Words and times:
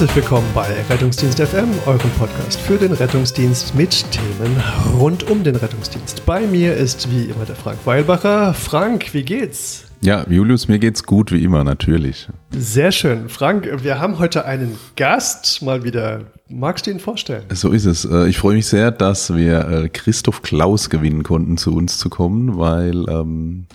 Herzlich 0.00 0.16
willkommen 0.16 0.46
bei 0.54 0.66
Rettungsdienst 0.88 1.38
FM, 1.38 1.68
eurem 1.84 2.10
Podcast 2.18 2.58
für 2.58 2.78
den 2.78 2.92
Rettungsdienst 2.92 3.74
mit 3.74 4.02
Themen 4.10 4.56
rund 4.98 5.30
um 5.30 5.44
den 5.44 5.56
Rettungsdienst. 5.56 6.24
Bei 6.24 6.46
mir 6.46 6.74
ist 6.74 7.10
wie 7.10 7.24
immer 7.24 7.44
der 7.44 7.54
Frank 7.54 7.80
Weilbacher. 7.84 8.54
Frank, 8.54 9.12
wie 9.12 9.24
geht's? 9.24 9.84
Ja, 10.00 10.24
Julius, 10.26 10.68
mir 10.68 10.78
geht's 10.78 11.02
gut 11.02 11.32
wie 11.32 11.44
immer, 11.44 11.64
natürlich. 11.64 12.30
Sehr 12.50 12.92
schön. 12.92 13.28
Frank, 13.28 13.68
wir 13.82 14.00
haben 14.00 14.18
heute 14.18 14.46
einen 14.46 14.78
Gast 14.96 15.60
mal 15.60 15.84
wieder. 15.84 16.22
Magst 16.48 16.86
du 16.86 16.92
ihn 16.92 16.98
vorstellen? 16.98 17.44
So 17.52 17.70
ist 17.70 17.84
es. 17.84 18.06
Äh, 18.06 18.26
ich 18.28 18.38
freue 18.38 18.54
mich 18.54 18.68
sehr, 18.68 18.90
dass 18.90 19.34
wir 19.36 19.68
äh, 19.68 19.88
Christoph 19.90 20.40
Klaus 20.40 20.88
gewinnen 20.88 21.24
konnten, 21.24 21.58
zu 21.58 21.76
uns 21.76 21.98
zu 21.98 22.08
kommen, 22.08 22.56
weil 22.56 23.06
ähm, 23.10 23.66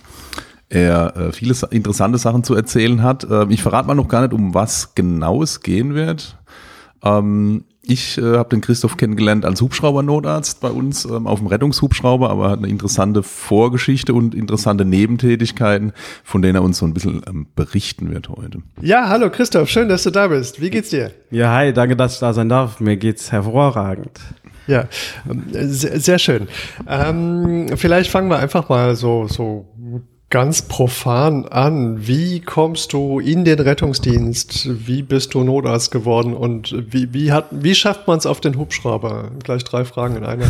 er 0.68 1.16
äh, 1.16 1.32
viele 1.32 1.54
interessante 1.70 2.18
Sachen 2.18 2.44
zu 2.44 2.54
erzählen 2.54 3.02
hat. 3.02 3.26
Ähm, 3.30 3.50
ich 3.50 3.62
verrate 3.62 3.86
mal 3.86 3.94
noch 3.94 4.08
gar 4.08 4.22
nicht, 4.22 4.32
um 4.32 4.54
was 4.54 4.94
genau 4.94 5.42
es 5.42 5.60
gehen 5.60 5.94
wird. 5.94 6.38
Ähm, 7.02 7.64
ich 7.88 8.18
äh, 8.18 8.36
habe 8.36 8.48
den 8.48 8.60
Christoph 8.62 8.96
kennengelernt 8.96 9.44
als 9.44 9.60
Hubschraubernotarzt 9.60 10.60
bei 10.60 10.70
uns 10.70 11.04
ähm, 11.04 11.28
auf 11.28 11.38
dem 11.38 11.46
Rettungshubschrauber, 11.46 12.30
aber 12.30 12.50
hat 12.50 12.58
eine 12.58 12.68
interessante 12.68 13.22
Vorgeschichte 13.22 14.12
und 14.12 14.34
interessante 14.34 14.84
Nebentätigkeiten, 14.84 15.92
von 16.24 16.42
denen 16.42 16.56
er 16.56 16.62
uns 16.62 16.78
so 16.78 16.86
ein 16.86 16.94
bisschen 16.94 17.22
ähm, 17.28 17.46
berichten 17.54 18.10
wird 18.10 18.28
heute. 18.28 18.58
Ja, 18.80 19.08
hallo 19.08 19.30
Christoph, 19.30 19.68
schön, 19.68 19.88
dass 19.88 20.02
du 20.02 20.10
da 20.10 20.26
bist. 20.26 20.60
Wie 20.60 20.70
geht's 20.70 20.90
dir? 20.90 21.12
Ja, 21.30 21.54
hi, 21.54 21.72
danke, 21.72 21.94
dass 21.94 22.14
ich 22.14 22.20
da 22.20 22.32
sein 22.32 22.48
darf. 22.48 22.80
Mir 22.80 22.96
geht's 22.96 23.30
hervorragend. 23.30 24.20
Ja, 24.66 24.88
ähm, 25.30 25.44
sehr, 25.52 26.00
sehr 26.00 26.18
schön. 26.18 26.48
Ähm, 26.88 27.68
vielleicht 27.76 28.10
fangen 28.10 28.28
wir 28.28 28.38
einfach 28.38 28.68
mal 28.68 28.96
so, 28.96 29.28
so 29.28 29.68
ganz 30.30 30.62
profan 30.62 31.46
an. 31.46 32.06
Wie 32.06 32.40
kommst 32.40 32.92
du 32.92 33.20
in 33.20 33.44
den 33.44 33.60
Rettungsdienst? 33.60 34.86
Wie 34.86 35.02
bist 35.02 35.34
du 35.34 35.44
Notarzt 35.44 35.90
geworden? 35.90 36.34
Und 36.34 36.74
wie, 36.92 37.12
wie, 37.14 37.32
hat, 37.32 37.46
wie 37.50 37.74
schafft 37.74 38.08
man 38.08 38.18
es 38.18 38.26
auf 38.26 38.40
den 38.40 38.58
Hubschrauber? 38.58 39.30
Gleich 39.42 39.62
drei 39.64 39.84
Fragen 39.84 40.16
in 40.16 40.24
einer. 40.24 40.46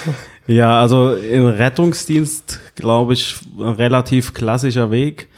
ja, 0.46 0.80
also 0.80 1.14
im 1.14 1.46
Rettungsdienst, 1.46 2.60
glaube 2.76 3.14
ich, 3.14 3.36
relativ 3.58 4.32
klassischer 4.32 4.90
Weg. 4.90 5.28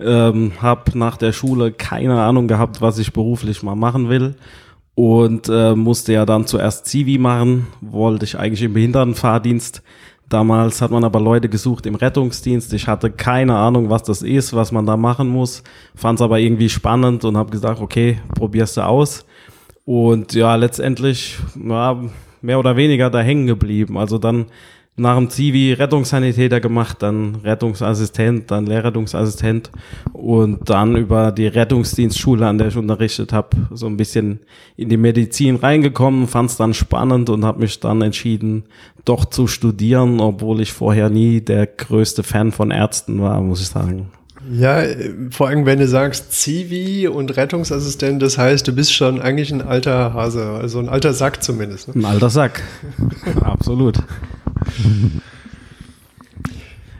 Ähm, 0.00 0.52
hab 0.62 0.94
nach 0.94 1.16
der 1.16 1.32
Schule 1.32 1.72
keine 1.72 2.20
Ahnung 2.20 2.46
gehabt, 2.46 2.80
was 2.80 2.98
ich 2.98 3.12
beruflich 3.12 3.62
mal 3.62 3.74
machen 3.74 4.08
will. 4.08 4.36
Und 4.94 5.48
äh, 5.48 5.74
musste 5.74 6.12
ja 6.12 6.26
dann 6.26 6.46
zuerst 6.46 6.86
Zivi 6.86 7.18
machen, 7.18 7.68
wollte 7.80 8.24
ich 8.24 8.38
eigentlich 8.38 8.62
im 8.62 8.74
Behindertenfahrdienst 8.74 9.82
Damals 10.28 10.82
hat 10.82 10.90
man 10.90 11.04
aber 11.04 11.20
Leute 11.20 11.48
gesucht 11.48 11.86
im 11.86 11.94
Rettungsdienst. 11.94 12.72
Ich 12.74 12.86
hatte 12.86 13.10
keine 13.10 13.56
Ahnung, 13.56 13.88
was 13.88 14.02
das 14.02 14.20
ist, 14.20 14.54
was 14.54 14.72
man 14.72 14.84
da 14.84 14.96
machen 14.96 15.28
muss. 15.28 15.62
Fand 15.94 16.18
es 16.18 16.22
aber 16.22 16.38
irgendwie 16.38 16.68
spannend 16.68 17.24
und 17.24 17.36
habe 17.36 17.50
gesagt, 17.50 17.80
okay, 17.80 18.20
probierst 18.34 18.76
du 18.76 18.82
aus. 18.82 19.24
Und 19.86 20.34
ja, 20.34 20.54
letztendlich 20.56 21.38
ja, 21.56 21.98
mehr 22.42 22.58
oder 22.58 22.76
weniger 22.76 23.08
da 23.08 23.20
hängen 23.20 23.46
geblieben. 23.46 23.96
Also 23.96 24.18
dann 24.18 24.46
nach 24.98 25.16
dem 25.16 25.30
Zivi 25.30 25.72
Rettungssanitäter 25.72 26.60
gemacht, 26.60 26.98
dann 27.00 27.36
Rettungsassistent, 27.36 28.50
dann 28.50 28.66
Lehrrettungsassistent 28.66 29.70
und 30.12 30.68
dann 30.68 30.96
über 30.96 31.32
die 31.32 31.46
Rettungsdienstschule, 31.46 32.46
an 32.46 32.58
der 32.58 32.68
ich 32.68 32.76
unterrichtet 32.76 33.32
habe, 33.32 33.56
so 33.72 33.86
ein 33.86 33.96
bisschen 33.96 34.40
in 34.76 34.88
die 34.88 34.96
Medizin 34.96 35.56
reingekommen, 35.56 36.26
fand 36.26 36.50
es 36.50 36.56
dann 36.56 36.74
spannend 36.74 37.30
und 37.30 37.44
habe 37.44 37.60
mich 37.60 37.80
dann 37.80 38.02
entschieden, 38.02 38.64
doch 39.04 39.24
zu 39.24 39.46
studieren, 39.46 40.20
obwohl 40.20 40.60
ich 40.60 40.72
vorher 40.72 41.10
nie 41.10 41.40
der 41.40 41.66
größte 41.66 42.22
Fan 42.22 42.52
von 42.52 42.70
Ärzten 42.70 43.20
war, 43.20 43.40
muss 43.40 43.60
ich 43.60 43.68
sagen. 43.68 44.10
Ja, 44.50 44.82
vor 45.30 45.48
allem, 45.48 45.66
wenn 45.66 45.78
du 45.78 45.88
sagst 45.88 46.32
Zivi 46.32 47.08
und 47.08 47.36
Rettungsassistent, 47.36 48.22
das 48.22 48.38
heißt, 48.38 48.66
du 48.66 48.72
bist 48.72 48.94
schon 48.94 49.20
eigentlich 49.20 49.52
ein 49.52 49.62
alter 49.62 50.14
Hase, 50.14 50.44
also 50.44 50.78
ein 50.78 50.88
alter 50.88 51.12
Sack 51.12 51.42
zumindest. 51.42 51.88
Ne? 51.88 52.02
Ein 52.02 52.04
alter 52.04 52.30
Sack, 52.30 52.62
absolut. 53.42 53.98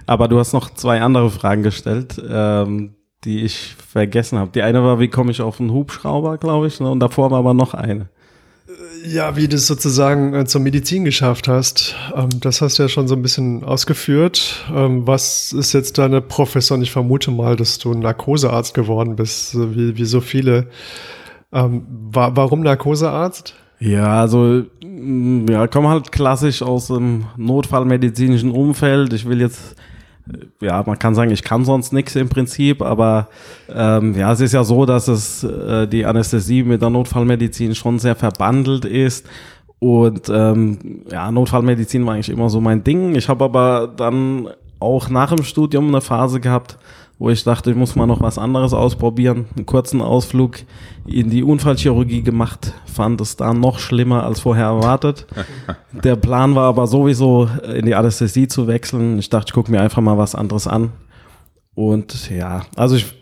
Aber 0.06 0.28
du 0.28 0.38
hast 0.38 0.52
noch 0.54 0.72
zwei 0.72 1.02
andere 1.02 1.30
Fragen 1.30 1.62
gestellt, 1.62 2.20
ähm, 2.28 2.94
die 3.24 3.42
ich 3.42 3.74
vergessen 3.76 4.38
habe. 4.38 4.50
Die 4.52 4.62
eine 4.62 4.82
war, 4.82 5.00
wie 5.00 5.08
komme 5.08 5.30
ich 5.30 5.42
auf 5.42 5.60
einen 5.60 5.72
Hubschrauber, 5.72 6.38
glaube 6.38 6.66
ich, 6.66 6.80
ne? 6.80 6.90
und 6.90 7.00
davor 7.00 7.30
war 7.30 7.40
aber 7.40 7.52
noch 7.52 7.74
eine. 7.74 8.08
Ja, 9.06 9.36
wie 9.36 9.48
du 9.48 9.56
es 9.56 9.66
sozusagen 9.66 10.34
äh, 10.34 10.44
zur 10.44 10.60
Medizin 10.60 11.04
geschafft 11.04 11.48
hast, 11.48 11.94
ähm, 12.14 12.28
das 12.40 12.60
hast 12.60 12.78
du 12.78 12.82
ja 12.84 12.88
schon 12.88 13.08
so 13.08 13.14
ein 13.14 13.22
bisschen 13.22 13.64
ausgeführt. 13.64 14.64
Ähm, 14.74 15.06
was 15.06 15.52
ist 15.52 15.72
jetzt 15.72 15.98
deine 15.98 16.20
Profession? 16.20 16.82
Ich 16.82 16.90
vermute 16.90 17.30
mal, 17.30 17.56
dass 17.56 17.78
du 17.78 17.94
Narkosearzt 17.94 18.74
geworden 18.74 19.16
bist, 19.16 19.56
wie, 19.56 19.96
wie 19.96 20.04
so 20.04 20.20
viele. 20.20 20.68
Ähm, 21.52 21.86
wa 21.88 22.32
warum 22.34 22.60
Narkosearzt? 22.60 23.54
Ja, 23.80 24.20
also 24.20 24.64
mm, 24.84 25.46
ja, 25.48 25.66
komme 25.66 25.88
halt 25.88 26.10
klassisch 26.12 26.62
aus 26.62 26.88
dem 26.88 27.24
notfallmedizinischen 27.36 28.50
Umfeld. 28.50 29.12
Ich 29.12 29.28
will 29.28 29.40
jetzt 29.40 29.76
ja, 30.60 30.82
man 30.84 30.98
kann 30.98 31.14
sagen, 31.14 31.30
ich 31.30 31.42
kann 31.42 31.64
sonst 31.64 31.92
nichts 31.92 32.16
im 32.16 32.28
Prinzip, 32.28 32.82
aber 32.82 33.28
ähm, 33.74 34.14
ja, 34.14 34.32
es 34.32 34.40
ist 34.40 34.52
ja 34.52 34.64
so, 34.64 34.84
dass 34.84 35.08
es 35.08 35.44
äh, 35.44 35.86
die 35.86 36.04
Anästhesie 36.04 36.62
mit 36.62 36.82
der 36.82 36.90
Notfallmedizin 36.90 37.74
schon 37.74 37.98
sehr 37.98 38.14
verbandelt 38.14 38.84
ist. 38.84 39.26
Und 39.78 40.28
ähm, 40.28 41.04
ja, 41.10 41.30
Notfallmedizin 41.30 42.04
war 42.04 42.14
eigentlich 42.14 42.30
immer 42.30 42.50
so 42.50 42.60
mein 42.60 42.82
Ding. 42.82 43.14
Ich 43.14 43.28
habe 43.28 43.44
aber 43.44 43.92
dann 43.96 44.48
auch 44.80 45.08
nach 45.08 45.34
dem 45.34 45.44
Studium 45.44 45.88
eine 45.88 46.00
Phase 46.00 46.40
gehabt, 46.40 46.78
wo 47.18 47.30
ich 47.30 47.42
dachte, 47.42 47.70
ich 47.70 47.76
muss 47.76 47.96
mal 47.96 48.06
noch 48.06 48.20
was 48.20 48.38
anderes 48.38 48.72
ausprobieren. 48.72 49.46
Einen 49.56 49.66
kurzen 49.66 50.00
Ausflug 50.00 50.58
in 51.06 51.30
die 51.30 51.42
Unfallchirurgie 51.42 52.22
gemacht, 52.22 52.74
fand 52.86 53.20
es 53.20 53.36
da 53.36 53.52
noch 53.52 53.80
schlimmer 53.80 54.24
als 54.24 54.40
vorher 54.40 54.66
erwartet. 54.66 55.26
Der 55.92 56.16
Plan 56.16 56.54
war 56.54 56.68
aber 56.68 56.86
sowieso 56.86 57.48
in 57.74 57.86
die 57.86 57.94
Anästhesie 57.96 58.46
zu 58.46 58.68
wechseln. 58.68 59.18
Ich 59.18 59.30
dachte, 59.30 59.46
ich 59.48 59.54
gucke 59.54 59.70
mir 59.70 59.80
einfach 59.80 60.02
mal 60.02 60.18
was 60.18 60.34
anderes 60.34 60.68
an. 60.68 60.92
Und 61.74 62.30
ja, 62.30 62.62
also 62.76 62.96
ich 62.96 63.14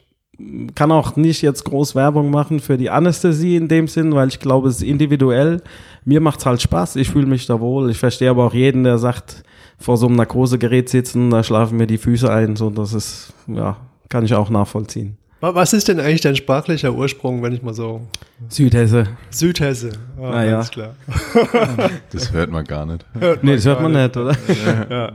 kann 0.74 0.92
auch 0.92 1.16
nicht 1.16 1.40
jetzt 1.40 1.64
groß 1.64 1.94
Werbung 1.94 2.30
machen 2.30 2.60
für 2.60 2.76
die 2.76 2.90
Anästhesie 2.90 3.56
in 3.56 3.68
dem 3.68 3.88
Sinn, 3.88 4.14
weil 4.14 4.28
ich 4.28 4.40
glaube, 4.40 4.68
es 4.68 4.76
ist 4.76 4.82
individuell. 4.82 5.62
Mir 6.04 6.20
macht 6.20 6.40
es 6.40 6.46
halt 6.46 6.60
Spaß, 6.60 6.96
ich 6.96 7.08
fühle 7.08 7.26
mich 7.26 7.46
da 7.46 7.60
wohl. 7.60 7.90
Ich 7.90 7.98
verstehe 7.98 8.28
aber 8.28 8.44
auch 8.44 8.54
jeden, 8.54 8.84
der 8.84 8.98
sagt, 8.98 9.42
vor 9.78 9.96
so 9.96 10.06
einem 10.06 10.16
Narkosegerät 10.16 10.88
sitzen, 10.88 11.30
da 11.30 11.42
schlafen 11.42 11.76
mir 11.76 11.86
die 11.86 11.98
Füße 11.98 12.30
ein. 12.30 12.56
So, 12.56 12.70
das 12.70 12.92
ist, 12.92 13.32
ja, 13.46 13.76
kann 14.08 14.24
ich 14.24 14.34
auch 14.34 14.50
nachvollziehen. 14.50 15.18
Was 15.40 15.74
ist 15.74 15.88
denn 15.88 16.00
eigentlich 16.00 16.22
dein 16.22 16.34
sprachlicher 16.34 16.94
Ursprung, 16.94 17.42
wenn 17.42 17.52
ich 17.52 17.62
mal 17.62 17.74
so. 17.74 18.00
Südhesse. 18.48 19.06
Südhesse. 19.30 19.92
Oh, 20.18 20.24
ah, 20.24 20.44
ja. 20.44 20.62
klar. 20.64 20.94
Das 22.10 22.32
hört 22.32 22.50
man 22.50 22.64
gar 22.64 22.86
nicht. 22.86 23.04
Hört 23.18 23.44
nee, 23.44 23.54
das 23.54 23.66
hört 23.66 23.82
man 23.82 23.92
nicht, 23.92 24.16
oder? 24.16 24.34
Ja. 24.90 25.12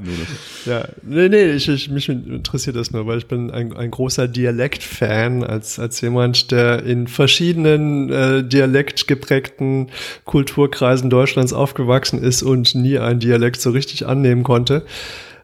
ja. 0.65 0.87
Nee, 1.01 1.29
nee, 1.29 1.51
ich, 1.51 1.67
ich, 1.67 1.89
mich 1.89 2.07
interessiert 2.07 2.75
das 2.75 2.91
nur, 2.91 3.07
weil 3.07 3.17
ich 3.17 3.27
bin 3.27 3.49
ein, 3.49 3.75
ein 3.75 3.89
großer 3.89 4.27
Dialektfan 4.27 5.43
als, 5.43 5.79
als 5.79 6.01
jemand, 6.01 6.51
der 6.51 6.83
in 6.83 7.07
verschiedenen 7.07 8.09
äh, 8.11 8.43
dialektgeprägten 8.43 9.89
Kulturkreisen 10.25 11.09
Deutschlands 11.09 11.53
aufgewachsen 11.53 12.21
ist 12.21 12.43
und 12.43 12.75
nie 12.75 12.99
einen 12.99 13.19
Dialekt 13.19 13.59
so 13.59 13.71
richtig 13.71 14.07
annehmen 14.07 14.43
konnte 14.43 14.83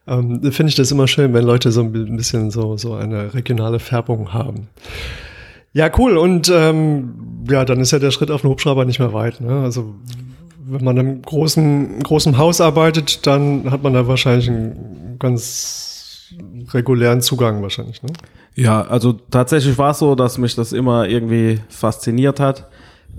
ähm, 0.07 0.41
finde 0.51 0.69
ich 0.69 0.75
das 0.75 0.91
immer 0.91 1.07
schön, 1.07 1.33
wenn 1.33 1.43
Leute 1.43 1.71
so 1.71 1.81
ein 1.81 2.15
bisschen 2.15 2.49
so, 2.51 2.77
so 2.77 2.93
eine 2.93 3.33
regionale 3.33 3.79
Färbung 3.79 4.33
haben. 4.33 4.69
Ja, 5.73 5.89
cool. 5.97 6.17
Und 6.17 6.49
ähm, 6.53 7.45
ja, 7.49 7.65
dann 7.65 7.79
ist 7.79 7.91
ja 7.91 7.99
der 7.99 8.11
Schritt 8.11 8.31
auf 8.31 8.41
den 8.41 8.49
Hubschrauber 8.49 8.85
nicht 8.85 8.99
mehr 8.99 9.13
weit. 9.13 9.41
Ne? 9.41 9.61
Also 9.61 9.95
wenn 10.65 10.83
man 10.83 10.97
im 10.97 11.21
großen, 11.21 11.99
großen 12.03 12.37
Haus 12.37 12.61
arbeitet, 12.61 13.27
dann 13.27 13.69
hat 13.69 13.83
man 13.83 13.93
da 13.93 14.07
wahrscheinlich 14.07 14.49
einen 14.49 15.17
ganz 15.19 16.33
regulären 16.73 17.21
Zugang 17.21 17.61
wahrscheinlich. 17.61 18.01
Ne? 18.01 18.09
Ja, 18.55 18.81
also 18.81 19.13
tatsächlich 19.13 19.77
war 19.77 19.91
es 19.91 19.99
so, 19.99 20.15
dass 20.15 20.37
mich 20.37 20.55
das 20.55 20.73
immer 20.73 21.07
irgendwie 21.07 21.59
fasziniert 21.69 22.39
hat 22.39 22.67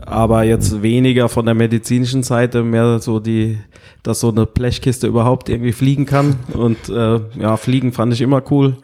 aber 0.05 0.45
jetzt 0.45 0.83
weniger 0.83 1.29
von 1.29 1.45
der 1.45 1.55
medizinischen 1.55 2.23
Seite, 2.23 2.63
mehr 2.63 2.99
so 2.99 3.21
die, 3.21 3.59
dass 4.03 4.21
so 4.21 4.31
eine 4.31 4.47
Blechkiste 4.47 5.07
überhaupt 5.07 5.49
irgendwie 5.49 5.73
fliegen 5.73 6.07
kann. 6.07 6.37
Und 6.53 6.89
äh, 6.89 7.21
ja, 7.39 7.57
fliegen 7.57 7.93
fand 7.93 8.13
ich 8.13 8.21
immer 8.21 8.43
cool. 8.51 8.77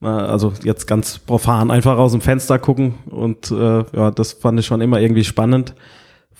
Also 0.00 0.54
jetzt 0.62 0.86
ganz 0.86 1.18
profan, 1.18 1.70
einfach 1.70 1.98
aus 1.98 2.12
dem 2.12 2.22
Fenster 2.22 2.58
gucken 2.58 2.94
und 3.10 3.50
äh, 3.50 3.84
ja, 3.94 4.10
das 4.10 4.32
fand 4.32 4.58
ich 4.58 4.64
schon 4.64 4.80
immer 4.80 4.98
irgendwie 4.98 5.24
spannend 5.24 5.74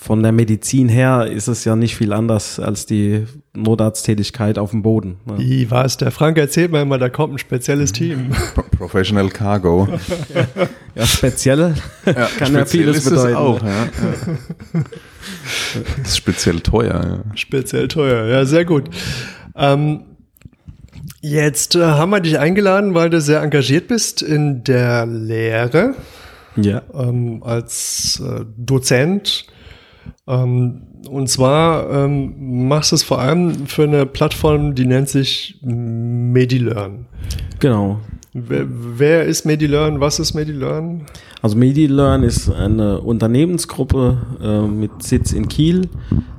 von 0.02 0.22
der 0.22 0.32
Medizin 0.32 0.88
her 0.88 1.26
ist 1.26 1.46
es 1.46 1.66
ja 1.66 1.76
nicht 1.76 1.94
viel 1.94 2.14
anders 2.14 2.58
als 2.58 2.86
die 2.86 3.26
Notarzttätigkeit 3.54 4.58
auf 4.58 4.70
dem 4.70 4.80
Boden. 4.80 5.18
Ne? 5.26 5.34
Wie 5.36 5.70
war 5.70 5.84
es? 5.84 5.98
Der 5.98 6.10
Frank 6.10 6.38
erzählt 6.38 6.72
mir 6.72 6.80
immer, 6.80 6.96
da 6.96 7.10
kommt 7.10 7.34
ein 7.34 7.38
spezielles 7.38 7.92
Team. 7.92 8.30
Professional 8.78 9.28
Cargo. 9.28 9.88
ja, 10.94 11.06
speziell 11.06 11.74
ja, 12.06 12.12
kann 12.38 12.54
ja 12.54 12.64
vieles 12.64 13.04
bedeuten. 13.04 13.36
Auch, 13.36 13.62
ja. 13.62 13.88
Das 15.98 16.08
ist 16.08 16.16
speziell 16.16 16.60
teuer. 16.60 17.22
Ja. 17.28 17.36
Speziell 17.36 17.86
teuer, 17.88 18.26
ja, 18.26 18.46
sehr 18.46 18.64
gut. 18.64 18.88
Ähm, 19.54 20.04
jetzt 21.20 21.74
äh, 21.76 21.84
haben 21.84 22.08
wir 22.10 22.20
dich 22.20 22.38
eingeladen, 22.38 22.94
weil 22.94 23.10
du 23.10 23.20
sehr 23.20 23.42
engagiert 23.42 23.88
bist 23.88 24.22
in 24.22 24.64
der 24.64 25.04
Lehre 25.04 25.94
ja. 26.56 26.80
ähm, 26.94 27.42
als 27.42 28.22
äh, 28.26 28.46
Dozent. 28.56 29.46
Ähm, 30.26 30.82
und 31.08 31.28
zwar 31.28 31.90
ähm, 31.90 32.68
machst 32.68 32.92
du 32.92 32.96
es 32.96 33.02
vor 33.02 33.20
allem 33.20 33.66
für 33.66 33.84
eine 33.84 34.06
Plattform, 34.06 34.74
die 34.74 34.86
nennt 34.86 35.08
sich 35.08 35.58
MediLearn. 35.62 37.06
Genau. 37.58 38.00
Wer, 38.32 38.64
wer 38.68 39.24
ist 39.24 39.44
MediLearn? 39.44 39.98
Was 40.00 40.20
ist 40.20 40.34
MediLearn? 40.34 41.06
Also 41.42 41.56
MediLearn 41.56 42.22
ist 42.22 42.48
eine 42.50 43.00
Unternehmensgruppe 43.00 44.18
äh, 44.40 44.68
mit 44.68 45.02
Sitz 45.02 45.32
in 45.32 45.48
Kiel. 45.48 45.88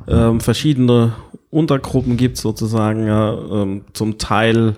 Ähm, 0.08 0.40
verschiedene 0.40 1.14
Untergruppen 1.50 2.16
gibt 2.16 2.38
sozusagen. 2.38 3.06
Ja, 3.06 3.34
ähm, 3.34 3.82
zum 3.92 4.18
Teil 4.18 4.76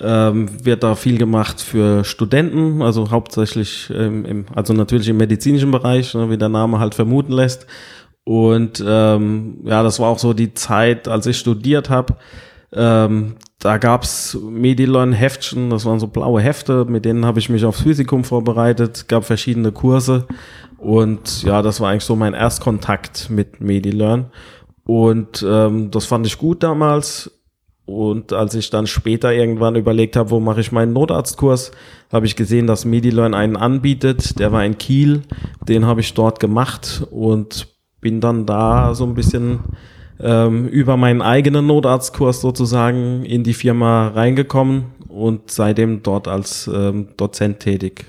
ähm, 0.00 0.48
wird 0.64 0.82
da 0.82 0.94
viel 0.94 1.18
gemacht 1.18 1.60
für 1.60 2.02
Studenten, 2.02 2.80
also 2.80 3.10
hauptsächlich 3.10 3.90
im, 3.90 4.46
also 4.54 4.72
natürlich 4.72 5.08
im 5.08 5.18
medizinischen 5.18 5.70
Bereich, 5.70 6.14
ne, 6.14 6.30
wie 6.30 6.38
der 6.38 6.48
Name 6.48 6.78
halt 6.78 6.94
vermuten 6.94 7.32
lässt. 7.32 7.66
Und 8.24 8.82
ähm, 8.86 9.58
ja, 9.64 9.82
das 9.82 10.00
war 10.00 10.08
auch 10.08 10.18
so 10.18 10.32
die 10.32 10.54
Zeit, 10.54 11.08
als 11.08 11.26
ich 11.26 11.38
studiert 11.38 11.90
habe. 11.90 12.16
Ähm, 12.72 13.36
da 13.58 13.78
gab's 13.78 14.36
Medilon-Heftchen, 14.42 15.70
das 15.70 15.84
waren 15.84 16.00
so 16.00 16.08
blaue 16.08 16.40
Hefte, 16.40 16.84
mit 16.86 17.04
denen 17.04 17.24
habe 17.24 17.38
ich 17.38 17.48
mich 17.48 17.64
aufs 17.64 17.82
Physikum 17.82 18.24
vorbereitet, 18.24 19.06
gab 19.08 19.24
verschiedene 19.24 19.72
Kurse 19.72 20.26
und 20.84 21.42
ja, 21.44 21.62
das 21.62 21.80
war 21.80 21.90
eigentlich 21.90 22.04
so 22.04 22.14
mein 22.14 22.34
Erstkontakt 22.34 23.30
mit 23.30 23.60
Medilearn. 23.62 24.26
Und 24.84 25.44
ähm, 25.48 25.90
das 25.90 26.04
fand 26.04 26.26
ich 26.26 26.36
gut 26.36 26.62
damals. 26.62 27.30
Und 27.86 28.34
als 28.34 28.54
ich 28.54 28.68
dann 28.68 28.86
später 28.86 29.32
irgendwann 29.32 29.76
überlegt 29.76 30.14
habe, 30.14 30.30
wo 30.30 30.40
mache 30.40 30.60
ich 30.60 30.72
meinen 30.72 30.92
Notarztkurs, 30.92 31.70
habe 32.12 32.26
ich 32.26 32.36
gesehen, 32.36 32.66
dass 32.66 32.84
Medilearn 32.84 33.32
einen 33.32 33.56
anbietet. 33.56 34.38
Der 34.38 34.52
war 34.52 34.62
in 34.62 34.76
Kiel, 34.76 35.22
den 35.66 35.86
habe 35.86 36.00
ich 36.00 36.12
dort 36.12 36.38
gemacht 36.38 37.06
und 37.10 37.73
bin 38.04 38.20
dann 38.20 38.44
da 38.44 38.94
so 38.94 39.04
ein 39.04 39.14
bisschen 39.14 39.60
ähm, 40.20 40.68
über 40.68 40.96
meinen 40.98 41.22
eigenen 41.22 41.66
Notarztkurs 41.66 42.42
sozusagen 42.42 43.24
in 43.24 43.42
die 43.42 43.54
Firma 43.54 44.08
reingekommen 44.08 44.84
und 45.08 45.50
seitdem 45.50 46.02
dort 46.02 46.28
als 46.28 46.70
ähm, 46.72 47.08
Dozent 47.16 47.60
tätig. 47.60 48.04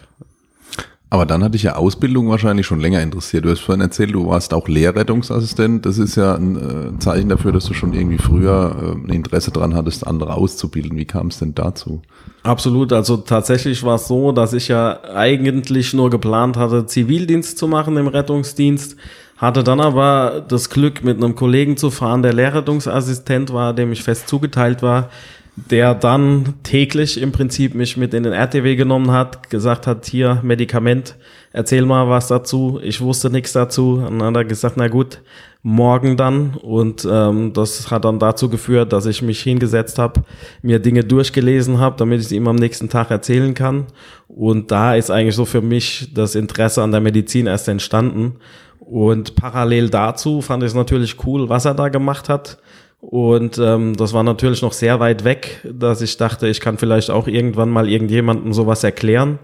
Aber 1.09 1.25
dann 1.25 1.43
hat 1.43 1.53
dich 1.53 1.63
ja 1.63 1.77
Ausbildung 1.77 2.29
wahrscheinlich 2.29 2.65
schon 2.65 2.81
länger 2.81 3.01
interessiert. 3.01 3.45
Du 3.45 3.49
hast 3.49 3.61
vorhin 3.61 3.79
erzählt, 3.79 4.13
du 4.13 4.27
warst 4.27 4.53
auch 4.53 4.67
Lehrrettungsassistent. 4.67 5.85
Das 5.85 5.97
ist 5.97 6.17
ja 6.17 6.35
ein 6.35 6.55
äh, 6.57 6.99
Zeichen 6.99 7.29
dafür, 7.29 7.53
dass 7.53 7.63
du 7.63 7.73
schon 7.73 7.93
irgendwie 7.93 8.17
früher 8.17 8.75
äh, 8.81 9.07
ein 9.07 9.09
Interesse 9.13 9.51
dran 9.51 9.75
hattest, 9.75 10.05
andere 10.05 10.33
auszubilden. 10.33 10.97
Wie 10.97 11.05
kam 11.05 11.27
es 11.27 11.39
denn 11.39 11.55
dazu? 11.55 12.01
Absolut. 12.43 12.91
Also 12.91 13.15
tatsächlich 13.17 13.81
war 13.83 13.95
es 13.95 14.09
so, 14.09 14.33
dass 14.33 14.51
ich 14.51 14.67
ja 14.67 14.99
eigentlich 15.15 15.93
nur 15.93 16.09
geplant 16.09 16.57
hatte, 16.57 16.85
Zivildienst 16.85 17.57
zu 17.57 17.69
machen 17.69 17.95
im 17.95 18.07
Rettungsdienst. 18.07 18.97
Hatte 19.37 19.63
dann 19.63 19.81
aber 19.81 20.43
das 20.47 20.69
Glück, 20.69 21.03
mit 21.03 21.17
einem 21.17 21.35
Kollegen 21.35 21.77
zu 21.77 21.91
fahren, 21.91 22.21
der 22.21 22.33
Lehrrettungsassistent 22.33 23.51
war, 23.51 23.73
dem 23.73 23.91
ich 23.91 24.03
fest 24.03 24.27
zugeteilt 24.27 24.81
war 24.81 25.09
der 25.55 25.95
dann 25.95 26.55
täglich 26.63 27.19
im 27.21 27.31
Prinzip 27.31 27.75
mich 27.75 27.95
mit 27.95 28.13
in 28.13 28.23
den 28.23 28.33
RTW 28.33 28.75
genommen 28.75 29.11
hat, 29.11 29.49
gesagt 29.49 29.87
hat, 29.87 30.05
hier 30.05 30.41
Medikament, 30.43 31.15
erzähl 31.53 31.85
mal 31.85 32.09
was 32.09 32.27
dazu. 32.27 32.79
Ich 32.83 32.99
wusste 32.99 33.29
nichts 33.29 33.53
dazu. 33.53 34.03
Und 34.05 34.19
dann 34.19 34.27
hat 34.27 34.35
er 34.35 34.45
gesagt, 34.45 34.75
na 34.75 34.89
gut, 34.89 35.21
morgen 35.63 36.17
dann. 36.17 36.55
Und 36.55 37.07
ähm, 37.09 37.53
das 37.53 37.89
hat 37.89 38.03
dann 38.03 38.19
dazu 38.19 38.49
geführt, 38.49 38.91
dass 38.91 39.05
ich 39.05 39.21
mich 39.21 39.41
hingesetzt 39.41 39.97
habe, 39.97 40.23
mir 40.61 40.79
Dinge 40.79 41.05
durchgelesen 41.05 41.79
habe, 41.79 41.95
damit 41.97 42.19
ich 42.19 42.27
sie 42.27 42.35
ihm 42.35 42.49
am 42.49 42.57
nächsten 42.57 42.89
Tag 42.89 43.09
erzählen 43.09 43.53
kann. 43.53 43.85
Und 44.27 44.71
da 44.71 44.95
ist 44.95 45.09
eigentlich 45.09 45.35
so 45.35 45.45
für 45.45 45.61
mich 45.61 46.11
das 46.13 46.35
Interesse 46.35 46.83
an 46.83 46.91
der 46.91 47.01
Medizin 47.01 47.47
erst 47.47 47.69
entstanden. 47.69 48.35
Und 48.85 49.35
parallel 49.35 49.89
dazu 49.89 50.41
fand 50.41 50.63
ich 50.63 50.67
es 50.67 50.75
natürlich 50.75 51.17
cool, 51.25 51.49
was 51.49 51.65
er 51.65 51.73
da 51.73 51.89
gemacht 51.89 52.29
hat 52.29 52.59
und 53.07 53.59
ähm, 53.59 53.95
das 53.95 54.13
war 54.13 54.23
natürlich 54.23 54.63
noch 54.63 54.73
sehr 54.73 54.99
weit 54.99 55.23
weg, 55.23 55.61
dass 55.63 56.01
ich 56.01 56.17
dachte, 56.17 56.47
ich 56.47 56.59
kann 56.59 56.77
vielleicht 56.79 57.11
auch 57.11 57.27
irgendwann 57.27 57.69
mal 57.69 57.87
irgendjemandem 57.87 58.51
sowas 58.51 58.83
erklären. 58.83 59.37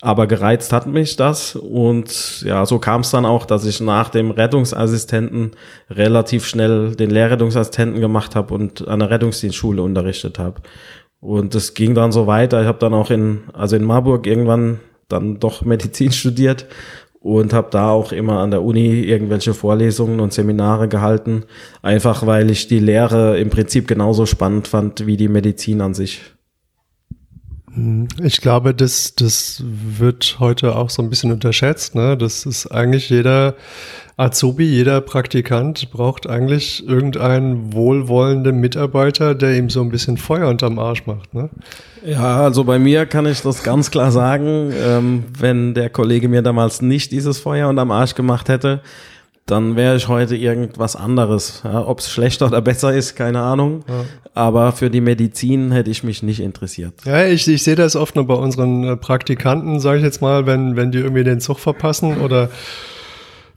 Aber 0.00 0.28
gereizt 0.28 0.72
hat 0.72 0.86
mich 0.86 1.16
das. 1.16 1.56
Und 1.56 2.42
ja, 2.42 2.64
so 2.64 2.78
kam 2.78 3.00
es 3.00 3.10
dann 3.10 3.26
auch, 3.26 3.44
dass 3.44 3.64
ich 3.64 3.80
nach 3.80 4.10
dem 4.10 4.30
Rettungsassistenten 4.30 5.52
relativ 5.90 6.46
schnell 6.46 6.94
den 6.94 7.10
Lehrrettungsassistenten 7.10 8.00
gemacht 8.00 8.36
habe 8.36 8.54
und 8.54 8.86
an 8.86 9.00
der 9.00 9.10
Rettungsdienstschule 9.10 9.82
unterrichtet 9.82 10.38
habe. 10.38 10.62
Und 11.20 11.56
es 11.56 11.74
ging 11.74 11.96
dann 11.96 12.12
so 12.12 12.28
weiter. 12.28 12.60
Ich 12.60 12.68
habe 12.68 12.78
dann 12.78 12.94
auch 12.94 13.10
in, 13.10 13.40
also 13.52 13.74
in 13.74 13.82
Marburg 13.82 14.28
irgendwann 14.28 14.78
dann 15.08 15.40
doch 15.40 15.62
Medizin 15.64 16.12
studiert 16.12 16.66
und 17.20 17.52
habe 17.52 17.68
da 17.70 17.90
auch 17.90 18.12
immer 18.12 18.40
an 18.40 18.50
der 18.50 18.62
Uni 18.62 19.00
irgendwelche 19.02 19.54
Vorlesungen 19.54 20.20
und 20.20 20.32
Seminare 20.32 20.88
gehalten, 20.88 21.44
einfach 21.82 22.26
weil 22.26 22.50
ich 22.50 22.68
die 22.68 22.78
Lehre 22.78 23.38
im 23.38 23.50
Prinzip 23.50 23.88
genauso 23.88 24.26
spannend 24.26 24.68
fand 24.68 25.06
wie 25.06 25.16
die 25.16 25.28
Medizin 25.28 25.80
an 25.80 25.94
sich. 25.94 26.37
Ich 28.22 28.40
glaube, 28.40 28.74
das, 28.74 29.14
das 29.14 29.62
wird 29.64 30.36
heute 30.38 30.76
auch 30.76 30.90
so 30.90 31.02
ein 31.02 31.10
bisschen 31.10 31.32
unterschätzt. 31.32 31.94
Ne? 31.94 32.16
Das 32.16 32.46
ist 32.46 32.66
eigentlich 32.66 33.10
jeder 33.10 33.54
Azubi, 34.16 34.64
jeder 34.64 35.00
Praktikant 35.00 35.92
braucht 35.92 36.28
eigentlich 36.28 36.86
irgendeinen 36.88 37.72
wohlwollenden 37.72 38.58
Mitarbeiter, 38.58 39.36
der 39.36 39.56
ihm 39.56 39.70
so 39.70 39.80
ein 39.80 39.90
bisschen 39.90 40.16
Feuer 40.16 40.48
unterm 40.48 40.78
Arsch 40.78 41.06
macht. 41.06 41.34
Ne? 41.34 41.50
Ja, 42.04 42.42
also 42.42 42.64
bei 42.64 42.80
mir 42.80 43.06
kann 43.06 43.26
ich 43.26 43.42
das 43.42 43.62
ganz 43.62 43.90
klar 43.92 44.10
sagen. 44.10 44.72
Ähm, 44.76 45.24
wenn 45.38 45.74
der 45.74 45.88
Kollege 45.88 46.28
mir 46.28 46.42
damals 46.42 46.82
nicht 46.82 47.12
dieses 47.12 47.38
Feuer 47.38 47.68
unterm 47.68 47.92
Arsch 47.92 48.14
gemacht 48.14 48.48
hätte, 48.48 48.80
dann 49.50 49.76
wäre 49.76 49.96
ich 49.96 50.08
heute 50.08 50.36
irgendwas 50.36 50.94
anderes. 50.94 51.62
Ja, 51.64 51.86
Ob 51.86 52.00
es 52.00 52.10
schlechter 52.10 52.46
oder 52.46 52.60
besser 52.60 52.94
ist, 52.94 53.16
keine 53.16 53.40
Ahnung. 53.40 53.82
Ja. 53.88 54.04
Aber 54.34 54.72
für 54.72 54.90
die 54.90 55.00
Medizin 55.00 55.72
hätte 55.72 55.90
ich 55.90 56.04
mich 56.04 56.22
nicht 56.22 56.40
interessiert. 56.40 56.94
Ja, 57.04 57.24
ich, 57.26 57.48
ich 57.48 57.62
sehe 57.62 57.74
das 57.74 57.96
oft 57.96 58.14
nur 58.14 58.26
bei 58.26 58.34
unseren 58.34 58.84
äh, 58.84 58.96
Praktikanten, 58.96 59.80
sage 59.80 59.98
ich 59.98 60.04
jetzt 60.04 60.20
mal, 60.20 60.46
wenn, 60.46 60.76
wenn 60.76 60.92
die 60.92 60.98
irgendwie 60.98 61.24
den 61.24 61.40
Zug 61.40 61.58
verpassen 61.58 62.18
oder 62.18 62.50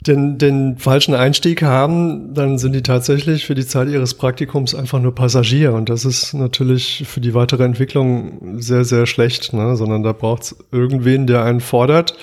den, 0.07 0.37
den 0.37 0.77
falschen 0.77 1.13
Einstieg 1.13 1.61
haben, 1.61 2.33
dann 2.33 2.57
sind 2.57 2.73
die 2.73 2.81
tatsächlich 2.81 3.45
für 3.45 3.53
die 3.53 3.67
Zeit 3.67 3.89
ihres 3.89 4.15
Praktikums 4.15 4.73
einfach 4.73 4.99
nur 4.99 5.13
Passagier. 5.13 5.73
Und 5.73 5.89
das 5.89 6.05
ist 6.05 6.33
natürlich 6.33 7.03
für 7.05 7.21
die 7.21 7.33
weitere 7.33 7.63
Entwicklung 7.63 8.59
sehr, 8.59 8.85
sehr 8.85 9.05
schlecht, 9.05 9.53
ne? 9.53 9.75
sondern 9.75 10.03
da 10.03 10.13
braucht 10.13 10.43
es 10.43 10.55
irgendwen, 10.71 11.27
der 11.27 11.43
einen 11.43 11.59
fordert 11.59 12.15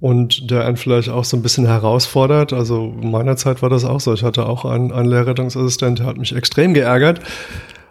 und 0.00 0.50
der 0.50 0.66
einen 0.66 0.76
vielleicht 0.76 1.08
auch 1.08 1.24
so 1.24 1.36
ein 1.36 1.42
bisschen 1.42 1.66
herausfordert. 1.66 2.52
Also 2.52 2.94
in 3.00 3.10
meiner 3.10 3.36
Zeit 3.36 3.62
war 3.62 3.70
das 3.70 3.84
auch 3.84 4.00
so. 4.00 4.12
Ich 4.12 4.22
hatte 4.22 4.46
auch 4.46 4.64
einen, 4.64 4.92
einen 4.92 5.08
Lehrrettungsassistent, 5.08 6.00
der 6.00 6.06
hat 6.06 6.18
mich 6.18 6.34
extrem 6.34 6.74
geärgert. 6.74 7.20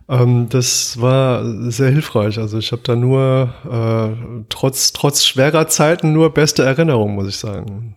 Ähm, 0.08 0.48
das 0.50 1.02
war 1.02 1.44
sehr 1.72 1.90
hilfreich. 1.90 2.38
Also 2.38 2.60
ich 2.60 2.72
habe 2.72 2.84
da 2.84 2.96
nur 2.96 3.54
äh, 3.70 4.44
trotz, 4.50 4.94
trotz 4.94 5.26
schwerer 5.26 5.68
Zeiten 5.68 6.14
nur 6.14 6.34
beste 6.34 6.64
Erinnerungen, 6.64 7.16
muss 7.16 7.28
ich 7.28 7.38
sagen. 7.38 7.96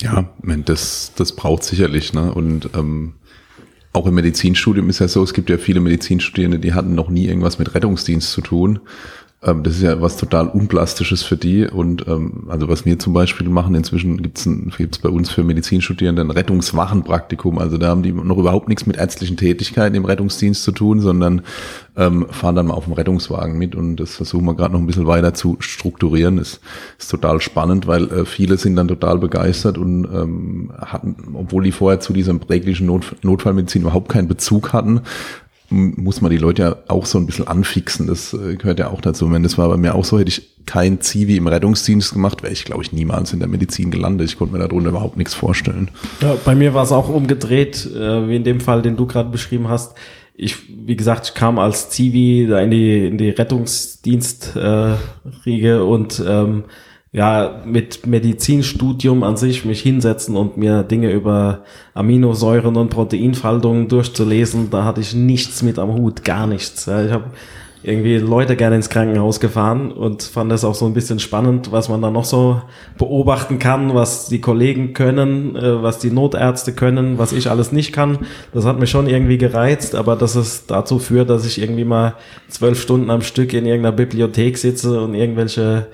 Ja, 0.00 0.30
das, 0.64 1.12
das 1.16 1.32
braucht 1.32 1.64
sicherlich, 1.64 2.14
ne? 2.14 2.32
Und 2.32 2.70
ähm, 2.74 3.14
auch 3.92 4.06
im 4.06 4.14
Medizinstudium 4.14 4.88
ist 4.88 5.00
ja 5.00 5.08
so, 5.08 5.22
es 5.22 5.34
gibt 5.34 5.50
ja 5.50 5.58
viele 5.58 5.80
Medizinstudierende, 5.80 6.58
die 6.58 6.74
hatten 6.74 6.94
noch 6.94 7.10
nie 7.10 7.26
irgendwas 7.26 7.58
mit 7.58 7.74
Rettungsdienst 7.74 8.30
zu 8.30 8.40
tun. 8.40 8.78
Ähm, 9.42 9.62
das 9.62 9.76
ist 9.76 9.82
ja 9.82 10.02
was 10.02 10.16
total 10.16 10.48
Unplastisches 10.48 11.22
für 11.22 11.36
die. 11.36 11.66
Und 11.66 12.06
ähm, 12.06 12.48
also 12.48 12.68
was 12.68 12.84
wir 12.84 12.98
zum 12.98 13.14
Beispiel 13.14 13.48
machen, 13.48 13.74
inzwischen 13.74 14.22
gibt's 14.22 14.44
ein, 14.44 14.72
gibt's 14.76 14.98
bei 14.98 15.08
uns 15.08 15.30
für 15.30 15.42
Medizinstudierende 15.44 16.22
ein 16.22 16.30
Rettungswachenpraktikum. 16.30 17.58
Also 17.58 17.78
da 17.78 17.88
haben 17.88 18.02
die 18.02 18.12
noch 18.12 18.36
überhaupt 18.36 18.68
nichts 18.68 18.86
mit 18.86 18.96
ärztlichen 18.96 19.36
Tätigkeiten 19.38 19.96
im 19.96 20.04
Rettungsdienst 20.04 20.62
zu 20.62 20.72
tun, 20.72 21.00
sondern 21.00 21.42
ähm, 21.96 22.26
fahren 22.30 22.54
dann 22.54 22.66
mal 22.66 22.74
auf 22.74 22.84
dem 22.84 22.92
Rettungswagen 22.92 23.58
mit 23.58 23.74
und 23.74 23.96
das 23.96 24.14
versuchen 24.14 24.44
wir 24.44 24.54
gerade 24.54 24.72
noch 24.72 24.80
ein 24.80 24.86
bisschen 24.86 25.06
weiter 25.06 25.34
zu 25.34 25.56
strukturieren. 25.60 26.36
Das 26.36 26.60
ist 26.98 27.10
total 27.10 27.40
spannend, 27.40 27.86
weil 27.86 28.10
äh, 28.10 28.24
viele 28.24 28.58
sind 28.58 28.76
dann 28.76 28.88
total 28.88 29.18
begeistert 29.18 29.78
und 29.78 30.04
ähm, 30.04 30.72
hatten, 30.78 31.34
obwohl 31.34 31.64
die 31.64 31.72
vorher 31.72 32.00
zu 32.00 32.12
diesem 32.12 32.40
präglichen 32.40 32.86
Not 32.86 33.16
Notfallmedizin 33.22 33.82
überhaupt 33.82 34.10
keinen 34.10 34.28
Bezug 34.28 34.72
hatten, 34.72 35.00
muss 35.70 36.20
man 36.20 36.30
die 36.30 36.36
Leute 36.36 36.62
ja 36.62 36.76
auch 36.88 37.06
so 37.06 37.16
ein 37.18 37.26
bisschen 37.26 37.46
anfixen. 37.46 38.08
Das 38.08 38.34
äh, 38.34 38.56
gehört 38.56 38.80
ja 38.80 38.90
auch 38.90 39.00
dazu. 39.00 39.32
Wenn 39.32 39.44
das 39.44 39.56
war 39.56 39.68
bei 39.68 39.76
mir 39.76 39.94
auch 39.94 40.04
so, 40.04 40.18
hätte 40.18 40.28
ich 40.28 40.50
kein 40.66 41.00
Zivi 41.00 41.36
im 41.36 41.46
Rettungsdienst 41.46 42.12
gemacht, 42.12 42.42
wäre 42.42 42.52
ich, 42.52 42.64
glaube 42.64 42.82
ich, 42.82 42.92
niemals 42.92 43.32
in 43.32 43.38
der 43.38 43.48
Medizin 43.48 43.90
gelandet. 43.90 44.28
Ich 44.28 44.36
konnte 44.36 44.54
mir 44.54 44.60
darunter 44.60 44.90
überhaupt 44.90 45.16
nichts 45.16 45.32
vorstellen. 45.34 45.90
Ja, 46.20 46.36
bei 46.44 46.54
mir 46.54 46.74
war 46.74 46.82
es 46.82 46.92
auch 46.92 47.08
umgedreht, 47.08 47.86
äh, 47.86 48.28
wie 48.28 48.36
in 48.36 48.44
dem 48.44 48.60
Fall, 48.60 48.82
den 48.82 48.96
du 48.96 49.06
gerade 49.06 49.30
beschrieben 49.30 49.68
hast. 49.68 49.94
Ich, 50.34 50.56
wie 50.86 50.96
gesagt, 50.96 51.28
ich 51.28 51.34
kam 51.34 51.58
als 51.58 51.88
Zivi 51.90 52.46
da 52.48 52.60
in 52.60 52.70
die, 52.70 53.06
in 53.06 53.18
die 53.18 53.30
Rettungsdienstriege 53.30 55.84
und 55.84 56.22
ähm, 56.26 56.64
ja, 57.12 57.62
mit 57.64 58.06
Medizinstudium 58.06 59.24
an 59.24 59.36
sich 59.36 59.64
mich 59.64 59.82
hinsetzen 59.82 60.36
und 60.36 60.56
mir 60.56 60.84
Dinge 60.84 61.10
über 61.10 61.64
Aminosäuren 61.92 62.76
und 62.76 62.90
Proteinfaltungen 62.90 63.88
durchzulesen, 63.88 64.70
da 64.70 64.84
hatte 64.84 65.00
ich 65.00 65.14
nichts 65.14 65.62
mit 65.62 65.78
am 65.80 65.92
Hut, 65.92 66.24
gar 66.24 66.46
nichts. 66.46 66.86
Ja, 66.86 67.04
ich 67.04 67.10
habe 67.10 67.24
irgendwie 67.82 68.18
Leute 68.18 68.56
gerne 68.56 68.76
ins 68.76 68.90
Krankenhaus 68.90 69.40
gefahren 69.40 69.90
und 69.90 70.22
fand 70.22 70.52
das 70.52 70.64
auch 70.64 70.74
so 70.74 70.86
ein 70.86 70.92
bisschen 70.92 71.18
spannend, 71.18 71.72
was 71.72 71.88
man 71.88 72.02
da 72.02 72.10
noch 72.10 72.26
so 72.26 72.60
beobachten 72.98 73.58
kann, 73.58 73.94
was 73.94 74.28
die 74.28 74.40
Kollegen 74.40 74.92
können, 74.92 75.56
äh, 75.56 75.82
was 75.82 75.98
die 75.98 76.10
Notärzte 76.10 76.74
können, 76.74 77.18
was 77.18 77.32
ich 77.32 77.50
alles 77.50 77.72
nicht 77.72 77.92
kann. 77.92 78.18
Das 78.52 78.66
hat 78.66 78.78
mich 78.78 78.90
schon 78.90 79.08
irgendwie 79.08 79.38
gereizt, 79.38 79.94
aber 79.94 80.14
dass 80.14 80.34
es 80.34 80.66
dazu 80.66 80.98
führt, 80.98 81.30
dass 81.30 81.46
ich 81.46 81.60
irgendwie 81.60 81.84
mal 81.84 82.14
zwölf 82.48 82.80
Stunden 82.80 83.10
am 83.10 83.22
Stück 83.22 83.54
in 83.54 83.64
irgendeiner 83.64 83.96
Bibliothek 83.96 84.58
sitze 84.58 85.00
und 85.00 85.14
irgendwelche 85.14 85.86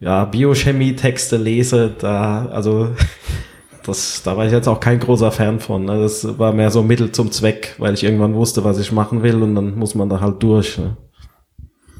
ja, 0.00 0.24
Biochemie-Texte 0.24 1.36
lese, 1.36 1.94
da, 1.96 2.46
also 2.46 2.94
das, 3.84 4.22
da 4.22 4.36
war 4.36 4.46
ich 4.46 4.52
jetzt 4.52 4.66
auch 4.66 4.80
kein 4.80 4.98
großer 4.98 5.30
Fan 5.30 5.60
von. 5.60 5.84
Ne? 5.84 6.00
Das 6.00 6.38
war 6.38 6.52
mehr 6.52 6.70
so 6.70 6.82
Mittel 6.82 7.12
zum 7.12 7.30
Zweck, 7.30 7.76
weil 7.78 7.94
ich 7.94 8.02
irgendwann 8.02 8.34
wusste, 8.34 8.64
was 8.64 8.78
ich 8.78 8.92
machen 8.92 9.22
will 9.22 9.42
und 9.42 9.54
dann 9.54 9.78
muss 9.78 9.94
man 9.94 10.08
da 10.08 10.20
halt 10.20 10.42
durch. 10.42 10.78
Ne? 10.78 10.96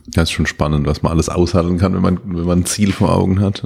Das 0.06 0.24
ist 0.24 0.32
schon 0.32 0.46
spannend, 0.46 0.86
was 0.86 1.02
man 1.02 1.12
alles 1.12 1.28
aushalten 1.28 1.76
kann, 1.76 1.94
wenn 1.94 2.02
man, 2.02 2.20
wenn 2.24 2.46
man 2.46 2.60
ein 2.60 2.66
Ziel 2.66 2.92
vor 2.92 3.14
Augen 3.14 3.40
hat. 3.40 3.62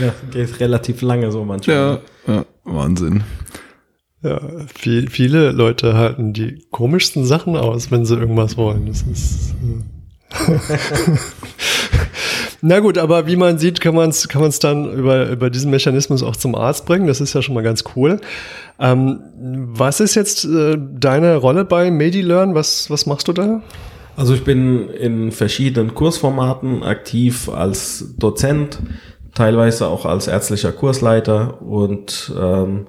Ja, 0.00 0.14
geht 0.30 0.60
relativ 0.60 1.02
lange 1.02 1.30
so 1.32 1.44
manchmal. 1.44 2.00
Ja, 2.26 2.32
ja 2.32 2.44
Wahnsinn. 2.62 3.24
Ja, 4.22 4.40
viel, 4.74 5.10
viele 5.10 5.50
Leute 5.50 5.94
halten 5.94 6.32
die 6.32 6.64
komischsten 6.70 7.26
Sachen 7.26 7.56
aus, 7.56 7.90
wenn 7.90 8.06
sie 8.06 8.14
irgendwas 8.14 8.56
wollen. 8.56 8.86
Das 8.86 9.02
ist. 9.02 9.54
Na 12.66 12.80
gut, 12.80 12.96
aber 12.96 13.26
wie 13.26 13.36
man 13.36 13.58
sieht, 13.58 13.82
kann 13.82 13.94
man 13.94 14.08
es 14.08 14.26
kann 14.26 14.40
man's 14.40 14.58
dann 14.58 14.90
über, 14.90 15.28
über 15.28 15.50
diesen 15.50 15.70
Mechanismus 15.70 16.22
auch 16.22 16.34
zum 16.34 16.54
Arzt 16.54 16.86
bringen. 16.86 17.06
Das 17.06 17.20
ist 17.20 17.34
ja 17.34 17.42
schon 17.42 17.54
mal 17.54 17.62
ganz 17.62 17.84
cool. 17.94 18.22
Ähm, 18.80 19.20
was 19.36 20.00
ist 20.00 20.14
jetzt 20.14 20.46
äh, 20.46 20.78
deine 20.78 21.36
Rolle 21.36 21.66
bei 21.66 21.90
MediLearn? 21.90 22.54
Was, 22.54 22.88
was 22.88 23.04
machst 23.04 23.28
du 23.28 23.34
da? 23.34 23.60
Also 24.16 24.32
ich 24.32 24.44
bin 24.44 24.88
in 24.88 25.30
verschiedenen 25.30 25.92
Kursformaten 25.92 26.82
aktiv 26.82 27.50
als 27.50 28.14
Dozent, 28.16 28.78
teilweise 29.34 29.88
auch 29.88 30.06
als 30.06 30.26
ärztlicher 30.26 30.72
Kursleiter 30.72 31.60
und 31.60 32.32
ähm, 32.40 32.86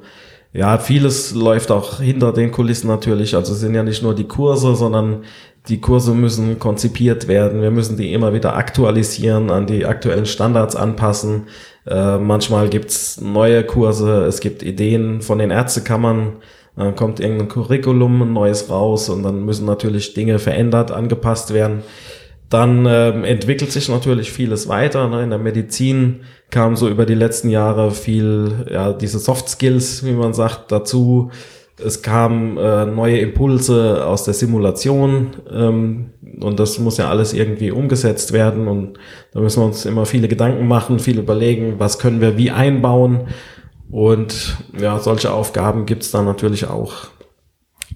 ja, 0.53 0.77
vieles 0.77 1.35
läuft 1.35 1.69
auch 1.69 1.99
hinter 1.99 2.31
den 2.31 2.53
Kulissen 2.53 2.87
natürlich. 2.87 3.35
Also 3.35 3.51
es 3.51 3.59
sind 3.59 3.75
ja 3.75 3.83
nicht 3.83 4.03
nur 4.03 4.15
die 4.15 4.23
Kurse, 4.23 4.73
sondern 4.73 5.25
die 5.67 5.81
Kurse 5.81 6.13
müssen 6.13 6.59
konzipiert 6.59 7.27
werden. 7.27 7.61
Wir 7.61 7.71
müssen 7.71 7.97
die 7.97 8.13
immer 8.13 8.33
wieder 8.33 8.55
aktualisieren, 8.55 9.49
an 9.49 9.67
die 9.67 9.85
aktuellen 9.85 10.25
Standards 10.25 10.75
anpassen. 10.75 11.47
Äh, 11.85 12.17
manchmal 12.17 12.69
gibt's 12.69 13.19
neue 13.21 13.63
Kurse, 13.63 14.25
es 14.25 14.39
gibt 14.39 14.63
Ideen 14.63 15.21
von 15.21 15.39
den 15.39 15.51
Ärztekammern. 15.51 16.37
Dann 16.75 16.95
kommt 16.95 17.19
irgendein 17.19 17.47
Curriculum, 17.47 18.21
ein 18.21 18.33
neues 18.33 18.69
raus 18.69 19.09
und 19.09 19.23
dann 19.23 19.45
müssen 19.45 19.65
natürlich 19.65 20.13
Dinge 20.13 20.39
verändert, 20.39 20.91
angepasst 20.91 21.53
werden. 21.53 21.83
Dann 22.49 22.85
ähm, 22.87 23.23
entwickelt 23.23 23.71
sich 23.71 23.89
natürlich 23.89 24.31
vieles 24.31 24.67
weiter. 24.67 25.07
Ne? 25.07 25.23
In 25.23 25.29
der 25.29 25.39
Medizin 25.39 26.21
kam 26.51 26.75
so 26.75 26.89
über 26.89 27.05
die 27.05 27.15
letzten 27.15 27.49
Jahre 27.49 27.91
viel, 27.91 28.67
ja, 28.71 28.93
diese 28.93 29.19
Soft 29.19 29.49
Skills, 29.49 30.05
wie 30.05 30.11
man 30.11 30.33
sagt, 30.33 30.71
dazu. 30.71 31.31
Es 31.77 32.01
kamen 32.01 32.57
äh, 32.57 32.85
neue 32.85 33.19
Impulse 33.19 34.05
aus 34.05 34.23
der 34.23 34.33
Simulation 34.33 35.35
ähm, 35.51 36.11
und 36.39 36.59
das 36.59 36.79
muss 36.79 36.97
ja 36.97 37.09
alles 37.09 37.33
irgendwie 37.33 37.71
umgesetzt 37.71 38.31
werden 38.31 38.67
und 38.67 38.97
da 39.33 39.41
müssen 39.41 39.61
wir 39.61 39.65
uns 39.65 39.85
immer 39.85 40.05
viele 40.05 40.27
Gedanken 40.27 40.67
machen, 40.67 40.99
viel 40.99 41.19
überlegen, 41.19 41.75
was 41.77 41.99
können 41.99 42.21
wir 42.21 42.37
wie 42.37 42.51
einbauen 42.51 43.27
und 43.91 44.57
ja, 44.79 44.99
solche 44.99 45.31
Aufgaben 45.31 45.85
gibt's 45.85 46.11
dann 46.11 46.25
natürlich 46.25 46.67
auch. 46.67 47.07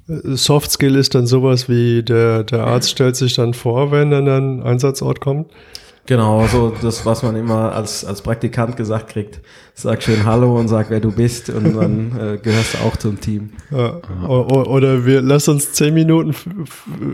Soft 0.07 0.71
Skill 0.71 0.95
ist 0.95 1.15
dann 1.15 1.27
sowas 1.27 1.69
wie 1.69 2.03
der, 2.03 2.43
der 2.43 2.65
Arzt 2.65 2.89
stellt 2.89 3.15
sich 3.15 3.35
dann 3.35 3.53
vor, 3.53 3.91
wenn 3.91 4.11
er 4.11 4.19
an 4.19 4.27
einen 4.27 4.63
Einsatzort 4.63 5.21
kommt. 5.21 5.51
Genau, 6.07 6.47
so 6.47 6.73
das, 6.81 7.05
was 7.05 7.21
man 7.21 7.35
immer 7.35 7.75
als, 7.75 8.03
als 8.03 8.23
Praktikant 8.23 8.75
gesagt 8.75 9.09
kriegt. 9.11 9.41
Sag 9.81 10.03
schön 10.03 10.25
Hallo 10.25 10.59
und 10.59 10.67
sag, 10.67 10.89
wer 10.89 10.99
du 10.99 11.09
bist 11.09 11.49
und 11.49 11.73
dann 11.79 12.11
äh, 12.19 12.37
gehörst 12.37 12.73
du 12.73 12.77
auch 12.79 12.97
zum 12.97 13.21
Team. 13.21 13.51
Ja. 13.71 14.01
Oder 14.27 15.05
wir 15.05 15.21
lass 15.21 15.47
uns 15.47 15.71
zehn 15.71 15.93
Minuten 15.93 16.35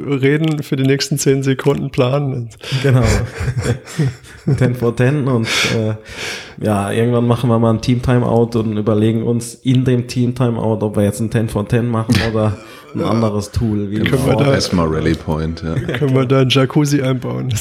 reden, 0.09 0.63
für 0.63 0.75
die 0.75 0.81
nächsten 0.81 1.19
zehn 1.19 1.43
Sekunden 1.43 1.91
planen. 1.91 2.49
Genau. 2.81 3.03
ten 4.57 4.73
for 4.73 4.95
ten 4.95 5.27
und 5.27 5.47
äh, 5.75 5.93
ja, 6.59 6.91
irgendwann 6.91 7.27
machen 7.27 7.51
wir 7.51 7.59
mal 7.59 7.69
ein 7.71 7.81
Team-Timeout 7.81 8.57
und 8.57 8.75
überlegen 8.77 9.21
uns 9.21 9.53
in 9.53 9.85
dem 9.85 10.07
Team-Timeout, 10.07 10.83
ob 10.83 10.95
wir 10.95 11.03
jetzt 11.03 11.19
ein 11.19 11.31
10 11.31 11.49
for 11.49 11.69
10 11.69 11.87
machen 11.87 12.15
oder 12.31 12.57
ein 12.95 13.03
anderes 13.03 13.51
Tool. 13.51 13.91
Wie 13.91 13.99
können 13.99 14.25
wir 14.25 14.35
da 14.35 14.53
erstmal 14.53 14.87
Rally 14.87 15.15
Point. 15.15 15.61
Ja. 15.61 15.75
Können 15.97 16.15
wir 16.15 16.25
da 16.25 16.39
ein 16.39 16.49
Jacuzzi 16.49 17.01
einbauen? 17.01 17.53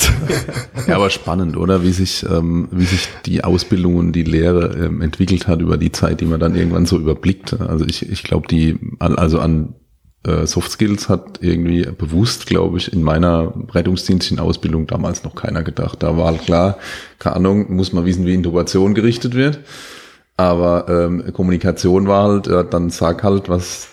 ja, 0.87 0.96
aber 0.96 1.11
spannend, 1.11 1.56
oder? 1.56 1.82
Wie 1.82 1.90
sich, 1.90 2.25
ähm, 2.28 2.68
wie 2.70 2.84
sich 2.84 3.08
die 3.26 3.42
Ausbildung 3.42 3.96
und 3.96 4.12
die 4.12 4.23
Lehre 4.23 4.75
ähm, 4.76 4.93
entwickelt 5.00 5.46
hat 5.48 5.60
über 5.60 5.76
die 5.76 5.92
Zeit, 5.92 6.20
die 6.20 6.26
man 6.26 6.40
dann 6.40 6.54
irgendwann 6.54 6.86
so 6.86 6.98
überblickt. 6.98 7.58
Also 7.60 7.84
ich, 7.84 8.08
ich 8.08 8.22
glaube, 8.22 8.48
die, 8.48 8.78
also 8.98 9.40
an 9.40 9.74
äh, 10.26 10.46
Soft 10.46 10.70
Skills 10.72 11.08
hat 11.08 11.38
irgendwie 11.42 11.82
bewusst, 11.82 12.46
glaube 12.46 12.78
ich, 12.78 12.92
in 12.92 13.02
meiner 13.02 13.52
rettungsdienstlichen 13.72 14.40
Ausbildung 14.40 14.86
damals 14.86 15.24
noch 15.24 15.34
keiner 15.34 15.62
gedacht. 15.62 16.02
Da 16.02 16.16
war 16.16 16.32
klar, 16.34 16.78
keine 17.18 17.36
Ahnung, 17.36 17.74
muss 17.74 17.92
man 17.92 18.04
wissen, 18.04 18.26
wie 18.26 18.34
Intubation 18.34 18.94
gerichtet 18.94 19.34
wird. 19.34 19.60
Aber 20.36 20.88
ähm, 20.88 21.32
Kommunikation 21.32 22.08
war 22.08 22.28
halt, 22.28 22.46
äh, 22.48 22.64
dann 22.68 22.90
sag 22.90 23.22
halt, 23.22 23.48
was 23.48 23.88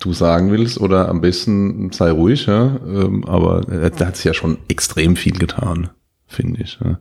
du 0.00 0.12
sagen 0.12 0.50
willst 0.50 0.80
oder 0.80 1.08
am 1.08 1.20
besten 1.20 1.92
sei 1.92 2.10
ruhig, 2.10 2.46
ja. 2.46 2.80
Ähm, 2.86 3.24
aber 3.26 3.68
äh, 3.68 3.90
da 3.90 4.06
hat 4.06 4.16
sich 4.16 4.24
ja 4.24 4.34
schon 4.34 4.58
extrem 4.68 5.14
viel 5.14 5.38
getan, 5.38 5.90
finde 6.26 6.62
ich. 6.62 6.78
Ja. 6.82 6.98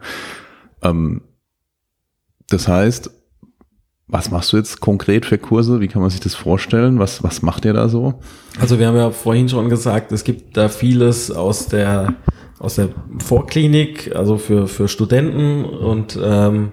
Ähm, 0.84 1.22
das 2.50 2.68
heißt, 2.68 3.12
was 4.08 4.32
machst 4.32 4.54
du 4.54 4.58
jetzt 4.58 4.80
konkret 4.80 5.26
für 5.26 5.38
Kurse? 5.38 5.82
Wie 5.82 5.88
kann 5.88 6.02
man 6.02 6.10
sich 6.10 6.22
das 6.22 6.34
vorstellen? 6.34 7.00
Was, 7.00 7.24
was 7.24 7.42
macht 7.42 7.66
ihr 7.66 7.74
da 7.74 7.90
so? 7.90 8.16
Also 8.60 8.80
wir 8.80 8.88
haben 8.88 8.96
ja 8.96 9.12
vorhin 9.12 9.50
schon 9.50 9.70
gesagt, 9.70 10.12
es 10.12 10.24
gibt 10.24 10.56
da 10.56 10.70
vieles 10.70 11.30
aus 11.30 11.68
der, 11.68 12.16
aus 12.60 12.76
der 12.76 12.90
Vorklinik, 13.20 14.16
also 14.16 14.38
für, 14.38 14.68
für 14.68 14.88
Studenten 14.88 15.66
und 15.66 16.18
ähm, 16.24 16.72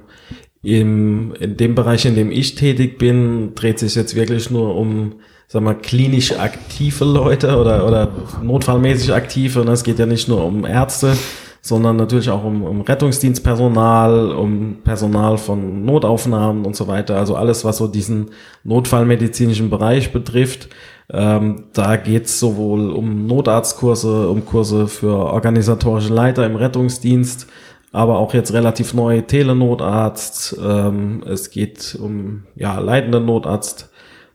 im, 0.62 1.34
in 1.34 1.56
dem 1.56 1.74
Bereich, 1.74 2.06
in 2.06 2.14
dem 2.14 2.30
ich 2.30 2.54
tätig 2.54 2.98
bin, 2.98 3.54
dreht 3.54 3.80
sich 3.80 3.96
jetzt 3.96 4.14
wirklich 4.14 4.50
nur 4.50 4.76
um 4.76 5.14
sag 5.46 5.62
mal, 5.62 5.74
klinisch 5.74 6.32
aktive 6.38 7.04
Leute 7.04 7.58
oder, 7.58 7.86
oder 7.86 8.10
notfallmäßig 8.42 9.12
aktive. 9.12 9.60
Und 9.60 9.68
es 9.68 9.84
geht 9.84 9.98
ja 9.98 10.06
nicht 10.06 10.28
nur 10.28 10.44
um 10.44 10.64
Ärzte, 10.64 11.16
sondern 11.64 11.96
natürlich 11.96 12.28
auch 12.28 12.44
um, 12.44 12.62
um 12.62 12.82
Rettungsdienstpersonal, 12.82 14.32
um 14.32 14.82
Personal 14.84 15.38
von 15.38 15.86
Notaufnahmen 15.86 16.66
und 16.66 16.76
so 16.76 16.88
weiter. 16.88 17.16
Also 17.16 17.36
alles, 17.36 17.64
was 17.64 17.78
so 17.78 17.88
diesen 17.88 18.32
notfallmedizinischen 18.64 19.70
Bereich 19.70 20.12
betrifft. 20.12 20.68
Ähm, 21.10 21.64
da 21.72 21.96
geht's 21.96 22.38
sowohl 22.38 22.90
um 22.90 23.26
Notarztkurse, 23.26 24.28
um 24.28 24.44
Kurse 24.44 24.88
für 24.88 25.16
organisatorische 25.16 26.12
Leiter 26.12 26.44
im 26.44 26.56
Rettungsdienst, 26.56 27.46
aber 27.92 28.18
auch 28.18 28.34
jetzt 28.34 28.52
relativ 28.52 28.92
neu 28.92 29.22
Telenotarzt. 29.22 30.58
Ähm, 30.62 31.24
es 31.26 31.48
geht 31.48 31.96
um 31.98 32.42
ja 32.56 32.78
leitenden 32.78 33.24
Notarzt 33.24 33.88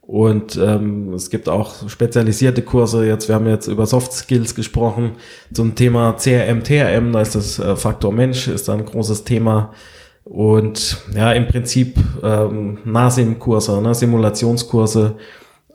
und 0.09 0.57
ähm, 0.57 1.13
es 1.13 1.29
gibt 1.29 1.47
auch 1.47 1.87
spezialisierte 1.87 2.63
Kurse. 2.63 3.05
Jetzt, 3.05 3.27
wir 3.27 3.35
haben 3.35 3.45
jetzt 3.45 3.67
über 3.67 3.85
Soft 3.85 4.11
Skills 4.11 4.55
gesprochen 4.55 5.11
zum 5.53 5.75
Thema 5.75 6.13
CRM, 6.13 6.63
TRM, 6.63 7.13
da 7.13 7.21
ist 7.21 7.35
das 7.35 7.59
äh, 7.59 7.75
Faktor 7.75 8.11
Mensch, 8.11 8.47
ist 8.47 8.67
ein 8.71 8.85
großes 8.85 9.23
Thema. 9.23 9.71
Und 10.23 10.97
ja, 11.13 11.31
im 11.33 11.47
Prinzip 11.47 11.97
ähm, 12.23 12.79
NASIM-Kurse, 12.85 13.79
ne, 13.83 13.93
Simulationskurse 13.93 15.15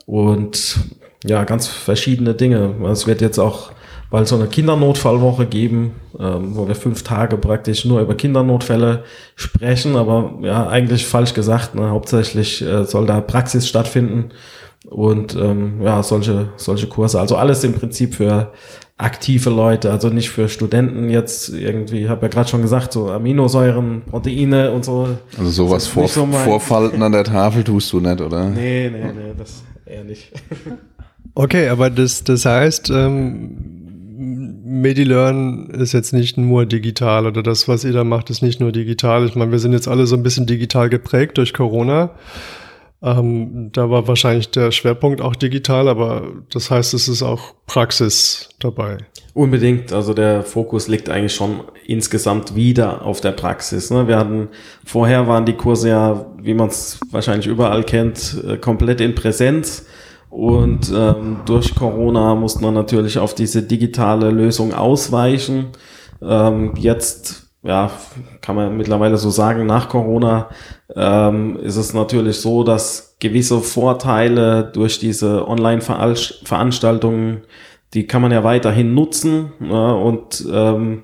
und 0.05 0.79
ja, 1.23 1.45
ganz 1.45 1.67
verschiedene 1.67 2.33
Dinge. 2.33 2.75
Es 2.91 3.07
wird 3.07 3.21
jetzt 3.21 3.39
auch 3.39 3.71
bald 4.15 4.29
so 4.29 4.35
eine 4.35 4.47
Kindernotfallwoche 4.47 5.45
geben, 5.45 5.91
ähm, 6.17 6.55
wo 6.55 6.69
wir 6.69 6.75
fünf 6.75 7.03
Tage 7.03 7.35
praktisch 7.35 7.83
nur 7.83 7.99
über 7.99 8.15
Kindernotfälle 8.15 9.03
sprechen, 9.35 9.97
aber 9.97 10.35
ja, 10.41 10.69
eigentlich 10.69 11.05
falsch 11.05 11.33
gesagt. 11.33 11.75
Ne? 11.75 11.89
Hauptsächlich 11.89 12.61
äh, 12.61 12.85
soll 12.85 13.07
da 13.07 13.19
Praxis 13.19 13.67
stattfinden 13.67 14.29
und 14.89 15.35
ähm, 15.35 15.81
ja, 15.81 16.01
solche, 16.01 16.47
solche 16.55 16.87
Kurse. 16.87 17.19
Also 17.19 17.35
alles 17.35 17.65
im 17.65 17.73
Prinzip 17.73 18.15
für 18.15 18.53
aktive 18.95 19.49
Leute, 19.49 19.91
also 19.91 20.07
nicht 20.07 20.29
für 20.29 20.47
Studenten 20.47 21.09
jetzt 21.09 21.49
irgendwie, 21.49 22.07
habe 22.07 22.27
ja 22.27 22.27
gerade 22.29 22.47
schon 22.47 22.61
gesagt, 22.61 22.93
so 22.93 23.11
Aminosäuren, 23.11 24.03
Proteine 24.09 24.71
und 24.71 24.85
so. 24.85 25.09
Also 25.37 25.51
sowas 25.51 25.87
vor, 25.87 26.07
so 26.07 26.25
vorfalten 26.25 27.03
an 27.03 27.11
der 27.11 27.25
Tafel 27.25 27.65
tust 27.65 27.91
du 27.91 27.99
nicht, 27.99 28.21
oder? 28.21 28.47
Nee, 28.49 28.89
nee, 28.89 29.11
nee, 29.11 29.33
das 29.37 29.61
eher 29.85 30.05
nicht. 30.05 30.31
Okay, 31.37 31.67
aber 31.67 31.89
das, 31.89 32.23
das 32.23 32.45
heißt, 32.45 32.89
ähm, 32.91 33.74
MediLearn 34.81 35.69
ist 35.69 35.93
jetzt 35.93 36.13
nicht 36.13 36.37
nur 36.37 36.65
digital 36.65 37.25
oder 37.25 37.41
das, 37.43 37.67
was 37.67 37.83
ihr 37.83 37.93
da 37.93 38.03
macht, 38.03 38.29
ist 38.29 38.41
nicht 38.41 38.59
nur 38.59 38.71
digital. 38.71 39.25
Ich 39.25 39.35
meine, 39.35 39.51
wir 39.51 39.59
sind 39.59 39.73
jetzt 39.73 39.87
alle 39.87 40.05
so 40.05 40.15
ein 40.15 40.23
bisschen 40.23 40.45
digital 40.45 40.89
geprägt 40.89 41.37
durch 41.37 41.53
Corona. 41.53 42.11
Ähm, 43.01 43.69
da 43.71 43.89
war 43.89 44.07
wahrscheinlich 44.07 44.49
der 44.49 44.71
Schwerpunkt 44.71 45.21
auch 45.21 45.35
digital, 45.35 45.87
aber 45.87 46.23
das 46.51 46.71
heißt, 46.71 46.93
es 46.93 47.07
ist 47.07 47.21
auch 47.21 47.53
Praxis 47.67 48.49
dabei. 48.59 48.97
Unbedingt, 49.33 49.91
also 49.91 50.13
der 50.13 50.43
Fokus 50.43 50.87
liegt 50.87 51.09
eigentlich 51.09 51.35
schon 51.35 51.61
insgesamt 51.85 52.55
wieder 52.55 53.03
auf 53.03 53.21
der 53.21 53.31
Praxis. 53.31 53.91
Ne? 53.91 54.07
Wir 54.07 54.17
hatten 54.17 54.47
vorher 54.85 55.27
waren 55.27 55.45
die 55.45 55.53
Kurse 55.53 55.89
ja, 55.89 56.25
wie 56.41 56.53
man 56.53 56.69
es 56.69 56.99
wahrscheinlich 57.11 57.47
überall 57.47 57.83
kennt, 57.83 58.43
äh, 58.47 58.57
komplett 58.57 59.01
in 59.01 59.13
Präsenz. 59.13 59.85
Und 60.29 60.91
ähm, 60.93 61.37
durch 61.45 61.75
Corona 61.75 62.35
musste 62.35 62.61
man 62.61 62.73
natürlich 62.73 63.17
auf 63.17 63.33
diese 63.35 63.63
digitale 63.63 64.31
Lösung 64.31 64.73
ausweichen. 64.73 65.67
Ähm, 66.21 66.73
jetzt, 66.75 67.51
ja, 67.63 67.91
kann 68.41 68.55
man 68.55 68.75
mittlerweile 68.75 69.17
so 69.17 69.29
sagen, 69.29 69.65
nach 69.65 69.89
Corona 69.89 70.49
ähm, 70.95 71.57
ist 71.57 71.77
es 71.77 71.93
natürlich 71.93 72.37
so, 72.37 72.63
dass 72.63 73.15
gewisse 73.19 73.59
Vorteile 73.61 74.69
durch 74.73 74.99
diese 74.99 75.47
Online-Veranstaltungen 75.47 77.43
die 77.95 78.05
kann 78.07 78.21
man 78.21 78.31
ja 78.31 78.43
weiterhin 78.43 78.93
nutzen 78.93 79.53
ja, 79.61 79.91
und 79.91 80.45
ähm, 80.51 81.03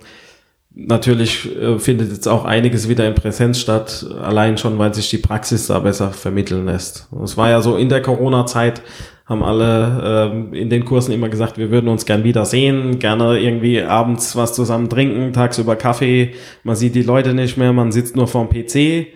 natürlich 0.71 1.49
äh, 1.55 1.79
findet 1.79 2.11
jetzt 2.11 2.27
auch 2.27 2.45
einiges 2.45 2.89
wieder 2.89 3.07
in 3.07 3.15
Präsenz 3.15 3.59
statt, 3.59 4.05
allein 4.21 4.57
schon, 4.57 4.77
weil 4.77 4.93
sich 4.93 5.09
die 5.09 5.17
Praxis 5.17 5.67
da 5.67 5.79
besser 5.79 6.11
vermitteln 6.11 6.65
lässt. 6.65 7.07
Es 7.23 7.37
war 7.37 7.49
ja 7.49 7.61
so 7.61 7.77
in 7.77 7.89
der 7.89 8.01
Corona-Zeit 8.01 8.81
haben 9.31 9.43
alle 9.43 10.29
ähm, 10.33 10.53
in 10.53 10.69
den 10.69 10.83
Kursen 10.83 11.13
immer 11.13 11.29
gesagt, 11.29 11.57
wir 11.57 11.71
würden 11.71 11.87
uns 11.87 12.05
gern 12.05 12.25
wiedersehen, 12.25 12.99
gerne 12.99 13.39
irgendwie 13.39 13.81
abends 13.81 14.35
was 14.35 14.53
zusammen 14.53 14.89
trinken, 14.89 15.31
tagsüber 15.31 15.77
Kaffee, 15.77 16.33
man 16.63 16.75
sieht 16.75 16.95
die 16.95 17.01
Leute 17.01 17.33
nicht 17.33 17.57
mehr, 17.57 17.71
man 17.71 17.93
sitzt 17.93 18.17
nur 18.17 18.27
vorm 18.27 18.49
PC 18.49 19.07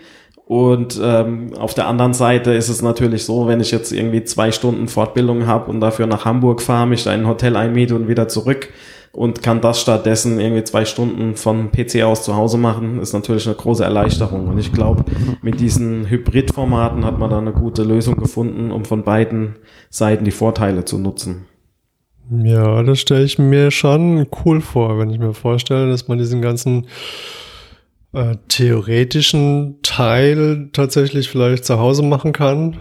und 0.46 1.00
ähm, 1.04 1.54
auf 1.60 1.74
der 1.74 1.88
anderen 1.88 2.14
Seite 2.14 2.54
ist 2.54 2.70
es 2.70 2.82
natürlich 2.82 3.26
so, 3.26 3.48
wenn 3.48 3.60
ich 3.60 3.72
jetzt 3.72 3.92
irgendwie 3.92 4.24
zwei 4.24 4.52
Stunden 4.52 4.88
Fortbildung 4.88 5.48
habe 5.48 5.70
und 5.70 5.82
dafür 5.82 6.08
nach 6.08 6.24
Hamburg 6.24 6.62
fahre, 6.62 6.88
mich 6.88 7.04
da 7.04 7.14
in 7.14 7.22
ein 7.22 7.28
Hotel 7.28 7.58
einmiete 7.58 7.94
und 7.96 8.08
wieder 8.08 8.30
zurück 8.30 8.70
und 9.16 9.42
kann 9.42 9.62
das 9.62 9.80
stattdessen 9.82 10.40
irgendwie 10.40 10.64
zwei 10.64 10.84
Stunden 10.84 11.36
von 11.36 11.72
PC 11.72 12.04
aus 12.04 12.24
zu 12.24 12.36
Hause 12.36 12.58
machen, 12.58 13.00
ist 13.00 13.14
natürlich 13.14 13.48
eine 13.48 13.56
große 13.56 13.84
Erleichterung. 13.84 14.48
Und 14.48 14.58
ich 14.58 14.74
glaube, 14.74 15.06
mit 15.42 15.60
diesen 15.60 16.10
Hybridformaten 16.10 17.06
hat 17.06 17.18
man 17.18 17.30
da 17.30 17.38
eine 17.38 17.54
gute 17.54 17.84
Lösung 17.84 18.18
gefunden, 18.18 18.72
um 18.72 18.84
von 18.84 19.04
beiden 19.04 19.56
Seiten 19.90 20.26
die 20.26 20.32
Vorteile 20.32 20.84
zu 20.84 20.98
nutzen. 20.98 21.46
Ja, 22.30 22.84
das 22.84 23.00
stelle 23.00 23.24
ich 23.24 23.40
mir 23.40 23.72
schon 23.72 24.28
cool 24.44 24.60
vor, 24.60 25.00
wenn 25.00 25.12
ich 25.12 25.20
mir 25.20 25.34
vorstelle, 25.34 25.90
dass 25.90 26.08
man 26.08 26.18
diesen 26.18 26.42
ganzen 26.42 26.88
äh, 28.14 28.36
theoretischen 28.48 29.80
Teil 29.84 30.70
tatsächlich 30.74 31.30
vielleicht 31.30 31.66
zu 31.66 31.80
Hause 31.80 32.04
machen 32.04 32.34
kann 32.34 32.78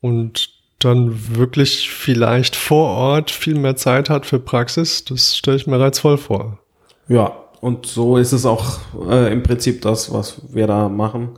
und 0.00 0.51
dann 0.84 1.36
wirklich 1.36 1.90
vielleicht 1.90 2.56
vor 2.56 2.88
Ort 2.88 3.30
viel 3.30 3.58
mehr 3.58 3.76
Zeit 3.76 4.10
hat 4.10 4.26
für 4.26 4.38
Praxis, 4.38 5.04
das 5.04 5.36
stelle 5.36 5.56
ich 5.56 5.66
mir 5.66 5.78
reizvoll 5.78 6.18
vor. 6.18 6.58
Ja, 7.08 7.32
und 7.60 7.86
so 7.86 8.16
ist 8.16 8.32
es 8.32 8.44
auch 8.44 8.78
äh, 9.08 9.32
im 9.32 9.42
Prinzip 9.42 9.82
das, 9.82 10.12
was 10.12 10.42
wir 10.52 10.66
da 10.66 10.88
machen. 10.88 11.30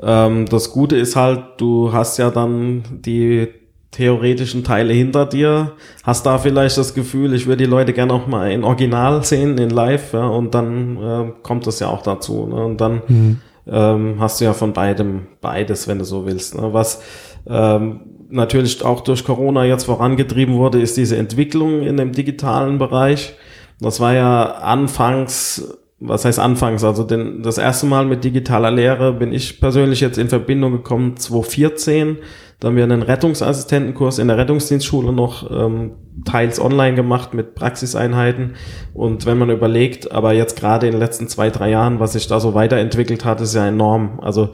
Ähm, 0.00 0.46
das 0.46 0.72
Gute 0.72 0.96
ist 0.96 1.16
halt, 1.16 1.42
du 1.58 1.92
hast 1.92 2.18
ja 2.18 2.30
dann 2.30 2.84
die 2.90 3.48
theoretischen 3.90 4.64
Teile 4.64 4.92
hinter 4.92 5.26
dir, 5.26 5.72
hast 6.04 6.26
da 6.26 6.38
vielleicht 6.38 6.76
das 6.76 6.94
Gefühl, 6.94 7.34
ich 7.34 7.46
würde 7.46 7.64
die 7.64 7.70
Leute 7.70 7.92
gerne 7.92 8.12
auch 8.12 8.26
mal 8.26 8.50
in 8.50 8.64
Original 8.64 9.24
sehen, 9.24 9.58
in 9.58 9.70
Live, 9.70 10.12
ja, 10.12 10.26
und 10.26 10.54
dann 10.54 10.96
äh, 10.96 11.32
kommt 11.42 11.66
das 11.66 11.80
ja 11.80 11.88
auch 11.88 12.02
dazu. 12.02 12.46
Ne? 12.46 12.64
Und 12.64 12.80
dann 12.80 13.02
mhm. 13.08 13.40
ähm, 13.66 14.16
hast 14.18 14.40
du 14.40 14.44
ja 14.44 14.52
von 14.52 14.72
beidem 14.72 15.26
beides, 15.40 15.88
wenn 15.88 15.98
du 15.98 16.04
so 16.04 16.26
willst. 16.26 16.54
Ne? 16.54 16.72
Was 16.72 17.02
ähm, 17.46 18.00
natürlich 18.28 18.84
auch 18.84 19.00
durch 19.00 19.24
Corona 19.24 19.64
jetzt 19.64 19.84
vorangetrieben 19.84 20.54
wurde, 20.54 20.80
ist 20.80 20.96
diese 20.96 21.16
Entwicklung 21.16 21.82
in 21.82 21.96
dem 21.96 22.12
digitalen 22.12 22.78
Bereich. 22.78 23.34
Das 23.80 24.00
war 24.00 24.14
ja 24.14 24.44
anfangs 24.44 25.74
was 26.00 26.24
heißt 26.24 26.38
anfangs? 26.38 26.84
Also 26.84 27.02
den, 27.02 27.42
das 27.42 27.58
erste 27.58 27.84
Mal 27.84 28.06
mit 28.06 28.22
digitaler 28.22 28.70
Lehre 28.70 29.12
bin 29.12 29.32
ich 29.32 29.58
persönlich 29.58 30.00
jetzt 30.00 30.16
in 30.16 30.28
Verbindung 30.28 30.70
gekommen 30.70 31.16
2014 31.16 32.18
da 32.60 32.68
haben 32.68 32.76
wir 32.76 32.82
einen 32.82 33.02
Rettungsassistentenkurs 33.02 34.18
in 34.18 34.26
der 34.26 34.36
Rettungsdienstschule 34.36 35.12
noch 35.12 35.48
ähm, 35.48 35.92
teils 36.24 36.60
online 36.60 36.96
gemacht 36.96 37.32
mit 37.32 37.54
Praxiseinheiten. 37.54 38.54
Und 38.94 39.26
wenn 39.26 39.38
man 39.38 39.50
überlegt, 39.50 40.10
aber 40.10 40.32
jetzt 40.32 40.58
gerade 40.58 40.86
in 40.86 40.92
den 40.92 41.00
letzten 41.00 41.28
zwei, 41.28 41.50
drei 41.50 41.70
Jahren, 41.70 42.00
was 42.00 42.14
sich 42.14 42.26
da 42.26 42.40
so 42.40 42.54
weiterentwickelt 42.54 43.24
hat, 43.24 43.40
ist 43.40 43.54
ja 43.54 43.64
enorm. 43.64 44.18
Also 44.20 44.50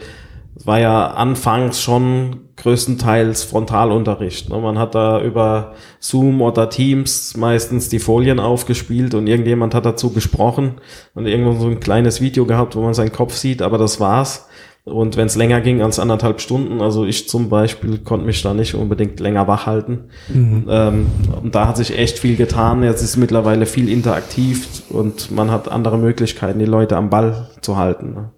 es 0.56 0.66
war 0.66 0.78
ja 0.78 1.08
anfangs 1.08 1.82
schon 1.82 2.40
größtenteils 2.56 3.42
Frontalunterricht. 3.42 4.48
Ne? 4.48 4.58
Man 4.58 4.78
hat 4.78 4.94
da 4.94 5.20
über 5.20 5.74
Zoom 5.98 6.40
oder 6.42 6.70
Teams 6.70 7.36
meistens 7.36 7.88
die 7.88 7.98
Folien 7.98 8.38
aufgespielt 8.38 9.14
und 9.14 9.26
irgendjemand 9.26 9.74
hat 9.74 9.84
dazu 9.84 10.12
gesprochen 10.12 10.74
und 11.14 11.26
irgendwo 11.26 11.58
so 11.60 11.66
ein 11.66 11.80
kleines 11.80 12.20
Video 12.20 12.46
gehabt, 12.46 12.76
wo 12.76 12.82
man 12.82 12.94
seinen 12.94 13.12
Kopf 13.12 13.34
sieht, 13.34 13.62
aber 13.62 13.78
das 13.78 13.98
war's. 13.98 14.48
Und 14.84 15.16
wenn 15.16 15.26
es 15.26 15.34
länger 15.34 15.62
ging 15.62 15.80
als 15.80 15.98
anderthalb 15.98 16.42
Stunden, 16.42 16.82
also 16.82 17.06
ich 17.06 17.26
zum 17.26 17.48
Beispiel 17.48 17.98
konnte 17.98 18.26
mich 18.26 18.42
da 18.42 18.52
nicht 18.52 18.74
unbedingt 18.74 19.18
länger 19.18 19.48
wach 19.48 19.64
halten. 19.64 20.10
Mhm. 20.28 20.66
Ähm, 20.68 21.06
und 21.42 21.54
da 21.54 21.66
hat 21.66 21.78
sich 21.78 21.98
echt 21.98 22.18
viel 22.18 22.36
getan. 22.36 22.82
Jetzt 22.82 23.02
ist 23.02 23.16
mittlerweile 23.16 23.64
viel 23.64 23.88
interaktiv 23.88 24.82
und 24.90 25.30
man 25.30 25.50
hat 25.50 25.70
andere 25.70 25.96
Möglichkeiten, 25.96 26.58
die 26.58 26.66
Leute 26.66 26.98
am 26.98 27.08
Ball 27.08 27.48
zu 27.62 27.78
halten. 27.78 28.12
Ne? 28.12 28.30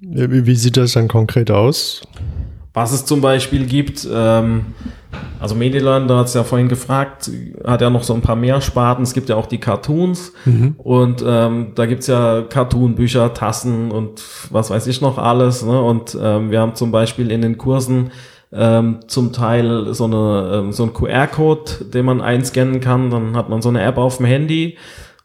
Wie, 0.00 0.54
sieht 0.54 0.76
das 0.76 0.92
dann 0.92 1.08
konkret 1.08 1.50
aus? 1.50 2.02
Was 2.74 2.92
es 2.92 3.06
zum 3.06 3.22
Beispiel 3.22 3.64
gibt, 3.64 4.06
ähm, 4.12 4.66
also 5.40 5.54
Mediland, 5.54 6.10
da 6.10 6.18
hat 6.18 6.26
es 6.26 6.34
ja 6.34 6.44
vorhin 6.44 6.68
gefragt, 6.68 7.30
hat 7.64 7.80
ja 7.80 7.88
noch 7.88 8.02
so 8.02 8.12
ein 8.12 8.20
paar 8.20 8.36
mehr 8.36 8.60
Sparten. 8.60 9.02
Es 9.02 9.14
gibt 9.14 9.30
ja 9.30 9.36
auch 9.36 9.46
die 9.46 9.56
Cartoons 9.56 10.34
mhm. 10.44 10.74
und 10.76 11.24
ähm, 11.26 11.72
da 11.74 11.86
gibt's 11.86 12.06
ja 12.06 12.42
Cartoon-Bücher, 12.42 13.32
Tassen 13.32 13.90
und 13.90 14.22
was 14.50 14.68
weiß 14.68 14.86
ich 14.88 15.00
noch 15.00 15.16
alles. 15.16 15.64
Ne? 15.64 15.80
Und 15.80 16.16
ähm, 16.20 16.50
wir 16.50 16.60
haben 16.60 16.74
zum 16.74 16.92
Beispiel 16.92 17.30
in 17.30 17.40
den 17.40 17.56
Kursen 17.56 18.10
ähm, 18.52 19.00
zum 19.06 19.32
Teil 19.32 19.94
so, 19.94 20.04
eine, 20.04 20.50
ähm, 20.54 20.72
so 20.72 20.82
ein 20.84 20.92
QR-Code, 20.92 21.86
den 21.92 22.04
man 22.04 22.20
einscannen 22.20 22.80
kann. 22.80 23.10
Dann 23.10 23.36
hat 23.36 23.48
man 23.48 23.62
so 23.62 23.70
eine 23.70 23.82
App 23.82 23.96
auf 23.96 24.18
dem 24.18 24.26
Handy. 24.26 24.76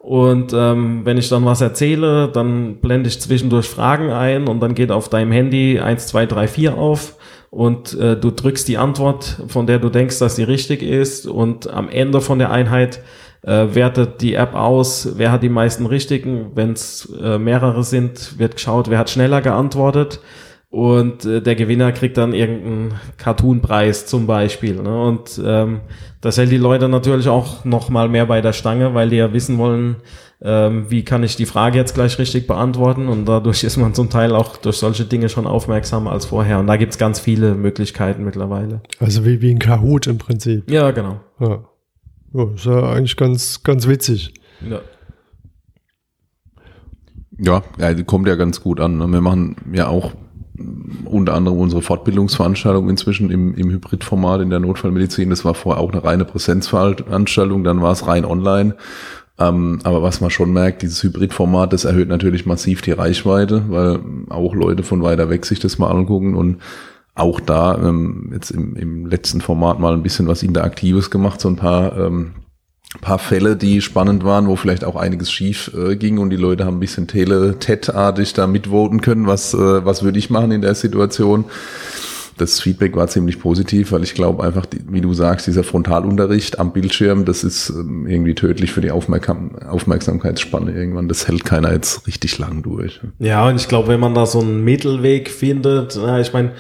Und 0.02 0.52
ähm, 0.52 1.02
wenn 1.04 1.20
ich 1.20 1.30
dann 1.30 1.46
was 1.46 1.62
erzähle, 1.62 2.28
dann 2.28 2.78
blende 2.78 3.08
ich 3.08 3.22
zwischendurch 3.22 3.68
Fragen 3.68 4.12
ein 4.12 4.48
und 4.48 4.60
dann 4.60 4.74
geht 4.74 4.92
auf 4.92 5.10
deinem 5.10 5.32
Handy 5.32 5.80
1, 5.80 6.08
2, 6.08 6.26
3, 6.26 6.48
4 6.48 6.76
auf 6.76 7.18
und 7.52 7.94
äh, 8.00 8.18
du 8.18 8.32
drückst 8.32 8.68
die 8.68 8.80
Antwort, 8.80 9.44
von 9.48 9.68
der 9.68 9.78
du 9.78 9.90
denkst, 9.90 10.18
dass 10.18 10.38
sie 10.38 10.44
richtig 10.44 10.82
ist 10.82 11.28
und 11.28 11.70
am 11.70 11.88
Ende 11.88 12.20
von 12.20 12.40
der 12.40 12.52
Einheit 12.52 13.04
äh, 13.44 13.68
wertet 13.76 14.22
die 14.22 14.34
App 14.34 14.56
aus, 14.56 15.08
wer 15.18 15.32
hat 15.32 15.44
die 15.44 15.50
meisten 15.50 15.86
richtigen. 15.86 16.48
Wenn 16.56 16.72
es 16.72 17.08
äh, 17.22 17.38
mehrere 17.38 17.84
sind, 17.84 18.40
wird 18.40 18.56
geschaut, 18.56 18.90
wer 18.90 18.98
hat 18.98 19.12
schneller 19.12 19.42
geantwortet 19.42 20.20
und 20.72 21.26
äh, 21.26 21.42
der 21.42 21.56
Gewinner 21.56 21.92
kriegt 21.92 22.18
dann 22.18 22.34
irgendeinen 22.34 22.94
Cartoon-Preis 23.18 24.06
zum 24.06 24.26
Beispiel. 24.26 24.82
Ne? 24.82 25.04
Und 25.04 25.40
ähm, 25.46 25.82
das 26.22 26.38
hält 26.38 26.50
die 26.50 26.58
Leute 26.58 26.88
natürlich 26.88 27.28
auch 27.28 27.66
noch 27.66 27.90
mal 27.90 28.08
mehr 28.08 28.26
bei 28.26 28.40
der 28.40 28.54
Stange, 28.54 28.94
weil 28.94 29.10
die 29.10 29.18
ja 29.18 29.34
wissen 29.34 29.58
wollen, 29.58 29.98
ähm, 30.42 30.86
wie 30.90 31.04
kann 31.04 31.24
ich 31.24 31.36
die 31.36 31.46
Frage 31.46 31.78
jetzt 31.78 31.94
gleich 31.94 32.18
richtig 32.18 32.48
beantworten 32.48 33.10
und 33.10 33.26
dadurch 33.26 33.66
ist 33.66 33.76
man 33.76 33.94
zum 33.94 34.10
Teil 34.10 34.34
auch 34.34 34.56
durch 34.58 34.78
solche 34.78 35.04
Dinge 35.04 35.28
schon 35.28 35.46
aufmerksamer 35.46 36.14
als 36.14 36.26
vorher 36.26 36.60
und 36.60 36.68
da 36.68 36.78
gibt's 36.78 36.98
ganz 36.98 37.20
viele 37.20 37.54
Möglichkeiten 37.54 38.24
mittlerweile. 38.24 38.82
Also 38.98 39.26
wie, 39.26 39.42
wie 39.42 39.52
ein 39.52 39.60
Kahoot 39.60 40.08
im 40.08 40.18
Prinzip. 40.20 40.72
Ja, 40.72 40.92
genau. 40.92 41.20
Ja. 41.40 41.66
ja 42.34 42.46
ist 42.56 42.66
ja 42.66 42.92
eigentlich 42.92 43.18
ganz, 43.18 43.62
ganz 43.62 43.88
witzig. 43.88 44.34
Ja. 44.68 44.80
Ja, 47.38 47.64
ja, 47.78 48.04
kommt 48.04 48.28
ja 48.28 48.36
ganz 48.36 48.62
gut 48.62 48.80
an. 48.80 48.98
Ne? 48.98 49.08
Wir 49.08 49.22
machen 49.22 49.56
ja 49.74 49.88
auch 49.88 50.14
unter 51.06 51.34
anderem 51.34 51.60
unsere 51.60 51.82
Fortbildungsveranstaltung 51.82 52.90
inzwischen 52.90 53.30
im, 53.32 53.56
im 53.56 53.70
Hybridformat 53.70 54.42
in 54.42 54.50
der 54.50 54.60
Notfallmedizin. 54.60 55.30
Das 55.30 55.46
war 55.46 55.54
vorher 55.54 55.82
auch 55.82 55.92
eine 55.92 56.04
reine 56.04 56.26
Präsenzveranstaltung, 56.26 57.64
dann 57.64 57.82
war 57.82 57.92
es 57.92 58.08
rein 58.08 58.26
online. 58.26 58.76
Ähm, 59.40 59.80
aber 59.84 60.04
was 60.04 60.22
man 60.22 60.30
schon 60.30 60.54
merkt, 60.54 60.82
dieses 60.82 61.02
Hybridformat, 61.04 61.74
das 61.74 61.86
erhöht 61.86 62.10
natürlich 62.10 62.46
massiv 62.46 62.82
die 62.82 62.92
Reichweite, 62.92 63.64
weil 63.70 64.00
auch 64.30 64.54
Leute 64.54 64.84
von 64.84 65.02
weiter 65.02 65.30
weg 65.30 65.46
sich 65.46 65.60
das 65.60 65.78
mal 65.78 65.90
angucken 65.90 66.36
und 66.36 66.58
auch 67.16 67.40
da 67.40 67.78
ähm, 67.78 68.30
jetzt 68.34 68.52
im, 68.52 68.76
im 68.76 69.06
letzten 69.06 69.42
Format 69.42 69.80
mal 69.80 69.94
ein 69.94 70.04
bisschen 70.04 70.28
was 70.28 70.44
Interaktives 70.44 71.10
gemacht, 71.12 71.42
so 71.42 71.50
ein 71.50 71.56
paar 71.56 71.98
ähm, 71.98 72.34
paar 73.00 73.20
Fälle, 73.20 73.56
die 73.56 73.82
spannend 73.82 74.26
waren, 74.26 74.48
wo 74.48 74.56
vielleicht 74.56 74.84
auch 74.84 74.96
einiges 74.96 75.32
schief 75.32 75.72
äh, 75.74 75.96
ging 75.96 76.18
und 76.18 76.30
die 76.30 76.36
Leute 76.36 76.66
haben 76.66 76.78
ein 76.78 76.82
bisschen 76.82 77.08
tele-tet-artig 77.08 78.34
da 78.34 78.48
mitvoten 78.48 79.02
können, 79.02 79.28
was, 79.28 79.54
äh, 79.54 79.86
was 79.86 80.04
würde 80.04 80.20
ich 80.20 80.30
machen 80.30 80.52
in 80.52 80.62
der 80.62 80.76
Situation 80.76 81.46
das 82.42 82.60
Feedback 82.60 82.96
war 82.96 83.08
ziemlich 83.08 83.40
positiv, 83.40 83.92
weil 83.92 84.04
ich 84.04 84.16
glaube 84.16 84.44
einfach, 84.44 84.66
wie 84.88 85.02
du 85.02 85.14
sagst, 85.14 85.48
dieser 85.48 85.64
Frontalunterricht 85.64 86.60
am 86.60 86.74
Bildschirm, 86.74 87.24
das 87.24 87.44
ist 87.44 87.70
ähm, 87.70 88.08
irgendwie 88.08 88.34
tödlich 88.34 88.72
für 88.72 88.82
die 88.82 88.92
Aufmerksam 88.92 89.56
Aufmerksamkeitsspanne 89.58 90.72
irgendwann. 90.72 91.08
Das 91.08 91.28
hält 91.28 91.46
keiner 91.46 91.72
jetzt 91.72 92.08
richtig 92.08 92.38
lang 92.40 92.64
durch. 92.64 93.00
Ja, 93.20 93.48
und 93.48 93.58
ich 93.58 93.68
glaube, 93.68 93.90
wenn 93.90 94.00
man 94.00 94.16
da 94.16 94.26
so 94.26 94.40
einen 94.40 94.64
Mittelweg 94.64 95.30
findet, 95.30 96.00
ich 96.20 96.34
meine, 96.34 96.52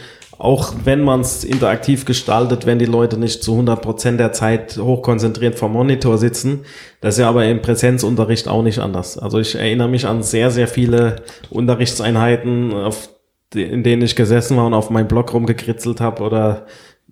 auch 0.41 0.73
wenn 0.85 1.03
man 1.03 1.21
es 1.21 1.43
interaktiv 1.43 2.05
gestaltet, 2.05 2.65
wenn 2.65 2.79
die 2.79 2.85
Leute 2.85 3.15
nicht 3.19 3.43
zu 3.43 3.51
100 3.51 3.79
Prozent 3.79 4.19
der 4.19 4.33
Zeit 4.33 4.75
hochkonzentriert 4.75 5.53
vom 5.59 5.73
Monitor 5.73 6.17
sitzen. 6.17 6.61
Das 6.99 7.13
ist 7.13 7.19
ja 7.19 7.29
aber 7.29 7.45
im 7.45 7.61
Präsenzunterricht 7.61 8.47
auch 8.47 8.63
nicht 8.63 8.79
anders. 8.79 9.19
Also 9.19 9.37
ich 9.37 9.53
erinnere 9.53 9.87
mich 9.87 10.07
an 10.07 10.23
sehr, 10.23 10.49
sehr 10.49 10.67
viele 10.67 11.17
Unterrichtseinheiten, 11.51 12.73
auf, 12.73 13.09
in 13.53 13.83
denen 13.83 14.01
ich 14.01 14.15
gesessen 14.15 14.57
war 14.57 14.65
und 14.65 14.73
auf 14.73 14.89
meinem 14.89 15.07
Blog 15.07 15.31
rumgekritzelt 15.31 16.01
habe 16.01 16.23
oder 16.23 16.65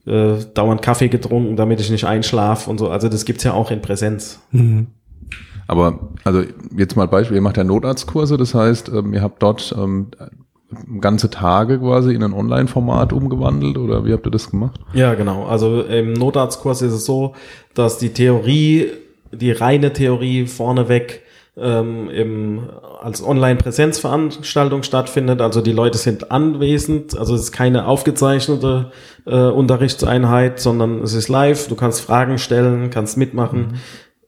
äh, 0.08 0.38
dauernd 0.56 0.82
Kaffee 0.82 1.10
getrunken, 1.10 1.56
damit 1.56 1.80
ich 1.80 1.92
nicht 1.92 2.06
einschlafe 2.06 2.68
und 2.68 2.80
so. 2.80 2.89
Also 2.89 3.10
das 3.10 3.26
gibt's 3.26 3.44
ja 3.44 3.54
auch 3.54 3.70
in 3.70 3.84
Präsenz. 3.84 4.39
Mhm. 4.50 4.88
Aber 5.68 6.10
also 6.24 6.42
jetzt 6.76 6.96
mal 6.96 7.08
Beispiel, 7.08 7.36
ihr 7.36 7.44
macht 7.44 7.58
ja 7.58 7.63
Notarztkurse, 7.63 8.38
das 8.38 8.56
heißt, 8.56 8.89
ähm, 8.89 9.13
ihr 9.13 9.22
habt 9.22 9.44
dort 9.44 9.72
ähm, 9.78 10.08
ganze 11.01 11.29
Tage 11.29 11.79
quasi 11.79 12.13
in 12.13 12.23
ein 12.23 12.34
Online-Format 12.34 13.13
umgewandelt 13.13 13.77
oder 13.77 14.05
wie 14.05 14.13
habt 14.13 14.27
ihr 14.27 14.32
das 14.32 14.51
gemacht? 14.51 14.79
Ja, 14.93 15.15
genau. 15.15 15.45
Also 15.45 15.82
im 15.82 16.13
Notarztkurs 16.13 16.82
ist 16.82 16.93
es 16.93 17.05
so, 17.05 17.34
dass 17.73 17.97
die 17.97 18.10
Theorie, 18.10 18.91
die 19.32 19.51
reine 19.51 19.93
Theorie 19.93 20.45
vorneweg 20.45 21.23
ähm, 21.58 22.10
im, 22.10 22.69
als 23.01 23.23
Online-Präsenzveranstaltung 23.23 24.84
stattfindet. 24.84 25.41
Also 25.41 25.62
die 25.62 25.71
Leute 25.71 25.97
sind 25.97 26.32
anwesend. 26.32 27.17
Also 27.17 27.34
es 27.34 27.41
ist 27.41 27.51
keine 27.51 27.88
aufgezeichnete 27.88 28.91
äh, 29.25 29.36
Unterrichtseinheit, 29.36 30.60
sondern 30.60 31.01
es 31.01 31.13
ist 31.13 31.29
live. 31.29 31.67
Du 31.67 31.75
kannst 31.75 32.01
Fragen 32.01 32.38
stellen, 32.38 32.91
kannst 32.91 33.17
mitmachen. 33.17 33.60
Mhm 33.60 33.79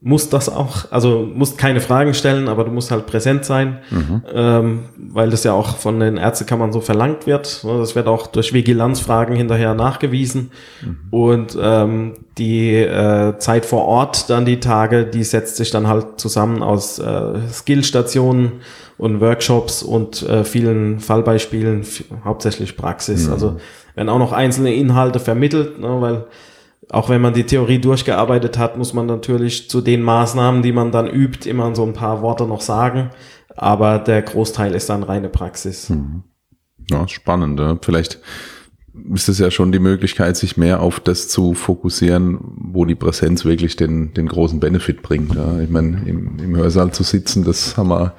musst 0.03 0.33
das 0.33 0.49
auch, 0.49 0.85
also 0.89 1.29
musst 1.31 1.59
keine 1.59 1.79
Fragen 1.79 2.15
stellen, 2.15 2.47
aber 2.47 2.63
du 2.63 2.71
musst 2.71 2.89
halt 2.89 3.05
präsent 3.05 3.45
sein, 3.45 3.77
mhm. 3.91 4.23
ähm, 4.33 4.79
weil 4.97 5.29
das 5.29 5.43
ja 5.43 5.53
auch 5.53 5.77
von 5.77 5.99
den 5.99 6.17
Ärztekammern 6.17 6.73
so 6.73 6.81
verlangt 6.81 7.27
wird. 7.27 7.63
Das 7.63 7.95
wird 7.95 8.07
auch 8.07 8.25
durch 8.25 8.51
Vigilanzfragen 8.51 9.35
hinterher 9.35 9.75
nachgewiesen. 9.75 10.49
Mhm. 10.81 10.97
Und 11.11 11.57
ähm, 11.61 12.13
die 12.39 12.77
äh, 12.77 13.37
Zeit 13.37 13.63
vor 13.63 13.85
Ort, 13.85 14.31
dann 14.31 14.43
die 14.43 14.59
Tage, 14.59 15.05
die 15.05 15.23
setzt 15.23 15.57
sich 15.57 15.69
dann 15.69 15.87
halt 15.87 16.19
zusammen 16.19 16.63
aus 16.63 16.97
äh, 16.97 17.33
Skillstationen 17.51 18.53
und 18.97 19.21
Workshops 19.21 19.83
und 19.83 20.23
äh, 20.23 20.43
vielen 20.43 20.99
Fallbeispielen, 20.99 21.85
hauptsächlich 22.25 22.75
Praxis. 22.75 23.27
Mhm. 23.27 23.33
Also 23.33 23.57
werden 23.93 24.09
auch 24.09 24.19
noch 24.19 24.33
einzelne 24.33 24.73
Inhalte 24.73 25.19
vermittelt, 25.19 25.79
ne, 25.79 25.97
weil 25.99 26.25
auch 26.89 27.09
wenn 27.09 27.21
man 27.21 27.33
die 27.33 27.45
Theorie 27.45 27.79
durchgearbeitet 27.79 28.57
hat, 28.57 28.77
muss 28.77 28.93
man 28.93 29.05
natürlich 29.05 29.69
zu 29.69 29.81
den 29.81 30.01
Maßnahmen, 30.01 30.61
die 30.61 30.71
man 30.71 30.91
dann 30.91 31.07
übt, 31.07 31.49
immer 31.49 31.73
so 31.75 31.85
ein 31.85 31.93
paar 31.93 32.21
Worte 32.21 32.45
noch 32.45 32.61
sagen. 32.61 33.11
Aber 33.55 33.99
der 33.99 34.21
Großteil 34.21 34.73
ist 34.73 34.89
dann 34.89 35.03
reine 35.03 35.29
Praxis. 35.29 35.89
Hm. 35.89 36.23
Ja, 36.89 37.07
spannend. 37.07 37.59
Ja. 37.59 37.77
Vielleicht 37.81 38.19
ist 39.13 39.29
es 39.29 39.39
ja 39.39 39.51
schon 39.51 39.71
die 39.71 39.79
Möglichkeit, 39.79 40.35
sich 40.35 40.57
mehr 40.57 40.81
auf 40.81 40.99
das 40.99 41.29
zu 41.29 41.53
fokussieren, 41.53 42.39
wo 42.41 42.83
die 42.83 42.95
Präsenz 42.95 43.45
wirklich 43.45 43.77
den, 43.77 44.13
den 44.13 44.27
großen 44.27 44.59
Benefit 44.59 45.01
bringt. 45.01 45.35
Ja. 45.35 45.59
Ich 45.59 45.69
meine, 45.69 46.03
im, 46.05 46.39
im 46.39 46.55
Hörsaal 46.55 46.91
zu 46.91 47.03
sitzen, 47.03 47.43
das 47.43 47.77
haben 47.77 47.89
wir, 47.89 48.13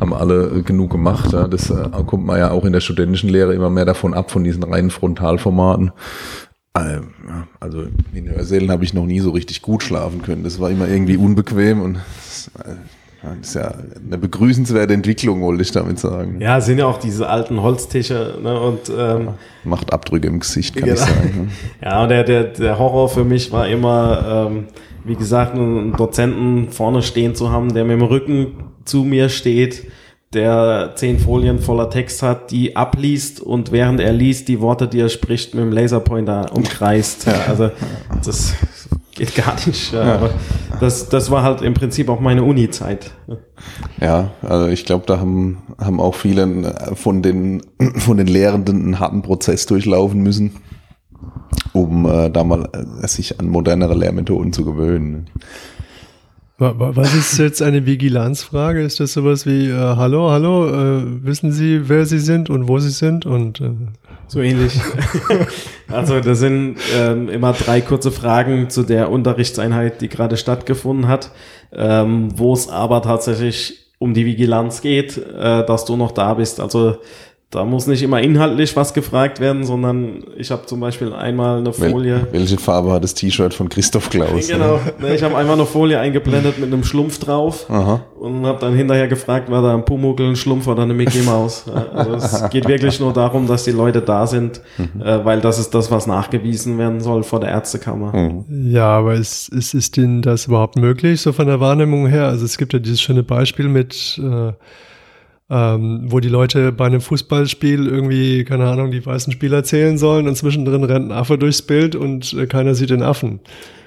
haben 0.00 0.12
alle 0.12 0.62
genug 0.62 0.90
gemacht. 0.90 1.32
Ja. 1.32 1.46
Das 1.46 1.70
äh, 1.70 1.88
kommt 2.06 2.26
man 2.26 2.38
ja 2.38 2.50
auch 2.50 2.64
in 2.64 2.72
der 2.72 2.80
studentischen 2.80 3.28
Lehre 3.28 3.54
immer 3.54 3.70
mehr 3.70 3.84
davon 3.84 4.14
ab, 4.14 4.30
von 4.30 4.42
diesen 4.42 4.64
reinen 4.64 4.90
Frontalformaten. 4.90 5.92
Äh, 6.86 7.00
also 7.60 7.86
in 8.12 8.28
Hörsälen 8.28 8.70
habe 8.70 8.84
ich 8.84 8.94
noch 8.94 9.06
nie 9.06 9.20
so 9.20 9.30
richtig 9.30 9.62
gut 9.62 9.82
schlafen 9.82 10.22
können. 10.22 10.44
Das 10.44 10.60
war 10.60 10.70
immer 10.70 10.88
irgendwie 10.88 11.16
unbequem 11.16 11.80
und 11.80 11.98
das 13.22 13.48
ist 13.48 13.54
ja 13.54 13.72
eine 14.06 14.18
begrüßenswerte 14.18 14.94
Entwicklung, 14.94 15.42
wollte 15.42 15.62
ich 15.62 15.72
damit 15.72 15.98
sagen. 15.98 16.40
Ja, 16.40 16.60
sind 16.60 16.78
ja 16.78 16.86
auch 16.86 16.98
diese 16.98 17.28
alten 17.28 17.60
Holztische 17.60 18.38
ne, 18.42 18.58
und 18.60 18.92
ähm, 18.96 19.30
macht 19.64 19.92
Abdrücke 19.92 20.28
im 20.28 20.40
Gesicht, 20.40 20.76
kann 20.76 20.88
genau. 20.88 21.00
ich 21.00 21.06
sagen. 21.06 21.46
Ne? 21.46 21.48
Ja, 21.82 22.02
und 22.02 22.10
der, 22.10 22.24
der, 22.24 22.44
der 22.44 22.78
Horror 22.78 23.08
für 23.08 23.24
mich 23.24 23.50
war 23.50 23.66
immer, 23.66 24.48
ähm, 24.50 24.66
wie 25.04 25.16
gesagt, 25.16 25.54
einen 25.54 25.94
Dozenten 25.94 26.70
vorne 26.70 27.02
stehen 27.02 27.34
zu 27.34 27.50
haben, 27.50 27.74
der 27.74 27.84
mit 27.84 27.98
dem 27.98 28.02
Rücken 28.02 28.46
zu 28.84 29.04
mir 29.04 29.28
steht 29.28 29.86
der 30.34 30.92
zehn 30.94 31.18
Folien 31.18 31.58
voller 31.58 31.88
Text 31.88 32.22
hat, 32.22 32.50
die 32.50 32.76
abliest 32.76 33.40
und 33.40 33.72
während 33.72 34.00
er 34.00 34.12
liest, 34.12 34.48
die 34.48 34.60
Worte, 34.60 34.86
die 34.86 35.00
er 35.00 35.08
spricht, 35.08 35.54
mit 35.54 35.64
dem 35.64 35.72
Laserpointer 35.72 36.52
umkreist. 36.54 37.26
Ja, 37.26 37.46
also 37.48 37.70
das 38.24 38.54
geht 39.14 39.34
gar 39.34 39.56
nicht. 39.66 39.92
Ja, 39.92 40.14
aber 40.14 40.30
das, 40.80 41.08
das 41.08 41.30
war 41.30 41.42
halt 41.42 41.62
im 41.62 41.72
Prinzip 41.72 42.10
auch 42.10 42.20
meine 42.20 42.42
Uni-Zeit. 42.44 43.12
Ja, 44.00 44.30
also 44.42 44.68
ich 44.68 44.84
glaube, 44.84 45.04
da 45.06 45.18
haben, 45.18 45.62
haben 45.78 45.98
auch 45.98 46.14
viele 46.14 46.74
von 46.94 47.22
den, 47.22 47.62
von 47.96 48.18
den 48.18 48.26
Lehrenden 48.26 48.82
einen 48.82 49.00
harten 49.00 49.22
Prozess 49.22 49.64
durchlaufen 49.64 50.22
müssen, 50.22 50.56
um 51.72 52.04
äh, 52.04 52.28
da 52.28 52.44
mal 52.44 52.68
äh, 52.72 53.06
sich 53.08 53.40
an 53.40 53.48
modernere 53.48 53.94
Lehrmethoden 53.94 54.52
zu 54.52 54.64
gewöhnen. 54.64 55.30
Was 56.60 57.14
ist 57.14 57.38
jetzt 57.38 57.62
eine 57.62 57.86
Vigilanzfrage? 57.86 58.82
Ist 58.82 58.98
das 58.98 59.12
sowas 59.12 59.46
wie, 59.46 59.68
äh, 59.68 59.74
hallo, 59.74 60.28
hallo, 60.28 60.66
äh, 60.66 61.24
wissen 61.24 61.52
Sie, 61.52 61.88
wer 61.88 62.04
Sie 62.04 62.18
sind 62.18 62.50
und 62.50 62.66
wo 62.66 62.80
Sie 62.80 62.90
sind? 62.90 63.26
Und 63.26 63.60
äh 63.60 63.70
so 64.26 64.40
ähnlich. 64.40 64.72
also 65.88 66.18
das 66.18 66.40
sind 66.40 66.78
ähm, 66.96 67.28
immer 67.28 67.52
drei 67.52 67.80
kurze 67.80 68.10
Fragen 68.10 68.70
zu 68.70 68.82
der 68.82 69.08
Unterrichtseinheit, 69.08 70.00
die 70.00 70.08
gerade 70.08 70.36
stattgefunden 70.36 71.06
hat, 71.06 71.30
ähm, 71.72 72.30
wo 72.36 72.52
es 72.54 72.68
aber 72.68 73.02
tatsächlich 73.02 73.94
um 74.00 74.12
die 74.12 74.26
Vigilanz 74.26 74.80
geht, 74.80 75.16
äh, 75.16 75.64
dass 75.64 75.84
du 75.84 75.96
noch 75.96 76.10
da 76.10 76.34
bist. 76.34 76.58
Also 76.58 76.98
da 77.50 77.64
muss 77.64 77.86
nicht 77.86 78.02
immer 78.02 78.20
inhaltlich 78.20 78.76
was 78.76 78.92
gefragt 78.92 79.40
werden, 79.40 79.64
sondern 79.64 80.22
ich 80.36 80.50
habe 80.50 80.66
zum 80.66 80.80
Beispiel 80.80 81.14
einmal 81.14 81.60
eine 81.60 81.72
Folie. 81.72 82.26
Wel 82.30 82.40
welche 82.40 82.58
Farbe 82.58 82.92
hat 82.92 83.02
das 83.02 83.14
T-Shirt 83.14 83.54
von 83.54 83.70
Christoph 83.70 84.10
Klaus? 84.10 84.48
Genau, 84.58 84.80
ne, 85.00 85.14
ich 85.14 85.22
habe 85.22 85.36
einmal 85.36 85.54
eine 85.54 85.64
Folie 85.64 85.98
eingeblendet 85.98 86.58
mit 86.58 86.72
einem 86.72 86.84
Schlumpf 86.84 87.18
drauf 87.18 87.66
Aha. 87.70 88.02
und 88.18 88.44
habe 88.44 88.58
dann 88.60 88.74
hinterher 88.74 89.08
gefragt, 89.08 89.50
war 89.50 89.62
da 89.62 89.74
ein 89.74 89.84
Pumuckl, 89.84 90.28
ein 90.28 90.36
Schlumpf 90.36 90.66
oder 90.66 90.82
eine 90.82 90.94
Mickey 90.94 91.22
Maus. 91.22 91.64
Also 91.94 92.14
es 92.14 92.50
geht 92.50 92.68
wirklich 92.68 93.00
nur 93.00 93.12
darum, 93.12 93.46
dass 93.46 93.64
die 93.64 93.70
Leute 93.70 94.02
da 94.02 94.26
sind, 94.26 94.60
mhm. 94.76 95.00
äh, 95.00 95.24
weil 95.24 95.40
das 95.40 95.58
ist 95.58 95.74
das, 95.74 95.90
was 95.90 96.06
nachgewiesen 96.06 96.76
werden 96.76 97.00
soll 97.00 97.22
vor 97.22 97.40
der 97.40 97.50
Ärztekammer. 97.50 98.14
Mhm. 98.14 98.44
Ja, 98.70 98.88
aber 98.88 99.14
ist, 99.14 99.48
ist, 99.48 99.74
ist 99.74 99.96
denn 99.96 100.20
das 100.20 100.46
überhaupt 100.46 100.76
möglich, 100.76 101.20
so 101.22 101.32
von 101.32 101.46
der 101.46 101.60
Wahrnehmung 101.60 102.08
her? 102.08 102.26
Also 102.26 102.44
es 102.44 102.58
gibt 102.58 102.72
ja 102.74 102.78
dieses 102.78 103.00
schöne 103.00 103.22
Beispiel 103.22 103.68
mit 103.68 104.20
äh, 104.22 104.52
ähm, 105.50 106.02
wo 106.06 106.20
die 106.20 106.28
Leute 106.28 106.72
bei 106.72 106.86
einem 106.86 107.00
Fußballspiel 107.00 107.86
irgendwie, 107.86 108.44
keine 108.44 108.66
Ahnung, 108.66 108.90
die 108.90 109.04
weißen 109.04 109.32
Spieler 109.32 109.64
zählen 109.64 109.96
sollen 109.96 110.28
und 110.28 110.36
zwischendrin 110.36 110.84
rennt 110.84 111.10
ein 111.10 111.12
Affe 111.12 111.38
durchs 111.38 111.62
Bild 111.62 111.94
und 111.94 112.34
äh, 112.34 112.46
keiner 112.46 112.74
sieht 112.74 112.90
den 112.90 113.02
Affen. 113.02 113.40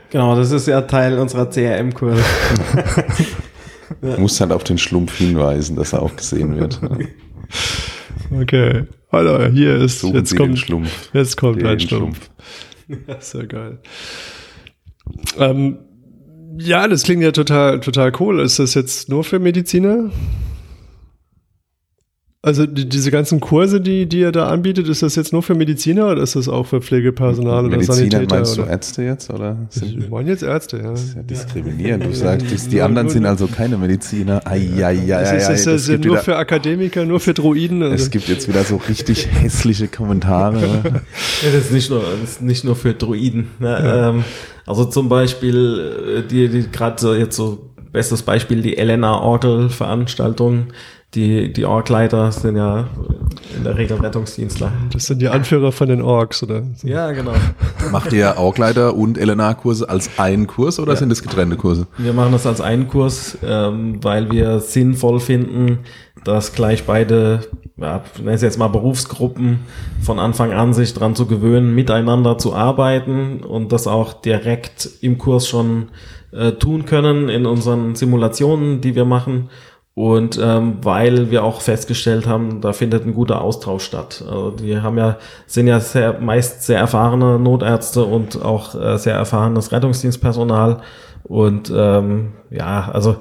Genau, 0.10 0.36
das 0.36 0.52
ist 0.52 0.68
ja 0.68 0.82
Teil 0.82 1.18
unserer 1.20 1.50
CRM-Kurse. 1.50 2.22
Du 4.02 4.08
musst 4.20 4.42
halt 4.42 4.52
auf 4.52 4.64
den 4.64 4.78
Schlumpf 4.78 5.18
hinweisen, 5.18 5.76
dass 5.76 5.94
er 5.94 6.02
auch 6.02 6.16
gesehen 6.16 6.60
wird. 6.60 6.82
Okay. 8.32 8.86
Hallo, 9.12 9.46
hier 9.48 9.76
ist, 9.76 10.00
Suchen 10.00 10.16
jetzt 10.16 10.30
Sie 10.32 10.36
kommt, 10.36 10.58
Schlumpf. 10.58 11.10
Jetzt 11.14 11.38
kommt 11.38 11.64
ein 11.64 11.80
Schlumpf. 11.80 12.18
Schlumpf. 12.18 12.30
Ja, 13.08 13.22
sehr 13.22 13.48
geil. 13.48 13.80
Ähm, 15.38 15.80
ja, 16.58 16.90
das 16.90 17.04
klingt 17.04 17.24
ja 17.24 17.32
total, 17.32 17.80
total 17.80 18.12
cool. 18.20 18.42
Ist 18.42 18.60
das 18.60 18.74
jetzt 18.74 19.08
nur 19.08 19.24
für 19.24 19.40
Mediziner? 19.40 20.12
Also 22.44 22.66
die, 22.66 22.90
diese 22.90 23.12
ganzen 23.12 23.40
Kurse, 23.40 23.80
die, 23.80 24.10
die 24.10 24.22
ihr 24.22 24.32
da 24.32 24.48
anbietet, 24.48 24.90
ist 24.90 25.04
das 25.04 25.16
jetzt 25.16 25.32
nur 25.32 25.44
für 25.44 25.54
Mediziner 25.54 26.08
oder 26.08 26.24
ist 26.24 26.36
das 26.36 26.50
auch 26.50 26.66
für 26.66 26.82
Pflegepersonal 26.82 27.66
Mediziner, 27.66 27.84
oder 27.84 27.94
Sanitäter? 27.94 28.36
Meinst 28.36 28.58
du 28.58 28.62
Ärzte 28.64 29.04
jetzt? 29.04 29.30
Oder 29.30 29.58
ich 29.76 30.10
meine 30.10 30.32
jetzt 30.32 30.42
Ärzte, 30.42 30.78
ja. 30.78 30.90
Das 30.90 31.04
ist 31.04 31.16
ja 31.16 31.22
diskriminierend. 31.22 32.04
Du 32.04 32.14
sagst, 32.16 32.72
die 32.72 32.82
anderen 32.82 33.10
sind 33.10 33.28
also 33.28 33.46
keine 33.46 33.78
Mediziner. 33.78 34.42
Ai, 34.46 34.72
ai, 34.76 34.84
ai, 34.84 35.16
ai, 35.16 35.38
ist, 35.38 35.50
ist 35.50 35.68
das, 35.68 35.86
das 35.86 35.88
nur 35.90 36.00
wieder, 36.00 36.18
für 36.18 36.36
Akademiker, 36.36 37.06
nur 37.06 37.20
für 37.20 37.36
Droiden? 37.36 37.84
Oder? 37.84 37.94
Es 37.94 38.10
gibt 38.10 38.28
jetzt 38.28 38.48
wieder 38.48 38.64
so 38.64 38.78
richtig 38.78 39.28
hässliche 39.42 39.88
Kommentare. 39.88 40.62
ja, 40.64 41.52
das 41.54 41.66
ist 41.66 41.72
nicht 41.72 41.92
nur, 41.92 42.02
das 42.22 42.32
ist 42.32 42.42
nicht 42.42 42.64
nur 42.64 42.76
für 42.76 42.96
Droiden. 42.96 43.50
Ne? 43.60 43.70
Ja. 43.70 44.10
Ähm, 44.10 44.24
also 44.66 44.86
zum 44.86 45.10
Beispiel, 45.10 46.24
äh, 46.24 46.28
die, 46.28 46.50
die 46.50 46.72
gerade 46.72 47.00
so 47.00 47.14
jetzt 47.14 47.36
so 47.36 47.70
bestes 47.92 48.24
Beispiel, 48.24 48.64
die 48.64 48.78
Elena 48.78 49.20
Orgel 49.20 49.70
Veranstaltung 49.70 50.68
die, 51.14 51.52
die 51.52 51.66
Org-Leiter 51.66 52.32
sind 52.32 52.56
ja 52.56 52.88
in 53.58 53.66
der 53.66 53.78
Regel 53.78 53.98
Rettungsdienstler. 53.98 54.72
Das 54.94 55.08
sind 55.08 55.22
die 55.22 55.28
Anführer 55.28 55.74
von 55.74 55.90
den 55.90 56.02
Orks, 56.02 56.42
oder? 56.42 56.64
Ja, 56.84 57.12
genau. 57.12 57.34
Macht 57.92 58.14
ihr 58.14 58.36
Org-Leiter 58.38 58.96
und 58.96 59.18
LNA-Kurse 59.18 59.90
als 59.90 60.10
einen 60.18 60.48
Kurs 60.48 60.80
oder 60.80 60.94
ja. 60.94 60.98
sind 60.98 61.10
das 61.10 61.22
getrennte 61.22 61.58
Kurse? 61.58 61.88
Wir 61.98 62.14
machen 62.14 62.32
das 62.32 62.46
als 62.46 62.62
einen 62.62 62.88
Kurs, 62.88 63.38
ähm, 63.44 64.02
weil 64.02 64.32
wir 64.32 64.62
sinnvoll 64.62 65.20
finden, 65.20 65.80
dass 66.24 66.54
gleich 66.54 66.86
beide, 66.86 67.42
ja, 67.76 68.04
nennen 68.18 68.30
es 68.30 68.42
jetzt 68.42 68.58
mal 68.58 68.70
Berufsgruppen, 68.70 69.60
von 70.02 70.18
Anfang 70.18 70.54
an 70.54 70.74
sich 70.74 70.94
dran 70.94 71.16
zu 71.16 71.26
gewöhnen, 71.26 71.76
miteinander 71.76 72.38
zu 72.38 72.54
arbeiten 72.54 73.44
und 73.44 73.74
das 73.74 73.86
auch 73.86 74.14
direkt 74.14 74.90
im 75.02 75.18
Kurs 75.18 75.48
schon 75.48 75.90
äh, 76.32 76.54
tun 76.54 76.86
können 76.86 77.28
in 77.28 77.46
unseren 77.46 77.96
Simulationen, 77.96 78.80
die 78.80 78.96
wir 78.96 79.06
machen 79.06 79.50
Und 79.94 80.40
ähm, 80.42 80.78
weil 80.84 81.32
wir 81.32 81.44
auch 81.44 81.60
festgestellt 81.60 82.26
haben, 82.26 82.62
da 82.62 82.72
findet 82.72 83.06
ein 83.06 83.14
guter 83.14 83.42
Austausch 83.42 83.84
statt. 83.84 84.24
Also 84.26 84.52
die 84.52 84.78
haben 84.78 84.98
ja, 84.98 85.18
sind 85.48 85.68
ja 85.68 85.82
sehr, 85.82 86.20
meist 86.20 86.64
sehr 86.64 86.80
erfahrene 86.80 87.38
Notärzte 87.38 88.06
und 88.06 88.42
auch 88.42 88.74
äh, 88.74 88.98
sehr 88.98 89.16
erfahrenes 89.16 89.72
Rettungsdienstpersonal. 89.74 90.82
Und 91.24 91.72
ähm, 91.76 92.34
ja, 92.50 92.90
also 92.92 93.18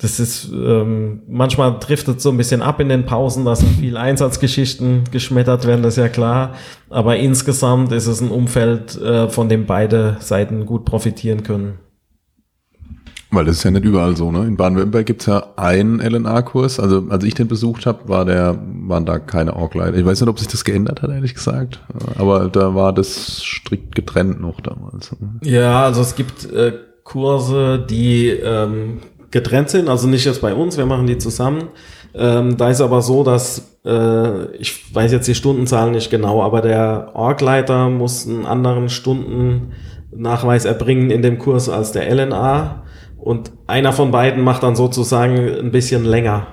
das 0.00 0.18
ist 0.18 0.50
ähm, 0.52 1.22
manchmal 1.28 1.78
driftet 1.78 2.20
so 2.20 2.30
ein 2.30 2.36
bisschen 2.38 2.62
ab 2.62 2.80
in 2.80 2.88
den 2.88 3.04
Pausen, 3.04 3.44
da 3.44 3.54
sind 3.54 3.78
viele 3.78 4.00
Einsatzgeschichten 4.00 5.04
geschmettert 5.10 5.66
werden, 5.66 5.82
das 5.82 5.94
ist 5.94 6.02
ja 6.02 6.08
klar. 6.08 6.54
Aber 6.88 7.16
insgesamt 7.16 7.92
ist 7.92 8.06
es 8.06 8.20
ein 8.20 8.30
Umfeld, 8.30 9.00
äh, 9.00 9.28
von 9.28 9.48
dem 9.48 9.66
beide 9.66 10.16
Seiten 10.20 10.64
gut 10.64 10.86
profitieren 10.86 11.42
können. 11.42 11.78
Weil 13.32 13.44
das 13.44 13.58
ist 13.58 13.64
ja 13.64 13.70
nicht 13.70 13.84
überall 13.84 14.16
so, 14.16 14.32
ne? 14.32 14.44
In 14.44 14.56
Baden-Württemberg 14.56 15.06
gibt's 15.06 15.26
ja 15.26 15.46
einen 15.54 16.00
LNA-Kurs. 16.00 16.80
Also 16.80 17.04
als 17.10 17.22
ich 17.22 17.34
den 17.34 17.46
besucht 17.46 17.86
habe, 17.86 18.08
war 18.08 18.24
der, 18.24 18.58
waren 18.86 19.06
da 19.06 19.20
keine 19.20 19.54
Org-Leiter. 19.54 19.96
Ich 19.96 20.04
weiß 20.04 20.20
nicht, 20.20 20.28
ob 20.28 20.38
sich 20.38 20.48
das 20.48 20.64
geändert 20.64 21.02
hat, 21.02 21.10
ehrlich 21.10 21.34
gesagt. 21.34 21.80
Aber 22.18 22.48
da 22.48 22.74
war 22.74 22.92
das 22.92 23.40
strikt 23.40 23.94
getrennt 23.94 24.40
noch 24.40 24.60
damals. 24.60 25.14
Ja, 25.42 25.84
also 25.84 26.00
es 26.00 26.16
gibt 26.16 26.52
äh, 26.52 26.72
Kurse, 27.04 27.84
die 27.88 28.28
ähm, 28.28 28.98
getrennt 29.30 29.70
sind, 29.70 29.88
also 29.88 30.08
nicht 30.08 30.24
jetzt 30.24 30.42
bei 30.42 30.54
uns, 30.54 30.76
wir 30.76 30.86
machen 30.86 31.06
die 31.06 31.18
zusammen. 31.18 31.68
Ähm, 32.14 32.56
da 32.56 32.70
ist 32.70 32.80
aber 32.80 33.02
so, 33.02 33.22
dass 33.22 33.78
äh, 33.84 34.56
ich 34.56 34.92
weiß 34.94 35.12
jetzt 35.12 35.28
die 35.28 35.36
Stundenzahlen 35.36 35.92
nicht 35.92 36.10
genau, 36.10 36.42
aber 36.42 36.60
der 36.60 37.10
Org-Leiter 37.14 37.88
muss 37.88 38.26
einen 38.26 38.46
anderen 38.46 38.88
Stundennachweis 38.88 40.64
erbringen 40.64 41.10
in 41.10 41.22
dem 41.22 41.38
Kurs 41.38 41.68
als 41.68 41.92
der 41.92 42.12
LNA 42.12 42.82
und 43.20 43.52
einer 43.66 43.92
von 43.92 44.10
beiden 44.10 44.42
macht 44.42 44.62
dann 44.62 44.76
sozusagen 44.76 45.36
ein 45.38 45.70
bisschen 45.70 46.04
länger. 46.04 46.46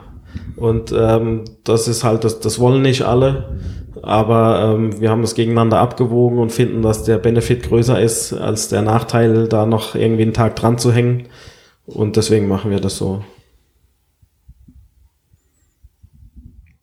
Und 0.55 0.91
ähm, 0.91 1.45
das 1.63 1.87
ist 1.87 2.03
halt, 2.03 2.23
das, 2.23 2.39
das 2.39 2.59
wollen 2.59 2.81
nicht 2.81 3.03
alle, 3.03 3.57
aber 4.03 4.75
ähm, 4.75 4.99
wir 4.99 5.09
haben 5.09 5.21
das 5.21 5.35
gegeneinander 5.35 5.79
abgewogen 5.79 6.39
und 6.39 6.51
finden, 6.51 6.81
dass 6.81 7.03
der 7.03 7.17
Benefit 7.17 7.63
größer 7.63 7.99
ist 7.99 8.33
als 8.33 8.69
der 8.69 8.81
Nachteil, 8.81 9.47
da 9.47 9.65
noch 9.65 9.95
irgendwie 9.95 10.23
einen 10.23 10.33
Tag 10.33 10.55
dran 10.55 10.77
zu 10.77 10.91
hängen. 10.91 11.27
Und 11.85 12.17
deswegen 12.17 12.47
machen 12.47 12.69
wir 12.69 12.79
das 12.79 12.97
so. 12.97 13.23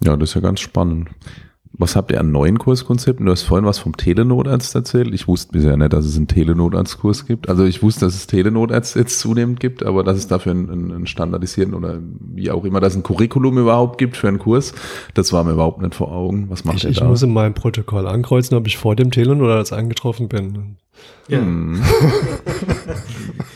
Ja, 0.02 0.16
das 0.16 0.30
ist 0.30 0.34
ja 0.34 0.40
ganz 0.40 0.60
spannend. 0.60 1.10
Was 1.76 1.96
habt 1.96 2.12
ihr 2.12 2.20
an 2.20 2.30
neuen 2.30 2.58
Kurskonzepten? 2.58 3.26
Du 3.26 3.32
hast 3.32 3.42
vorhin 3.42 3.66
was 3.66 3.80
vom 3.80 3.96
Telenotarzt 3.96 4.74
erzählt. 4.76 5.12
Ich 5.12 5.26
wusste 5.26 5.52
bisher 5.52 5.76
nicht, 5.76 5.92
dass 5.92 6.04
es 6.04 6.16
einen 6.16 6.28
Telenotarztkurs 6.28 7.26
gibt. 7.26 7.48
Also 7.48 7.64
ich 7.64 7.82
wusste, 7.82 8.04
dass 8.04 8.14
es 8.14 8.28
Telenotarzt 8.28 8.94
jetzt 8.94 9.18
zunehmend 9.18 9.58
gibt, 9.58 9.84
aber 9.84 10.04
dass 10.04 10.16
es 10.16 10.28
dafür 10.28 10.52
einen, 10.52 10.92
einen 10.92 11.06
standardisierten 11.08 11.74
oder 11.74 11.98
wie 12.20 12.52
auch 12.52 12.64
immer, 12.64 12.78
dass 12.78 12.92
es 12.92 13.00
ein 13.00 13.02
Curriculum 13.02 13.58
überhaupt 13.58 13.98
gibt 13.98 14.16
für 14.16 14.28
einen 14.28 14.38
Kurs, 14.38 14.72
das 15.14 15.32
war 15.32 15.42
mir 15.42 15.52
überhaupt 15.52 15.82
nicht 15.82 15.96
vor 15.96 16.12
Augen. 16.12 16.48
Was 16.48 16.64
macht 16.64 16.76
ich, 16.76 16.84
ihr 16.84 16.90
ich 16.90 16.98
da? 16.98 17.06
muss 17.06 17.22
in 17.22 17.32
meinem 17.32 17.54
Protokoll 17.54 18.06
ankreuzen, 18.06 18.56
ob 18.56 18.68
ich 18.68 18.76
vor 18.76 18.94
dem 18.94 19.10
Telenotarzt 19.10 19.72
eingetroffen 19.72 20.28
bin. 20.28 20.76
Ja. 21.28 21.38
Hm. 21.38 21.80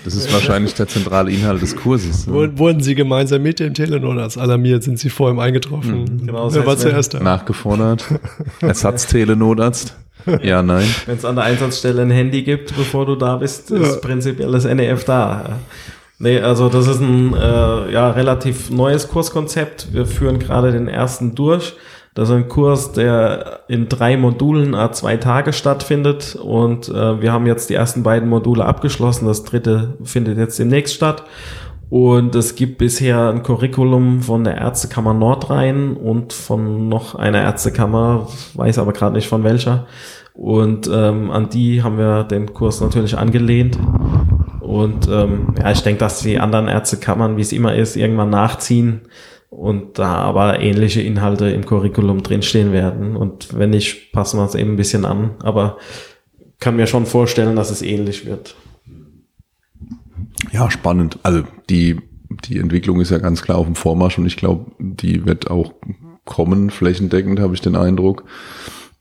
Das 0.05 0.14
ist 0.14 0.33
wahrscheinlich 0.33 0.74
der 0.74 0.88
zentrale 0.88 1.31
Inhalt 1.31 1.61
des 1.61 1.77
Kurses. 1.77 2.27
ne? 2.27 2.53
Wurden- 2.59 2.81
Sie 2.81 2.94
gemeinsam 2.94 3.42
mit 3.42 3.61
dem 3.61 3.74
Telenotarzt 3.74 4.38
alarmiert? 4.38 4.83
Sind 4.83 4.98
Sie 4.98 5.11
vor 5.11 5.31
ihm 5.31 5.38
eingetroffen? 5.38 6.27
Genau, 6.27 6.46
das 6.46 6.55
Wer 6.55 6.66
war 6.66 6.77
zuerst 6.79 7.14
da? 7.14 7.20
Nachgefordert. 7.20 8.05
Ersatztelenotarzt. 8.61 9.96
Ja, 10.42 10.62
nein. 10.62 10.87
Wenn 11.07 11.16
es 11.16 11.24
an 11.24 11.37
der 11.37 11.44
Einsatzstelle 11.44 12.03
ein 12.03 12.11
Handy 12.11 12.42
gibt, 12.42 12.74
bevor 12.77 13.07
du 13.07 13.16
da 13.16 13.37
bist, 13.37 13.70
ist 13.70 13.94
Ja. 13.94 13.96
prinzipiell 14.01 14.51
das 14.53 14.64
NEF 14.64 15.05
da. 15.05 15.59
Nee, 16.18 16.40
also 16.40 16.68
das 16.68 16.87
ist 16.88 17.01
ein 17.01 17.33
äh, 17.35 17.92
ja, 17.92 18.11
relativ 18.11 18.70
neues 18.70 19.09
Kurskonzept. 19.09 19.88
Wir 19.92 20.05
führen 20.07 20.38
gerade 20.38 20.72
den 20.72 20.88
ersten 20.88 21.35
durch. 21.35 21.74
Das 22.18 22.31
ist 22.31 22.35
ein 22.35 22.48
Kurs, 22.48 22.90
der 22.90 23.61
in 23.68 23.88
drei 23.88 24.16
Modulen 24.16 24.74
a 24.74 24.90
zwei 24.90 25.18
Tage 25.18 25.52
stattfindet 25.52 26.35
und 26.35 26.88
äh, 26.88 27.22
wir 27.22 27.33
haben 27.33 27.46
jetzt 27.46 27.70
die 27.70 27.74
ersten 27.74 28.02
beiden 28.02 28.28
Module 28.28 28.64
abgeschlossen. 28.64 29.28
Das 29.28 29.44
dritte 29.44 29.96
findet 30.02 30.37
jetzt 30.37 30.59
demnächst 30.59 30.96
statt. 30.96 31.22
Und 31.90 32.35
es 32.35 32.57
gibt 32.57 32.78
bisher 32.78 33.28
ein 33.28 33.44
Curriculum 33.44 34.22
von 34.22 34.42
der 34.42 34.57
Ärztekammer 34.57 35.14
Nordrhein 35.14 35.96
und 35.96 36.33
von 36.33 36.88
noch 36.88 37.14
einer 37.14 37.40
Ärztekammer, 37.40 38.26
weiß 38.54 38.81
aber 38.81 38.92
gerade 38.92 39.14
nicht 39.14 39.28
von 39.28 39.44
welcher. 39.44 39.87
Und 40.35 40.90
ähm, 40.92 41.31
an 41.31 41.50
die 41.50 41.85
haben 41.85 41.98
wir 41.98 42.24
den 42.24 42.52
Kurs 42.52 42.81
natürlich 42.81 43.16
angelehnt. 43.16 43.78
Und 44.59 45.07
ähm, 45.07 45.54
ja, 45.62 45.70
ich 45.70 45.85
denke, 45.85 46.00
dass 46.00 46.18
die 46.18 46.40
anderen 46.40 46.66
Ärztekammern, 46.66 47.37
wie 47.37 47.42
es 47.42 47.52
immer 47.52 47.76
ist, 47.76 47.94
irgendwann 47.94 48.31
nachziehen 48.31 49.02
und 49.50 49.98
da 49.98 50.16
aber 50.16 50.61
ähnliche 50.61 51.00
Inhalte 51.00 51.48
im 51.48 51.64
Curriculum 51.64 52.22
drinstehen 52.22 52.72
werden. 52.72 53.16
Und 53.16 53.56
wenn 53.58 53.70
nicht, 53.70 54.12
passen 54.12 54.38
wir 54.38 54.44
es 54.44 54.54
eben 54.54 54.72
ein 54.72 54.76
bisschen 54.76 55.04
an. 55.04 55.37
Aber 55.42 55.78
kann 56.61 56.76
mir 56.76 56.87
schon 56.87 57.06
vorstellen, 57.06 57.56
dass 57.56 57.70
es 57.70 57.82
ähnlich 57.82 58.26
wird. 58.26 58.56
Ja, 60.52 60.70
spannend. 60.70 61.18
Also 61.22 61.44
die, 61.70 62.00
die 62.44 62.58
Entwicklung 62.58 63.00
ist 63.00 63.11
ja 63.11 63.18
ganz 63.18 63.42
klar 63.42 63.58
auf 63.58 63.66
dem 63.66 63.74
Vormarsch 63.74 64.18
und 64.18 64.26
ich 64.26 64.37
glaube, 64.37 64.70
die 64.78 65.24
wird 65.24 65.50
auch 65.50 65.72
kommen, 66.24 66.70
flächendeckend, 66.70 67.40
habe 67.40 67.54
ich 67.54 67.61
den 67.61 67.76
Eindruck. 67.76 68.24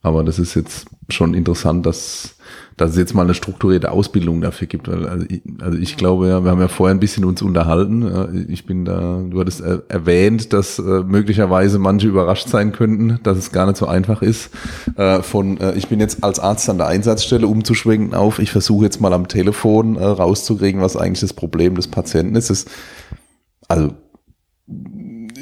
Aber 0.02 0.24
das 0.24 0.40
ist 0.40 0.56
jetzt 0.56 0.88
schon 1.10 1.34
interessant, 1.34 1.86
dass, 1.86 2.37
dass 2.78 2.92
es 2.92 2.98
jetzt 2.98 3.16
mal 3.16 3.24
eine 3.24 3.34
strukturierte 3.34 3.92
Ausbildung 3.92 4.40
dafür 4.40 4.68
gibt. 4.68 4.88
Weil, 4.88 5.08
also, 5.08 5.26
ich, 5.28 5.42
also 5.60 5.78
ich 5.78 5.98
glaube 5.98 6.28
ja, 6.28 6.44
wir 6.44 6.52
haben 6.52 6.62
ja 6.62 6.68
vorher 6.68 6.96
ein 6.96 7.00
bisschen 7.00 7.26
uns 7.26 7.42
unterhalten. 7.42 8.48
Ich 8.50 8.66
bin 8.66 8.86
da, 8.86 9.24
du 9.28 9.40
hattest 9.40 9.62
er- 9.62 9.82
erwähnt, 9.88 10.54
dass 10.54 10.78
äh, 10.78 11.04
möglicherweise 11.04 11.80
manche 11.80 12.08
überrascht 12.08 12.48
sein 12.48 12.72
könnten, 12.72 13.20
dass 13.24 13.38
es 13.38 13.52
gar 13.52 13.66
nicht 13.66 13.78
so 13.78 13.88
einfach 13.88 14.22
ist. 14.22 14.52
Äh, 14.96 15.24
von 15.24 15.60
äh, 15.60 15.74
ich 15.74 15.88
bin 15.88 16.00
jetzt 16.00 16.24
als 16.24 16.40
Arzt 16.40 16.70
an 16.70 16.78
der 16.78 16.88
Einsatzstelle 16.88 17.48
umzuschwenken 17.48 18.14
auf, 18.14 18.40
ich 18.40 18.52
versuche 18.52 18.86
jetzt 18.86 19.02
mal 19.02 19.14
am 19.14 19.28
Telefon 19.28 19.98
rauszukriegen, 19.98 20.80
was 20.80 20.96
eigentlich 20.96 21.22
das 21.22 21.34
Problem 21.34 21.76
des 21.76 21.88
Patienten 21.88 22.36
ist. 22.36 22.50
Das, 22.52 22.66
also 23.68 23.94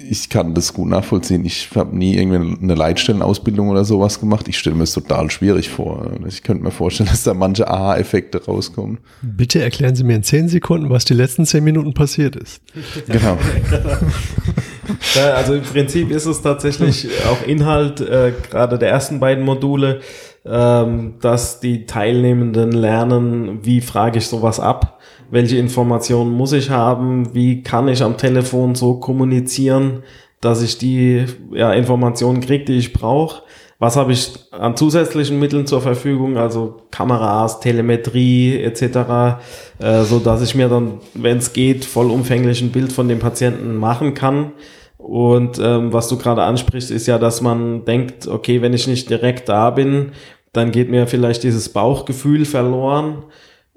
ich 0.09 0.29
kann 0.29 0.53
das 0.53 0.73
gut 0.73 0.89
nachvollziehen. 0.89 1.45
Ich 1.45 1.69
habe 1.75 1.95
nie 1.95 2.15
irgendwie 2.15 2.57
eine 2.61 2.75
Leitstellenausbildung 2.75 3.69
oder 3.69 3.85
sowas 3.85 4.19
gemacht. 4.19 4.47
Ich 4.47 4.57
stelle 4.57 4.75
mir 4.75 4.83
es 4.83 4.93
total 4.93 5.29
schwierig 5.31 5.69
vor. 5.69 6.11
Ich 6.27 6.43
könnte 6.43 6.63
mir 6.63 6.71
vorstellen, 6.71 7.09
dass 7.11 7.23
da 7.23 7.33
manche 7.33 7.67
Aha-Effekte 7.67 8.45
rauskommen. 8.45 8.99
Bitte 9.21 9.61
erklären 9.61 9.95
Sie 9.95 10.03
mir 10.03 10.15
in 10.15 10.23
zehn 10.23 10.47
Sekunden, 10.47 10.89
was 10.89 11.05
die 11.05 11.13
letzten 11.13 11.45
zehn 11.45 11.63
Minuten 11.63 11.93
passiert 11.93 12.35
ist. 12.35 12.61
Genau. 13.07 13.37
Also 15.15 15.55
im 15.55 15.63
Prinzip 15.63 16.11
ist 16.11 16.25
es 16.25 16.41
tatsächlich 16.41 17.07
auch 17.27 17.47
Inhalt 17.47 18.01
äh, 18.01 18.33
gerade 18.49 18.77
der 18.77 18.89
ersten 18.89 19.19
beiden 19.19 19.43
Module, 19.43 20.01
ähm, 20.45 21.15
dass 21.21 21.59
die 21.59 21.85
Teilnehmenden 21.85 22.71
lernen, 22.71 23.59
wie 23.63 23.81
frage 23.81 24.19
ich 24.19 24.27
sowas 24.27 24.59
ab, 24.59 24.99
welche 25.31 25.57
Informationen 25.57 26.31
muss 26.31 26.53
ich 26.53 26.69
haben, 26.69 27.33
wie 27.33 27.63
kann 27.63 27.87
ich 27.87 28.03
am 28.03 28.17
Telefon 28.17 28.75
so 28.75 28.95
kommunizieren, 28.95 30.03
dass 30.41 30.61
ich 30.61 30.77
die 30.77 31.25
ja, 31.51 31.73
Informationen 31.73 32.41
kriege, 32.41 32.65
die 32.65 32.77
ich 32.77 32.93
brauche. 32.93 33.43
Was 33.77 33.97
habe 33.97 34.13
ich 34.13 34.31
an 34.51 34.77
zusätzlichen 34.77 35.37
Mitteln 35.37 35.67
zur 35.67 35.81
Verfügung, 35.81 36.37
also 36.37 36.77
Kameras, 36.91 37.59
Telemetrie 37.59 38.61
etc., 38.61 39.41
äh, 39.79 40.03
so 40.03 40.19
dass 40.19 40.41
ich 40.41 40.55
mir 40.55 40.69
dann, 40.69 40.99
wenn 41.13 41.39
es 41.39 41.51
geht, 41.51 41.83
vollumfänglich 41.83 42.61
ein 42.61 42.71
Bild 42.71 42.93
von 42.93 43.09
dem 43.09 43.19
Patienten 43.19 43.75
machen 43.75 44.13
kann. 44.13 44.53
Und 44.97 45.59
ähm, 45.59 45.91
was 45.91 46.07
du 46.07 46.17
gerade 46.17 46.43
ansprichst, 46.43 46.89
ist 46.89 47.05
ja, 47.05 47.19
dass 47.19 47.41
man 47.41 47.83
denkt, 47.83 48.27
okay, 48.27 48.61
wenn 48.61 48.73
ich 48.73 48.87
nicht 48.87 49.09
direkt 49.09 49.49
da 49.49 49.69
bin, 49.71 50.13
dann 50.53 50.71
geht 50.71 50.89
mir 50.89 51.05
vielleicht 51.05 51.43
dieses 51.43 51.69
Bauchgefühl 51.69 52.45
verloren. 52.45 53.23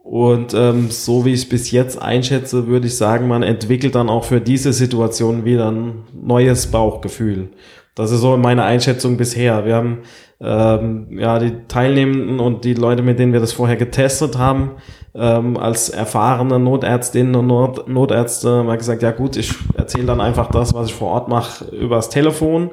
Und 0.08 0.54
ähm, 0.54 0.90
so 0.90 1.26
wie 1.26 1.34
ich 1.34 1.40
es 1.40 1.48
bis 1.50 1.70
jetzt 1.70 2.00
einschätze, 2.00 2.66
würde 2.66 2.86
ich 2.86 2.96
sagen, 2.96 3.28
man 3.28 3.42
entwickelt 3.42 3.94
dann 3.94 4.08
auch 4.08 4.24
für 4.24 4.40
diese 4.40 4.72
Situation 4.72 5.44
wieder 5.44 5.70
ein 5.70 6.04
neues 6.14 6.68
Bauchgefühl. 6.68 7.50
Das 7.94 8.10
ist 8.10 8.22
so 8.22 8.34
meine 8.38 8.62
Einschätzung 8.62 9.18
bisher. 9.18 9.66
Wir 9.66 9.74
haben 9.74 9.98
ähm, 10.40 11.08
ja 11.10 11.38
die 11.38 11.52
Teilnehmenden 11.68 12.40
und 12.40 12.64
die 12.64 12.72
Leute, 12.72 13.02
mit 13.02 13.18
denen 13.18 13.34
wir 13.34 13.40
das 13.40 13.52
vorher 13.52 13.76
getestet 13.76 14.38
haben, 14.38 14.76
ähm, 15.14 15.58
als 15.58 15.90
erfahrene 15.90 16.58
Notärztinnen 16.58 17.34
und 17.34 17.46
Not 17.46 17.86
Notärzte 17.86 18.62
mal 18.62 18.78
gesagt, 18.78 19.02
ja 19.02 19.10
gut, 19.10 19.36
ich 19.36 19.52
erzähle 19.74 20.06
dann 20.06 20.22
einfach 20.22 20.50
das, 20.50 20.72
was 20.72 20.86
ich 20.86 20.94
vor 20.94 21.10
Ort 21.10 21.28
mache, 21.28 21.66
übers 21.66 22.08
Telefon. 22.08 22.70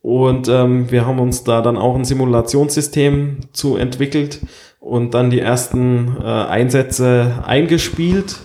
Und 0.00 0.48
ähm, 0.48 0.90
wir 0.90 1.06
haben 1.06 1.20
uns 1.20 1.44
da 1.44 1.60
dann 1.60 1.76
auch 1.76 1.94
ein 1.94 2.06
Simulationssystem 2.06 3.40
zu 3.52 3.76
entwickelt 3.76 4.40
und 4.82 5.14
dann 5.14 5.30
die 5.30 5.38
ersten 5.38 6.16
äh, 6.20 6.24
Einsätze 6.26 7.44
eingespielt. 7.46 8.40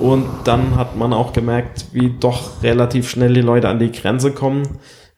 Und 0.00 0.26
dann 0.44 0.76
hat 0.76 0.96
man 0.96 1.12
auch 1.12 1.32
gemerkt, 1.32 1.86
wie 1.92 2.12
doch 2.18 2.62
relativ 2.62 3.08
schnell 3.08 3.32
die 3.32 3.40
Leute 3.40 3.68
an 3.68 3.78
die 3.78 3.92
Grenze 3.92 4.32
kommen, 4.32 4.64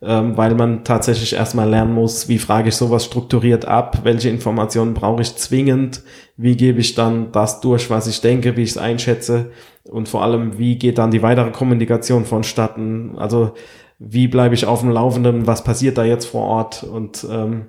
ähm, 0.02 0.36
weil 0.36 0.54
man 0.54 0.84
tatsächlich 0.84 1.34
erstmal 1.34 1.68
lernen 1.68 1.94
muss, 1.94 2.28
wie 2.28 2.38
frage 2.38 2.68
ich 2.68 2.76
sowas 2.76 3.06
strukturiert 3.06 3.64
ab, 3.64 4.00
welche 4.04 4.28
Informationen 4.28 4.92
brauche 4.92 5.22
ich 5.22 5.34
zwingend, 5.36 6.02
wie 6.36 6.56
gebe 6.56 6.80
ich 6.80 6.94
dann 6.94 7.32
das 7.32 7.60
durch, 7.60 7.88
was 7.88 8.06
ich 8.06 8.20
denke, 8.20 8.56
wie 8.56 8.62
ich 8.62 8.70
es 8.70 8.78
einschätze. 8.78 9.50
und 9.84 10.10
vor 10.10 10.22
allem, 10.22 10.58
wie 10.58 10.76
geht 10.76 10.98
dann 10.98 11.10
die 11.10 11.22
weitere 11.22 11.50
Kommunikation 11.50 12.26
vonstatten? 12.26 13.14
Also 13.16 13.52
wie 13.98 14.28
bleibe 14.28 14.54
ich 14.54 14.66
auf 14.66 14.80
dem 14.80 14.90
Laufenden, 14.90 15.46
was 15.46 15.64
passiert 15.64 15.96
da 15.98 16.04
jetzt 16.04 16.26
vor 16.26 16.44
Ort 16.44 16.84
und 16.84 17.26
ähm, 17.30 17.66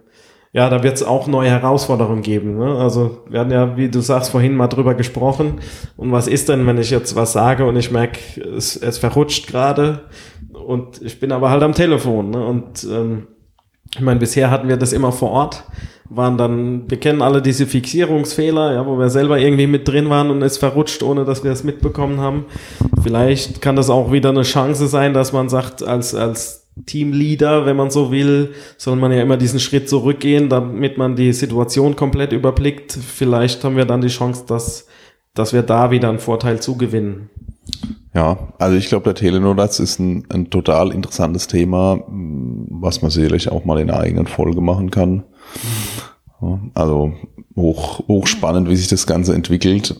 ja, 0.54 0.70
da 0.70 0.84
wird 0.84 0.96
es 0.96 1.04
auch 1.04 1.28
neue 1.28 1.50
Herausforderungen 1.50 2.22
geben. 2.22 2.58
Ne? 2.58 2.76
Also 2.78 3.20
wir 3.30 3.40
hatten 3.40 3.52
ja, 3.52 3.78
wie 3.78 3.90
du 3.90 4.02
sagst, 4.02 4.32
vorhin 4.32 4.56
mal 4.56 4.68
drüber 4.68 4.96
gesprochen. 4.96 5.60
Und 5.96 6.12
was 6.12 6.28
ist 6.28 6.50
denn, 6.50 6.68
wenn 6.68 6.78
ich 6.78 6.90
jetzt 6.90 7.16
was 7.16 7.32
sage 7.32 7.66
und 7.66 7.78
ich 7.78 7.92
merke, 7.92 8.20
es, 8.42 8.76
es 8.76 8.98
verrutscht 8.98 9.48
gerade 9.48 10.02
und 10.52 11.02
ich 11.02 11.20
bin 11.22 11.32
aber 11.32 11.50
halt 11.50 11.64
am 11.64 11.74
Telefon. 11.74 12.32
Ne? 12.32 12.46
Und 12.46 12.86
ähm, 12.92 13.28
ich 13.96 14.02
meine, 14.02 14.20
bisher 14.20 14.52
hatten 14.52 14.68
wir 14.68 14.78
das 14.78 14.92
immer 14.92 15.14
vor 15.14 15.32
Ort, 15.32 15.64
waren 16.10 16.38
dann, 16.38 16.90
wir 16.90 17.00
kennen 17.00 17.22
alle 17.22 17.42
diese 17.42 17.66
Fixierungsfehler, 17.66 18.74
ja, 18.74 18.86
wo 18.86 19.00
wir 19.00 19.10
selber 19.10 19.40
irgendwie 19.40 19.68
mit 19.68 19.88
drin 19.88 20.10
waren 20.10 20.30
und 20.30 20.42
es 20.42 20.58
verrutscht, 20.58 21.02
ohne 21.04 21.24
dass 21.24 21.46
wir 21.46 21.52
es 21.52 21.64
mitbekommen 21.64 22.20
haben. 22.20 22.46
Vielleicht 23.02 23.62
kann 23.62 23.78
das 23.78 23.90
auch 23.90 24.12
wieder 24.12 24.30
eine 24.30 24.42
Chance 24.42 24.88
sein, 24.88 25.14
dass 25.14 25.32
man 25.32 25.48
sagt, 25.48 25.84
als, 25.84 26.14
als 26.14 26.61
Teamleader, 26.86 27.66
wenn 27.66 27.76
man 27.76 27.92
so 27.92 28.12
will, 28.12 28.54
soll 28.78 28.96
man 28.96 29.12
ja 29.12 29.22
immer 29.22 29.38
diesen 29.38 29.60
Schritt 29.60 29.90
zurückgehen, 29.90 30.50
damit 30.50 30.98
man 30.98 31.16
die 31.16 31.34
Situation 31.34 31.96
komplett 31.96 32.32
überblickt. 32.32 32.94
Vielleicht 32.94 33.64
haben 33.64 33.76
wir 33.76 33.86
dann 33.86 34.02
die 34.02 34.08
Chance, 34.08 34.46
dass, 34.48 34.88
dass 35.34 35.54
wir 35.54 35.64
da 35.64 35.92
wieder 35.92 36.10
einen 36.10 36.20
Vorteil 36.20 36.62
zugewinnen. 36.62 37.30
Ja, 38.14 38.54
also 38.58 38.76
ich 38.76 38.88
glaube, 38.88 39.04
der 39.04 39.16
Telenotaz 39.16 39.80
ist 39.80 40.00
ein, 40.00 40.26
ein 40.30 40.50
total 40.50 40.92
interessantes 40.92 41.48
Thema, 41.48 42.04
was 42.08 43.02
man 43.02 43.12
sicherlich 43.12 43.50
auch 43.50 43.64
mal 43.64 43.80
in 43.80 43.90
einer 43.90 44.00
eigenen 44.00 44.28
Folge 44.28 44.62
machen 44.62 44.92
kann. 44.92 45.24
Also 46.74 47.14
hoch, 47.56 48.08
hoch 48.08 48.28
spannend, 48.28 48.70
wie 48.70 48.76
sich 48.76 48.88
das 48.88 49.08
Ganze 49.08 49.34
entwickelt. 49.36 49.96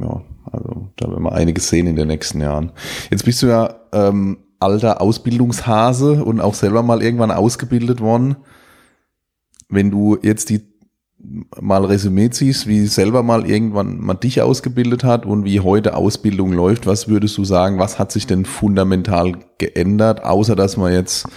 Ja, 0.00 0.22
also 0.50 0.88
da 0.96 1.08
werden 1.08 1.22
wir 1.22 1.32
einiges 1.32 1.68
sehen 1.68 1.86
in 1.86 1.96
den 1.96 2.08
nächsten 2.08 2.40
Jahren. 2.40 2.72
Jetzt 3.10 3.24
bist 3.24 3.42
du 3.42 3.48
ja 3.48 3.74
ähm, 3.92 4.38
alter 4.60 5.00
Ausbildungshase 5.00 6.22
und 6.24 6.40
auch 6.40 6.54
selber 6.54 6.82
mal 6.82 7.02
irgendwann 7.02 7.30
ausgebildet 7.30 8.00
worden. 8.00 8.36
Wenn 9.68 9.90
du 9.90 10.18
jetzt 10.22 10.50
die 10.50 10.70
mal 11.60 11.84
Resümee 11.84 12.30
ziehst, 12.30 12.66
wie 12.66 12.86
selber 12.86 13.22
mal 13.22 13.48
irgendwann 13.48 14.00
man 14.00 14.20
dich 14.20 14.40
ausgebildet 14.40 15.04
hat 15.04 15.26
und 15.26 15.44
wie 15.44 15.60
heute 15.60 15.96
Ausbildung 15.96 16.52
läuft, 16.52 16.86
was 16.86 17.08
würdest 17.08 17.36
du 17.36 17.44
sagen, 17.44 17.78
was 17.78 17.98
hat 17.98 18.10
sich 18.12 18.26
denn 18.26 18.44
fundamental 18.44 19.34
geändert, 19.58 20.24
außer 20.24 20.56
dass 20.56 20.76
man 20.76 20.92
jetzt 20.92 21.28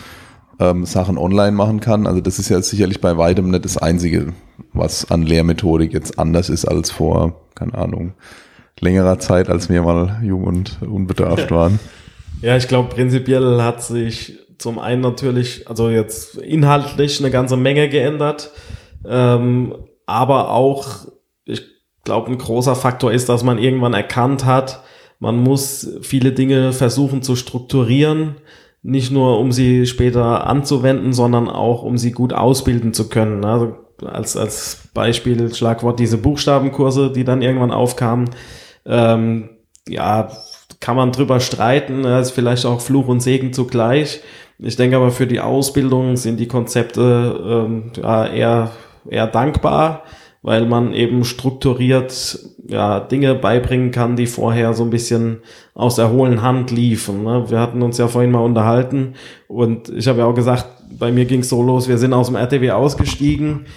ähm, 0.59 0.85
Sachen 0.85 1.17
online 1.17 1.51
machen 1.51 1.79
kann? 1.81 2.07
Also 2.07 2.21
das 2.21 2.39
ist 2.39 2.49
ja 2.49 2.61
sicherlich 2.61 3.01
bei 3.01 3.17
weitem 3.17 3.49
nicht 3.49 3.65
das 3.65 3.77
Einzige, 3.77 4.33
was 4.71 5.11
an 5.11 5.21
Lehrmethodik 5.23 5.93
jetzt 5.93 6.17
anders 6.17 6.49
ist 6.49 6.65
als 6.65 6.89
vor, 6.91 7.41
keine 7.55 7.75
Ahnung, 7.75 8.13
längerer 8.79 9.19
Zeit, 9.19 9.49
als 9.49 9.69
wir 9.69 9.81
mal 9.81 10.21
jung 10.23 10.45
und 10.45 10.81
unbedarft 10.81 11.51
waren. 11.51 11.79
Ja, 12.43 12.57
ich 12.57 12.67
glaube, 12.67 12.89
prinzipiell 12.89 13.61
hat 13.61 13.81
sich 13.81 14.37
zum 14.57 14.77
einen 14.77 14.99
natürlich, 14.99 15.69
also 15.69 15.89
jetzt 15.89 16.35
inhaltlich 16.35 17.21
eine 17.21 17.31
ganze 17.31 17.55
Menge 17.55 17.87
geändert, 17.87 18.51
ähm, 19.07 19.73
aber 20.05 20.51
auch, 20.51 21.07
ich 21.45 21.61
glaube, 22.03 22.29
ein 22.29 22.37
großer 22.37 22.75
Faktor 22.75 23.13
ist, 23.13 23.29
dass 23.29 23.45
man 23.45 23.59
irgendwann 23.59 23.93
erkannt 23.93 24.43
hat, 24.43 24.83
man 25.19 25.37
muss 25.37 25.87
viele 26.01 26.33
Dinge 26.33 26.73
versuchen 26.73 27.21
zu 27.21 27.37
strukturieren, 27.37 28.35
nicht 28.81 29.09
nur 29.09 29.39
um 29.39 29.53
sie 29.53 29.85
später 29.85 30.45
anzuwenden, 30.45 31.13
sondern 31.13 31.47
auch 31.47 31.81
um 31.81 31.97
sie 31.97 32.11
gut 32.11 32.33
ausbilden 32.33 32.93
zu 32.93 33.07
können. 33.07 33.45
Also 33.45 33.77
als, 34.05 34.35
als 34.35 34.89
Beispiel 34.93 35.55
Schlagwort 35.55 35.97
diese 35.97 36.17
Buchstabenkurse, 36.17 37.09
die 37.09 37.23
dann 37.23 37.41
irgendwann 37.41 37.71
aufkamen. 37.71 38.31
Ähm, 38.85 39.49
ja, 39.87 40.29
kann 40.83 40.97
man 40.97 41.13
drüber 41.13 41.39
streiten, 41.39 42.03
das 42.03 42.27
ist 42.27 42.35
vielleicht 42.35 42.65
auch 42.65 42.81
Fluch 42.81 43.07
und 43.07 43.21
Segen 43.21 43.53
zugleich. 43.53 44.19
Ich 44.59 44.75
denke 44.75 44.97
aber 44.97 45.11
für 45.11 45.25
die 45.25 45.39
Ausbildung 45.39 46.17
sind 46.17 46.41
die 46.41 46.49
Konzepte 46.49 47.39
ähm, 47.47 47.91
ja, 47.95 48.27
eher, 48.27 48.71
eher 49.09 49.27
dankbar, 49.27 50.03
weil 50.41 50.65
man 50.65 50.93
eben 50.93 51.23
strukturiert 51.23 52.37
ja, 52.67 52.99
Dinge 52.99 53.33
beibringen 53.33 53.91
kann, 53.91 54.17
die 54.17 54.27
vorher 54.27 54.73
so 54.73 54.83
ein 54.83 54.89
bisschen 54.89 55.37
aus 55.73 55.95
der 55.95 56.11
hohlen 56.11 56.41
Hand 56.41 56.69
liefen. 56.69 57.23
Ne? 57.23 57.45
Wir 57.47 57.61
hatten 57.61 57.81
uns 57.81 57.97
ja 57.97 58.09
vorhin 58.09 58.31
mal 58.31 58.43
unterhalten 58.43 59.13
und 59.47 59.87
ich 59.87 60.09
habe 60.09 60.19
ja 60.19 60.25
auch 60.25 60.35
gesagt, 60.35 60.67
bei 60.99 61.13
mir 61.13 61.23
ging 61.23 61.39
es 61.39 61.49
so 61.49 61.63
los, 61.63 61.87
wir 61.87 61.97
sind 61.97 62.11
aus 62.11 62.27
dem 62.27 62.35
RTW 62.35 62.71
ausgestiegen 62.71 63.67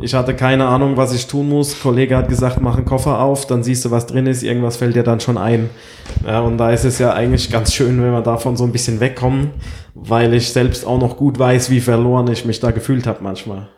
ich 0.00 0.14
hatte 0.14 0.34
keine 0.34 0.66
Ahnung, 0.66 0.96
was 0.96 1.14
ich 1.14 1.26
tun 1.26 1.48
muss. 1.48 1.74
Ein 1.74 1.80
Kollege 1.82 2.16
hat 2.16 2.28
gesagt, 2.28 2.60
mach 2.60 2.76
einen 2.76 2.86
Koffer 2.86 3.20
auf, 3.20 3.46
dann 3.46 3.62
siehst 3.62 3.84
du, 3.84 3.90
was 3.90 4.06
drin 4.06 4.26
ist. 4.26 4.42
Irgendwas 4.42 4.76
fällt 4.76 4.96
dir 4.96 5.02
dann 5.02 5.20
schon 5.20 5.38
ein. 5.38 5.70
Ja, 6.26 6.40
und 6.40 6.58
da 6.58 6.70
ist 6.70 6.84
es 6.84 6.98
ja 6.98 7.12
eigentlich 7.12 7.50
ganz 7.50 7.72
schön, 7.74 8.02
wenn 8.02 8.12
wir 8.12 8.22
davon 8.22 8.56
so 8.56 8.64
ein 8.64 8.72
bisschen 8.72 9.00
wegkommen, 9.00 9.50
weil 9.94 10.34
ich 10.34 10.52
selbst 10.52 10.86
auch 10.86 10.98
noch 10.98 11.16
gut 11.16 11.38
weiß, 11.38 11.70
wie 11.70 11.80
verloren 11.80 12.30
ich 12.30 12.44
mich 12.44 12.60
da 12.60 12.70
gefühlt 12.70 13.06
habe 13.06 13.22
manchmal. 13.22 13.68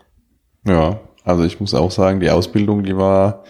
Ja, 0.67 1.01
also 1.25 1.45
ich 1.45 1.61
muss 1.61 1.75
auch 1.75 1.91
sagen, 1.91 2.21
die 2.21 2.31
Ausbildung, 2.31 2.85
die 2.85 2.97
war 2.97 3.43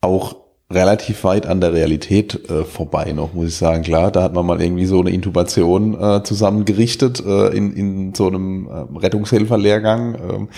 auch 0.00 0.36
relativ 0.70 1.24
weit 1.24 1.46
an 1.46 1.62
der 1.62 1.72
Realität 1.72 2.50
äh, 2.50 2.62
vorbei 2.62 3.12
noch, 3.12 3.32
muss 3.32 3.48
ich 3.48 3.56
sagen. 3.56 3.82
Klar, 3.82 4.10
da 4.10 4.22
hat 4.22 4.34
man 4.34 4.44
mal 4.44 4.60
irgendwie 4.60 4.84
so 4.84 5.00
eine 5.00 5.10
Intubation 5.10 5.98
äh, 5.98 6.22
zusammengerichtet 6.22 7.24
äh, 7.24 7.48
in, 7.56 7.72
in 7.72 8.14
so 8.14 8.26
einem 8.26 8.68
äh, 8.68 8.98
Rettungshelferlehrgang. 8.98 10.14
Ähm, 10.14 10.48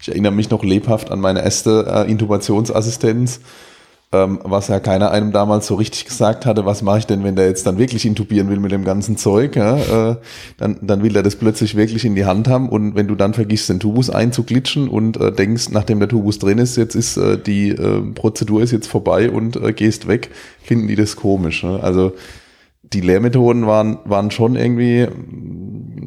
ich 0.00 0.08
erinnere 0.08 0.32
mich 0.32 0.50
noch 0.50 0.64
lebhaft 0.64 1.12
an 1.12 1.20
meine 1.20 1.44
erste 1.44 1.86
äh, 1.88 2.10
Intubationsassistenz 2.10 3.40
ähm, 4.12 4.40
was 4.42 4.66
ja 4.68 4.80
keiner 4.80 5.12
einem 5.12 5.30
damals 5.30 5.68
so 5.68 5.76
richtig 5.76 6.04
gesagt 6.04 6.44
hatte, 6.44 6.66
was 6.66 6.82
mache 6.82 6.98
ich 6.98 7.06
denn, 7.06 7.22
wenn 7.22 7.36
der 7.36 7.46
jetzt 7.46 7.64
dann 7.66 7.78
wirklich 7.78 8.04
intubieren 8.04 8.48
will 8.48 8.58
mit 8.58 8.72
dem 8.72 8.84
ganzen 8.84 9.16
Zeug, 9.16 9.54
ja, 9.54 9.76
äh, 10.10 10.16
dann, 10.56 10.78
dann 10.82 11.02
will 11.04 11.14
er 11.14 11.22
das 11.22 11.36
plötzlich 11.36 11.76
wirklich 11.76 12.04
in 12.04 12.16
die 12.16 12.24
Hand 12.24 12.48
haben 12.48 12.68
und 12.68 12.96
wenn 12.96 13.06
du 13.06 13.14
dann 13.14 13.34
vergisst, 13.34 13.68
den 13.68 13.78
Tubus 13.78 14.10
einzuglitschen 14.10 14.88
und 14.88 15.16
äh, 15.16 15.30
denkst, 15.30 15.70
nachdem 15.70 16.00
der 16.00 16.08
Tubus 16.08 16.40
drin 16.40 16.58
ist, 16.58 16.76
jetzt 16.76 16.96
ist 16.96 17.18
äh, 17.18 17.38
die 17.38 17.68
äh, 17.68 18.00
Prozedur 18.14 18.62
ist 18.62 18.72
jetzt 18.72 18.88
vorbei 18.88 19.30
und 19.30 19.54
äh, 19.54 19.72
gehst 19.72 20.08
weg, 20.08 20.30
finden 20.60 20.88
die 20.88 20.96
das 20.96 21.14
komisch. 21.14 21.62
Ne? 21.62 21.78
Also 21.80 22.12
die 22.92 23.00
Lehrmethoden 23.00 23.66
waren, 23.66 23.98
waren 24.04 24.30
schon 24.30 24.56
irgendwie, 24.56 25.06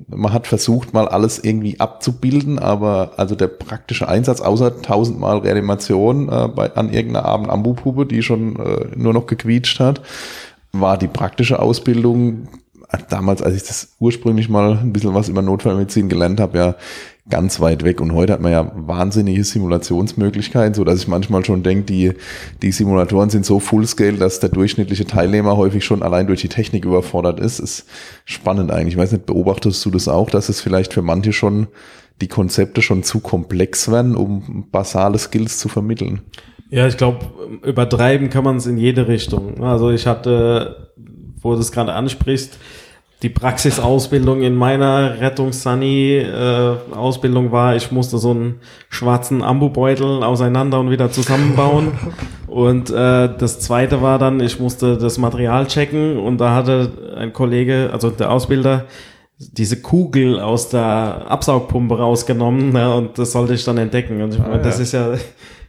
man 0.07 0.33
hat 0.33 0.47
versucht, 0.47 0.93
mal 0.93 1.07
alles 1.07 1.39
irgendwie 1.39 1.79
abzubilden, 1.79 2.59
aber 2.59 3.13
also 3.17 3.35
der 3.35 3.47
praktische 3.47 4.07
Einsatz, 4.07 4.41
außer 4.41 4.81
tausendmal 4.81 5.39
Reanimation 5.39 6.29
äh, 6.29 6.49
bei, 6.49 6.73
an 6.75 6.91
irgendeiner 6.91 7.25
Abend 7.25 7.49
Ambupuppe, 7.49 8.05
die 8.05 8.21
schon 8.21 8.57
äh, 8.57 8.87
nur 8.95 9.13
noch 9.13 9.27
gequietscht 9.27 9.79
hat, 9.79 10.01
war 10.73 10.97
die 10.97 11.07
praktische 11.07 11.59
Ausbildung 11.59 12.49
damals, 13.09 13.41
als 13.41 13.55
ich 13.55 13.63
das 13.63 13.95
ursprünglich 13.99 14.49
mal 14.49 14.77
ein 14.77 14.93
bisschen 14.93 15.13
was 15.13 15.29
über 15.29 15.41
Notfallmedizin 15.41 16.09
gelernt 16.09 16.39
habe, 16.39 16.57
ja 16.57 16.75
ganz 17.29 17.59
weit 17.59 17.83
weg. 17.83 18.01
Und 18.01 18.13
heute 18.13 18.33
hat 18.33 18.41
man 18.41 18.51
ja 18.51 18.71
wahnsinnige 18.75 19.43
Simulationsmöglichkeiten, 19.43 20.73
so 20.73 20.83
dass 20.83 20.99
ich 20.99 21.07
manchmal 21.07 21.45
schon 21.45 21.63
denke, 21.63 21.85
die, 21.85 22.13
die 22.61 22.71
Simulatoren 22.71 23.29
sind 23.29 23.45
so 23.45 23.59
fullscale, 23.59 24.17
dass 24.17 24.39
der 24.39 24.49
durchschnittliche 24.49 25.05
Teilnehmer 25.05 25.55
häufig 25.55 25.85
schon 25.85 26.03
allein 26.03 26.27
durch 26.27 26.41
die 26.41 26.49
Technik 26.49 26.85
überfordert 26.85 27.39
ist. 27.39 27.59
Ist 27.59 27.85
spannend 28.25 28.71
eigentlich. 28.71 28.95
Ich 28.95 28.99
weiß 28.99 29.13
nicht, 29.13 29.25
beobachtest 29.25 29.83
du 29.85 29.89
das 29.89 30.07
auch, 30.07 30.29
dass 30.29 30.49
es 30.49 30.59
vielleicht 30.59 30.93
für 30.93 31.01
manche 31.01 31.33
schon 31.33 31.67
die 32.21 32.27
Konzepte 32.27 32.81
schon 32.81 33.03
zu 33.03 33.19
komplex 33.19 33.89
werden, 33.89 34.15
um 34.15 34.67
basale 34.71 35.17
Skills 35.17 35.59
zu 35.59 35.69
vermitteln? 35.69 36.21
Ja, 36.69 36.87
ich 36.87 36.97
glaube, 36.97 37.19
übertreiben 37.63 38.29
kann 38.29 38.43
man 38.43 38.57
es 38.57 38.65
in 38.65 38.77
jede 38.77 39.07
Richtung. 39.07 39.63
Also 39.63 39.91
ich 39.91 40.07
hatte, 40.07 40.91
wo 41.41 41.53
du 41.53 41.59
es 41.59 41.71
gerade 41.71 41.93
ansprichst, 41.93 42.57
die 43.23 43.29
Praxisausbildung 43.29 44.41
in 44.41 44.55
meiner 44.55 45.21
Rettungs-Sunny-Ausbildung 45.21 47.47
äh, 47.47 47.51
war, 47.53 47.77
ich 47.77 47.89
musste 47.91 48.17
so 48.17 48.31
einen 48.31 48.59
schwarzen 48.89 49.41
Ambubeutel 49.41 50.23
auseinander 50.23 50.81
und 50.81 50.91
wieder 50.91 51.09
zusammenbauen. 51.09 51.93
und 52.47 52.89
äh, 52.89 53.29
das 53.37 53.61
zweite 53.61 54.01
war 54.01 54.19
dann, 54.19 54.41
ich 54.41 54.59
musste 54.59 54.97
das 54.97 55.17
Material 55.17 55.67
checken 55.67 56.19
und 56.19 56.39
da 56.39 56.53
hatte 56.53 57.15
ein 57.17 57.31
Kollege, 57.31 57.91
also 57.93 58.09
der 58.09 58.29
Ausbilder, 58.29 58.87
diese 59.37 59.81
Kugel 59.81 60.41
aus 60.41 60.67
der 60.69 61.27
Absaugpumpe 61.29 61.97
rausgenommen 61.97 62.73
ne, 62.73 62.93
und 62.93 63.17
das 63.17 63.31
sollte 63.31 63.53
ich 63.53 63.63
dann 63.63 63.77
entdecken. 63.77 64.21
Und 64.21 64.33
ich 64.33 64.39
meine, 64.39 64.55
ah, 64.55 64.57
ja. 64.57 64.63
das 64.63 64.79
ist 64.79 64.91
ja 64.91 65.13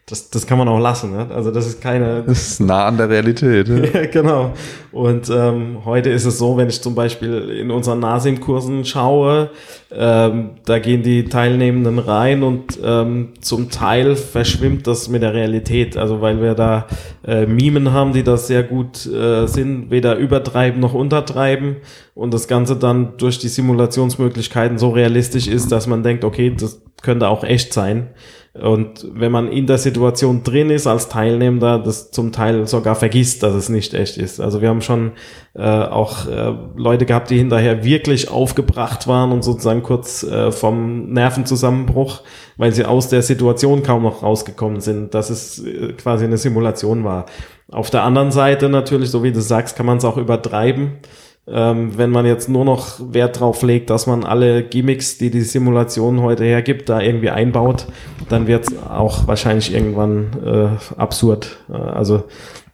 das, 0.07 0.29
das 0.29 0.47
kann 0.47 0.59
man 0.59 0.69
auch 0.69 0.79
lassen. 0.79 1.13
Ne? 1.13 1.29
Also 1.35 1.51
das 1.51 1.67
ist 1.67 1.81
keine. 1.81 2.25
Das 2.27 2.51
ist 2.51 2.61
nah 2.61 2.87
an 2.87 2.99
der 2.99 3.09
Realität. 3.09 3.69
Ja. 3.95 4.07
genau. 4.07 4.53
Und 4.93 5.31
ähm, 5.31 5.79
heute 5.85 6.11
ist 6.11 6.25
es 6.25 6.39
so, 6.39 6.57
wenn 6.57 6.69
ich 6.69 6.81
zum 6.81 6.95
Beispiel 6.95 7.51
in 7.51 7.71
unseren 7.71 8.01
Nasim-Kursen 8.01 8.85
schaue, 8.85 9.51
ähm, 9.93 10.51
da 10.65 10.79
gehen 10.79 11.03
die 11.03 11.25
Teilnehmenden 11.25 11.99
rein 11.99 12.43
und 12.43 12.79
ähm, 12.83 13.33
zum 13.41 13.71
Teil 13.71 14.17
verschwimmt 14.17 14.87
das 14.87 15.09
mit 15.09 15.23
der 15.23 15.35
Realität. 15.35 15.97
Also 15.97 16.21
weil 16.21 16.41
wir 16.41 16.55
da 16.55 16.87
äh, 17.27 17.47
Mimen 17.47 17.93
haben, 17.93 18.13
die 18.13 18.23
das 18.23 18.47
sehr 18.47 18.63
gut 18.63 19.07
äh, 19.07 19.47
sind, 19.47 19.91
weder 19.91 20.17
übertreiben 20.17 20.81
noch 20.81 20.95
untertreiben 20.95 21.77
und 22.15 22.33
das 22.33 22.49
Ganze 22.49 22.77
dann 22.77 23.17
durch 23.19 23.39
die 23.39 23.49
Simulationsmöglichkeiten 23.49 24.79
so 24.79 24.91
realistisch 24.91 25.47
ist, 25.47 25.73
dass 25.73 25.87
man 25.87 26.03
denkt, 26.03 26.25
okay, 26.25 26.55
das 26.59 26.81
könnte 27.03 27.29
auch 27.29 27.45
echt 27.45 27.73
sein. 27.73 28.11
Und 28.55 29.09
wenn 29.13 29.33
man 29.33 29.51
in 29.51 29.67
der 29.67 29.79
Situation 29.79 30.45
drin 30.45 30.71
ist 30.71 30.87
als 30.87 31.09
Teilnehmer, 31.09 31.81
das 31.81 32.13
zum 32.13 32.31
Teil 32.31 32.69
sogar 32.69 32.95
vergisst, 32.95 33.43
dass 33.43 33.53
es 33.53 33.69
nicht 33.69 33.95
echt 33.95 34.17
ist. 34.17 34.41
Also 34.41 34.63
wir 34.63 34.69
haben 34.69 34.81
schon 34.81 35.13
äh, 35.55 35.63
auch 35.63 36.29
äh, 36.29 36.55
Leute 36.77 37.05
gehabt, 37.05 37.31
die 37.31 37.39
hinterher 37.39 37.83
wirklich 37.83 38.31
aufgebracht 38.31 39.09
waren 39.09 39.33
und 39.33 39.43
sozusagen 39.43 39.83
kurz 39.83 40.23
äh, 40.23 40.53
vom 40.53 41.13
Nervenzusammenbruch, 41.13 42.23
weil 42.57 42.71
sie 42.71 42.85
aus 42.85 43.09
der 43.09 43.23
Situation 43.23 43.83
kaum 43.83 44.05
noch 44.05 44.23
rausgekommen 44.23 44.81
sind, 44.81 45.15
dass 45.15 45.31
es 45.31 45.59
äh, 45.65 45.93
quasi 45.95 46.25
eine 46.25 46.39
Simulation 46.39 47.03
war. 47.03 47.27
Auf 47.73 47.91
der 47.91 48.05
anderen 48.05 48.31
Seite 48.31 48.69
natürlich, 48.69 49.11
so 49.11 49.25
wie 49.25 49.33
du 49.33 49.41
sagst, 49.41 49.75
kann 49.75 49.87
man 49.87 49.99
es 49.99 50.05
auch 50.05 50.17
übertreiben. 50.17 50.99
Ähm, 51.47 51.99
wenn 51.99 52.11
man 52.11 52.25
jetzt 52.25 52.49
nur 52.49 52.65
noch 52.65 53.01
Wert 53.13 53.39
drauf 53.39 53.63
legt, 53.63 53.91
dass 53.91 54.07
man 54.07 54.25
alle 54.25 54.63
Gimmicks, 54.63 55.19
die 55.19 55.31
die 55.31 55.43
Simulation 55.43 56.23
heute 56.23 56.45
hergibt, 56.45 56.89
da 56.89 57.01
irgendwie 57.01 57.29
einbaut, 57.29 57.87
dann 58.31 58.47
wird 58.47 58.67
es 58.67 58.83
auch 58.83 59.27
wahrscheinlich 59.27 59.75
irgendwann 59.75 60.31
äh, 60.43 60.99
absurd. 60.99 61.59
Äh, 61.69 61.75
also 61.75 62.25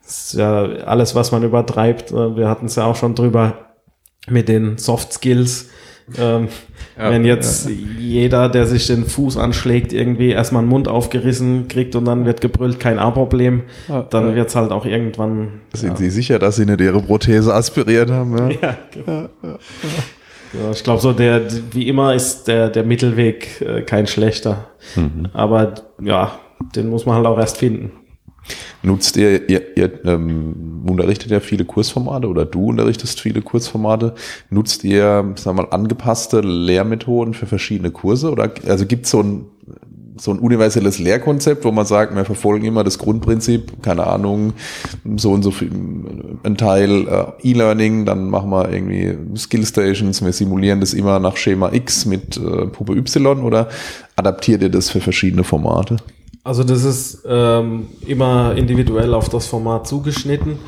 ist 0.06 0.34
ja 0.34 0.62
alles, 0.84 1.14
was 1.14 1.32
man 1.32 1.42
übertreibt. 1.42 2.12
Äh, 2.12 2.36
wir 2.36 2.48
hatten 2.48 2.66
es 2.66 2.76
ja 2.76 2.84
auch 2.84 2.96
schon 2.96 3.16
drüber 3.16 3.72
mit 4.28 4.48
den 4.48 4.78
Soft 4.78 5.12
Skills. 5.12 5.68
Ähm, 6.16 6.48
ja, 7.00 7.10
wenn 7.10 7.24
jetzt 7.24 7.68
ja. 7.68 7.74
jeder, 7.98 8.48
der 8.48 8.66
sich 8.66 8.86
den 8.86 9.06
Fuß 9.06 9.36
anschlägt, 9.36 9.92
irgendwie 9.92 10.30
erstmal 10.30 10.62
den 10.62 10.68
Mund 10.68 10.86
aufgerissen 10.86 11.68
kriegt 11.68 11.96
und 11.96 12.04
dann 12.04 12.26
wird 12.26 12.40
gebrüllt, 12.40 12.78
kein 12.78 12.98
A-Problem, 12.98 13.62
ja, 13.88 14.02
dann 14.02 14.34
wird 14.34 14.48
es 14.48 14.56
halt 14.56 14.70
auch 14.70 14.84
irgendwann. 14.84 15.60
Sind 15.72 15.96
Sie 15.96 16.10
sicher, 16.10 16.38
dass 16.38 16.56
Sie 16.56 16.66
nicht 16.66 16.80
Ihre 16.80 17.00
Prothese 17.00 17.54
aspiriert 17.54 18.10
haben? 18.10 18.36
Ja, 18.60 18.76
genau. 18.92 19.28
ja, 19.42 20.70
ich 20.72 20.84
glaube 20.84 21.00
so, 21.00 21.12
der, 21.12 21.42
wie 21.72 21.88
immer 21.88 22.14
ist 22.14 22.44
der, 22.44 22.68
der 22.68 22.84
Mittelweg 22.84 23.60
äh, 23.62 23.82
kein 23.82 24.06
schlechter. 24.06 24.66
Mhm. 24.94 25.28
Aber 25.32 25.74
ja, 26.02 26.38
den 26.74 26.90
muss 26.90 27.06
man 27.06 27.16
halt 27.16 27.26
auch 27.26 27.38
erst 27.38 27.56
finden. 27.56 27.92
Nutzt 28.82 29.16
ihr, 29.16 29.48
ihr, 29.48 29.76
ihr 29.76 30.04
ähm, 30.04 30.82
unterrichtet 30.86 31.30
ja 31.30 31.40
viele 31.40 31.64
Kursformate 31.64 32.28
oder 32.28 32.46
du 32.46 32.66
unterrichtest 32.66 33.20
viele 33.20 33.42
Kursformate. 33.42 34.14
Nutzt 34.48 34.84
ihr, 34.84 35.32
sagen 35.36 35.58
wir 35.58 35.64
mal, 35.64 35.68
angepasste 35.70 36.40
Lehrmethoden 36.40 37.34
für 37.34 37.46
verschiedene 37.46 37.90
Kurse? 37.90 38.30
Oder 38.30 38.52
also 38.66 38.86
gibt 38.86 39.04
es 39.04 39.10
so 39.10 39.22
ein, 39.22 39.44
so 40.16 40.30
ein 40.30 40.38
universelles 40.38 40.98
Lehrkonzept, 40.98 41.64
wo 41.64 41.72
man 41.72 41.86
sagt, 41.86 42.14
wir 42.14 42.24
verfolgen 42.24 42.66
immer 42.66 42.84
das 42.84 42.98
Grundprinzip, 42.98 43.82
keine 43.82 44.06
Ahnung, 44.06 44.54
so 45.16 45.32
und 45.32 45.42
so 45.42 45.50
viel, 45.50 45.70
ein 46.42 46.56
Teil 46.56 47.06
äh, 47.06 47.48
E-Learning, 47.50 48.04
dann 48.04 48.28
machen 48.28 48.50
wir 48.50 48.70
irgendwie 48.70 49.16
Skillstations, 49.36 50.22
wir 50.22 50.32
simulieren 50.32 50.80
das 50.80 50.94
immer 50.94 51.18
nach 51.20 51.36
Schema 51.36 51.72
X 51.72 52.06
mit 52.06 52.36
äh, 52.36 52.66
Puppe 52.66 52.94
Y 52.96 53.42
oder 53.42 53.68
adaptiert 54.16 54.62
ihr 54.62 54.70
das 54.70 54.90
für 54.90 55.00
verschiedene 55.00 55.44
Formate? 55.44 55.96
Also 56.42 56.64
das 56.64 56.84
ist 56.84 57.24
ähm, 57.28 57.88
immer 58.06 58.54
individuell 58.56 59.12
auf 59.14 59.28
das 59.28 59.46
Format 59.46 59.86
zugeschnitten. 59.86 60.58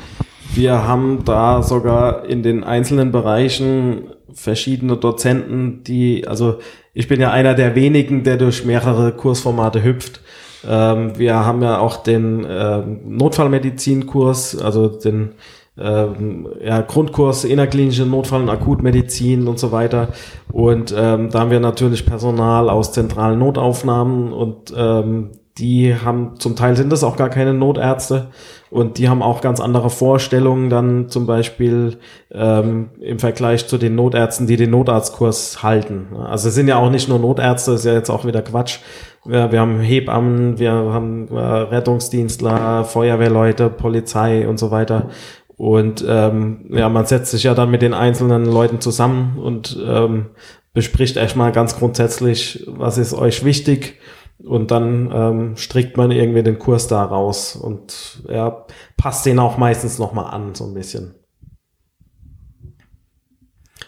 Wir 0.53 0.87
haben 0.87 1.23
da 1.25 1.63
sogar 1.63 2.25
in 2.25 2.43
den 2.43 2.63
einzelnen 2.63 3.11
Bereichen 3.11 4.09
verschiedene 4.33 4.97
Dozenten, 4.97 5.83
die, 5.83 6.27
also 6.27 6.59
ich 6.93 7.07
bin 7.07 7.19
ja 7.19 7.31
einer 7.31 7.55
der 7.55 7.75
wenigen, 7.75 8.23
der 8.23 8.37
durch 8.37 8.65
mehrere 8.65 9.13
Kursformate 9.13 9.83
hüpft. 9.83 10.21
Ähm, 10.67 11.17
wir 11.17 11.43
haben 11.43 11.63
ja 11.63 11.79
auch 11.79 11.97
den 11.97 12.45
äh, 12.45 12.83
Notfallmedizinkurs, 12.85 14.61
also 14.61 14.87
den 14.89 15.31
ähm, 15.75 16.47
ja, 16.63 16.81
Grundkurs 16.81 17.45
innerklinische 17.45 18.05
Notfall- 18.05 18.43
und 18.43 18.49
Akutmedizin 18.49 19.47
und 19.47 19.57
so 19.57 19.71
weiter. 19.71 20.09
Und 20.51 20.93
ähm, 20.95 21.31
da 21.31 21.39
haben 21.39 21.51
wir 21.51 21.59
natürlich 21.59 22.05
Personal 22.05 22.69
aus 22.69 22.91
zentralen 22.91 23.39
Notaufnahmen 23.39 24.31
und 24.31 24.71
ähm, 24.77 25.31
die 25.57 25.95
haben, 25.95 26.39
zum 26.39 26.55
Teil 26.55 26.75
sind 26.75 26.91
das 26.91 27.03
auch 27.03 27.15
gar 27.15 27.29
keine 27.29 27.53
Notärzte 27.53 28.29
und 28.71 28.97
die 28.97 29.07
haben 29.07 29.21
auch 29.21 29.39
ganz 29.41 29.59
andere 29.59 29.91
Vorstellungen 29.91 30.71
dann 30.71 31.09
zum 31.09 31.27
Beispiel 31.27 31.97
ähm, 32.31 32.89
im 32.99 33.19
Vergleich 33.19 33.67
zu 33.67 33.77
den 33.77 33.93
Notärzten, 33.93 34.47
die 34.47 34.57
den 34.57 34.71
Notarztkurs 34.71 35.61
halten. 35.61 36.07
Also 36.25 36.49
es 36.49 36.55
sind 36.55 36.67
ja 36.67 36.77
auch 36.77 36.89
nicht 36.89 37.07
nur 37.07 37.19
Notärzte, 37.19 37.73
ist 37.73 37.85
ja 37.85 37.93
jetzt 37.93 38.09
auch 38.09 38.25
wieder 38.25 38.41
Quatsch. 38.41 38.79
Wir, 39.25 39.51
wir 39.51 39.59
haben 39.59 39.79
Hebammen, 39.79 40.57
wir 40.57 40.71
haben 40.71 41.27
äh, 41.29 41.39
Rettungsdienstler, 41.39 42.83
Feuerwehrleute, 42.83 43.69
Polizei 43.69 44.47
und 44.47 44.57
so 44.57 44.71
weiter. 44.71 45.09
Und 45.55 46.03
ähm, 46.07 46.65
ja, 46.71 46.89
man 46.89 47.05
setzt 47.05 47.29
sich 47.29 47.43
ja 47.43 47.53
dann 47.53 47.69
mit 47.69 47.83
den 47.83 47.93
einzelnen 47.93 48.45
Leuten 48.45 48.81
zusammen 48.81 49.37
und 49.37 49.77
ähm, 49.87 50.31
bespricht 50.73 51.15
erstmal 51.15 51.51
ganz 51.51 51.77
grundsätzlich, 51.77 52.65
was 52.67 52.97
ist 52.97 53.13
euch 53.13 53.45
wichtig 53.45 53.99
und 54.39 54.71
dann 54.71 55.11
ähm, 55.13 55.57
strickt 55.57 55.97
man 55.97 56.11
irgendwie 56.11 56.43
den 56.43 56.59
Kurs 56.59 56.87
da 56.87 57.03
raus 57.03 57.55
und 57.55 58.23
er 58.27 58.67
passt 58.97 59.25
den 59.25 59.39
auch 59.39 59.57
meistens 59.57 59.99
nochmal 59.99 60.33
an, 60.33 60.55
so 60.55 60.65
ein 60.65 60.73
bisschen. 60.73 61.15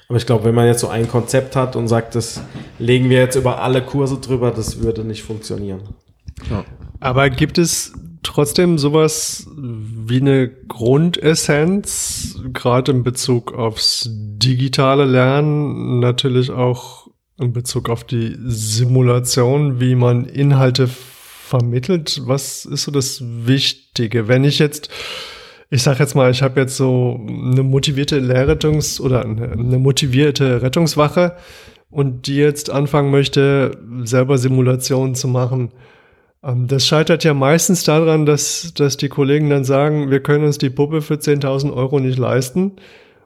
Aber 0.07 0.17
ich 0.17 0.25
glaube, 0.25 0.45
wenn 0.45 0.55
man 0.55 0.67
jetzt 0.67 0.81
so 0.81 0.87
ein 0.87 1.07
Konzept 1.07 1.55
hat 1.55 1.75
und 1.75 1.87
sagt, 1.87 2.15
das 2.15 2.41
legen 2.77 3.09
wir 3.09 3.17
jetzt 3.17 3.35
über 3.35 3.61
alle 3.61 3.81
Kurse 3.81 4.17
drüber, 4.19 4.51
das 4.51 4.81
würde 4.81 5.03
nicht 5.03 5.23
funktionieren. 5.23 5.81
Ja. 6.49 6.63
Aber 6.99 7.29
gibt 7.29 7.57
es 7.57 7.93
trotzdem 8.21 8.77
sowas 8.77 9.47
wie 9.55 10.21
eine 10.21 10.49
Grundessenz, 10.49 12.39
gerade 12.53 12.91
in 12.91 13.03
Bezug 13.03 13.53
aufs 13.53 14.09
digitale 14.11 15.05
Lernen, 15.05 15.99
natürlich 15.99 16.51
auch 16.51 17.07
in 17.39 17.53
Bezug 17.53 17.89
auf 17.89 18.03
die 18.03 18.37
Simulation, 18.45 19.79
wie 19.79 19.95
man 19.95 20.25
Inhalte 20.25 20.87
vermittelt, 20.87 22.21
was 22.25 22.65
ist 22.65 22.83
so 22.83 22.91
das 22.91 23.21
Wichtige? 23.23 24.27
Wenn 24.27 24.43
ich 24.43 24.59
jetzt, 24.59 24.89
ich 25.69 25.83
sage 25.83 25.99
jetzt 25.99 26.15
mal, 26.15 26.31
ich 26.31 26.41
habe 26.41 26.61
jetzt 26.61 26.77
so 26.77 27.19
eine 27.27 27.63
motivierte 27.63 28.19
Lehrrettungs- 28.19 28.99
oder 29.01 29.23
eine 29.23 29.77
motivierte 29.77 30.61
Rettungswache 30.61 31.35
und 31.91 32.27
die 32.27 32.37
jetzt 32.37 32.69
anfangen 32.69 33.11
möchte, 33.11 33.77
selber 34.03 34.37
Simulationen 34.37 35.15
zu 35.15 35.27
machen. 35.27 35.71
Ähm, 36.43 36.67
das 36.67 36.85
scheitert 36.87 37.23
ja 37.23 37.33
meistens 37.33 37.83
daran, 37.83 38.25
dass, 38.25 38.73
dass 38.75 38.97
die 38.97 39.09
Kollegen 39.09 39.49
dann 39.49 39.65
sagen, 39.65 40.09
wir 40.09 40.21
können 40.21 40.45
uns 40.45 40.57
die 40.57 40.69
Puppe 40.69 41.01
für 41.01 41.15
10.000 41.15 41.73
Euro 41.73 41.99
nicht 41.99 42.17
leisten. 42.17 42.73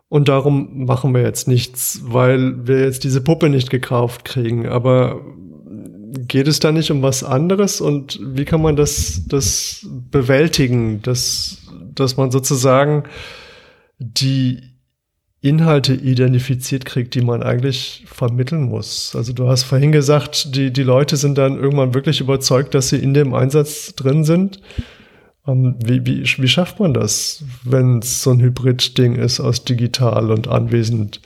Und 0.09 0.27
darum 0.27 0.85
machen 0.85 1.13
wir 1.13 1.21
jetzt 1.21 1.47
nichts, 1.47 2.01
weil 2.03 2.67
wir 2.67 2.81
jetzt 2.81 3.03
diese 3.03 3.21
Puppe 3.21 3.49
nicht 3.49 3.69
gekauft 3.69 4.25
kriegen. 4.25 4.67
Aber 4.67 5.21
geht 6.27 6.47
es 6.47 6.59
da 6.59 6.71
nicht 6.71 6.89
um 6.89 7.03
was 7.03 7.23
anderes? 7.23 7.79
Und 7.79 8.19
wie 8.23 8.45
kann 8.45 8.61
man 8.61 8.75
das, 8.75 9.23
das 9.27 9.85
bewältigen, 10.11 11.01
dass, 11.03 11.59
dass 11.93 12.17
man 12.17 12.31
sozusagen 12.31 13.03
die 13.99 14.61
Inhalte 15.41 15.93
identifiziert 15.93 16.83
kriegt, 16.83 17.15
die 17.15 17.21
man 17.21 17.43
eigentlich 17.43 18.03
vermitteln 18.07 18.63
muss. 18.63 19.15
Also 19.15 19.31
du 19.31 19.47
hast 19.47 19.63
vorhin 19.63 19.93
gesagt, 19.93 20.55
die, 20.55 20.71
die 20.73 20.83
Leute 20.83 21.15
sind 21.15 21.37
dann 21.37 21.55
irgendwann 21.57 21.93
wirklich 21.93 22.19
überzeugt, 22.19 22.73
dass 22.73 22.89
sie 22.89 22.97
in 22.97 23.13
dem 23.13 23.33
Einsatz 23.33 23.95
drin 23.95 24.25
sind. 24.25 24.59
Ähm, 25.47 25.75
wie, 25.83 26.05
wie, 26.05 26.23
wie 26.23 26.47
schafft 26.47 26.79
man 26.79 26.93
das, 26.93 27.43
wenn 27.63 27.99
es 27.99 28.23
so 28.23 28.31
ein 28.31 28.41
Hybrid-Ding 28.41 29.15
ist 29.15 29.39
aus 29.39 29.63
digital 29.63 30.31
und 30.31 30.47
anwesend? 30.47 31.21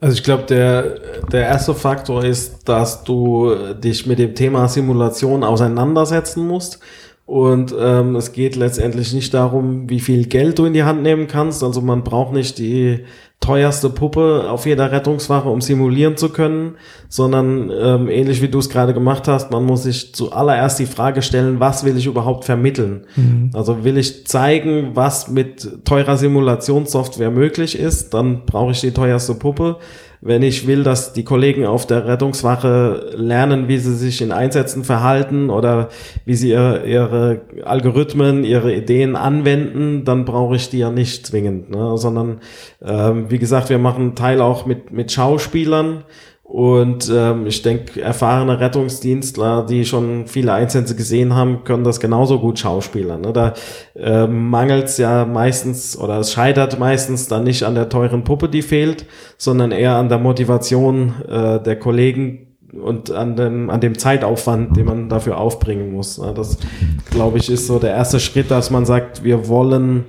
Also 0.00 0.16
ich 0.16 0.24
glaube, 0.24 0.44
der, 0.44 0.98
der 1.30 1.42
erste 1.46 1.74
Faktor 1.74 2.24
ist, 2.24 2.68
dass 2.68 3.04
du 3.04 3.54
dich 3.74 4.06
mit 4.06 4.18
dem 4.18 4.34
Thema 4.34 4.66
Simulation 4.66 5.44
auseinandersetzen 5.44 6.46
musst. 6.46 6.80
Und 7.24 7.72
ähm, 7.78 8.16
es 8.16 8.32
geht 8.32 8.56
letztendlich 8.56 9.14
nicht 9.14 9.32
darum, 9.32 9.88
wie 9.88 10.00
viel 10.00 10.26
Geld 10.26 10.58
du 10.58 10.64
in 10.64 10.72
die 10.72 10.82
Hand 10.82 11.02
nehmen 11.02 11.28
kannst. 11.28 11.62
Also 11.62 11.80
man 11.80 12.02
braucht 12.02 12.32
nicht 12.32 12.58
die 12.58 13.04
teuerste 13.42 13.90
Puppe 13.90 14.46
auf 14.48 14.64
jeder 14.64 14.90
Rettungswache, 14.90 15.48
um 15.48 15.60
simulieren 15.60 16.16
zu 16.16 16.30
können, 16.30 16.76
sondern 17.08 17.70
ähm, 17.70 18.08
ähnlich 18.08 18.40
wie 18.40 18.48
du 18.48 18.58
es 18.58 18.70
gerade 18.70 18.94
gemacht 18.94 19.28
hast, 19.28 19.50
man 19.50 19.66
muss 19.66 19.82
sich 19.82 20.14
zuallererst 20.14 20.78
die 20.78 20.86
Frage 20.86 21.20
stellen, 21.20 21.60
was 21.60 21.84
will 21.84 21.96
ich 21.96 22.06
überhaupt 22.06 22.44
vermitteln? 22.44 23.04
Mhm. 23.16 23.50
Also 23.52 23.84
will 23.84 23.98
ich 23.98 24.26
zeigen, 24.26 24.92
was 24.94 25.28
mit 25.28 25.84
teurer 25.84 26.16
Simulationssoftware 26.16 27.30
möglich 27.30 27.78
ist, 27.78 28.14
dann 28.14 28.46
brauche 28.46 28.70
ich 28.70 28.80
die 28.80 28.92
teuerste 28.92 29.34
Puppe 29.34 29.76
wenn 30.24 30.42
ich 30.42 30.68
will, 30.68 30.84
dass 30.84 31.12
die 31.12 31.24
Kollegen 31.24 31.66
auf 31.66 31.84
der 31.84 32.06
Rettungswache 32.06 33.10
lernen, 33.16 33.66
wie 33.66 33.78
sie 33.78 33.96
sich 33.96 34.22
in 34.22 34.30
Einsätzen 34.30 34.84
verhalten 34.84 35.50
oder 35.50 35.88
wie 36.24 36.36
sie 36.36 36.50
ihre, 36.50 36.86
ihre 36.86 37.40
Algorithmen, 37.64 38.44
ihre 38.44 38.72
Ideen 38.72 39.16
anwenden, 39.16 40.04
dann 40.04 40.24
brauche 40.24 40.54
ich 40.54 40.70
die 40.70 40.78
ja 40.78 40.90
nicht 40.90 41.26
zwingend, 41.26 41.70
ne? 41.70 41.98
sondern 41.98 42.38
ähm, 42.80 43.30
wie 43.30 43.38
gesagt, 43.40 43.68
wir 43.68 43.78
machen 43.78 44.14
Teil 44.14 44.40
auch 44.40 44.64
mit, 44.64 44.92
mit 44.92 45.10
Schauspielern 45.10 46.04
und 46.52 47.10
ähm, 47.10 47.46
ich 47.46 47.62
denke, 47.62 48.02
erfahrene 48.02 48.60
Rettungsdienstler, 48.60 49.64
die 49.64 49.86
schon 49.86 50.26
viele 50.26 50.52
Einsätze 50.52 50.94
gesehen 50.94 51.34
haben, 51.34 51.64
können 51.64 51.82
das 51.82 51.98
genauso 51.98 52.40
gut 52.40 52.58
schauspielern. 52.58 53.22
Ne? 53.22 53.32
Da 53.32 53.54
äh, 53.96 54.26
mangelt 54.26 54.84
es 54.84 54.98
ja 54.98 55.24
meistens 55.24 55.96
oder 55.96 56.18
es 56.18 56.30
scheitert 56.30 56.78
meistens 56.78 57.26
dann 57.26 57.44
nicht 57.44 57.62
an 57.62 57.74
der 57.74 57.88
teuren 57.88 58.24
Puppe, 58.24 58.50
die 58.50 58.60
fehlt, 58.60 59.06
sondern 59.38 59.72
eher 59.72 59.96
an 59.96 60.10
der 60.10 60.18
Motivation 60.18 61.14
äh, 61.26 61.58
der 61.58 61.78
Kollegen, 61.78 62.48
und 62.70 63.10
an 63.10 63.36
dem, 63.36 63.68
an 63.68 63.80
dem 63.80 63.98
Zeitaufwand, 63.98 64.76
den 64.78 64.86
man 64.86 65.08
dafür 65.10 65.36
aufbringen 65.36 65.92
muss. 65.92 66.16
Das, 66.34 66.56
glaube 67.10 67.36
ich, 67.36 67.50
ist 67.50 67.66
so 67.66 67.78
der 67.78 67.90
erste 67.90 68.18
Schritt, 68.18 68.50
dass 68.50 68.70
man 68.70 68.86
sagt, 68.86 69.24
wir 69.24 69.46
wollen 69.48 70.06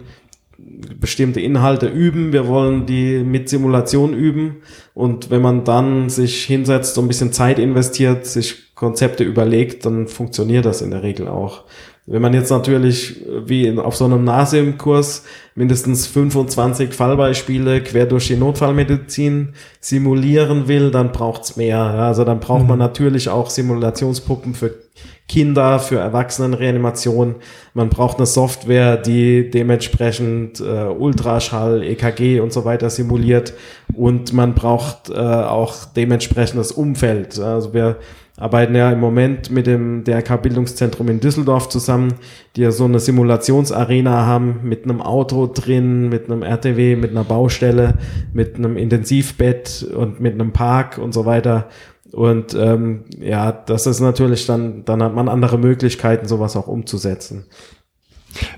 bestimmte 1.03 1.41
Inhalte 1.41 1.87
üben, 1.87 2.31
wir 2.31 2.47
wollen 2.47 2.85
die 2.85 3.25
mit 3.25 3.49
Simulation 3.49 4.13
üben 4.13 4.61
und 4.93 5.29
wenn 5.31 5.41
man 5.41 5.65
dann 5.65 6.09
sich 6.09 6.45
hinsetzt, 6.45 6.95
so 6.95 7.01
ein 7.01 7.09
bisschen 7.09 7.33
Zeit 7.33 7.59
investiert, 7.59 8.25
sich 8.25 8.73
Konzepte 8.73 9.25
überlegt, 9.25 9.85
dann 9.85 10.07
funktioniert 10.07 10.63
das 10.63 10.81
in 10.81 10.91
der 10.91 11.03
Regel 11.03 11.27
auch. 11.27 11.65
Wenn 12.05 12.21
man 12.21 12.33
jetzt 12.33 12.51
natürlich 12.51 13.21
wie 13.45 13.67
in, 13.67 13.79
auf 13.79 13.97
so 13.97 14.05
einem 14.05 14.23
NASIM-Kurs 14.23 15.25
mindestens 15.55 16.07
25 16.07 16.93
Fallbeispiele 16.93 17.81
quer 17.81 18.05
durch 18.05 18.27
die 18.27 18.37
Notfallmedizin 18.37 19.53
simulieren 19.81 20.69
will, 20.69 20.89
dann 20.89 21.11
braucht's 21.11 21.57
mehr. 21.57 21.79
Also 21.79 22.23
dann 22.23 22.39
braucht 22.39 22.63
mhm. 22.63 22.69
man 22.69 22.79
natürlich 22.79 23.27
auch 23.27 23.49
Simulationspuppen 23.49 24.53
für 24.53 24.82
Kinder, 25.27 25.79
für 25.79 25.97
Erwachsenenreanimation. 25.97 27.35
Man 27.73 27.89
braucht 27.89 28.17
eine 28.17 28.25
Software, 28.25 28.97
die 28.97 29.49
dementsprechend 29.49 30.59
äh, 30.59 30.85
Ultraschall, 30.85 31.83
EKG 31.83 32.39
und 32.39 32.53
so 32.53 32.65
weiter 32.65 32.89
simuliert. 32.89 33.53
Und 33.95 34.33
man 34.33 34.53
braucht 34.53 35.09
äh, 35.09 35.13
auch 35.13 35.85
dementsprechend 35.85 36.59
das 36.59 36.71
Umfeld. 36.71 37.39
Also 37.39 37.73
wir 37.73 37.97
arbeiten 38.37 38.75
ja 38.75 38.91
im 38.91 38.99
Moment 38.99 39.51
mit 39.51 39.67
dem 39.67 40.03
DRK 40.03 40.37
Bildungszentrum 40.37 41.07
in 41.07 41.19
Düsseldorf 41.19 41.69
zusammen, 41.69 42.15
die 42.55 42.61
ja 42.61 42.71
so 42.71 42.85
eine 42.85 42.99
Simulationsarena 42.99 44.25
haben 44.25 44.61
mit 44.63 44.85
einem 44.85 45.01
Auto 45.01 45.47
drin, 45.47 46.09
mit 46.09 46.25
einem 46.29 46.41
RTW, 46.41 46.95
mit 46.95 47.11
einer 47.11 47.23
Baustelle, 47.23 47.99
mit 48.33 48.55
einem 48.55 48.75
Intensivbett 48.75 49.87
und 49.95 50.19
mit 50.19 50.33
einem 50.33 50.51
Park 50.51 50.97
und 50.97 51.13
so 51.13 51.25
weiter. 51.25 51.69
Und 52.13 52.53
ähm, 52.53 53.05
ja, 53.19 53.51
das 53.51 53.87
ist 53.87 53.99
natürlich 53.99 54.45
dann, 54.45 54.85
dann 54.85 55.01
hat 55.01 55.15
man 55.15 55.27
andere 55.27 55.57
Möglichkeiten, 55.57 56.27
sowas 56.27 56.55
auch 56.55 56.67
umzusetzen. 56.67 57.45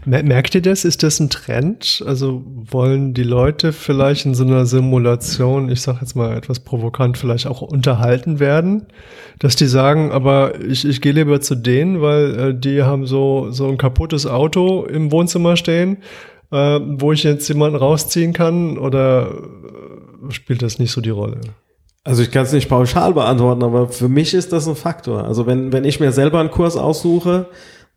Merkt 0.06 0.56
ihr 0.56 0.62
das? 0.62 0.86
Ist 0.86 1.04
das 1.04 1.20
ein 1.20 1.30
Trend? 1.30 2.04
Also 2.06 2.44
wollen 2.46 3.14
die 3.14 3.24
Leute 3.24 3.74
vielleicht 3.74 4.26
in 4.26 4.36
so 4.36 4.44
einer 4.44 4.66
Simulation, 4.66 5.70
ich 5.70 5.82
sage 5.82 6.00
jetzt 6.02 6.16
mal 6.16 6.36
etwas 6.38 6.60
provokant, 6.62 7.18
vielleicht 7.18 7.48
auch 7.48 7.62
unterhalten 7.62 8.40
werden? 8.40 8.88
Dass 9.40 9.56
die 9.56 9.68
sagen, 9.68 10.12
aber 10.12 10.62
ich, 10.62 10.86
ich 10.86 11.02
gehe 11.02 11.14
lieber 11.14 11.42
zu 11.42 11.56
denen, 11.56 12.02
weil 12.02 12.40
äh, 12.40 12.54
die 12.58 12.84
haben 12.84 13.06
so, 13.06 13.52
so 13.52 13.68
ein 13.68 13.78
kaputtes 13.78 14.26
Auto 14.28 14.84
im 14.86 15.12
Wohnzimmer 15.12 15.58
stehen, 15.58 15.98
äh, 16.52 16.80
wo 16.82 17.12
ich 17.12 17.24
jetzt 17.24 17.48
jemanden 17.48 17.78
rausziehen 17.78 18.34
kann 18.34 18.78
oder 18.78 19.30
äh, 19.30 20.32
spielt 20.32 20.62
das 20.62 20.80
nicht 20.80 20.92
so 20.92 21.02
die 21.02 21.10
Rolle? 21.10 21.40
Also 22.06 22.22
ich 22.22 22.30
kann 22.30 22.44
es 22.44 22.54
nicht 22.54 22.70
pauschal 22.70 23.14
beantworten, 23.16 23.64
aber 23.64 23.90
für 23.90 24.08
mich 24.08 24.36
ist 24.36 24.54
das 24.54 24.68
ein 24.68 24.76
Faktor. 24.76 25.24
Also 25.26 25.48
wenn, 25.48 25.74
wenn 25.74 25.84
ich 25.84 26.00
mir 26.00 26.12
selber 26.12 26.40
einen 26.40 26.52
Kurs 26.52 26.78
aussuche, 26.78 27.48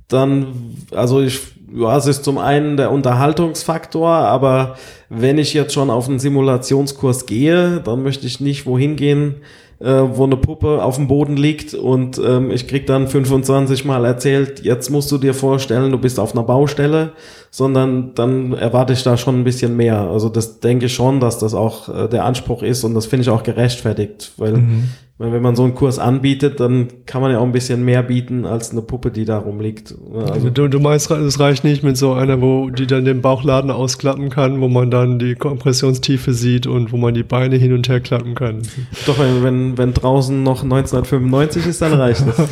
dann, 0.08 0.76
also 0.92 1.20
ich, 1.20 1.40
ja, 1.74 1.94
es 1.94 2.06
ist 2.06 2.24
zum 2.24 2.38
einen 2.38 2.78
der 2.78 2.90
Unterhaltungsfaktor, 2.90 4.08
aber 4.08 4.76
wenn 5.10 5.36
ich 5.36 5.52
jetzt 5.52 5.74
schon 5.74 5.90
auf 5.90 6.08
einen 6.08 6.18
Simulationskurs 6.18 7.26
gehe, 7.26 7.80
dann 7.80 8.02
möchte 8.02 8.26
ich 8.26 8.40
nicht 8.40 8.64
wohin 8.64 8.96
gehen, 8.96 9.42
äh, 9.78 9.86
wo 9.86 10.24
eine 10.24 10.38
Puppe 10.38 10.82
auf 10.82 10.96
dem 10.96 11.06
Boden 11.06 11.36
liegt 11.36 11.74
und 11.74 12.18
ähm, 12.18 12.50
ich 12.50 12.66
krieg 12.66 12.86
dann 12.86 13.08
25 13.08 13.84
Mal 13.84 14.06
erzählt, 14.06 14.64
jetzt 14.64 14.90
musst 14.90 15.12
du 15.12 15.18
dir 15.18 15.34
vorstellen, 15.34 15.92
du 15.92 15.98
bist 15.98 16.18
auf 16.18 16.32
einer 16.32 16.44
Baustelle, 16.44 17.12
sondern 17.50 18.14
dann 18.14 18.52
erwarte 18.52 18.92
ich 18.92 19.02
da 19.02 19.16
schon 19.16 19.40
ein 19.40 19.44
bisschen 19.44 19.76
mehr. 19.76 20.00
Also 20.00 20.28
das 20.28 20.60
denke 20.60 20.86
ich 20.86 20.94
schon, 20.94 21.20
dass 21.20 21.38
das 21.38 21.54
auch 21.54 21.88
äh, 21.88 22.08
der 22.08 22.24
Anspruch 22.24 22.62
ist 22.62 22.84
und 22.84 22.94
das 22.94 23.06
finde 23.06 23.22
ich 23.22 23.30
auch 23.30 23.42
gerechtfertigt, 23.42 24.32
weil 24.36 24.54
mhm. 24.54 24.88
Wenn 25.20 25.42
man 25.42 25.56
so 25.56 25.64
einen 25.64 25.74
Kurs 25.74 25.98
anbietet, 25.98 26.60
dann 26.60 26.86
kann 27.04 27.20
man 27.20 27.32
ja 27.32 27.40
auch 27.40 27.44
ein 27.44 27.50
bisschen 27.50 27.84
mehr 27.84 28.04
bieten 28.04 28.46
als 28.46 28.70
eine 28.70 28.82
Puppe, 28.82 29.10
die 29.10 29.24
da 29.24 29.38
rumliegt. 29.38 29.92
Also 30.14 30.48
du, 30.48 30.68
du 30.68 30.78
meinst, 30.78 31.10
es 31.10 31.40
reicht 31.40 31.64
nicht 31.64 31.82
mit 31.82 31.96
so 31.96 32.12
einer, 32.12 32.40
wo 32.40 32.70
die 32.70 32.86
dann 32.86 33.04
den 33.04 33.20
Bauchladen 33.20 33.72
ausklappen 33.72 34.30
kann, 34.30 34.60
wo 34.60 34.68
man 34.68 34.92
dann 34.92 35.18
die 35.18 35.34
Kompressionstiefe 35.34 36.32
sieht 36.32 36.68
und 36.68 36.92
wo 36.92 36.98
man 36.98 37.14
die 37.14 37.24
Beine 37.24 37.56
hin 37.56 37.72
und 37.72 37.88
her 37.88 37.98
klappen 37.98 38.36
kann. 38.36 38.62
Doch, 39.06 39.18
wenn, 39.18 39.42
wenn, 39.42 39.76
wenn 39.76 39.92
draußen 39.92 40.40
noch 40.40 40.62
1995 40.62 41.66
ist, 41.66 41.82
dann 41.82 41.94
reicht 41.94 42.24
es. 42.24 42.38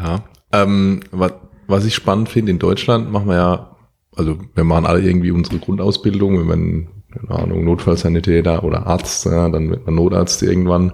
ja, 0.00 0.22
ähm, 0.52 1.00
was, 1.10 1.32
was 1.72 1.84
ich 1.84 1.94
spannend 1.94 2.28
finde, 2.28 2.52
in 2.52 2.58
Deutschland 2.60 3.10
machen 3.10 3.26
wir 3.26 3.34
ja, 3.34 3.76
also 4.14 4.38
wir 4.54 4.64
machen 4.64 4.86
alle 4.86 5.00
irgendwie 5.00 5.32
unsere 5.32 5.58
Grundausbildung, 5.58 6.38
wenn 6.38 6.46
man 6.46 6.88
keine 7.12 7.42
Ahnung, 7.42 7.64
Notfallsanitäter 7.64 8.64
oder 8.64 8.86
Arzt, 8.86 9.26
ja, 9.26 9.48
dann 9.48 9.70
wird 9.70 9.86
man 9.86 9.94
Notarzt 9.94 10.42
irgendwann. 10.42 10.92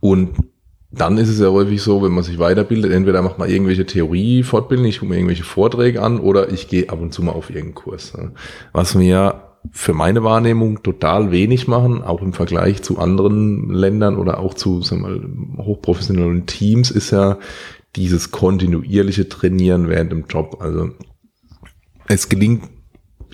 Und 0.00 0.36
dann 0.90 1.16
ist 1.16 1.28
es 1.28 1.40
ja 1.40 1.48
häufig 1.48 1.82
so, 1.82 2.02
wenn 2.02 2.12
man 2.12 2.24
sich 2.24 2.38
weiterbildet, 2.38 2.92
entweder 2.92 3.22
macht 3.22 3.38
man 3.38 3.48
irgendwelche 3.48 3.86
Theorie-Fortbildungen, 3.86 4.90
ich 4.90 5.00
gucke 5.00 5.10
mir 5.10 5.16
irgendwelche 5.16 5.44
Vorträge 5.44 6.02
an 6.02 6.20
oder 6.20 6.52
ich 6.52 6.68
gehe 6.68 6.88
ab 6.90 7.00
und 7.00 7.12
zu 7.12 7.22
mal 7.22 7.32
auf 7.32 7.48
irgendeinen 7.50 7.74
Kurs. 7.74 8.12
Ja. 8.16 8.30
Was 8.72 8.98
wir 8.98 9.42
für 9.70 9.94
meine 9.94 10.24
Wahrnehmung 10.24 10.82
total 10.82 11.30
wenig 11.30 11.68
machen, 11.68 12.02
auch 12.02 12.20
im 12.20 12.32
Vergleich 12.32 12.82
zu 12.82 12.98
anderen 12.98 13.70
Ländern 13.70 14.16
oder 14.16 14.40
auch 14.40 14.54
zu 14.54 14.82
sagen 14.82 15.02
wir 15.02 15.08
mal, 15.10 15.64
hochprofessionellen 15.64 16.46
Teams, 16.46 16.90
ist 16.90 17.10
ja 17.10 17.38
dieses 17.96 18.30
kontinuierliche 18.30 19.28
Trainieren 19.28 19.88
während 19.88 20.12
dem 20.12 20.24
Job. 20.26 20.58
Also 20.60 20.90
es 22.08 22.28
gelingt 22.28 22.64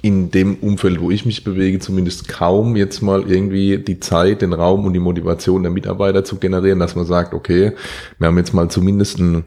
in 0.02 0.30
dem 0.30 0.56
Umfeld, 0.56 1.00
wo 1.00 1.11
ich 1.11 1.26
mich 1.26 1.44
bewege, 1.44 1.80
zumindest 1.80 2.28
kaum 2.28 2.76
jetzt 2.76 3.02
mal 3.02 3.28
irgendwie 3.28 3.78
die 3.78 3.98
Zeit, 4.00 4.42
den 4.42 4.52
Raum 4.52 4.84
und 4.84 4.92
die 4.92 5.00
Motivation 5.00 5.62
der 5.62 5.72
Mitarbeiter 5.72 6.24
zu 6.24 6.36
generieren, 6.36 6.78
dass 6.78 6.94
man 6.94 7.04
sagt, 7.04 7.34
okay, 7.34 7.72
wir 8.18 8.28
haben 8.28 8.38
jetzt 8.38 8.54
mal 8.54 8.68
zumindest 8.68 9.18
ein 9.18 9.44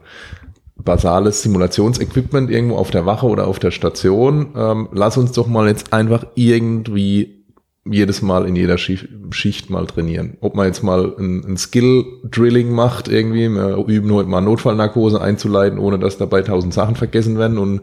basales 0.76 1.43
Simulationsequipment 1.43 2.49
irgendwo 2.49 2.76
auf 2.76 2.91
der 2.91 3.05
Wache 3.05 3.28
oder 3.28 3.47
auf 3.47 3.59
der 3.59 3.72
Station. 3.72 4.53
Ähm, 4.55 4.89
lass 4.91 5.18
uns 5.18 5.32
doch 5.32 5.47
mal 5.47 5.68
jetzt 5.68 5.93
einfach 5.93 6.26
irgendwie 6.36 7.41
jedes 7.84 8.22
Mal 8.22 8.48
in 8.48 8.56
jeder 8.56 8.78
Schicht 8.78 9.70
mal 9.70 9.88
trainieren. 9.88 10.38
Ob 10.42 10.56
man 10.56 10.68
jetzt 10.68 10.84
mal 10.84 11.16
ein, 11.18 11.44
ein 11.46 11.58
Skill-Drilling 11.58 12.72
macht 12.72 13.08
irgendwie, 13.08 13.50
wir 13.50 13.84
üben 13.88 14.14
heute 14.14 14.30
mal 14.30 14.42
Notfallnarkose 14.42 15.20
einzuleiten, 15.20 15.80
ohne 15.80 15.98
dass 15.98 16.18
dabei 16.18 16.44
tausend 16.44 16.74
Sachen 16.74 16.96
vergessen 16.96 17.40
werden 17.40 17.58
und 17.58 17.82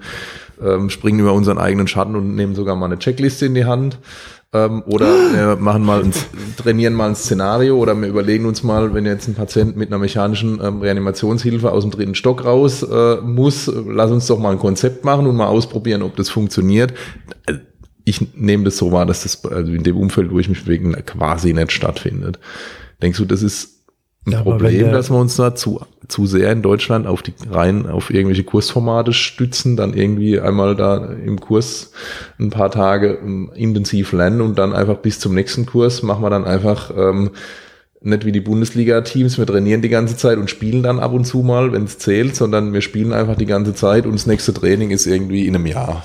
ähm, 0.63 0.91
springen 0.91 1.21
über 1.21 1.33
unseren 1.33 1.59
eigenen 1.59 1.89
Schatten 1.89 2.15
und 2.15 2.37
nehmen 2.37 2.55
sogar 2.55 2.77
mal 2.77 2.87
eine 2.87 2.99
Checkliste 2.99 3.47
in 3.47 3.55
die 3.55 3.65
Hand. 3.65 3.99
Ähm, 4.53 4.83
oder 4.87 5.07
wir 5.07 5.57
machen 5.57 5.85
mal 5.85 6.03
ein, 6.03 6.13
trainieren 6.57 6.95
mal 6.95 7.11
ein 7.11 7.17
Szenario 7.17 7.77
oder 7.77 7.95
wir 8.01 8.09
überlegen 8.09 8.47
uns 8.47 8.63
mal, 8.63 8.95
wenn 8.95 9.05
jetzt 9.05 9.29
ein 9.29 9.35
Patient 9.35 9.77
mit 9.77 9.89
einer 9.89 9.99
mechanischen 9.99 10.59
ähm, 10.63 10.81
Reanimationshilfe 10.81 11.71
aus 11.71 11.83
dem 11.83 11.91
dritten 11.91 12.15
Stock 12.15 12.45
raus 12.45 12.83
äh, 12.83 13.17
muss, 13.17 13.71
lass 13.87 14.11
uns 14.11 14.27
doch 14.27 14.39
mal 14.39 14.53
ein 14.53 14.59
Konzept 14.59 15.05
machen 15.05 15.27
und 15.27 15.37
mal 15.37 15.49
ausprobieren, 15.49 16.03
ob 16.03 16.17
das 16.17 16.31
funktioniert. 16.31 16.95
Ich 18.09 18.35
nehme 18.35 18.65
das 18.65 18.79
so 18.79 18.91
wahr, 18.91 19.07
dass 19.07 19.23
das 19.23 19.45
also 19.45 19.73
in 19.73 19.83
dem 19.83 19.97
Umfeld, 19.97 20.31
wo 20.31 20.39
ich 20.39 20.49
mich 20.49 20.65
bewege, 20.65 20.91
quasi 21.03 21.53
nicht 21.53 21.73
stattfindet. 21.73 22.39
Denkst 23.03 23.19
du, 23.19 23.25
das 23.25 23.43
ist 23.43 23.79
ein 24.27 24.33
ja, 24.33 24.43
Problem, 24.43 24.93
dass 24.93 25.11
wir 25.11 25.19
uns 25.19 25.37
da 25.37 25.55
zu, 25.55 25.81
zu 26.09 26.27
sehr 26.27 26.53
in 26.53 26.63
Deutschland 26.63 27.07
auf 27.07 27.23
die 27.23 27.33
rein 27.51 27.87
auf 27.87 28.11
irgendwelche 28.11 28.45
Kursformate 28.45 29.13
stützen, 29.13 29.77
dann 29.77 29.95
irgendwie 29.95 30.41
einmal 30.41 30.77
da 30.77 31.13
im 31.13 31.41
Kurs 31.41 31.93
ein 32.39 32.51
paar 32.51 32.71
Tage 32.71 33.19
um, 33.19 33.29
ähm, 33.29 33.51
intensiv 33.55 34.13
lernen 34.13 34.41
und 34.41 34.59
dann 34.59 34.73
einfach 34.73 34.99
bis 34.99 35.19
zum 35.19 35.35
nächsten 35.35 35.67
Kurs 35.67 36.03
machen 36.03 36.23
wir 36.23 36.31
dann 36.31 36.45
einfach 36.45 36.91
ähm, 36.97 37.31
nicht 38.01 38.25
wie 38.25 38.33
die 38.33 38.41
Bundesliga-Teams, 38.41 39.39
wir 39.39 39.47
trainieren 39.47 39.83
die 39.83 39.89
ganze 39.89 40.17
Zeit 40.17 40.39
und 40.39 40.51
spielen 40.51 40.83
dann 40.83 41.01
ab 41.01 41.13
und 41.13 41.25
zu 41.25 41.39
mal, 41.39 41.73
wenn 41.73 41.85
es 41.85 41.99
zählt, 41.99 42.37
sondern 42.37 42.73
wir 42.73 42.81
spielen 42.81 43.13
einfach 43.13 43.37
die 43.37 43.47
ganze 43.47 43.75
Zeit 43.75 44.07
und 44.07 44.13
das 44.13 44.27
nächste 44.27 44.55
Training 44.55 44.91
ist 44.91 45.07
irgendwie 45.07 45.47
in 45.47 45.55
einem 45.55 45.67
Jahr. 45.67 46.05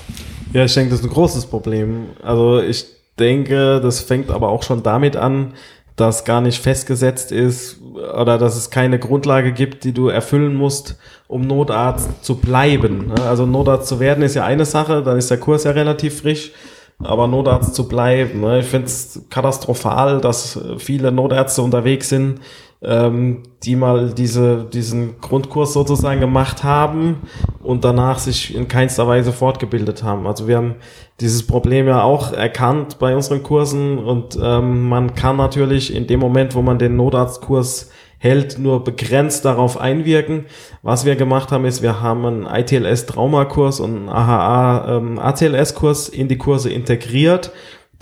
Ja, 0.54 0.66
ich 0.66 0.74
denke, 0.74 0.91
das 0.91 0.99
ist 0.99 1.06
ein 1.06 1.12
großes 1.14 1.47
Problem. 1.47 2.10
Also 2.22 2.62
ich 2.62 2.86
denke, 3.20 3.80
das 3.82 4.01
fängt 4.01 4.30
aber 4.30 4.49
auch 4.49 4.64
schon 4.64 4.84
damit 4.84 5.16
an, 5.16 5.54
dass 5.95 6.26
gar 6.26 6.41
nicht 6.41 6.62
festgesetzt 6.62 7.32
ist 7.32 7.80
oder 8.18 8.38
dass 8.38 8.56
es 8.56 8.70
keine 8.70 8.97
Grundlage 8.97 9.51
gibt, 9.51 9.84
die 9.84 9.93
du 9.93 10.08
erfüllen 10.08 10.56
musst, 10.56 10.97
um 11.28 11.41
Notarzt 11.41 12.24
zu 12.24 12.36
bleiben. 12.38 13.08
Ne? 13.08 13.24
Also 13.28 13.45
Notarzt 13.45 13.88
zu 13.88 13.99
werden 13.99 14.24
ist 14.24 14.36
ja 14.36 14.45
eine 14.45 14.66
Sache, 14.66 15.04
dann 15.04 15.18
ist 15.18 15.30
der 15.30 15.39
Kurs 15.39 15.64
ja 15.64 15.72
relativ 15.72 16.22
frisch, 16.22 16.51
aber 16.99 17.28
Notarzt 17.28 17.76
zu 17.76 17.88
bleiben. 17.88 18.41
Ne? 18.41 18.60
Ich 18.60 18.66
finde 18.66 18.88
es 18.88 19.22
katastrophal, 19.30 20.20
dass 20.20 20.60
viele 20.78 21.12
Notärzte 21.12 21.62
unterwegs 21.62 22.10
sind, 22.10 22.39
ähm, 22.84 23.43
die 23.63 23.75
mal 23.75 24.11
diese, 24.11 24.65
diesen 24.65 25.19
Grundkurs 25.21 25.73
sozusagen 25.73 26.19
gemacht 26.19 26.63
haben 26.63 27.21
und 27.61 27.86
danach 27.86 28.19
sich 28.19 28.55
in 28.55 28.67
keinster 28.67 29.07
Weise 29.07 29.31
fortgebildet 29.31 30.03
haben. 30.03 30.27
Also 30.27 30.47
wir 30.47 30.57
haben 30.57 30.75
dieses 31.19 31.47
Problem 31.47 31.88
ja 31.88 32.03
auch 32.03 32.34
erkannt 32.34 32.99
bei 32.99 33.15
unseren 33.15 33.41
Kursen 33.41 33.97
und 33.99 34.38
ähm, 34.41 34.89
man 34.89 35.15
kann 35.15 35.38
natürlich 35.38 35.95
in 35.95 36.07
dem 36.07 36.19
Moment, 36.19 36.55
wo 36.55 36.61
man 36.61 36.77
den 36.77 36.97
Notarztkurs 36.97 37.89
hält, 38.17 38.57
nur 38.57 38.84
begrenzt 38.84 39.45
darauf 39.45 39.79
einwirken. 39.79 40.45
Was 40.81 41.05
wir 41.05 41.15
gemacht 41.15 41.51
haben, 41.51 41.65
ist, 41.65 41.81
wir 41.81 42.01
haben 42.01 42.25
einen 42.25 42.45
ITLS 42.45 43.05
Traumakurs 43.05 43.79
und 43.79 43.97
einen 43.97 44.09
AHA 44.09 44.97
ähm, 44.97 45.19
in 46.13 46.27
die 46.27 46.38
Kurse 46.38 46.69
integriert 46.69 47.51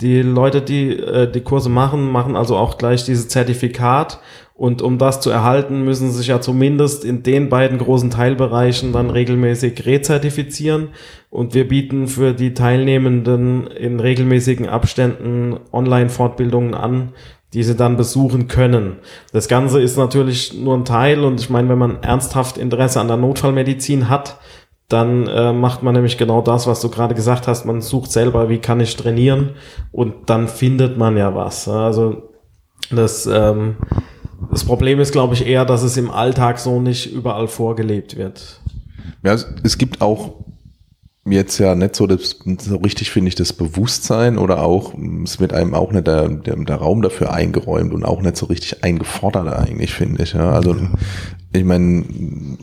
die 0.02 0.20
Leute, 0.22 0.60
die 0.60 0.90
äh, 0.90 1.30
die 1.30 1.40
Kurse 1.42 1.68
machen, 1.68 2.10
machen 2.10 2.36
also 2.36 2.56
auch 2.56 2.76
gleich 2.76 3.04
dieses 3.04 3.28
Zertifikat 3.28 4.18
und 4.54 4.82
um 4.82 4.98
das 4.98 5.20
zu 5.20 5.30
erhalten, 5.30 5.84
müssen 5.84 6.10
sie 6.10 6.18
sich 6.18 6.26
ja 6.28 6.40
zumindest 6.40 7.04
in 7.04 7.22
den 7.22 7.48
beiden 7.48 7.78
großen 7.78 8.10
Teilbereichen 8.10 8.92
dann 8.92 9.10
regelmäßig 9.10 9.86
rezertifizieren. 9.86 10.88
Und 11.30 11.54
wir 11.54 11.66
bieten 11.66 12.06
für 12.06 12.34
die 12.34 12.52
Teilnehmenden 12.52 13.66
in 13.66 13.98
regelmäßigen 13.98 14.68
Abständen 14.68 15.58
Online-Fortbildungen 15.72 16.74
an, 16.74 17.12
die 17.54 17.62
sie 17.62 17.76
dann 17.76 17.96
besuchen 17.96 18.48
können. 18.48 18.96
Das 19.32 19.48
Ganze 19.48 19.80
ist 19.80 19.96
natürlich 19.96 20.54
nur 20.54 20.76
ein 20.76 20.84
Teil 20.84 21.24
und 21.24 21.40
ich 21.40 21.50
meine, 21.50 21.68
wenn 21.68 21.78
man 21.78 22.02
ernsthaft 22.02 22.58
Interesse 22.58 23.00
an 23.00 23.08
der 23.08 23.16
Notfallmedizin 23.16 24.08
hat, 24.08 24.38
dann 24.88 25.26
äh, 25.26 25.52
macht 25.54 25.82
man 25.82 25.94
nämlich 25.94 26.18
genau 26.18 26.42
das, 26.42 26.66
was 26.66 26.80
du 26.80 26.90
gerade 26.90 27.14
gesagt 27.14 27.48
hast. 27.48 27.64
Man 27.64 27.80
sucht 27.80 28.12
selber, 28.12 28.50
wie 28.50 28.58
kann 28.58 28.80
ich 28.80 28.96
trainieren 28.96 29.50
und 29.90 30.28
dann 30.28 30.48
findet 30.48 30.98
man 30.98 31.16
ja 31.16 31.34
was. 31.34 31.66
Also 31.68 32.30
das, 32.90 33.26
ähm, 33.26 33.76
das 34.52 34.64
Problem 34.64 35.00
ist, 35.00 35.12
glaube 35.12 35.32
ich, 35.32 35.46
eher, 35.46 35.64
dass 35.64 35.82
es 35.82 35.96
im 35.96 36.10
Alltag 36.10 36.58
so 36.58 36.78
nicht 36.78 37.10
überall 37.10 37.48
vorgelebt 37.48 38.18
wird. 38.18 38.60
Ja, 39.24 39.34
es, 39.62 39.78
gibt 39.78 40.02
auch 40.02 40.34
jetzt 41.24 41.56
ja 41.56 41.74
nicht 41.74 41.96
so, 41.96 42.06
das, 42.06 42.36
so 42.60 42.76
richtig, 42.76 43.10
finde 43.10 43.28
ich, 43.28 43.34
das 43.34 43.54
Bewusstsein 43.54 44.36
oder 44.36 44.62
auch, 44.62 44.92
es 45.24 45.40
wird 45.40 45.54
einem 45.54 45.74
auch 45.74 45.90
nicht 45.92 46.06
der, 46.06 46.28
der, 46.28 46.56
der 46.56 46.76
Raum 46.76 47.00
dafür 47.00 47.32
eingeräumt 47.32 47.94
und 47.94 48.04
auch 48.04 48.20
nicht 48.20 48.36
so 48.36 48.44
richtig 48.44 48.84
eingefordert 48.84 49.48
eigentlich, 49.48 49.94
finde 49.94 50.22
ich. 50.22 50.34
Ja. 50.34 50.50
Also 50.50 50.76
ich 51.54 51.64
meine, 51.64 52.04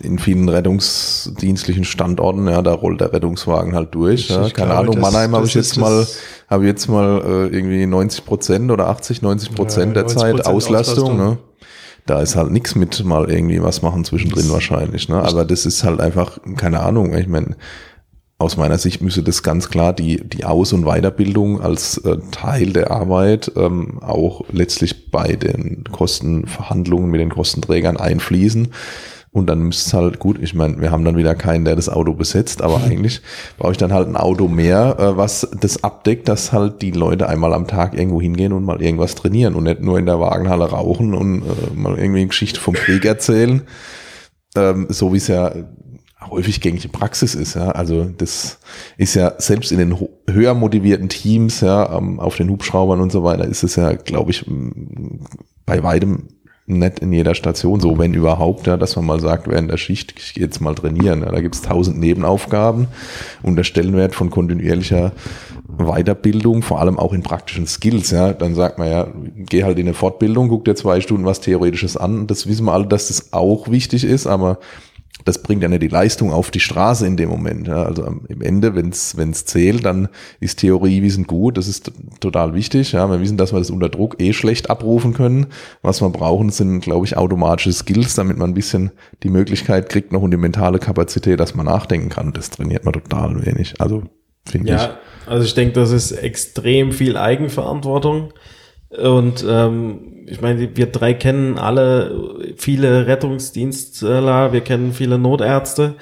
in 0.04 0.20
vielen 0.20 0.48
rettungsdienstlichen 0.48 1.86
Standorten, 1.86 2.48
ja, 2.48 2.62
da 2.62 2.74
rollt 2.74 3.02
der 3.02 3.14
Rettungswagen 3.14 3.74
halt 3.74 3.96
durch. 3.96 4.30
Ja. 4.30 4.42
Keine 4.50 4.52
glaube, 4.52 4.74
Ahnung, 4.74 5.00
Mannheim 5.00 5.36
habe 5.36 5.48
ich 5.48 5.56
jetzt 5.56 5.76
mal, 5.78 6.06
habe 6.48 6.68
jetzt 6.68 6.88
mal 6.88 7.20
äh, 7.26 7.56
irgendwie 7.56 7.88
90 7.88 8.26
Prozent 8.26 8.70
oder 8.70 8.90
80, 8.90 9.24
90 9.24 9.56
Prozent 9.56 9.96
ja, 9.96 10.04
der 10.04 10.08
Zeit 10.08 10.46
Auslastung. 10.46 11.06
Auslastung. 11.06 11.18
Ne? 11.18 11.38
Da 12.10 12.22
ist 12.22 12.36
halt 12.36 12.52
nichts 12.52 12.76
mit 12.76 13.04
mal 13.04 13.30
irgendwie 13.30 13.62
was 13.62 13.82
machen 13.82 14.04
zwischendrin 14.04 14.50
wahrscheinlich. 14.50 15.10
Ne? 15.10 15.22
Aber 15.22 15.46
das 15.46 15.66
ist 15.66 15.84
halt 15.84 16.00
einfach, 16.00 16.40
keine 16.58 16.80
Ahnung, 16.80 17.16
ich 17.16 17.28
meine, 17.28 17.56
aus 18.40 18.56
meiner 18.56 18.78
Sicht 18.78 19.02
müsste 19.02 19.22
das 19.22 19.44
ganz 19.44 19.70
klar 19.70 19.94
die, 19.94 20.28
die 20.28 20.46
Aus- 20.46 20.72
und 20.72 20.86
Weiterbildung 20.86 21.62
als 21.62 21.98
äh, 22.00 22.18
Teil 22.32 22.72
der 22.72 22.90
Arbeit 22.90 23.52
ähm, 23.58 24.00
auch 24.02 24.46
letztlich 24.52 25.12
bei 25.12 25.36
den 25.36 25.84
Kostenverhandlungen 25.92 27.12
mit 27.12 27.20
den 27.20 27.32
Kostenträgern 27.32 27.98
einfließen. 27.98 28.70
Und 29.32 29.48
dann 29.48 29.60
müsste 29.60 29.88
es 29.88 29.94
halt, 29.94 30.18
gut, 30.18 30.40
ich 30.42 30.56
meine, 30.56 30.82
wir 30.82 30.92
haben 30.92 31.06
dann 31.06 31.16
wieder 31.16 31.36
keinen, 31.36 31.64
der 31.64 31.76
das 31.76 31.88
Auto 31.88 32.14
besetzt, 32.14 32.62
aber 32.62 32.82
eigentlich 32.84 33.22
brauche 33.58 33.74
ich 33.74 33.78
dann 33.78 33.94
halt 33.94 34.08
ein 34.08 34.16
Auto 34.16 34.48
mehr, 34.48 34.98
äh, 35.00 35.18
was 35.18 35.48
das 35.60 35.84
abdeckt, 35.84 36.28
dass 36.28 36.52
halt 36.52 36.82
die 36.82 36.92
Leute 36.92 37.30
einmal 37.30 37.54
am 37.54 37.68
Tag 37.68 37.94
irgendwo 37.94 38.22
hingehen 38.22 38.54
und 38.54 38.66
mal 38.66 38.82
irgendwas 38.82 39.16
trainieren 39.16 39.56
und 39.56 39.66
nicht 39.66 39.82
nur 39.82 40.00
in 40.00 40.06
der 40.06 40.20
Wagenhalle 40.20 40.70
rauchen 40.70 41.14
und 41.14 41.44
äh, 41.44 41.76
mal 41.76 41.98
irgendwie 41.98 42.22
eine 42.22 42.28
Geschichte 42.28 42.60
vom 42.60 42.74
Krieg 42.74 43.06
erzählen. 43.06 43.62
Ähm, 44.56 44.88
so 44.90 45.14
wie 45.14 45.18
es 45.18 45.28
ja 45.28 45.54
häufig 46.30 46.60
gängige 46.60 46.90
Praxis 46.90 47.36
ist. 47.36 47.56
Ja. 47.56 47.70
Also 47.70 48.06
das 48.06 48.60
ist 48.98 49.14
ja 49.14 49.34
selbst 49.38 49.72
in 49.72 49.78
den 49.78 49.96
höher 50.28 50.54
motivierten 50.54 51.10
Teams, 51.10 51.62
ja, 51.62 51.86
auf 51.86 52.36
den 52.36 52.50
Hubschraubern 52.50 53.00
und 53.00 53.12
so 53.12 53.24
weiter, 53.24 53.46
ist 53.46 53.64
es 53.64 53.76
ja, 53.76 53.94
glaube 53.94 54.32
ich, 54.32 54.46
bei 55.66 55.84
weitem 55.84 56.28
nicht 56.70 57.00
in 57.00 57.12
jeder 57.12 57.34
Station 57.36 57.80
so, 57.80 57.98
wenn 57.98 58.14
überhaupt, 58.14 58.68
ja, 58.68 58.78
dass 58.78 58.96
man 58.96 59.06
mal 59.06 59.20
sagt, 59.20 59.48
während 59.48 59.72
der 59.72 59.78
Schicht, 59.78 60.14
ich 60.18 60.36
gehe 60.36 60.44
jetzt 60.44 60.62
mal 60.62 60.76
trainieren. 60.76 61.24
Ja, 61.24 61.32
da 61.32 61.42
gibt 61.42 61.56
es 61.56 61.62
tausend 61.62 62.00
Nebenaufgaben 62.00 62.88
und 63.42 63.56
der 63.56 63.64
Stellenwert 63.64 64.14
von 64.14 64.30
kontinuierlicher 64.30 65.12
Weiterbildung, 65.78 66.62
vor 66.62 66.80
allem 66.80 67.00
auch 67.00 67.14
in 67.14 67.24
praktischen 67.24 67.66
Skills, 67.66 68.12
ja, 68.12 68.34
dann 68.34 68.54
sagt 68.54 68.78
man 68.78 68.90
ja, 68.90 69.08
geh 69.36 69.64
halt 69.64 69.80
in 69.80 69.88
eine 69.88 69.94
Fortbildung, 69.94 70.50
guck 70.50 70.66
dir 70.66 70.76
zwei 70.76 71.02
Stunden 71.02 71.26
was 71.26 71.42
Theoretisches 71.42 71.98
an. 71.98 72.28
Das 72.28 72.48
wissen 72.48 72.66
wir 72.66 72.74
alle, 72.74 72.88
dass 72.88 73.08
das 73.08 73.34
auch 73.34 73.70
wichtig 73.70 74.04
ist, 74.04 74.28
aber 74.28 74.60
das 75.26 75.44
bringt 75.44 75.62
ja 75.62 75.68
nicht 75.68 75.82
die 75.82 75.88
Leistung 75.88 76.32
auf 76.32 76.52
die 76.52 76.60
Straße 76.60 77.06
in 77.06 77.18
dem 77.18 77.30
Moment. 77.30 77.68
Ja. 77.68 77.84
Also 77.84 78.04
im 78.04 78.42
Ende, 78.42 78.76
wenn 78.76 78.90
es 78.90 79.46
zählt, 79.46 79.86
dann 79.86 80.10
ist 80.40 80.60
Theorie 80.60 81.02
Wissen 81.02 81.26
gut. 81.26 81.58
Das 81.58 81.68
ist 81.68 81.92
total 82.20 82.54
wichtig. 82.54 82.94
Ja. 82.94 83.10
Wir 83.10 83.20
wissen, 83.20 83.38
dass 83.38 83.54
wir 83.54 83.60
das 83.60 83.70
unter 83.70 83.90
Druck 83.90 84.22
eh 84.22 84.34
schlecht 84.34 84.70
abrufen 84.70 85.14
können. 85.14 85.48
Was 85.82 86.02
wir 86.02 86.10
brauchen, 86.10 86.50
sind, 86.50 86.82
glaube 86.82 87.06
ich, 87.06 87.18
automatische 87.18 87.74
Skills, 87.74 88.16
damit 88.16 88.38
man 88.38 88.52
ein 88.52 88.56
bisschen 88.56 88.92
die 89.24 89.30
Möglichkeit 89.30 89.90
kriegt, 89.90 90.12
noch 90.12 90.22
und 90.22 90.32
die 90.32 90.38
mentale 90.38 90.80
Kapazität, 90.80 91.40
dass 91.40 91.56
man 91.56 91.66
nachdenken 91.66 92.10
kann. 92.10 92.34
Das 92.34 92.50
trainiert 92.50 92.86
man 92.86 92.94
total 92.94 93.46
wenig. 93.46 93.76
Also 93.80 94.04
finde 94.46 94.70
ja, 94.70 94.76
ich. 94.76 94.82
Ja, 94.82 95.00
also 95.28 95.46
ich 95.46 95.54
denke, 95.54 95.74
das 95.74 95.92
ist 95.92 96.12
extrem 96.12 96.92
viel 96.92 97.18
Eigenverantwortung. 97.18 98.34
Und 98.90 99.46
ähm, 99.48 100.26
ich 100.28 100.42
meine, 100.42 100.76
wir 100.76 100.88
drei 100.88 101.14
kennen 101.14 101.58
alle 101.58 102.54
viele 102.58 103.08
Rettungsdienstler, 103.08 104.52
wir 104.52 104.62
kennen 104.62 104.94
viele 104.94 105.18
Notärzte. 105.18 105.96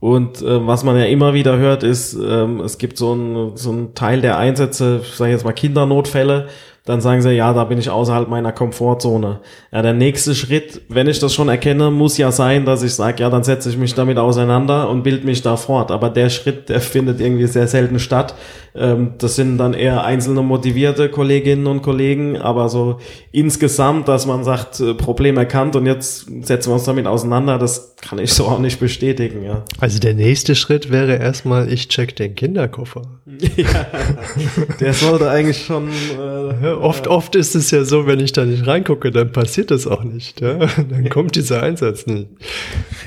Und 0.00 0.42
äh, 0.42 0.66
was 0.66 0.82
man 0.82 0.96
ja 0.96 1.04
immer 1.04 1.32
wieder 1.32 1.58
hört, 1.58 1.84
ist, 1.84 2.14
ähm, 2.14 2.60
es 2.60 2.78
gibt 2.78 2.98
so 2.98 3.14
ein 3.14 3.56
so 3.56 3.70
ein 3.70 3.94
Teil 3.94 4.20
der 4.20 4.36
Einsätze, 4.36 5.00
sage 5.14 5.30
ich 5.30 5.36
jetzt 5.36 5.44
mal 5.44 5.52
Kindernotfälle, 5.52 6.48
dann 6.84 7.00
sagen 7.00 7.22
sie, 7.22 7.30
ja, 7.30 7.52
da 7.52 7.62
bin 7.62 7.78
ich 7.78 7.88
außerhalb 7.88 8.28
meiner 8.28 8.50
Komfortzone. 8.50 9.40
Ja, 9.70 9.82
der 9.82 9.92
nächste 9.92 10.34
Schritt, 10.34 10.82
wenn 10.88 11.06
ich 11.06 11.20
das 11.20 11.32
schon 11.32 11.48
erkenne, 11.48 11.92
muss 11.92 12.18
ja 12.18 12.32
sein, 12.32 12.64
dass 12.64 12.82
ich 12.82 12.94
sage, 12.94 13.22
ja, 13.22 13.30
dann 13.30 13.44
setze 13.44 13.68
ich 13.68 13.76
mich 13.76 13.94
damit 13.94 14.18
auseinander 14.18 14.90
und 14.90 15.04
bild 15.04 15.24
mich 15.24 15.42
da 15.42 15.56
fort. 15.56 15.92
Aber 15.92 16.10
der 16.10 16.28
Schritt, 16.28 16.68
der 16.68 16.80
findet 16.80 17.20
irgendwie 17.20 17.46
sehr 17.46 17.68
selten 17.68 18.00
statt. 18.00 18.34
Ähm, 18.74 19.12
das 19.18 19.36
sind 19.36 19.58
dann 19.58 19.74
eher 19.74 20.04
einzelne 20.04 20.42
motivierte 20.42 21.10
Kolleginnen 21.10 21.66
und 21.66 21.82
Kollegen, 21.82 22.38
aber 22.38 22.68
so 22.68 22.98
insgesamt, 23.30 24.08
dass 24.08 24.26
man 24.26 24.44
sagt, 24.44 24.80
äh, 24.80 24.94
Problem 24.94 25.36
erkannt 25.36 25.76
und 25.76 25.84
jetzt 25.84 26.26
setzen 26.42 26.70
wir 26.70 26.74
uns 26.74 26.84
damit 26.84 27.06
auseinander, 27.06 27.58
das 27.58 27.96
kann 28.00 28.18
ich 28.18 28.32
so 28.32 28.46
auch 28.46 28.58
nicht 28.58 28.80
bestätigen, 28.80 29.44
ja. 29.44 29.64
Also 29.78 29.98
der 29.98 30.14
nächste 30.14 30.54
Schritt 30.54 30.90
wäre 30.90 31.16
erstmal, 31.16 31.72
ich 31.72 31.88
check 31.88 32.16
den 32.16 32.34
Kinderkoffer. 32.34 33.02
ja, 33.56 33.86
der 34.80 34.94
sollte 34.94 35.30
eigentlich 35.30 35.64
schon. 35.64 35.88
Äh, 35.88 36.64
ja, 36.64 36.76
oft, 36.78 37.08
oft 37.08 37.34
ist 37.36 37.54
es 37.54 37.70
ja 37.70 37.84
so, 37.84 38.06
wenn 38.06 38.20
ich 38.20 38.32
da 38.32 38.44
nicht 38.44 38.66
reingucke, 38.66 39.10
dann 39.10 39.32
passiert 39.32 39.70
das 39.70 39.86
auch 39.86 40.02
nicht. 40.04 40.40
Ja? 40.40 40.58
Dann 40.76 41.08
kommt 41.10 41.36
dieser 41.36 41.62
Einsatz 41.62 42.06
nicht. 42.06 42.28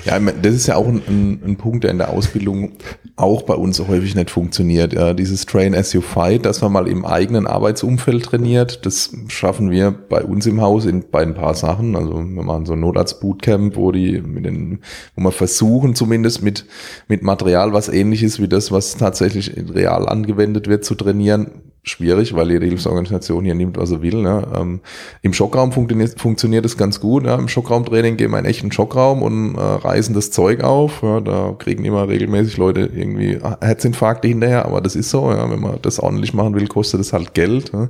Ja, 0.06 0.20
das 0.20 0.54
ist 0.54 0.68
ja 0.68 0.76
auch 0.76 0.88
ein, 0.88 1.02
ein, 1.08 1.42
ein 1.46 1.56
Punkt, 1.58 1.84
der 1.84 1.92
in 1.92 1.98
der 1.98 2.10
Ausbildung 2.10 2.74
auch 3.16 3.44
bei 3.44 3.54
uns 3.54 3.80
häufig 3.80 4.16
nicht 4.16 4.30
funktioniert. 4.30 4.94
Ja, 4.94 5.14
dieses 5.14 5.46
Train 5.56 5.74
as 5.74 5.94
you 5.94 6.02
fight, 6.02 6.46
dass 6.46 6.62
man 6.62 6.74
mal 6.74 6.86
im 6.86 7.06
eigenen 7.06 7.48
Arbeitsumfeld 7.48 8.26
trainiert, 8.26 8.86
das 8.86 9.12
schaffen 9.30 9.72
wir 9.72 9.92
bei 9.92 10.22
uns 10.22 10.46
im 10.48 10.60
Haus 10.60 10.86
in, 10.86 11.06
bei 11.10 11.22
ein 11.22 11.34
paar 11.34 11.54
Sachen. 11.54 11.96
Also 11.96 12.16
wir 12.16 12.44
machen 12.44 12.66
so 12.66 12.74
ein 12.74 12.82
Notarzt-Bootcamp, 12.82 13.78
wo 13.78 13.94
die 13.94 14.20
mit 14.20 14.44
den, 14.44 14.80
wo 15.16 15.24
wir 15.24 15.32
versuchen 15.32 15.96
zumindest 15.96 16.44
mit, 16.44 16.66
mit 17.08 17.24
Material, 17.24 17.72
was 17.72 17.88
ähnlich 17.88 18.22
ist 18.22 18.42
wie 18.42 18.50
das, 18.50 18.74
was 18.74 18.98
tatsächlich 18.98 19.56
real 19.74 20.10
angewendet 20.10 20.68
wird, 20.68 20.84
zu 20.84 20.94
trainieren 20.94 21.65
schwierig, 21.86 22.36
weil 22.36 22.52
jede 22.52 22.66
Hilfsorganisation 22.66 23.46
hier 23.46 23.56
nimmt, 23.56 23.78
was 23.78 23.92
er 23.92 24.02
will. 24.02 24.22
Ne? 24.22 24.48
Ähm, 24.56 24.82
Im 25.22 25.34
Schockraum 25.34 25.72
funktioniert, 25.72 26.20
funktioniert 26.20 26.66
es 26.66 26.78
ganz 26.78 27.00
gut. 27.00 27.26
Ja? 27.26 27.36
Im 27.36 27.48
Schockraumtraining 27.48 28.18
gehen 28.18 28.32
wir 28.32 28.40
in 28.40 28.46
echten 28.46 28.72
Schockraum 28.72 29.22
und 29.22 29.56
äh, 29.56 29.60
reißen 29.60 30.14
das 30.14 30.32
Zeug 30.32 30.64
auf. 30.64 31.04
Ja? 31.04 31.22
Da 31.22 31.56
kriegen 31.58 31.86
immer 31.86 32.08
regelmäßig 32.08 32.58
Leute 32.58 32.90
irgendwie 32.94 33.40
Herzinfarkte 33.62 34.28
hinterher, 34.28 34.66
aber 34.66 34.82
das 34.82 34.96
ist 34.96 35.10
so. 35.10 35.32
Ja? 35.32 35.50
Wenn 35.50 35.62
man 35.62 35.80
das 35.82 36.00
ordentlich 36.00 36.34
machen 36.34 36.56
will, 36.56 36.68
kostet 36.68 37.02
es 37.02 37.14
halt 37.14 37.34
Geld. 37.34 37.72
Ja? 37.72 37.90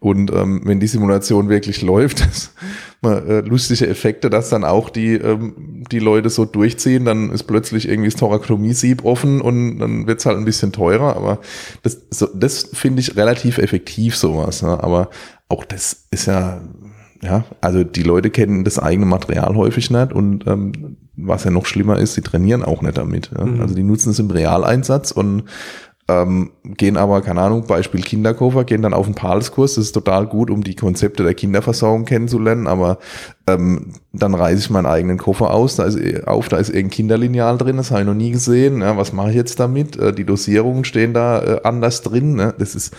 Und 0.00 0.32
ähm, 0.32 0.60
wenn 0.64 0.78
die 0.78 0.86
Simulation 0.86 1.48
wirklich 1.48 1.82
läuft, 1.82 2.20
das, 2.26 2.52
äh, 3.04 3.40
lustige 3.40 3.88
Effekte, 3.88 4.30
dass 4.30 4.48
dann 4.48 4.64
auch 4.64 4.90
die, 4.90 5.14
ähm, 5.14 5.84
die 5.90 5.98
Leute 5.98 6.30
so 6.30 6.44
durchziehen, 6.44 7.04
dann 7.04 7.30
ist 7.30 7.44
plötzlich 7.44 7.88
irgendwie 7.88 8.10
das 8.10 8.18
Thorakomie-Sieb 8.18 9.04
offen 9.04 9.40
und 9.40 9.78
dann 9.78 10.06
wird's 10.06 10.26
halt 10.26 10.38
ein 10.38 10.44
bisschen 10.44 10.72
teurer, 10.72 11.16
aber 11.16 11.40
das, 11.82 12.00
so, 12.10 12.28
das 12.32 12.70
finde 12.72 13.00
ich 13.00 13.16
relativ 13.16 13.58
effektiv 13.58 14.16
sowas, 14.16 14.62
ne? 14.62 14.82
aber 14.82 15.10
auch 15.48 15.64
das 15.64 16.04
ist 16.10 16.26
ja, 16.26 16.60
ja, 17.22 17.44
also 17.60 17.82
die 17.82 18.02
Leute 18.02 18.30
kennen 18.30 18.64
das 18.64 18.78
eigene 18.78 19.06
Material 19.06 19.56
häufig 19.56 19.90
nicht 19.90 20.12
und 20.12 20.46
ähm, 20.46 20.96
was 21.16 21.44
ja 21.44 21.50
noch 21.50 21.66
schlimmer 21.66 21.98
ist, 21.98 22.14
sie 22.14 22.22
trainieren 22.22 22.62
auch 22.62 22.80
nicht 22.80 22.96
damit. 22.96 23.30
Ja? 23.36 23.44
Mhm. 23.44 23.60
Also 23.60 23.74
die 23.74 23.82
nutzen 23.82 24.10
es 24.10 24.20
im 24.20 24.30
Realeinsatz 24.30 25.10
und 25.10 25.44
ähm, 26.10 26.52
gehen 26.64 26.96
aber, 26.96 27.20
keine 27.20 27.42
Ahnung, 27.42 27.66
Beispiel 27.66 28.00
Kinderkoffer, 28.00 28.64
gehen 28.64 28.80
dann 28.80 28.94
auf 28.94 29.04
den 29.04 29.14
Palskurs, 29.14 29.74
das 29.74 29.86
ist 29.86 29.92
total 29.92 30.26
gut, 30.26 30.50
um 30.50 30.64
die 30.64 30.74
Konzepte 30.74 31.22
der 31.22 31.34
Kinderversorgung 31.34 32.06
kennenzulernen, 32.06 32.66
aber 32.66 32.98
ähm, 33.46 33.92
dann 34.14 34.34
reiße 34.34 34.60
ich 34.60 34.70
meinen 34.70 34.86
eigenen 34.86 35.18
Koffer 35.18 35.52
aus, 35.52 35.76
da 35.76 35.84
ist 35.84 35.96
eh, 35.96 36.24
auf, 36.24 36.48
da 36.48 36.56
ist 36.56 36.70
irgendein 36.70 36.90
Kinderlineal 36.90 37.58
drin, 37.58 37.76
das 37.76 37.90
habe 37.90 38.00
ich 38.00 38.06
noch 38.06 38.14
nie 38.14 38.30
gesehen, 38.30 38.80
ja, 38.80 38.96
was 38.96 39.12
mache 39.12 39.30
ich 39.30 39.36
jetzt 39.36 39.60
damit? 39.60 39.98
Äh, 39.98 40.14
die 40.14 40.24
Dosierungen 40.24 40.84
stehen 40.84 41.12
da 41.12 41.42
äh, 41.42 41.60
anders 41.64 42.00
drin, 42.00 42.36
ne? 42.36 42.54
das 42.58 42.74
ist 42.74 42.94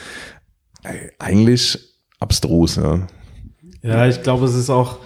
äh, 0.84 1.10
eigentlich 1.18 1.80
abstrus. 2.20 2.76
Ja. 2.76 3.07
ja, 3.82 4.07
ich 4.07 4.22
glaube, 4.22 4.45
es 4.45 4.53
ist 4.53 4.70
auch 4.70 4.99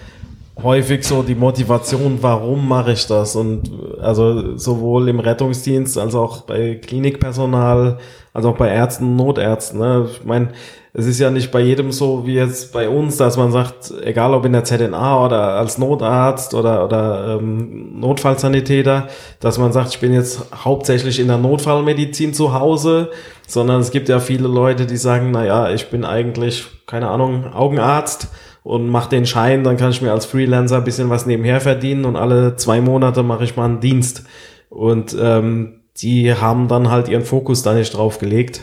häufig 0.62 1.04
so 1.04 1.24
die 1.24 1.36
Motivation, 1.36 2.20
warum 2.22 2.68
mache 2.68 2.92
ich 2.92 3.08
das? 3.08 3.36
Und 3.36 3.72
also 4.00 4.58
sowohl 4.58 5.10
im 5.10 5.20
Rettungsdienst 5.20 5.98
als 5.98 6.14
auch 6.16 6.42
bei 6.42 6.76
Klinikpersonal, 6.76 7.98
als 8.34 8.46
auch 8.46 8.58
bei 8.58 8.70
Ärzten, 8.70 9.16
Notärzten. 9.16 9.80
Ne? 9.80 10.08
Ich 10.12 10.24
meine, 10.26 10.50
es 10.96 11.08
ist 11.08 11.20
ja 11.20 11.32
nicht 11.32 11.52
bei 11.52 11.60
jedem 11.60 11.92
so 11.92 12.28
wie 12.28 12.36
jetzt 12.36 12.72
bei 12.72 12.88
uns, 12.88 13.18
dass 13.18 13.36
man 13.36 13.52
sagt, 13.52 13.92
egal 14.04 14.36
ob 14.36 14.46
in 14.46 14.54
der 14.54 14.64
ZNA 14.64 15.26
oder 15.26 15.54
als 15.54 15.80
Notarzt 15.80 16.54
oder, 16.54 16.86
oder 16.86 17.40
ähm, 17.40 18.00
Notfallsanitäter, 18.00 19.08
dass 19.40 19.58
man 19.58 19.72
sagt, 19.72 19.90
ich 19.90 20.00
bin 20.00 20.14
jetzt 20.14 20.46
hauptsächlich 20.64 21.20
in 21.20 21.28
der 21.28 21.40
Notfallmedizin 21.40 22.36
zu 22.36 22.54
Hause, 22.54 23.10
sondern 23.48 23.82
es 23.82 23.90
gibt 23.90 24.08
ja 24.08 24.20
viele 24.20 24.48
Leute, 24.48 24.86
die 24.86 24.98
sagen, 24.98 25.32
na 25.32 25.44
ja, 25.44 25.72
ich 25.72 25.90
bin 25.90 26.06
eigentlich, 26.06 26.66
keine 26.86 27.10
Ahnung, 27.10 27.52
Augenarzt 27.52 28.28
und 28.64 28.88
mache 28.90 29.10
den 29.10 29.26
Schein, 29.26 29.64
dann 29.64 29.78
kann 29.78 29.92
ich 29.92 30.02
mir 30.02 30.12
als 30.12 30.26
Freelancer 30.26 30.78
ein 30.78 30.84
bisschen 30.84 31.10
was 31.10 31.26
nebenher 31.26 31.62
verdienen 31.62 32.06
und 32.06 32.16
alle 32.16 32.56
zwei 32.56 32.82
Monate 32.82 33.24
mache 33.24 33.44
ich 33.44 33.56
mal 33.56 33.66
einen 33.66 33.80
Dienst. 33.80 34.24
Und 34.70 35.16
ähm, 35.20 35.82
die 35.98 36.34
haben 36.34 36.68
dann 36.68 36.90
halt 36.90 37.08
ihren 37.08 37.24
Fokus 37.24 37.62
da 37.62 37.74
nicht 37.74 37.96
drauf 37.96 38.18
gelegt 38.18 38.62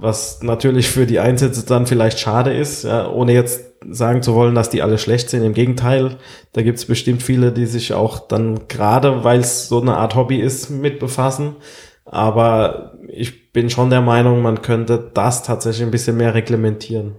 was 0.00 0.42
natürlich 0.42 0.88
für 0.88 1.06
die 1.06 1.18
Einsätze 1.18 1.66
dann 1.66 1.86
vielleicht 1.86 2.20
schade 2.20 2.54
ist, 2.54 2.84
ja, 2.84 3.10
ohne 3.10 3.32
jetzt 3.32 3.64
sagen 3.90 4.22
zu 4.22 4.34
wollen, 4.34 4.54
dass 4.54 4.70
die 4.70 4.82
alle 4.82 4.96
schlecht 4.96 5.28
sind. 5.28 5.42
Im 5.42 5.54
Gegenteil, 5.54 6.16
da 6.52 6.62
gibt 6.62 6.78
es 6.78 6.84
bestimmt 6.84 7.22
viele, 7.22 7.52
die 7.52 7.66
sich 7.66 7.92
auch 7.92 8.20
dann 8.20 8.68
gerade, 8.68 9.24
weil 9.24 9.40
es 9.40 9.68
so 9.68 9.80
eine 9.80 9.96
Art 9.96 10.14
Hobby 10.14 10.38
ist, 10.38 10.70
mit 10.70 11.00
befassen. 11.00 11.56
Aber 12.04 12.94
ich 13.08 13.52
bin 13.52 13.70
schon 13.70 13.90
der 13.90 14.00
Meinung, 14.00 14.40
man 14.40 14.62
könnte 14.62 15.10
das 15.14 15.42
tatsächlich 15.42 15.84
ein 15.84 15.90
bisschen 15.90 16.16
mehr 16.16 16.34
reglementieren. 16.34 17.16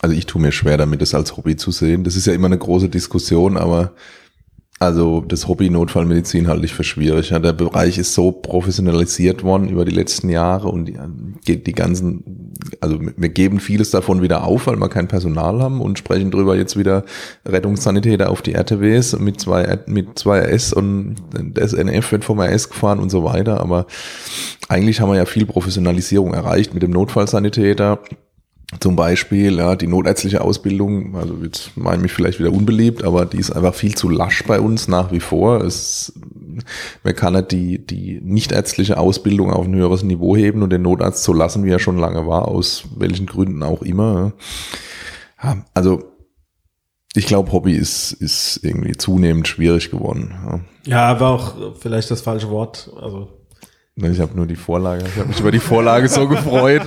Also 0.00 0.14
ich 0.14 0.26
tue 0.26 0.40
mir 0.40 0.52
schwer 0.52 0.76
damit, 0.76 1.02
es 1.02 1.14
als 1.14 1.36
Hobby 1.36 1.56
zu 1.56 1.70
sehen. 1.70 2.04
Das 2.04 2.16
ist 2.16 2.26
ja 2.26 2.32
immer 2.32 2.46
eine 2.46 2.58
große 2.58 2.88
Diskussion, 2.88 3.56
aber 3.56 3.92
also 4.80 5.22
das 5.22 5.48
Hobby 5.48 5.70
Notfallmedizin 5.70 6.46
halte 6.46 6.64
ich 6.64 6.72
für 6.72 6.84
schwierig. 6.84 7.30
Ja, 7.30 7.40
der 7.40 7.52
Bereich 7.52 7.98
ist 7.98 8.14
so 8.14 8.30
professionalisiert 8.30 9.42
worden 9.42 9.68
über 9.68 9.84
die 9.84 9.94
letzten 9.94 10.28
Jahre 10.28 10.68
und 10.68 10.92
die, 11.48 11.64
die 11.64 11.72
ganzen, 11.72 12.54
also 12.80 13.00
wir 13.00 13.28
geben 13.28 13.58
vieles 13.58 13.90
davon 13.90 14.22
wieder 14.22 14.44
auf, 14.44 14.68
weil 14.68 14.76
wir 14.76 14.88
kein 14.88 15.08
Personal 15.08 15.60
haben 15.60 15.80
und 15.80 15.98
sprechen 15.98 16.30
drüber 16.30 16.56
jetzt 16.56 16.78
wieder 16.78 17.04
Rettungssanitäter 17.44 18.30
auf 18.30 18.40
die 18.40 18.54
RTWs 18.54 19.18
mit 19.18 19.40
zwei 19.40 19.80
mit 19.86 20.16
zwei 20.16 20.38
RS 20.42 20.72
und 20.72 21.16
das 21.54 21.72
NF 21.72 22.12
wird 22.12 22.24
vom 22.24 22.38
RS 22.38 22.70
gefahren 22.70 23.00
und 23.00 23.10
so 23.10 23.24
weiter. 23.24 23.60
Aber 23.60 23.86
eigentlich 24.68 25.00
haben 25.00 25.10
wir 25.10 25.16
ja 25.16 25.26
viel 25.26 25.46
Professionalisierung 25.46 26.34
erreicht 26.34 26.72
mit 26.72 26.84
dem 26.84 26.92
Notfallsanitäter 26.92 27.98
zum 28.80 28.96
Beispiel, 28.96 29.56
ja, 29.56 29.76
die 29.76 29.86
notärztliche 29.86 30.42
Ausbildung, 30.42 31.16
also 31.16 31.38
jetzt 31.42 31.74
meine 31.74 32.02
mich 32.02 32.12
vielleicht 32.12 32.38
wieder 32.38 32.52
unbeliebt, 32.52 33.02
aber 33.02 33.24
die 33.24 33.38
ist 33.38 33.50
einfach 33.50 33.74
viel 33.74 33.94
zu 33.94 34.10
lasch 34.10 34.44
bei 34.44 34.60
uns 34.60 34.88
nach 34.88 35.10
wie 35.10 35.20
vor. 35.20 35.62
Es, 35.62 36.12
man 37.02 37.16
kann 37.16 37.32
nicht 37.32 37.50
die, 37.50 37.78
die 37.84 38.20
nichtärztliche 38.22 38.98
Ausbildung 38.98 39.50
auf 39.50 39.64
ein 39.64 39.74
höheres 39.74 40.02
Niveau 40.02 40.36
heben 40.36 40.62
und 40.62 40.70
den 40.70 40.82
Notarzt 40.82 41.24
so 41.24 41.32
lassen, 41.32 41.64
wie 41.64 41.70
er 41.70 41.78
schon 41.78 41.96
lange 41.96 42.26
war, 42.26 42.46
aus 42.46 42.84
welchen 42.94 43.24
Gründen 43.24 43.62
auch 43.62 43.80
immer. 43.80 44.34
Ja, 45.42 45.64
also 45.72 46.02
ich 47.14 47.26
glaube, 47.26 47.50
Hobby 47.52 47.72
ist, 47.72 48.12
ist 48.12 48.60
irgendwie 48.62 48.92
zunehmend 48.92 49.48
schwierig 49.48 49.90
geworden. 49.90 50.34
Ja. 50.44 50.60
ja, 50.84 51.06
aber 51.06 51.28
auch 51.28 51.76
vielleicht 51.78 52.10
das 52.10 52.20
falsche 52.20 52.50
Wort. 52.50 52.90
Also 53.00 53.28
ich 53.96 54.20
habe 54.20 54.36
nur 54.36 54.46
die 54.46 54.56
Vorlage, 54.56 55.04
ich 55.06 55.16
habe 55.16 55.28
mich 55.28 55.40
über 55.40 55.50
die 55.50 55.58
Vorlage 55.58 56.06
so 56.08 56.28
gefreut. 56.28 56.82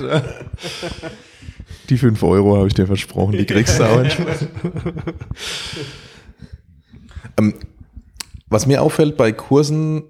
Die 1.88 1.98
5 1.98 2.22
Euro 2.22 2.56
habe 2.56 2.68
ich 2.68 2.74
dir 2.74 2.86
versprochen, 2.86 3.32
die 3.32 3.44
kriegst 3.44 3.78
du 3.78 3.84
auch. 3.84 4.04
ähm, 7.38 7.54
was 8.48 8.66
mir 8.66 8.82
auffällt 8.82 9.16
bei 9.16 9.32
Kursen, 9.32 10.04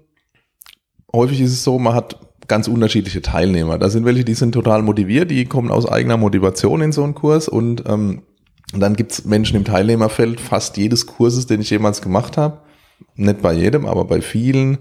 häufig 1.13 1.41
ist 1.41 1.51
es 1.51 1.63
so, 1.63 1.79
man 1.79 1.95
hat 1.95 2.19
ganz 2.47 2.67
unterschiedliche 2.67 3.21
Teilnehmer. 3.21 3.77
Da 3.77 3.89
sind 3.89 4.05
welche, 4.05 4.23
die 4.23 4.33
sind 4.33 4.51
total 4.51 4.81
motiviert, 4.81 5.31
die 5.31 5.45
kommen 5.45 5.71
aus 5.71 5.87
eigener 5.87 6.17
Motivation 6.17 6.81
in 6.81 6.91
so 6.91 7.03
einen 7.03 7.15
Kurs 7.15 7.47
und, 7.47 7.83
ähm, 7.87 8.23
dann 8.75 8.95
gibt's 8.95 9.25
Menschen 9.25 9.55
im 9.55 9.65
Teilnehmerfeld 9.65 10.39
fast 10.39 10.77
jedes 10.77 11.05
Kurses, 11.05 11.45
den 11.45 11.61
ich 11.61 11.69
jemals 11.69 12.01
gemacht 12.01 12.37
habe. 12.37 12.61
Nicht 13.15 13.41
bei 13.41 13.53
jedem, 13.53 13.85
aber 13.85 14.05
bei 14.05 14.21
vielen 14.21 14.79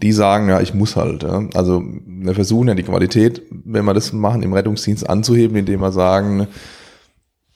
die 0.00 0.12
sagen, 0.12 0.48
ja, 0.48 0.60
ich 0.60 0.74
muss 0.74 0.96
halt. 0.96 1.22
Ja. 1.22 1.48
Also 1.54 1.84
wir 2.06 2.34
versuchen 2.34 2.68
ja 2.68 2.74
die 2.74 2.82
Qualität, 2.82 3.42
wenn 3.50 3.84
wir 3.84 3.94
das 3.94 4.12
machen, 4.12 4.42
im 4.42 4.52
Rettungsdienst 4.52 5.08
anzuheben, 5.08 5.56
indem 5.56 5.80
wir 5.80 5.92
sagen, 5.92 6.48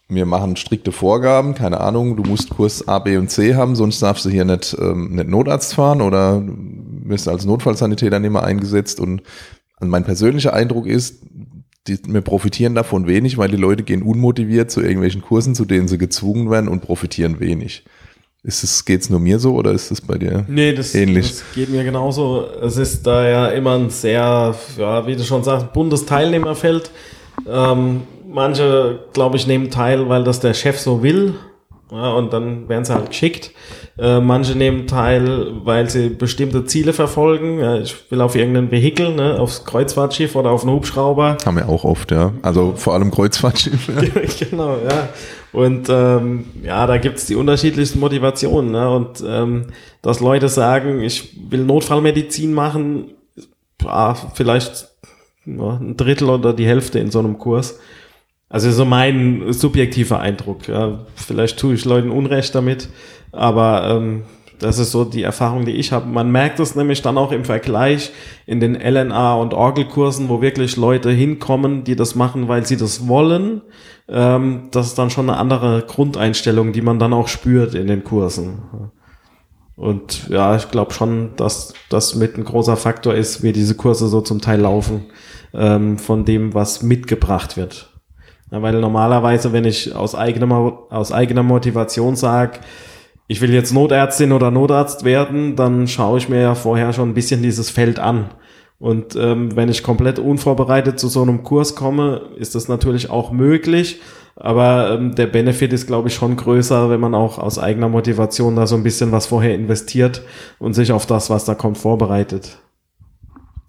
wir 0.09 0.27
machen 0.27 0.57
strikte 0.57 0.93
Vorgaben, 0.93 1.55
keine 1.55 1.81
Ahnung, 1.81 2.17
du 2.17 2.23
musst 2.23 2.51
Kurs 2.51 2.87
A, 2.87 3.01
B 3.01 3.17
und 3.17 3.31
C 3.31 3.57
haben, 3.57 3.75
sonst 3.75 4.01
darfst 4.03 4.25
du 4.25 4.31
hier 4.31 4.45
nicht, 4.45 4.77
ähm, 4.81 5.17
nicht 5.17 5.29
Notarzt 5.29 5.75
fahren 5.75 6.01
oder 6.01 6.43
wirst 6.47 7.27
als 7.27 7.45
Notfallsanitäter 7.45 8.21
nicht 8.21 8.31
mehr 8.31 8.45
eingesetzt. 8.45 9.01
Und 9.01 9.23
mein 9.81 10.05
persönlicher 10.05 10.55
Eindruck 10.55 10.87
ist, 10.87 11.23
die, 11.89 11.99
wir 12.07 12.21
profitieren 12.21 12.75
davon 12.75 13.07
wenig, 13.07 13.39
weil 13.39 13.51
die 13.51 13.57
Leute 13.57 13.83
gehen 13.83 14.03
unmotiviert 14.03 14.71
zu 14.71 14.81
irgendwelchen 14.81 15.23
Kursen, 15.23 15.55
zu 15.55 15.65
denen 15.65 15.89
sie 15.89 15.99
gezwungen 15.99 16.51
werden 16.51 16.69
und 16.69 16.81
profitieren 16.81 17.41
wenig. 17.41 17.85
Ist 18.47 18.63
es, 18.63 18.85
geht's 18.85 19.11
nur 19.11 19.19
mir 19.19 19.41
so 19.41 19.57
oder 19.57 19.73
ist 19.73 19.91
es 19.91 20.01
bei 20.01 20.19
dir 20.19 20.45
nee, 20.47 20.73
das, 20.73 20.95
ähnlich? 20.95 21.31
das 21.31 21.45
geht 21.53 21.69
mir 21.69 21.83
genauso. 21.83 22.47
Es 22.63 22.77
ist 22.77 23.05
da 23.05 23.29
ja 23.29 23.49
immer 23.49 23.75
ein 23.75 23.91
sehr, 23.91 24.55
ja, 24.79 25.05
wie 25.05 25.17
du 25.17 25.25
schon 25.25 25.43
sagst, 25.43 25.73
buntes 25.73 26.07
Teilnehmerfeld. 26.07 26.93
Ähm, 27.45 28.03
manche, 28.25 29.01
glaube 29.13 29.37
ich, 29.37 29.49
nehmen 29.49 29.69
teil, 29.69 30.09
weil 30.09 30.23
das 30.23 30.39
der 30.39 30.55
Chef 30.55 30.79
so 30.79 31.03
will. 31.03 31.35
Ja, 31.91 32.13
und 32.13 32.33
dann 32.33 32.69
werden 32.69 32.85
sie 32.85 32.95
halt 32.95 33.09
geschickt. 33.09 33.51
Äh, 33.99 34.21
manche 34.21 34.57
nehmen 34.57 34.87
teil, 34.87 35.53
weil 35.65 35.91
sie 35.91 36.11
bestimmte 36.11 36.65
Ziele 36.67 36.93
verfolgen. 36.93 37.59
Ja, 37.59 37.79
ich 37.79 37.97
will 38.11 38.21
auf 38.21 38.37
irgendein 38.37 38.71
Vehikel, 38.71 39.13
ne, 39.13 39.41
aufs 39.41 39.65
Kreuzfahrtschiff 39.65 40.37
oder 40.37 40.51
auf 40.51 40.63
einen 40.63 40.73
Hubschrauber. 40.73 41.37
Haben 41.45 41.57
wir 41.57 41.69
auch 41.69 41.83
oft, 41.83 42.13
ja. 42.13 42.33
Also 42.43 42.75
vor 42.77 42.95
allem 42.95 43.11
Kreuzfahrtschiff. 43.11 43.91
genau, 44.51 44.77
ja. 44.89 45.09
Und 45.57 45.89
ähm, 45.89 46.45
ja, 46.63 46.87
da 46.87 46.99
gibt's 46.99 47.25
die 47.25 47.35
unterschiedlichsten 47.35 47.99
Motivationen. 47.99 48.73
Ne? 48.73 48.91
Und 48.91 49.25
ähm, 49.27 49.69
dass 50.03 50.21
Leute 50.21 50.51
sagen, 50.51 51.01
ich 51.01 51.35
will 51.51 51.65
Notfallmedizin 51.65 52.53
machen, 52.53 53.13
ja, 53.83 54.13
vielleicht 54.35 54.89
ja, 55.47 55.79
ein 55.79 55.97
Drittel 55.97 56.29
oder 56.29 56.53
die 56.53 56.67
Hälfte 56.67 56.99
in 56.99 57.11
so 57.11 57.21
einem 57.21 57.39
Kurs. 57.39 57.81
Also 58.51 58.71
so 58.71 58.85
mein 58.85 59.51
subjektiver 59.55 60.21
Eindruck. 60.21 60.69
Ja. 60.69 61.07
Vielleicht 61.15 61.59
tue 61.59 61.73
ich 61.73 61.87
Leuten 61.87 62.11
Unrecht 62.11 62.55
damit, 62.55 62.91
aber 63.33 63.97
ähm, 63.97 64.25
das 64.59 64.79
ist 64.79 64.93
so 64.93 65.05
die 65.05 65.23
Erfahrung, 65.23 65.65
die 65.65 65.73
ich 65.73 65.93
habe. 65.93 66.07
Man 66.07 66.31
merkt 66.31 66.61
es 66.61 66.75
nämlich 66.75 67.03
dann 67.03 67.19
auch 67.19 67.33
im 67.33 67.45
Vergleich 67.45 68.13
in 68.47 68.61
den 68.61 68.75
LNA 68.75 69.35
und 69.35 69.55
Orgelkursen, 69.55 70.29
wo 70.29 70.41
wirklich 70.41 70.77
Leute 70.77 71.11
hinkommen, 71.11 71.85
die 71.85 71.97
das 71.97 72.15
machen, 72.15 72.49
weil 72.49 72.65
sie 72.65 72.77
das 72.77 73.09
wollen. 73.09 73.63
Ähm, 74.09 74.69
das 74.71 74.89
ist 74.89 74.99
dann 74.99 75.11
schon 75.11 75.29
eine 75.29 75.39
andere 75.39 75.85
Grundeinstellung, 75.87 76.73
die 76.73 76.83
man 76.83 76.99
dann 76.99 77.13
auch 77.13 77.29
spürt 77.29 77.75
in 77.75 77.87
den 77.87 78.05
Kursen. 78.05 78.91
Und 79.77 80.29
ja, 80.29 80.57
ich 80.57 80.71
glaube 80.71 80.95
schon, 80.95 81.37
dass 81.37 81.75
das 81.91 82.15
mit 82.15 82.39
ein 82.39 82.45
großer 82.45 82.77
Faktor 82.77 83.15
ist, 83.15 83.43
wie 83.43 83.53
diese 83.53 83.75
Kurse 83.75 84.09
so 84.09 84.23
zum 84.23 84.41
Teil 84.41 84.61
laufen, 84.61 85.05
ähm, 85.53 85.99
von 85.99 86.25
dem, 86.25 86.55
was 86.55 86.83
mitgebracht 86.83 87.59
wird. 87.59 87.93
Ja, 88.51 88.63
weil 88.63 88.81
normalerweise, 88.81 89.53
wenn 89.53 89.65
ich 89.65 89.95
aus 89.95 90.15
eigener, 90.15 90.79
aus 90.91 91.13
eigener 91.13 91.43
Motivation 91.43 92.17
sage, 92.17 92.61
ich 93.29 93.41
will 93.41 93.53
jetzt 93.53 93.73
Notärztin 93.73 94.33
oder 94.33 94.51
Notarzt 94.51 95.05
werden, 95.05 95.57
dann 95.57 95.89
schaue 95.89 96.19
ich 96.19 96.29
mir 96.29 96.41
ja 96.41 96.55
vorher 96.55 96.93
schon 96.93 97.11
ein 97.11 97.15
bisschen 97.15 97.43
dieses 97.43 97.71
Feld 97.71 97.99
an. 97.99 98.31
Und 98.79 99.17
ähm, 99.17 99.57
wenn 99.57 99.69
ich 99.69 99.83
komplett 99.83 100.19
unvorbereitet 100.19 101.01
zu 101.01 101.09
so 101.09 101.23
einem 101.23 101.43
Kurs 101.43 101.75
komme, 101.75 102.23
ist 102.37 102.55
das 102.55 102.69
natürlich 102.69 103.11
auch 103.11 103.33
möglich. 103.33 104.01
Aber 104.37 104.91
ähm, 104.93 105.15
der 105.15 105.29
Benefit 105.29 105.73
ist, 105.73 105.87
glaube 105.87 106.09
ich, 106.09 106.15
schon 106.15 106.37
größer, 106.37 106.91
wenn 106.91 107.01
man 107.01 107.15
auch 107.15 107.39
aus 107.39 107.59
eigener 107.59 107.89
Motivation 107.89 108.55
da 108.55 108.67
so 108.67 108.77
ein 108.77 108.83
bisschen 108.83 109.13
was 109.13 109.27
vorher 109.27 109.55
investiert 109.55 110.23
und 110.59 110.75
sich 110.75 110.93
auf 110.93 111.07
das, 111.07 111.31
was 111.31 111.47
da 111.47 111.55
kommt, 111.55 111.79
vorbereitet. 111.79 112.59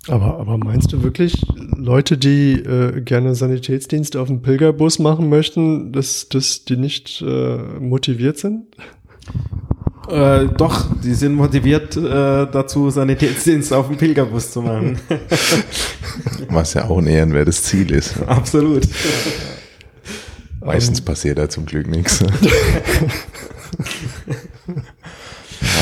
Aber, 0.09 0.37
aber 0.39 0.57
meinst 0.57 0.91
du 0.91 1.03
wirklich, 1.03 1.41
Leute, 1.55 2.17
die 2.17 2.53
äh, 2.53 3.01
gerne 3.01 3.33
Sanitätsdienst 3.33 4.17
auf 4.17 4.27
dem 4.27 4.41
Pilgerbus 4.41 4.99
machen 4.99 5.29
möchten, 5.29 5.93
dass, 5.93 6.27
dass 6.29 6.65
die 6.65 6.77
nicht 6.77 7.21
äh, 7.25 7.57
motiviert 7.79 8.37
sind? 8.37 8.75
Äh, 10.09 10.47
doch, 10.57 10.85
die 11.03 11.13
sind 11.13 11.33
motiviert 11.33 11.97
äh, 11.97 12.47
dazu, 12.49 12.89
Sanitätsdienst 12.89 13.73
auf 13.73 13.87
dem 13.87 13.97
Pilgerbus 13.97 14.51
zu 14.51 14.61
machen. 14.61 14.97
Was 16.49 16.73
ja 16.75 16.85
auch 16.85 16.97
ein 16.99 17.07
ehrenwertes 17.07 17.63
Ziel 17.63 17.91
ist. 17.91 18.15
Absolut. 18.25 18.87
Meistens 20.61 21.01
passiert 21.01 21.37
da 21.37 21.49
zum 21.49 21.65
Glück 21.65 21.87
nichts. 21.87 22.23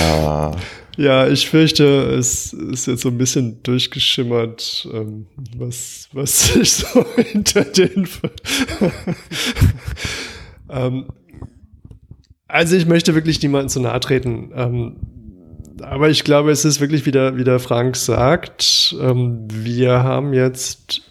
ah. 0.02 0.52
Ja, 0.98 1.28
ich 1.28 1.50
fürchte, 1.50 1.84
es 2.18 2.54
ist 2.54 2.88
jetzt 2.88 3.02
so 3.02 3.10
ein 3.10 3.18
bisschen 3.18 3.62
durchgeschimmert, 3.64 4.88
ähm, 4.94 5.28
was, 5.58 6.08
was 6.14 6.48
sich 6.54 6.72
so 6.72 7.06
hinter 7.18 7.66
den. 7.66 8.08
ähm, 10.70 11.06
also 12.48 12.76
ich 12.76 12.86
möchte 12.86 13.16
wirklich 13.16 13.42
niemandem 13.42 13.70
zu 13.70 13.80
nahe 13.80 14.00
treten. 14.00 14.52
Ähm, 14.56 14.96
aber 15.82 16.10
ich 16.10 16.24
glaube, 16.24 16.52
es 16.52 16.64
ist 16.66 16.80
wirklich 16.80 17.06
wieder, 17.06 17.38
wie 17.38 17.44
der 17.44 17.60
Frank 17.60 17.96
sagt, 17.96 18.96
ähm, 19.02 19.48
wir 19.50 20.04
haben 20.04 20.34
jetzt 20.34 21.02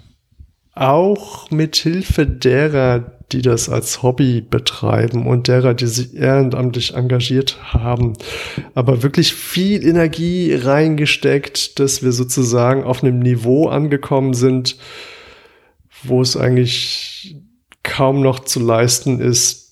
auch 0.74 1.50
mit 1.50 1.76
Hilfe 1.76 2.26
derer, 2.26 3.12
die 3.32 3.42
das 3.42 3.68
als 3.68 4.02
Hobby 4.02 4.40
betreiben 4.40 5.26
und 5.26 5.48
derer, 5.48 5.74
die 5.74 5.86
sich 5.86 6.14
ehrenamtlich 6.14 6.94
engagiert 6.94 7.58
haben, 7.72 8.14
aber 8.74 9.02
wirklich 9.02 9.34
viel 9.34 9.84
Energie 9.86 10.54
reingesteckt, 10.54 11.78
dass 11.78 12.02
wir 12.02 12.12
sozusagen 12.12 12.84
auf 12.84 13.02
einem 13.02 13.18
Niveau 13.20 13.68
angekommen 13.68 14.34
sind, 14.34 14.76
wo 16.02 16.20
es 16.22 16.36
eigentlich 16.36 17.36
kaum 17.82 18.20
noch 18.20 18.40
zu 18.40 18.60
leisten 18.60 19.20
ist, 19.20 19.63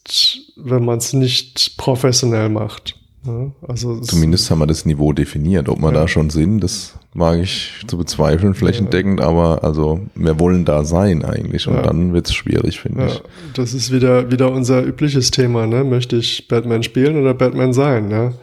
wenn 0.56 0.84
man 0.84 0.98
es 0.98 1.12
nicht 1.12 1.76
professionell 1.76 2.48
macht. 2.48 2.96
Ja, 3.24 3.52
also 3.68 4.00
Zumindest 4.00 4.50
haben 4.50 4.58
wir 4.58 4.66
das 4.66 4.84
Niveau 4.84 5.12
definiert. 5.12 5.68
Ob 5.68 5.78
wir 5.78 5.92
ja. 5.92 6.00
da 6.00 6.08
schon 6.08 6.30
sind, 6.30 6.60
das 6.60 6.98
wage 7.14 7.42
ich 7.42 7.84
zu 7.86 7.96
bezweifeln, 7.96 8.54
flächendeckend, 8.54 9.20
ja. 9.20 9.26
aber 9.26 9.62
also 9.62 10.00
wir 10.16 10.40
wollen 10.40 10.64
da 10.64 10.84
sein 10.84 11.24
eigentlich 11.24 11.68
und 11.68 11.86
dann 11.86 12.14
wird 12.14 12.26
es 12.26 12.34
schwierig, 12.34 12.80
finde 12.80 13.06
ich. 13.06 13.22
Das 13.54 13.74
ist 13.74 13.92
wieder, 13.92 14.30
wieder 14.32 14.50
unser 14.50 14.84
übliches 14.84 15.30
Thema, 15.30 15.66
ne? 15.66 15.84
Möchte 15.84 16.16
ich 16.16 16.48
Batman 16.48 16.82
spielen 16.82 17.16
oder 17.16 17.32
Batman 17.32 17.72
sein? 17.72 18.08
Ne? 18.08 18.34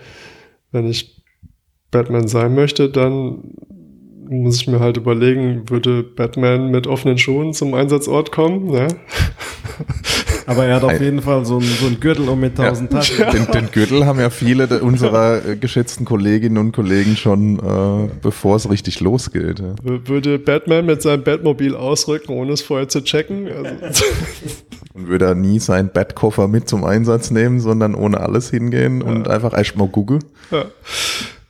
Wenn 0.71 0.87
ich 0.87 1.23
Batman 1.91 2.27
sein 2.27 2.55
möchte, 2.55 2.89
dann 2.89 3.39
muss 4.29 4.61
ich 4.61 4.67
mir 4.67 4.79
halt 4.79 4.95
überlegen, 4.95 5.69
würde 5.69 6.03
Batman 6.03 6.69
mit 6.69 6.85
offenen 6.87 7.17
Schuhen 7.17 7.53
zum 7.53 7.73
Einsatzort 7.73 8.31
kommen? 8.31 8.67
Ne? 8.67 8.87
Aber 10.49 10.65
er 10.65 10.77
hat 10.77 10.83
auf 10.83 10.99
jeden 10.99 11.21
Fall 11.21 11.45
so 11.45 11.57
einen, 11.57 11.67
so 11.67 11.85
einen 11.85 11.99
Gürtel 11.99 12.27
um 12.27 12.39
mit 12.39 12.59
1000 12.59 12.91
ja. 12.91 12.99
Taschen. 12.99 13.25
Den, 13.31 13.51
den, 13.51 13.71
Gürtel 13.71 14.07
haben 14.07 14.19
ja 14.19 14.31
viele 14.31 14.67
unserer 14.81 15.45
äh, 15.45 15.55
geschätzten 15.55 16.05
Kolleginnen 16.05 16.57
und 16.57 16.71
Kollegen 16.71 17.15
schon, 17.15 17.59
äh, 17.59 18.09
bevor 18.23 18.55
es 18.55 18.67
richtig 18.67 18.99
losgeht. 18.99 19.59
Ja. 19.59 19.75
Würde 19.83 20.39
Batman 20.39 20.87
mit 20.87 21.03
seinem 21.03 21.23
Batmobil 21.23 21.75
ausrücken, 21.75 22.31
ohne 22.31 22.53
es 22.53 22.61
vorher 22.63 22.89
zu 22.89 23.03
checken? 23.03 23.47
Also 23.81 24.05
und 24.95 25.07
würde 25.07 25.25
er 25.25 25.35
nie 25.35 25.59
seinen 25.59 25.91
Batkoffer 25.91 26.47
mit 26.47 26.67
zum 26.67 26.83
Einsatz 26.83 27.29
nehmen, 27.29 27.59
sondern 27.59 27.93
ohne 27.93 28.19
alles 28.19 28.49
hingehen 28.49 29.03
und 29.03 29.27
einfach 29.27 29.55
erstmal 29.55 29.87
googeln. 29.87 30.23
Ja. 30.49 30.65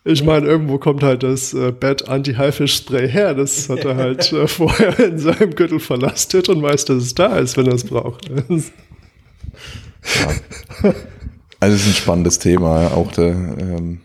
Ich 0.03 0.23
meine, 0.23 0.45
irgendwo 0.45 0.77
kommt 0.77 1.03
halt 1.03 1.23
das 1.23 1.53
äh, 1.53 1.71
Bat 1.71 2.09
Anti-Haifisch-Spray 2.09 3.07
her. 3.07 3.33
Das 3.33 3.69
hat 3.69 3.85
er 3.85 3.95
halt 3.95 4.33
äh, 4.33 4.47
vorher 4.47 4.99
in 4.99 5.19
seinem 5.19 5.55
Gürtel 5.55 5.79
verlastet 5.79 6.49
und 6.49 6.61
weiß, 6.61 6.85
dass 6.85 6.97
es 7.03 7.15
da 7.15 7.37
ist, 7.37 7.55
wenn 7.55 7.67
er 7.67 7.75
es 7.75 7.85
braucht. 7.85 8.29
Also 11.61 11.75
es 11.75 11.81
ist 11.81 11.87
ein 11.87 12.01
spannendes 12.01 12.39
Thema, 12.39 12.93
auch 12.93 13.11
der, 13.11 13.31
ähm, 13.31 13.99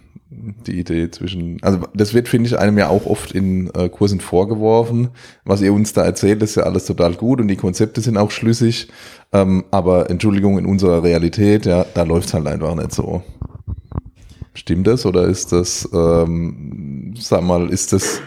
die 0.66 0.78
Idee 0.78 1.11
zwischen, 1.11 1.62
also 1.62 1.78
das 1.95 2.12
wird, 2.12 2.28
finde 2.28 2.49
ich, 2.49 2.59
einem 2.59 2.78
ja 2.78 2.89
auch 2.89 3.07
oft 3.07 3.30
in 3.30 3.70
äh, 3.74 3.89
Kursen 3.89 4.20
vorgeworfen. 4.20 5.11
Was 5.45 5.62
ihr 5.62 5.72
uns 5.72 5.93
da 5.93 6.05
erzählt, 6.05 6.43
ist 6.43 6.57
ja 6.57 6.64
alles 6.64 6.85
total 6.87 7.14
gut 7.14 7.41
und 7.41 7.49
die 7.49 7.57
Konzepte 7.57 8.01
sind 8.01 8.16
auch 8.16 8.32
schlüssig. 8.32 8.89
Ähm, 9.32 9.64
aber 9.70 10.11
Entschuldigung, 10.11 10.59
in 10.59 10.66
unserer 10.66 11.03
Realität, 11.05 11.64
ja, 11.66 11.87
da 11.95 12.03
läuft 12.03 12.28
es 12.28 12.35
halt 12.35 12.47
einfach 12.47 12.74
nicht 12.74 12.93
so. 12.93 13.22
Stimmt 14.55 14.87
das 14.87 15.07
oder 15.07 15.24
ist 15.24 15.53
das, 15.53 15.89
ähm, 15.93 17.14
sag 17.16 17.43
mal, 17.43 17.70
ist 17.70 17.93
das 17.93 18.20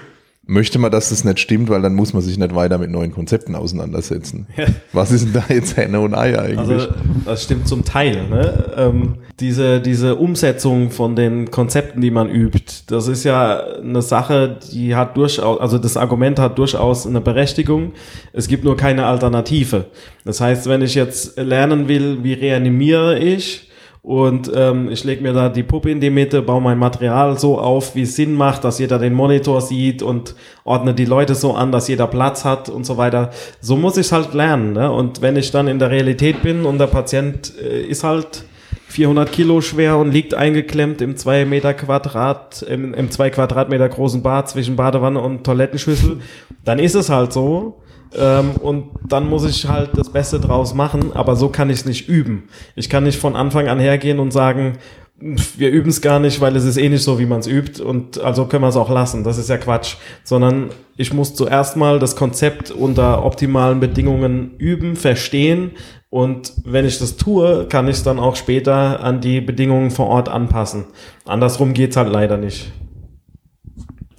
möchte 0.48 0.80
man, 0.80 0.91
dass 0.91 1.10
das 1.10 1.24
nicht 1.24 1.39
stimmt, 1.39 1.70
weil 1.70 1.82
dann 1.82 1.93
muss 1.93 2.14
man 2.14 2.24
sich 2.24 2.38
nicht 2.38 2.56
weiter 2.56 2.78
mit 2.78 2.89
neuen 2.89 3.12
Konzepten 3.12 3.54
auseinandersetzen. 3.54 4.48
Ja. 4.58 4.66
Was 4.93 5.12
ist 5.12 5.26
denn 5.26 5.34
da 5.34 5.54
jetzt 5.54 5.78
Henne 5.78 6.00
und 6.00 6.16
Ei 6.16 6.39
eigentlich? 6.39 6.80
Also 6.80 6.88
das 7.26 7.43
stimmt 7.43 7.68
zum 7.68 7.84
Teil. 7.84 8.28
Ne? 8.30 8.74
Ähm, 8.76 9.16
diese, 9.39 9.82
diese 9.82 10.16
Umsetzung 10.16 10.89
von 10.89 11.16
den 11.16 11.52
Konzepten, 11.52 12.02
die 12.02 12.12
man 12.12 12.30
übt, 12.30 12.84
das 12.88 13.08
ist 13.08 13.26
ja 13.26 13.60
eine 13.60 14.02
Sache, 14.02 14.58
die 14.72 14.95
hat 14.95 15.18
durchaus, 15.18 15.60
also 15.60 15.78
das 15.78 15.98
Argument 15.98 16.39
hat 16.39 16.58
durchaus 16.58 17.06
eine 17.06 17.22
Berechtigung. 17.22 17.91
Es 18.32 18.48
gibt 18.48 18.64
nur 18.64 18.78
keine 18.78 19.06
Alternative. 19.06 19.86
Das 20.24 20.39
heißt, 20.41 20.68
wenn 20.68 20.82
ich 20.82 20.95
jetzt 20.95 21.38
lernen 21.38 21.88
will, 21.88 22.24
wie 22.24 22.34
reanimiere 22.34 23.20
ich, 23.20 23.66
und 24.08 24.49
ähm, 24.55 24.89
ich 24.89 25.03
lege 25.03 25.22
mir 25.22 25.34
da 25.34 25.49
die 25.49 25.64
Puppe 25.64 25.91
in 25.91 25.99
die 25.99 26.10
Mitte, 26.10 26.41
baue 26.41 26.62
mein 26.62 26.78
Material 26.78 27.38
so 27.38 27.60
auf, 27.60 27.93
wie 27.93 28.03
es 28.03 28.16
Sinn 28.16 28.36
macht, 28.36 28.64
dass 28.64 28.80
jeder 28.80 28.99
den 28.99 29.14
Monitor 29.14 29.60
sieht 29.60 30.01
und 30.01 30.34
ordne 30.64 30.93
die 30.93 31.03
Leute 31.03 31.36
so 31.36 31.55
an, 31.55 31.74
dass 31.74 31.89
jeder 31.89 32.08
Platz 32.08 32.45
hat 32.45 32.70
und 32.70 32.86
so 32.86 32.95
weiter. 32.95 33.32
So 33.60 33.76
muss 33.76 33.97
ich 33.97 34.10
halt 34.14 34.34
lernen. 34.34 34.72
Ne? 34.72 34.89
Und 34.89 35.22
wenn 35.22 35.36
ich 35.36 35.51
dann 35.51 35.68
in 35.68 35.78
der 35.78 35.91
Realität 35.91 36.41
bin 36.41 36.64
und 36.64 36.78
der 36.78 36.88
Patient 36.88 37.51
äh, 37.62 37.82
ist 37.82 38.05
halt 38.05 38.45
400 38.88 39.30
Kilo 39.30 39.60
schwer 39.60 39.97
und 39.97 40.14
liegt 40.14 40.34
eingeklemmt 40.34 41.01
im 41.01 41.18
2 41.18 41.43
Meter 41.43 41.74
Quadrat, 41.74 42.62
im, 42.62 42.93
im 42.93 43.12
2 43.12 43.30
Quadratmeter 43.32 43.89
großen 43.89 44.24
Bad 44.24 44.47
zwischen 44.47 44.78
Badewanne 44.78 45.20
und 45.20 45.43
Toilettenschüssel, 45.43 46.22
dann 46.64 46.80
ist 46.80 46.95
es 46.95 47.10
halt 47.10 47.34
so. 47.34 47.82
Ähm, 48.18 48.51
und 48.61 48.89
dann 49.07 49.30
muss 49.30 49.45
ich 49.45 49.68
halt 49.68 49.91
das 49.95 50.09
Beste 50.09 50.39
draus 50.39 50.74
machen, 50.74 51.11
aber 51.13 51.36
so 51.36 51.49
kann 51.49 51.70
ich 51.70 51.80
es 51.80 51.86
nicht 51.86 52.09
üben. 52.09 52.49
Ich 52.76 52.89
kann 52.89 53.03
nicht 53.03 53.20
von 53.20 53.36
Anfang 53.36 53.68
an 53.68 53.80
hergehen 53.80 54.20
und 54.20 54.32
sagen, 54.32 54.78
wir 55.20 55.72
üben 55.72 55.89
es 55.89 56.01
gar 56.01 56.20
nicht, 56.20 56.41
weil 56.41 56.55
es 56.55 56.63
ist 56.63 56.78
eh 56.78 56.89
nicht 56.89 57.03
so, 57.03 57.18
wie 57.18 57.26
man 57.26 57.39
es 57.39 57.47
übt 57.47 57.82
und 57.82 58.20
also 58.20 58.45
können 58.45 58.63
wir 58.63 58.68
es 58.68 58.76
auch 58.76 58.89
lassen. 58.89 59.24
Das 59.24 59.39
ist 59.39 59.49
ja 59.49 59.57
Quatsch. 59.57 59.95
Sondern 60.24 60.70
ich 60.95 61.11
muss 61.11 61.34
zuerst 61.34 61.76
mal 61.76 61.97
das 61.97 62.15
Konzept 62.15 62.70
unter 62.70 63.26
optimalen 63.26 63.80
Bedingungen 63.80 64.55
üben, 64.57 64.95
verstehen 64.95 65.72
und 66.09 66.53
wenn 66.63 66.86
ich 66.86 66.99
das 66.99 67.18
tue, 67.18 67.68
kann 67.68 67.88
ich 67.88 67.97
es 67.97 68.03
dann 68.03 68.20
auch 68.20 68.36
später 68.36 69.03
an 69.03 69.20
die 69.20 69.41
Bedingungen 69.41 69.91
vor 69.91 70.07
Ort 70.07 70.30
anpassen. 70.30 70.86
Andersrum 71.26 71.74
geht's 71.74 71.97
halt 71.97 72.09
leider 72.09 72.38
nicht. 72.38 72.72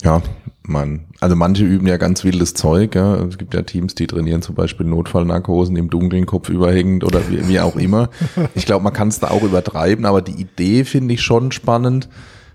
Ja, 0.02 0.22
man, 0.68 1.06
also 1.20 1.34
manche 1.34 1.64
üben 1.64 1.86
ja 1.86 1.96
ganz 1.96 2.24
wildes 2.24 2.54
Zeug. 2.54 2.94
Ja. 2.94 3.16
Es 3.24 3.38
gibt 3.38 3.54
ja 3.54 3.62
Teams, 3.62 3.94
die 3.94 4.06
trainieren 4.06 4.42
zum 4.42 4.54
Beispiel 4.54 4.86
Notfallnarkosen 4.86 5.76
im 5.76 5.90
dunklen 5.90 6.26
Kopf 6.26 6.48
überhängend 6.48 7.04
oder 7.04 7.28
wie, 7.28 7.48
wie 7.48 7.60
auch 7.60 7.76
immer. 7.76 8.10
Ich 8.54 8.66
glaube, 8.66 8.84
man 8.84 8.92
kann 8.92 9.08
es 9.08 9.20
da 9.20 9.28
auch 9.28 9.42
übertreiben, 9.42 10.04
aber 10.04 10.22
die 10.22 10.40
Idee 10.40 10.84
finde 10.84 11.14
ich 11.14 11.22
schon 11.22 11.52
spannend. 11.52 12.08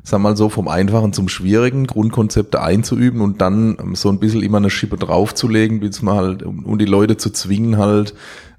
Sag 0.06 0.20
mal 0.20 0.36
so 0.36 0.50
vom 0.50 0.68
Einfachen 0.68 1.14
zum 1.14 1.30
Schwierigen, 1.30 1.88
Grundkonzepte 1.88 2.62
einzuüben 2.62 3.22
und 3.22 3.40
dann 3.40 3.78
so 3.94 4.10
ein 4.10 4.20
bisschen 4.20 4.44
immer 4.44 4.58
eine 4.58 4.70
Schippe 4.70 4.98
draufzulegen, 4.98 5.80
bis 5.80 6.02
man 6.02 6.16
halt, 6.18 6.44
um 6.44 6.78
die 6.78 6.86
Leute 6.86 7.16
zu 7.16 7.30
zwingen, 7.30 7.78
halt 7.78 8.14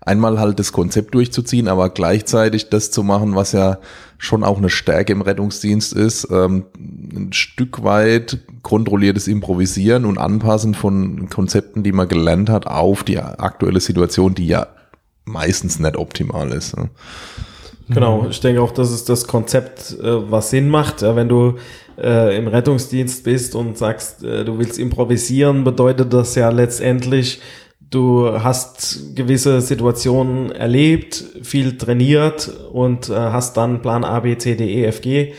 einmal 0.04 0.38
halt 0.38 0.58
das 0.58 0.72
Konzept 0.72 1.14
durchzuziehen, 1.14 1.68
aber 1.68 1.90
gleichzeitig 1.90 2.68
das 2.68 2.90
zu 2.90 3.02
machen, 3.02 3.34
was 3.34 3.52
ja 3.52 3.78
schon 4.18 4.44
auch 4.44 4.58
eine 4.58 4.70
Stärke 4.70 5.12
im 5.12 5.22
Rettungsdienst 5.22 5.92
ist, 5.92 6.28
ähm, 6.30 6.64
ein 6.76 7.32
Stück 7.32 7.82
weit 7.84 8.38
kontrolliertes 8.62 9.28
Improvisieren 9.28 10.04
und 10.04 10.18
Anpassen 10.18 10.74
von 10.74 11.28
Konzepten, 11.28 11.82
die 11.82 11.92
man 11.92 12.08
gelernt 12.08 12.48
hat, 12.48 12.66
auf 12.66 13.04
die 13.04 13.18
aktuelle 13.18 13.80
Situation, 13.80 14.34
die 14.34 14.46
ja 14.46 14.68
meistens 15.24 15.78
nicht 15.78 15.96
optimal 15.96 16.52
ist. 16.52 16.76
Ne? 16.76 16.90
Genau, 17.88 18.26
ich 18.30 18.40
denke 18.40 18.62
auch, 18.62 18.72
das 18.72 18.90
ist 18.90 19.08
das 19.08 19.26
Konzept, 19.26 19.98
äh, 20.00 20.30
was 20.30 20.50
Sinn 20.50 20.68
macht. 20.68 21.02
Wenn 21.02 21.28
du 21.28 21.56
äh, 21.98 22.36
im 22.36 22.48
Rettungsdienst 22.48 23.24
bist 23.24 23.54
und 23.54 23.76
sagst, 23.76 24.24
äh, 24.24 24.44
du 24.44 24.58
willst 24.58 24.78
improvisieren, 24.78 25.64
bedeutet 25.64 26.12
das 26.12 26.34
ja 26.34 26.48
letztendlich, 26.48 27.40
du 27.94 28.42
hast 28.42 29.14
gewisse 29.14 29.60
Situationen 29.60 30.50
erlebt, 30.50 31.24
viel 31.42 31.78
trainiert 31.78 32.50
und 32.72 33.08
äh, 33.08 33.14
hast 33.14 33.56
dann 33.56 33.82
Plan 33.82 34.04
A, 34.04 34.20
B, 34.20 34.36
C, 34.36 34.56
D, 34.56 34.66
E, 34.66 34.84
F, 34.86 35.00
G. 35.00 35.32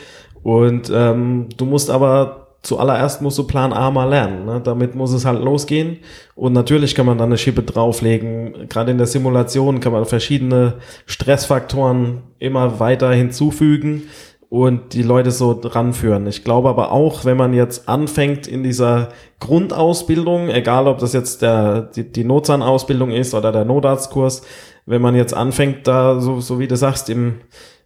Und 0.44 0.92
ähm, 0.94 1.48
du 1.58 1.66
musst 1.66 1.90
aber 1.90 2.46
zuallererst 2.62 3.22
musst 3.22 3.38
du 3.38 3.46
Plan 3.46 3.74
A 3.74 3.92
mal 3.92 4.10
lernen. 4.10 4.46
Ne? 4.46 4.62
Damit 4.64 4.96
muss 4.96 5.14
es 5.14 5.26
halt 5.26 5.44
losgehen. 5.44 5.98
Und 6.36 6.54
natürlich 6.54 6.96
kann 6.96 7.06
man 7.06 7.18
dann 7.18 7.30
eine 7.30 7.38
Schippe 7.38 7.64
drauflegen. 7.64 8.68
Gerade 8.70 8.92
in 8.92 8.98
der 8.98 9.08
Simulation 9.08 9.80
kann 9.80 9.92
man 9.92 10.06
verschiedene 10.06 10.76
Stressfaktoren 11.06 12.24
immer 12.40 12.80
weiter 12.80 13.12
hinzufügen 13.12 14.04
und 14.50 14.94
die 14.94 15.04
Leute 15.04 15.32
so 15.32 15.52
ranführen. 15.52 16.28
Ich 16.28 16.44
glaube 16.44 16.70
aber 16.70 16.92
auch, 16.92 17.26
wenn 17.26 17.38
man 17.38 17.54
jetzt 17.54 17.90
anfängt 17.90 18.48
in 18.48 18.64
dieser 18.64 19.10
Grundausbildung, 19.40 20.50
egal 20.50 20.88
ob 20.88 21.00
das 21.00 21.14
jetzt 21.14 21.42
der, 21.42 21.82
die, 21.82 22.12
die 22.12 22.24
Notzahnausbildung 22.24 23.12
ist 23.12 23.34
oder 23.34 23.52
der 23.52 23.66
Notarztkurs, 23.66 24.44
wenn 24.86 25.02
man 25.02 25.16
jetzt 25.16 25.34
anfängt, 25.34 25.88
da 25.88 26.20
so, 26.20 26.40
so 26.42 26.60
wie 26.60 26.68
du 26.68 26.78
sagst, 26.78 27.10
im 27.10 27.40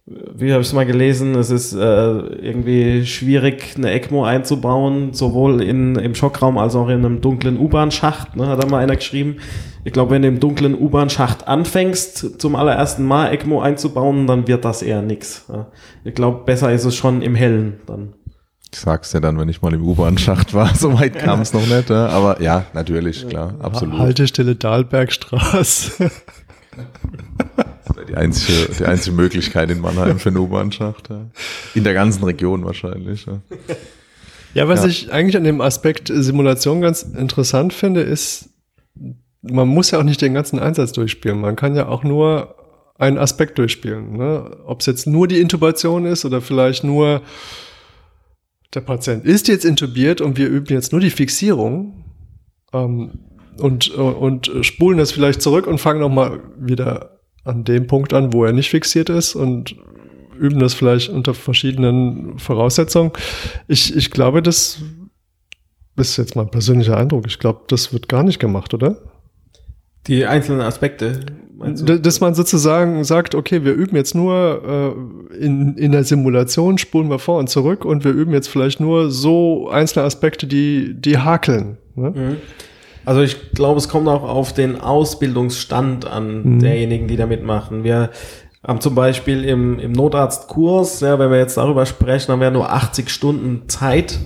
wie 0.06 0.50
habe 0.52 0.62
ich 0.62 0.68
es 0.68 0.72
mal 0.72 0.86
gelesen, 0.86 1.34
es 1.36 1.50
ist 1.50 1.72
äh, 1.72 1.78
irgendwie 1.78 3.06
schwierig, 3.06 3.74
eine 3.76 3.92
ECMO 3.92 4.24
einzubauen, 4.24 5.12
sowohl 5.12 5.62
in, 5.62 5.94
im 5.96 6.14
Schockraum 6.14 6.58
als 6.58 6.74
auch 6.74 6.88
in 6.88 7.04
einem 7.04 7.20
dunklen 7.20 7.58
U-Bahn-Schacht, 7.58 8.36
ne, 8.36 8.48
hat 8.48 8.62
da 8.62 8.66
mal 8.66 8.82
einer 8.82 8.96
geschrieben. 8.96 9.36
Ich 9.84 9.92
glaube, 9.92 10.10
wenn 10.10 10.22
du 10.22 10.28
im 10.28 10.40
dunklen 10.40 10.74
U-Bahn-Schacht 10.78 11.48
anfängst, 11.48 12.40
zum 12.40 12.54
allerersten 12.54 13.04
Mal 13.04 13.32
ECMO 13.32 13.60
einzubauen, 13.60 14.26
dann 14.26 14.46
wird 14.46 14.64
das 14.64 14.82
eher 14.82 15.00
nix. 15.00 15.46
Ja. 15.48 15.68
Ich 16.04 16.14
glaube, 16.14 16.44
besser 16.44 16.70
ist 16.72 16.84
es 16.84 16.94
schon 16.94 17.22
im 17.22 17.34
Hellen 17.34 17.80
dann. 17.86 18.12
Ich 18.72 18.78
sag's 18.78 19.12
ja 19.12 19.20
dann, 19.20 19.38
wenn 19.38 19.48
ich 19.48 19.62
mal 19.62 19.72
im 19.74 19.82
U-Bahn-Schacht 19.82 20.54
war. 20.54 20.74
So 20.80 20.98
weit 20.98 21.18
kam 21.18 21.40
es 21.40 21.52
noch 21.52 21.66
nicht. 21.66 21.90
Ja. 21.90 22.08
Aber 22.08 22.40
ja, 22.40 22.66
natürlich, 22.72 23.28
klar, 23.28 23.54
absolut. 23.60 23.98
Haltestelle 23.98 24.54
Dahlbergstraße. 24.54 26.10
die 28.08 28.14
einzige, 28.14 28.72
die 28.78 28.84
einzige 28.84 29.16
Möglichkeit 29.16 29.70
in 29.70 29.80
Mannheim 29.80 30.18
für 30.18 30.28
eine 30.28 30.40
U-Bahn-Schacht. 30.40 31.08
Ja. 31.08 31.26
In 31.74 31.84
der 31.84 31.94
ganzen 31.94 32.22
Region 32.22 32.64
wahrscheinlich. 32.64 33.26
Ja, 33.26 33.40
ja 34.54 34.68
was 34.68 34.82
ja. 34.82 34.88
ich 34.88 35.12
eigentlich 35.12 35.36
an 35.36 35.44
dem 35.44 35.60
Aspekt 35.60 36.10
Simulation 36.12 36.80
ganz 36.80 37.02
interessant 37.02 37.72
finde, 37.72 38.02
ist, 38.02 38.49
man 39.42 39.68
muss 39.68 39.90
ja 39.90 39.98
auch 39.98 40.04
nicht 40.04 40.20
den 40.20 40.34
ganzen 40.34 40.58
Einsatz 40.58 40.92
durchspielen. 40.92 41.40
Man 41.40 41.56
kann 41.56 41.74
ja 41.74 41.88
auch 41.88 42.04
nur 42.04 42.54
einen 42.98 43.18
Aspekt 43.18 43.58
durchspielen. 43.58 44.16
Ne? 44.16 44.58
Ob 44.66 44.80
es 44.80 44.86
jetzt 44.86 45.06
nur 45.06 45.26
die 45.26 45.40
Intubation 45.40 46.04
ist 46.04 46.24
oder 46.24 46.40
vielleicht 46.40 46.84
nur 46.84 47.22
der 48.74 48.82
Patient 48.82 49.24
ist 49.24 49.48
jetzt 49.48 49.64
intubiert 49.64 50.20
und 50.20 50.36
wir 50.36 50.48
üben 50.48 50.72
jetzt 50.72 50.92
nur 50.92 51.00
die 51.00 51.10
Fixierung 51.10 52.04
ähm, 52.72 53.18
und, 53.58 53.90
und 53.90 54.50
spulen 54.62 54.98
das 54.98 55.12
vielleicht 55.12 55.42
zurück 55.42 55.66
und 55.66 55.78
fangen 55.78 56.00
nochmal 56.00 56.40
wieder 56.56 57.20
an 57.44 57.64
dem 57.64 57.86
Punkt 57.86 58.12
an, 58.12 58.32
wo 58.32 58.44
er 58.44 58.52
nicht 58.52 58.70
fixiert 58.70 59.08
ist 59.08 59.34
und 59.34 59.74
üben 60.38 60.60
das 60.60 60.74
vielleicht 60.74 61.08
unter 61.08 61.34
verschiedenen 61.34 62.38
Voraussetzungen. 62.38 63.12
Ich, 63.66 63.94
ich 63.94 64.10
glaube, 64.10 64.42
das 64.42 64.80
ist 65.96 66.16
jetzt 66.16 66.36
mein 66.36 66.50
persönlicher 66.50 66.96
Eindruck. 66.96 67.26
Ich 67.26 67.38
glaube, 67.38 67.62
das 67.68 67.92
wird 67.92 68.08
gar 68.08 68.22
nicht 68.22 68.38
gemacht, 68.38 68.72
oder? 68.72 69.09
Die 70.06 70.26
einzelnen 70.26 70.62
Aspekte. 70.62 71.20
Dass 71.62 72.20
man 72.20 72.34
sozusagen 72.34 73.04
sagt, 73.04 73.34
okay, 73.34 73.64
wir 73.64 73.74
üben 73.74 73.94
jetzt 73.94 74.14
nur 74.14 74.96
äh, 75.30 75.44
in, 75.44 75.76
in 75.76 75.92
der 75.92 76.04
Simulation, 76.04 76.78
spulen 76.78 77.10
wir 77.10 77.18
vor 77.18 77.38
und 77.38 77.50
zurück 77.50 77.84
und 77.84 78.02
wir 78.02 78.12
üben 78.12 78.32
jetzt 78.32 78.48
vielleicht 78.48 78.80
nur 78.80 79.10
so 79.10 79.68
einzelne 79.68 80.06
Aspekte, 80.06 80.46
die, 80.46 80.94
die 80.94 81.18
hakeln. 81.18 81.76
Ne? 81.96 82.10
Mhm. 82.10 82.36
Also 83.04 83.20
ich 83.20 83.52
glaube, 83.52 83.78
es 83.78 83.90
kommt 83.90 84.08
auch 84.08 84.22
auf 84.22 84.54
den 84.54 84.80
Ausbildungsstand 84.80 86.06
an 86.06 86.42
mhm. 86.44 86.58
derjenigen, 86.60 87.08
die 87.08 87.16
da 87.16 87.26
mitmachen. 87.26 87.84
Wir 87.84 88.10
haben 88.66 88.80
zum 88.80 88.94
Beispiel 88.94 89.44
im, 89.44 89.78
im 89.78 89.92
Notarztkurs, 89.92 91.00
ja, 91.00 91.18
wenn 91.18 91.30
wir 91.30 91.38
jetzt 91.38 91.56
darüber 91.56 91.84
sprechen, 91.84 92.32
haben 92.32 92.40
wir 92.40 92.50
nur 92.50 92.70
80 92.70 93.10
Stunden 93.10 93.68
Zeit 93.68 94.18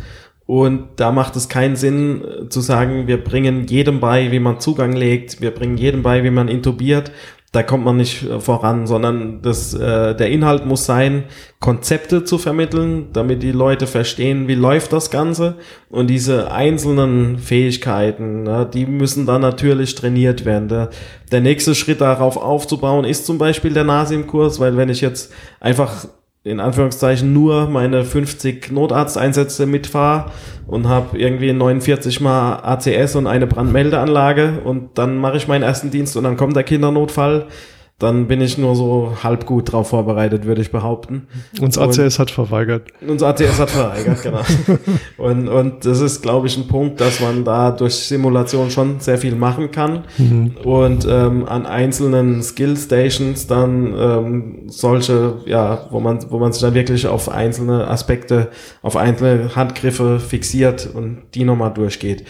und 0.46 0.88
da 0.96 1.10
macht 1.10 1.36
es 1.36 1.48
keinen 1.48 1.76
Sinn 1.76 2.22
äh, 2.22 2.48
zu 2.48 2.60
sagen, 2.60 3.06
wir 3.06 3.22
bringen 3.22 3.66
jedem 3.66 4.00
bei, 4.00 4.30
wie 4.30 4.40
man 4.40 4.60
Zugang 4.60 4.92
legt, 4.92 5.40
wir 5.40 5.52
bringen 5.52 5.76
jedem 5.76 6.02
bei, 6.02 6.22
wie 6.22 6.30
man 6.30 6.48
intubiert. 6.48 7.10
Da 7.52 7.62
kommt 7.62 7.84
man 7.84 7.96
nicht 7.96 8.24
äh, 8.24 8.40
voran, 8.40 8.86
sondern 8.86 9.40
das, 9.40 9.72
äh, 9.72 10.14
der 10.14 10.28
Inhalt 10.28 10.66
muss 10.66 10.84
sein, 10.84 11.24
Konzepte 11.60 12.24
zu 12.24 12.36
vermitteln, 12.36 13.06
damit 13.14 13.42
die 13.42 13.52
Leute 13.52 13.86
verstehen, 13.86 14.46
wie 14.46 14.54
läuft 14.54 14.92
das 14.92 15.10
Ganze. 15.10 15.54
Und 15.88 16.08
diese 16.08 16.52
einzelnen 16.52 17.38
Fähigkeiten, 17.38 18.42
na, 18.42 18.66
die 18.66 18.84
müssen 18.84 19.24
dann 19.24 19.40
natürlich 19.40 19.94
trainiert 19.94 20.44
werden. 20.44 20.68
Der, 20.68 20.90
der 21.32 21.40
nächste 21.40 21.74
Schritt 21.74 22.02
darauf 22.02 22.36
aufzubauen 22.36 23.06
ist 23.06 23.24
zum 23.24 23.38
Beispiel 23.38 23.72
der 23.72 23.84
NASIM-Kurs, 23.84 24.60
weil 24.60 24.76
wenn 24.76 24.90
ich 24.90 25.00
jetzt 25.00 25.32
einfach 25.60 26.06
in 26.44 26.60
Anführungszeichen 26.60 27.32
nur 27.32 27.68
meine 27.70 28.04
50 28.04 28.70
Notarzteinsätze 28.70 29.64
mitfahre 29.64 30.30
und 30.66 30.88
habe 30.88 31.18
irgendwie 31.18 31.52
49 31.54 32.20
mal 32.20 32.56
ACS 32.62 33.16
und 33.16 33.26
eine 33.26 33.46
Brandmeldeanlage 33.46 34.60
und 34.62 34.98
dann 34.98 35.16
mache 35.16 35.38
ich 35.38 35.48
meinen 35.48 35.62
ersten 35.62 35.90
Dienst 35.90 36.18
und 36.18 36.24
dann 36.24 36.36
kommt 36.36 36.54
der 36.54 36.62
Kindernotfall 36.62 37.46
dann 38.00 38.26
bin 38.26 38.40
ich 38.40 38.58
nur 38.58 38.74
so 38.74 39.12
halb 39.22 39.46
gut 39.46 39.72
drauf 39.72 39.90
vorbereitet, 39.90 40.46
würde 40.46 40.60
ich 40.60 40.72
behaupten. 40.72 41.28
Uns 41.60 41.78
ACS 41.78 41.98
und, 41.98 42.18
hat 42.18 42.30
verweigert. 42.32 42.88
Uns 43.06 43.22
ACS 43.22 43.60
hat 43.60 43.70
verweigert, 43.70 44.20
genau. 44.20 44.40
und, 45.16 45.48
und 45.48 45.86
das 45.86 46.00
ist, 46.00 46.20
glaube 46.20 46.48
ich, 46.48 46.56
ein 46.56 46.66
Punkt, 46.66 47.00
dass 47.00 47.20
man 47.20 47.44
da 47.44 47.70
durch 47.70 47.94
Simulation 47.94 48.72
schon 48.72 48.98
sehr 48.98 49.16
viel 49.16 49.36
machen 49.36 49.70
kann 49.70 50.04
mhm. 50.18 50.56
und 50.64 51.06
ähm, 51.08 51.46
an 51.46 51.66
einzelnen 51.66 52.42
Skill 52.42 52.76
Stations 52.76 53.46
dann 53.46 53.94
ähm, 53.96 54.62
solche, 54.66 55.36
ja, 55.46 55.86
wo 55.90 56.00
man, 56.00 56.18
wo 56.30 56.40
man 56.40 56.52
sich 56.52 56.62
dann 56.62 56.74
wirklich 56.74 57.06
auf 57.06 57.28
einzelne 57.28 57.86
Aspekte, 57.86 58.50
auf 58.82 58.96
einzelne 58.96 59.54
Handgriffe 59.54 60.18
fixiert 60.18 60.90
und 60.92 61.22
die 61.34 61.44
nochmal 61.44 61.72
durchgeht. 61.72 62.24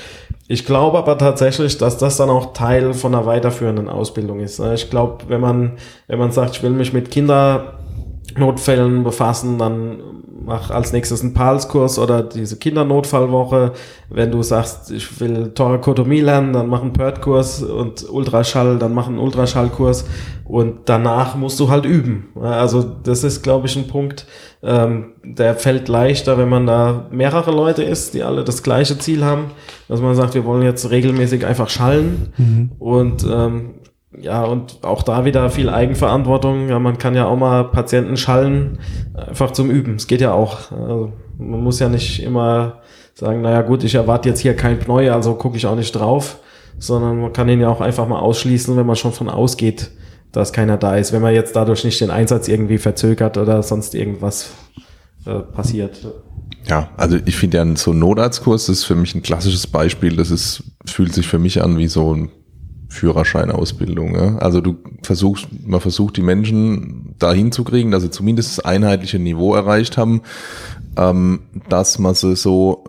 Ich 0.47 0.67
glaube 0.67 0.99
aber 0.99 1.17
tatsächlich, 1.17 1.79
dass 1.79 1.97
das 1.97 2.19
dann 2.19 2.29
auch 2.29 2.53
Teil 2.53 2.93
von 2.93 3.15
einer 3.15 3.25
weiterführenden 3.25 3.89
Ausbildung 3.89 4.41
ist. 4.41 4.61
Ne? 4.61 4.75
Ich 4.75 4.91
glaube, 4.91 5.25
wenn 5.29 5.41
man, 5.41 5.79
wenn 6.07 6.19
man 6.19 6.33
sagt, 6.33 6.57
ich 6.57 6.63
will 6.63 6.71
mich 6.71 6.93
mit 6.93 7.11
Kindernotfällen 8.35 9.05
befassen, 9.05 9.59
dann 9.59 9.99
mach 10.45 10.71
als 10.71 10.93
nächstes 10.93 11.23
einen 11.23 11.35
PALS-Kurs 11.35 11.99
oder 11.99 12.23
diese 12.23 12.57
Kindernotfallwoche. 12.57 13.73
Wenn 14.11 14.31
du 14.31 14.43
sagst, 14.43 14.91
ich 14.91 15.21
will 15.21 15.53
Thorakotomie 15.55 16.21
lernen, 16.21 16.53
dann 16.53 16.69
mach 16.69 16.83
einen 16.83 16.93
PERT-Kurs 16.93 17.63
und 17.63 18.09
Ultraschall, 18.11 18.79
dann 18.79 18.93
mach 18.93 19.07
einen 19.07 19.19
Ultraschallkurs 19.19 20.05
und 20.45 20.81
danach 20.87 21.37
musst 21.37 21.59
du 21.61 21.71
halt 21.71 21.87
üben. 21.87 22.29
Also 22.41 22.83
das 22.83 23.25
ist, 23.25 23.43
glaube 23.43 23.67
ich, 23.67 23.77
ein 23.77 23.87
Punkt, 23.87 24.27
ähm, 24.63 25.13
der 25.23 25.55
fällt 25.55 25.89
leichter, 25.89 26.37
wenn 26.37 26.49
man 26.49 26.67
da 26.67 27.07
mehrere 27.11 27.51
Leute 27.51 27.83
ist, 27.83 28.15
die 28.15 28.23
alle 28.23 28.45
das 28.45 28.63
gleiche 28.63 28.99
Ziel 28.99 29.25
haben, 29.25 29.53
dass 29.89 30.01
man 30.01 30.15
sagt, 30.15 30.35
wir 30.35 30.45
wollen 30.45 30.63
jetzt 30.63 30.91
regelmäßig 30.91 31.47
einfach 31.47 31.71
schallen 31.71 32.33
mhm. 32.37 32.73
und 32.79 33.25
ähm, 33.31 33.75
ja, 34.21 34.45
und 34.45 34.79
auch 34.83 35.03
da 35.03 35.25
wieder 35.25 35.51
viel 35.51 35.69
Eigenverantwortung. 35.69 36.69
Ja, 36.69 36.79
man 36.79 36.99
kann 36.99 37.15
ja 37.15 37.27
auch 37.27 37.37
mal 37.37 37.65
Patienten 37.65 38.17
schallen, 38.17 38.79
einfach 39.15 39.53
zum 39.53 39.71
Üben. 39.71 39.97
Es 39.97 40.07
geht 40.07 40.21
ja 40.21 40.33
auch. 40.33 40.73
Also 40.73 41.13
man 41.39 41.63
muss 41.63 41.81
ja 41.81 41.89
nicht 41.89 42.23
immer 42.23 42.81
sagen, 43.15 43.43
naja 43.43 43.63
gut, 43.63 43.85
ich 43.85 43.95
erwarte 43.95 44.29
jetzt 44.29 44.41
hier 44.41 44.55
kein 44.55 44.79
Pneu, 44.79 45.13
also 45.13 45.35
gucke 45.35 45.57
ich 45.57 45.67
auch 45.67 45.77
nicht 45.77 45.93
drauf, 45.93 46.39
sondern 46.79 47.21
man 47.21 47.33
kann 47.33 47.49
ihn 47.49 47.61
ja 47.61 47.69
auch 47.69 47.81
einfach 47.81 48.09
mal 48.09 48.19
ausschließen, 48.19 48.77
wenn 48.77 48.87
man 48.87 48.97
schon 48.97 49.13
von 49.13 49.29
ausgeht, 49.29 49.91
dass 50.33 50.53
keiner 50.53 50.77
da 50.77 50.97
ist, 50.97 51.13
wenn 51.13 51.23
man 51.23 51.33
jetzt 51.33 51.55
dadurch 51.55 51.85
nicht 51.85 52.01
den 52.01 52.11
Einsatz 52.11 52.49
irgendwie 52.49 52.79
verzögert 52.79 53.39
oder 53.39 53.63
sonst 53.63 53.95
irgendwas 53.95 54.51
äh, 55.27 55.39
passiert. 55.41 56.07
Ja, 56.67 56.89
also 56.97 57.19
ich 57.25 57.37
finde 57.37 57.59
ja 57.59 57.77
so 57.77 57.93
ein 57.93 57.99
Notarztkurs 57.99 58.69
ist 58.69 58.85
für 58.85 58.95
mich 58.95 59.15
ein 59.15 59.23
klassisches 59.23 59.67
Beispiel. 59.67 60.17
Das 60.17 60.31
ist, 60.31 60.65
fühlt 60.87 61.15
sich 61.15 61.29
für 61.29 61.39
mich 61.39 61.63
an 61.63 61.79
wie 61.79 61.89
so 61.89 62.15
ein 62.15 62.31
Führerscheinausbildung. 62.89 64.15
Ja? 64.15 64.37
Also 64.39 64.61
du 64.61 64.77
versuchst, 65.03 65.49
man 65.67 65.81
versucht 65.81 66.17
die 66.17 66.23
Menschen 66.23 67.15
dahin 67.19 67.53
zu 67.53 67.65
kriegen, 67.65 67.91
dass 67.91 68.03
sie 68.03 68.11
zumindest 68.11 68.59
das 68.59 68.65
einheitliche 68.65 69.19
Niveau 69.19 69.55
erreicht 69.55 69.97
haben, 69.97 70.23
ähm, 70.97 71.41
dass 71.69 71.99
man 71.99 72.15
sie 72.15 72.37
so 72.37 72.85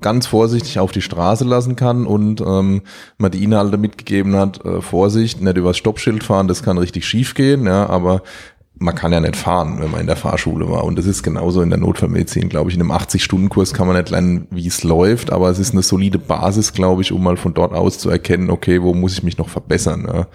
ganz 0.00 0.26
vorsichtig 0.26 0.78
auf 0.78 0.92
die 0.92 1.02
Straße 1.02 1.44
lassen 1.44 1.76
kann 1.76 2.06
und 2.06 2.40
ähm, 2.40 2.82
man 3.18 3.30
die 3.30 3.42
Inhalte 3.42 3.78
mitgegeben 3.78 4.36
hat, 4.36 4.64
äh, 4.64 4.80
Vorsicht, 4.80 5.40
nicht 5.40 5.56
übers 5.56 5.76
Stoppschild 5.76 6.22
fahren, 6.22 6.46
das 6.46 6.62
kann 6.62 6.78
richtig 6.78 7.06
schief 7.06 7.34
gehen, 7.34 7.66
ja, 7.66 7.88
aber 7.88 8.22
man 8.76 8.94
kann 8.94 9.12
ja 9.12 9.20
nicht 9.20 9.36
fahren, 9.36 9.78
wenn 9.78 9.90
man 9.90 10.00
in 10.00 10.06
der 10.06 10.16
Fahrschule 10.16 10.68
war. 10.68 10.84
Und 10.84 10.98
das 10.98 11.06
ist 11.06 11.22
genauso 11.22 11.62
in 11.62 11.70
der 11.70 11.78
Notfallmedizin, 11.78 12.48
glaube 12.48 12.70
ich. 12.70 12.76
In 12.76 12.82
einem 12.82 12.92
80-Stunden-Kurs 12.92 13.72
kann 13.72 13.86
man 13.86 13.96
nicht 13.96 14.10
lernen, 14.10 14.48
wie 14.50 14.66
es 14.66 14.82
läuft, 14.82 15.32
aber 15.32 15.48
es 15.48 15.58
ist 15.58 15.72
eine 15.72 15.82
solide 15.82 16.18
Basis, 16.18 16.72
glaube 16.72 17.02
ich, 17.02 17.12
um 17.12 17.22
mal 17.22 17.36
von 17.36 17.54
dort 17.54 17.72
aus 17.72 17.98
zu 17.98 18.10
erkennen, 18.10 18.50
okay, 18.50 18.82
wo 18.82 18.92
muss 18.92 19.12
ich 19.12 19.22
mich 19.22 19.38
noch 19.38 19.48
verbessern. 19.48 20.06
Ja. 20.12 20.26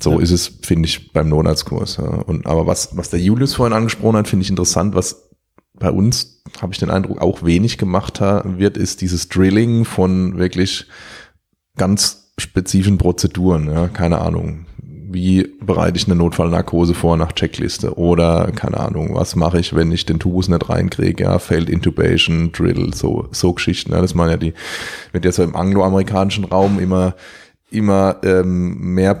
So 0.00 0.14
ja. 0.14 0.20
ist 0.20 0.32
es, 0.32 0.48
finde 0.62 0.88
ich, 0.88 1.12
beim 1.12 1.28
Notarztkurs. 1.28 1.98
Ja. 1.98 2.04
Und 2.04 2.46
aber 2.46 2.66
was, 2.66 2.96
was 2.96 3.10
der 3.10 3.20
Julius 3.20 3.54
vorhin 3.54 3.76
angesprochen 3.76 4.16
hat, 4.16 4.28
finde 4.28 4.42
ich 4.42 4.50
interessant, 4.50 4.94
was 4.94 5.30
bei 5.78 5.90
uns, 5.90 6.42
habe 6.60 6.72
ich 6.72 6.78
den 6.78 6.90
Eindruck, 6.90 7.20
auch 7.20 7.44
wenig 7.44 7.78
gemacht 7.78 8.20
wird, 8.20 8.76
ist 8.76 9.00
dieses 9.00 9.28
Drilling 9.28 9.84
von 9.84 10.38
wirklich 10.38 10.86
ganz 11.76 12.32
spezifischen 12.36 12.98
Prozeduren. 12.98 13.70
Ja. 13.70 13.86
Keine 13.88 14.20
Ahnung 14.20 14.66
wie 15.12 15.48
bereite 15.60 15.96
ich 15.96 16.06
eine 16.06 16.14
Notfallnarkose 16.14 16.94
vor 16.94 17.16
nach 17.16 17.32
Checkliste? 17.32 17.96
Oder 17.96 18.50
keine 18.54 18.78
Ahnung, 18.78 19.14
was 19.14 19.36
mache 19.36 19.58
ich, 19.58 19.74
wenn 19.74 19.92
ich 19.92 20.06
den 20.06 20.18
Tubus 20.18 20.48
nicht 20.48 20.68
reinkriege, 20.68 21.24
ja, 21.24 21.38
Failed 21.38 21.68
Intubation, 21.68 22.52
Drill, 22.52 22.94
so, 22.94 23.28
so 23.30 23.52
Geschichten, 23.52 23.92
ja, 23.92 24.00
das 24.00 24.14
machen 24.14 24.30
ja 24.30 24.36
die, 24.36 24.54
wird 25.12 25.24
ja 25.24 25.32
so 25.32 25.42
im 25.42 25.56
angloamerikanischen 25.56 26.44
Raum 26.44 26.78
immer, 26.78 27.14
immer 27.72 28.16
ähm, 28.22 28.94
mehr 28.94 29.20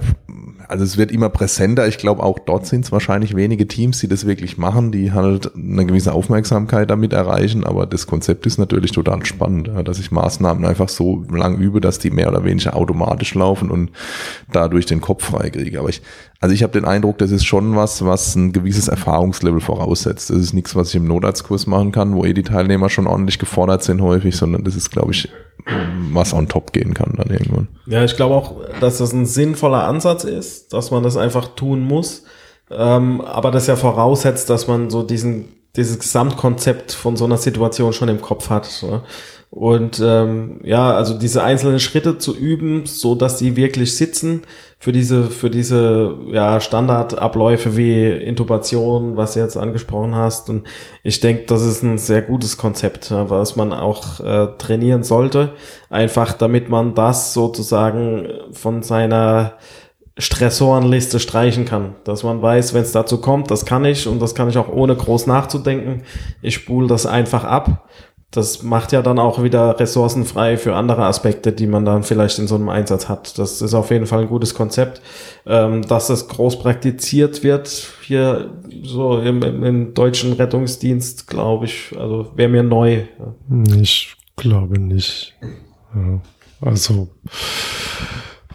also 0.72 0.84
es 0.84 0.96
wird 0.96 1.12
immer 1.12 1.28
präsenter. 1.28 1.86
Ich 1.86 1.98
glaube, 1.98 2.22
auch 2.22 2.38
dort 2.38 2.66
sind 2.66 2.86
es 2.86 2.92
wahrscheinlich 2.92 3.36
wenige 3.36 3.68
Teams, 3.68 3.98
die 4.00 4.08
das 4.08 4.26
wirklich 4.26 4.56
machen, 4.56 4.90
die 4.90 5.12
halt 5.12 5.54
eine 5.54 5.84
gewisse 5.84 6.12
Aufmerksamkeit 6.14 6.90
damit 6.90 7.12
erreichen. 7.12 7.64
Aber 7.64 7.84
das 7.84 8.06
Konzept 8.06 8.46
ist 8.46 8.58
natürlich 8.58 8.90
total 8.90 9.24
spannend, 9.26 9.70
dass 9.84 9.98
ich 9.98 10.10
Maßnahmen 10.10 10.64
einfach 10.64 10.88
so 10.88 11.24
lang 11.30 11.58
übe, 11.58 11.82
dass 11.82 11.98
die 11.98 12.10
mehr 12.10 12.28
oder 12.28 12.44
weniger 12.44 12.74
automatisch 12.74 13.34
laufen 13.34 13.70
und 13.70 13.90
dadurch 14.50 14.86
den 14.86 15.02
Kopf 15.02 15.24
freikriege. 15.24 15.78
Aber 15.78 15.90
ich, 15.90 16.00
also 16.40 16.54
ich 16.54 16.62
habe 16.62 16.72
den 16.72 16.86
Eindruck, 16.86 17.18
das 17.18 17.30
ist 17.30 17.44
schon 17.44 17.76
was, 17.76 18.04
was 18.04 18.34
ein 18.34 18.52
gewisses 18.52 18.88
Erfahrungslevel 18.88 19.60
voraussetzt. 19.60 20.30
Das 20.30 20.38
ist 20.38 20.54
nichts, 20.54 20.74
was 20.74 20.88
ich 20.88 20.96
im 20.96 21.04
Notarztkurs 21.06 21.66
machen 21.66 21.92
kann, 21.92 22.14
wo 22.14 22.24
eh 22.24 22.32
die 22.32 22.42
Teilnehmer 22.42 22.88
schon 22.88 23.06
ordentlich 23.06 23.38
gefordert 23.38 23.82
sind 23.82 24.00
häufig, 24.00 24.34
sondern 24.36 24.64
das 24.64 24.74
ist, 24.74 24.90
glaube 24.90 25.12
ich, 25.12 25.28
was 26.12 26.34
on 26.34 26.48
top 26.48 26.72
gehen 26.72 26.94
kann 26.94 27.14
dann 27.16 27.30
irgendwann. 27.30 27.68
Ja, 27.86 28.04
ich 28.04 28.16
glaube 28.16 28.34
auch, 28.34 28.54
dass 28.80 28.98
das 28.98 29.12
ein 29.12 29.26
sinnvoller 29.26 29.84
Ansatz 29.84 30.24
ist, 30.24 30.72
dass 30.72 30.90
man 30.90 31.02
das 31.02 31.16
einfach 31.16 31.54
tun 31.54 31.80
muss. 31.80 32.24
Ähm, 32.70 33.20
aber 33.20 33.50
das 33.50 33.66
ja 33.66 33.76
voraussetzt, 33.76 34.50
dass 34.50 34.66
man 34.66 34.90
so 34.90 35.02
diesen 35.02 35.48
dieses 35.76 35.98
Gesamtkonzept 35.98 36.92
von 36.92 37.16
so 37.16 37.24
einer 37.24 37.38
Situation 37.38 37.92
schon 37.92 38.08
im 38.08 38.20
Kopf 38.20 38.50
hat. 38.50 38.82
Ne? 38.82 39.02
Und 39.50 40.00
ähm, 40.04 40.60
ja, 40.64 40.92
also 40.92 41.18
diese 41.18 41.42
einzelnen 41.42 41.80
Schritte 41.80 42.18
zu 42.18 42.36
üben, 42.36 42.86
so 42.86 43.14
dass 43.14 43.38
sie 43.38 43.56
wirklich 43.56 43.96
sitzen 43.96 44.42
für 44.82 44.90
diese 44.90 45.30
für 45.30 45.48
diese 45.48 46.16
ja 46.32 46.58
Standardabläufe 46.58 47.76
wie 47.76 48.10
Intubation, 48.10 49.16
was 49.16 49.34
du 49.34 49.38
jetzt 49.38 49.56
angesprochen 49.56 50.16
hast. 50.16 50.50
Und 50.50 50.66
ich 51.04 51.20
denke, 51.20 51.44
das 51.46 51.62
ist 51.62 51.84
ein 51.84 51.98
sehr 51.98 52.20
gutes 52.20 52.56
Konzept, 52.56 53.12
was 53.12 53.54
man 53.54 53.72
auch 53.72 54.18
äh, 54.18 54.48
trainieren 54.58 55.04
sollte, 55.04 55.52
einfach 55.88 56.32
damit 56.32 56.68
man 56.68 56.96
das 56.96 57.32
sozusagen 57.32 58.26
von 58.50 58.82
seiner 58.82 59.52
Stressorenliste 60.18 61.20
streichen 61.20 61.64
kann. 61.64 61.94
Dass 62.02 62.24
man 62.24 62.42
weiß, 62.42 62.74
wenn 62.74 62.82
es 62.82 62.90
dazu 62.90 63.20
kommt, 63.20 63.52
das 63.52 63.64
kann 63.64 63.84
ich 63.84 64.08
und 64.08 64.20
das 64.20 64.34
kann 64.34 64.48
ich 64.48 64.58
auch 64.58 64.68
ohne 64.68 64.96
groß 64.96 65.28
nachzudenken. 65.28 66.02
Ich 66.42 66.54
spule 66.54 66.88
das 66.88 67.06
einfach 67.06 67.44
ab. 67.44 67.88
Das 68.32 68.62
macht 68.62 68.92
ja 68.92 69.02
dann 69.02 69.18
auch 69.18 69.42
wieder 69.42 69.78
Ressourcen 69.78 70.24
frei 70.24 70.56
für 70.56 70.74
andere 70.74 71.04
Aspekte, 71.04 71.52
die 71.52 71.66
man 71.66 71.84
dann 71.84 72.02
vielleicht 72.02 72.38
in 72.38 72.48
so 72.48 72.54
einem 72.54 72.70
Einsatz 72.70 73.08
hat. 73.08 73.38
Das 73.38 73.60
ist 73.60 73.74
auf 73.74 73.90
jeden 73.90 74.06
Fall 74.06 74.22
ein 74.22 74.28
gutes 74.28 74.54
Konzept. 74.54 75.02
Ähm, 75.46 75.82
dass 75.82 76.06
das 76.06 76.28
groß 76.28 76.58
praktiziert 76.58 77.42
wird 77.42 77.92
hier 78.02 78.50
so 78.82 79.18
im, 79.18 79.42
im, 79.42 79.64
im 79.64 79.94
deutschen 79.94 80.32
Rettungsdienst, 80.32 81.26
glaube 81.26 81.66
ich, 81.66 81.92
also 81.98 82.30
wäre 82.34 82.48
mir 82.48 82.62
neu. 82.62 83.04
Ich 83.80 84.16
glaube 84.36 84.80
nicht. 84.80 85.34
Ja. 85.94 86.20
Also 86.60 87.08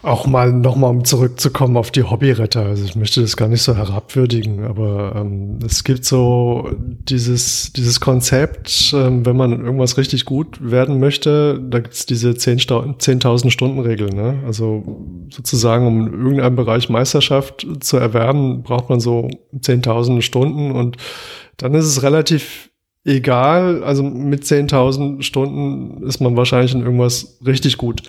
auch 0.08 0.26
mal 0.26 0.52
nochmal, 0.52 0.90
um 0.90 1.04
zurückzukommen 1.04 1.76
auf 1.76 1.90
die 1.90 2.02
Hobbyretter. 2.02 2.62
Also 2.62 2.84
ich 2.84 2.96
möchte 2.96 3.20
das 3.20 3.36
gar 3.36 3.48
nicht 3.48 3.62
so 3.62 3.76
herabwürdigen, 3.76 4.64
aber 4.64 5.14
ähm, 5.16 5.58
es 5.64 5.84
gibt 5.84 6.04
so 6.04 6.70
dieses, 6.78 7.72
dieses 7.72 8.00
Konzept, 8.00 8.92
ähm, 8.96 9.24
wenn 9.26 9.36
man 9.36 9.52
irgendwas 9.52 9.96
richtig 9.98 10.24
gut 10.24 10.58
werden 10.60 10.98
möchte, 10.98 11.60
da 11.62 11.78
gibt 11.78 11.94
es 11.94 12.06
diese 12.06 12.30
10.000 12.30 12.98
10 12.98 13.50
Stunden 13.50 13.80
Regel. 13.80 14.10
Ne? 14.10 14.42
Also 14.46 15.26
sozusagen, 15.30 15.86
um 15.86 16.06
in 16.06 16.12
irgendeinem 16.14 16.56
Bereich 16.56 16.88
Meisterschaft 16.88 17.66
zu 17.80 17.96
erwerben, 17.96 18.62
braucht 18.62 18.88
man 18.88 19.00
so 19.00 19.28
10.000 19.54 20.22
Stunden 20.22 20.72
und 20.72 20.96
dann 21.58 21.74
ist 21.74 21.86
es 21.86 22.02
relativ 22.02 22.70
egal. 23.04 23.84
Also 23.84 24.02
mit 24.02 24.44
10.000 24.44 25.22
Stunden 25.22 26.02
ist 26.06 26.20
man 26.20 26.36
wahrscheinlich 26.36 26.74
in 26.74 26.80
irgendwas 26.80 27.38
richtig 27.44 27.76
gut. 27.76 28.02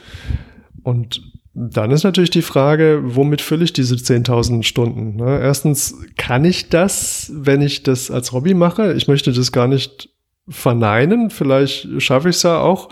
Und 0.83 1.21
dann 1.61 1.91
ist 1.91 2.05
natürlich 2.05 2.29
die 2.29 2.41
Frage, 2.41 3.01
womit 3.03 3.41
fülle 3.41 3.65
ich 3.65 3.73
diese 3.73 3.95
10.000 3.95 4.63
Stunden? 4.63 5.17
Ne? 5.17 5.41
Erstens, 5.41 5.93
kann 6.15 6.45
ich 6.45 6.69
das, 6.69 7.31
wenn 7.35 7.61
ich 7.61 7.83
das 7.83 8.09
als 8.09 8.31
Hobby 8.31 8.53
mache? 8.53 8.93
Ich 8.93 9.09
möchte 9.09 9.33
das 9.33 9.51
gar 9.51 9.67
nicht 9.67 10.09
verneinen. 10.47 11.29
Vielleicht 11.29 12.01
schaffe 12.01 12.29
ich 12.29 12.37
es 12.37 12.43
ja 12.43 12.61
auch, 12.61 12.87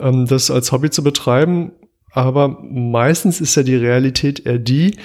ähm, 0.00 0.26
das 0.26 0.50
als 0.50 0.72
Hobby 0.72 0.90
zu 0.90 1.04
betreiben. 1.04 1.70
Aber 2.10 2.48
meistens 2.48 3.40
ist 3.40 3.54
ja 3.54 3.62
die 3.62 3.76
Realität 3.76 4.44
eher 4.44 4.58
die, 4.58 4.96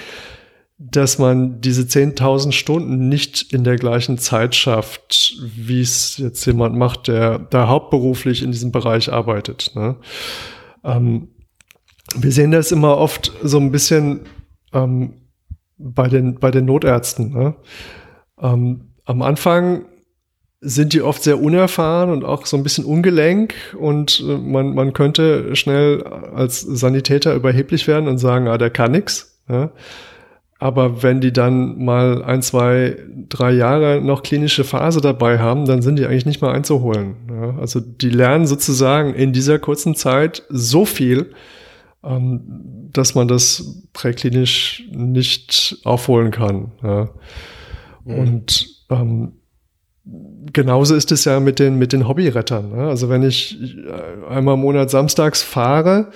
dass 0.78 1.18
man 1.18 1.60
diese 1.60 1.82
10.000 1.82 2.50
Stunden 2.50 3.08
nicht 3.08 3.52
in 3.52 3.62
der 3.62 3.76
gleichen 3.76 4.18
Zeit 4.18 4.56
schafft, 4.56 5.36
wie 5.54 5.80
es 5.80 6.18
jetzt 6.18 6.44
jemand 6.44 6.74
macht, 6.74 7.06
der 7.06 7.38
da 7.38 7.68
hauptberuflich 7.68 8.42
in 8.42 8.50
diesem 8.50 8.72
Bereich 8.72 9.12
arbeitet. 9.12 9.70
Ne? 9.76 9.94
Ähm, 10.82 11.28
wir 12.16 12.32
sehen 12.32 12.50
das 12.50 12.72
immer 12.72 12.96
oft 12.96 13.32
so 13.42 13.58
ein 13.58 13.70
bisschen 13.70 14.20
ähm, 14.72 15.14
bei, 15.78 16.08
den, 16.08 16.38
bei 16.38 16.50
den 16.50 16.64
Notärzten. 16.64 17.32
Ne? 17.32 17.54
Ähm, 18.40 18.92
am 19.04 19.22
Anfang 19.22 19.84
sind 20.60 20.92
die 20.92 21.02
oft 21.02 21.22
sehr 21.22 21.40
unerfahren 21.40 22.10
und 22.10 22.24
auch 22.24 22.44
so 22.44 22.56
ein 22.56 22.62
bisschen 22.62 22.84
ungelenk 22.84 23.54
und 23.78 24.20
äh, 24.20 24.36
man, 24.36 24.74
man 24.74 24.92
könnte 24.92 25.56
schnell 25.56 26.02
als 26.02 26.60
Sanitäter 26.60 27.34
überheblich 27.34 27.86
werden 27.88 28.08
und 28.08 28.18
sagen, 28.18 28.46
ah, 28.48 28.58
der 28.58 28.70
kann 28.70 28.92
nix. 28.92 29.40
Ja? 29.48 29.70
Aber 30.58 31.02
wenn 31.02 31.22
die 31.22 31.32
dann 31.32 31.82
mal 31.82 32.22
ein, 32.22 32.42
zwei, 32.42 32.98
drei 33.30 33.52
Jahre 33.52 34.02
noch 34.02 34.22
klinische 34.22 34.62
Phase 34.62 35.00
dabei 35.00 35.38
haben, 35.38 35.64
dann 35.64 35.80
sind 35.80 35.98
die 35.98 36.04
eigentlich 36.04 36.26
nicht 36.26 36.42
mehr 36.42 36.50
einzuholen. 36.50 37.16
Ja? 37.30 37.54
Also 37.58 37.80
die 37.80 38.10
lernen 38.10 38.46
sozusagen 38.46 39.14
in 39.14 39.32
dieser 39.32 39.58
kurzen 39.58 39.94
Zeit 39.94 40.42
so 40.50 40.84
viel, 40.84 41.32
dass 42.02 43.14
man 43.14 43.28
das 43.28 43.82
präklinisch 43.92 44.84
nicht 44.90 45.80
aufholen 45.84 46.30
kann. 46.30 46.72
Ja. 46.82 47.10
Mhm. 48.04 48.14
Und 48.14 48.66
ähm, 48.90 49.32
genauso 50.52 50.94
ist 50.94 51.12
es 51.12 51.24
ja 51.24 51.40
mit 51.40 51.58
den, 51.58 51.76
mit 51.76 51.92
den 51.92 52.08
Hobbyrettern. 52.08 52.70
Ne? 52.70 52.88
Also 52.88 53.08
wenn 53.08 53.22
ich 53.22 53.58
einmal 54.28 54.54
im 54.54 54.60
Monat 54.60 54.90
samstags 54.90 55.42
fahre, 55.42 56.10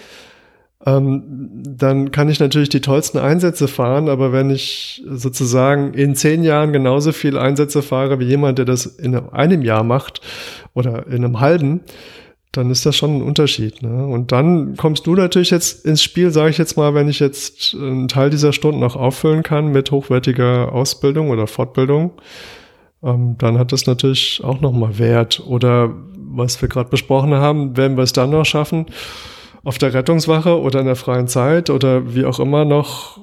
ähm, 0.86 1.22
dann 1.66 2.10
kann 2.10 2.28
ich 2.28 2.40
natürlich 2.40 2.68
die 2.68 2.80
tollsten 2.80 3.18
Einsätze 3.18 3.68
fahren, 3.68 4.08
aber 4.08 4.32
wenn 4.32 4.50
ich 4.50 5.02
sozusagen 5.06 5.94
in 5.94 6.14
zehn 6.14 6.42
Jahren 6.42 6.72
genauso 6.72 7.12
viel 7.12 7.38
Einsätze 7.38 7.82
fahre 7.82 8.18
wie 8.20 8.24
jemand, 8.24 8.58
der 8.58 8.66
das 8.66 8.86
in 8.86 9.14
einem 9.14 9.62
Jahr 9.62 9.82
macht 9.82 10.20
oder 10.74 11.06
in 11.06 11.24
einem 11.24 11.40
halben, 11.40 11.80
dann 12.56 12.70
ist 12.70 12.86
das 12.86 12.96
schon 12.96 13.18
ein 13.18 13.22
Unterschied. 13.22 13.82
Ne? 13.82 14.06
Und 14.06 14.32
dann 14.32 14.76
kommst 14.76 15.06
du 15.06 15.14
natürlich 15.14 15.50
jetzt 15.50 15.84
ins 15.84 16.02
Spiel, 16.02 16.30
sage 16.30 16.50
ich 16.50 16.58
jetzt 16.58 16.76
mal, 16.76 16.94
wenn 16.94 17.08
ich 17.08 17.20
jetzt 17.20 17.74
einen 17.74 18.08
Teil 18.08 18.30
dieser 18.30 18.52
Stunden 18.52 18.80
noch 18.80 18.96
auffüllen 18.96 19.42
kann 19.42 19.72
mit 19.72 19.90
hochwertiger 19.90 20.72
Ausbildung 20.72 21.30
oder 21.30 21.46
Fortbildung, 21.46 22.12
ähm, 23.02 23.36
dann 23.38 23.58
hat 23.58 23.72
das 23.72 23.86
natürlich 23.86 24.40
auch 24.44 24.60
nochmal 24.60 24.98
Wert. 24.98 25.42
Oder 25.46 25.94
was 26.16 26.60
wir 26.62 26.68
gerade 26.68 26.90
besprochen 26.90 27.34
haben, 27.34 27.76
werden 27.76 27.96
wir 27.96 28.04
es 28.04 28.12
dann 28.12 28.30
noch 28.30 28.44
schaffen, 28.44 28.86
auf 29.62 29.78
der 29.78 29.94
Rettungswache 29.94 30.60
oder 30.60 30.80
in 30.80 30.86
der 30.86 30.96
freien 30.96 31.26
Zeit 31.26 31.70
oder 31.70 32.14
wie 32.14 32.24
auch 32.24 32.38
immer 32.38 32.64
noch 32.64 33.18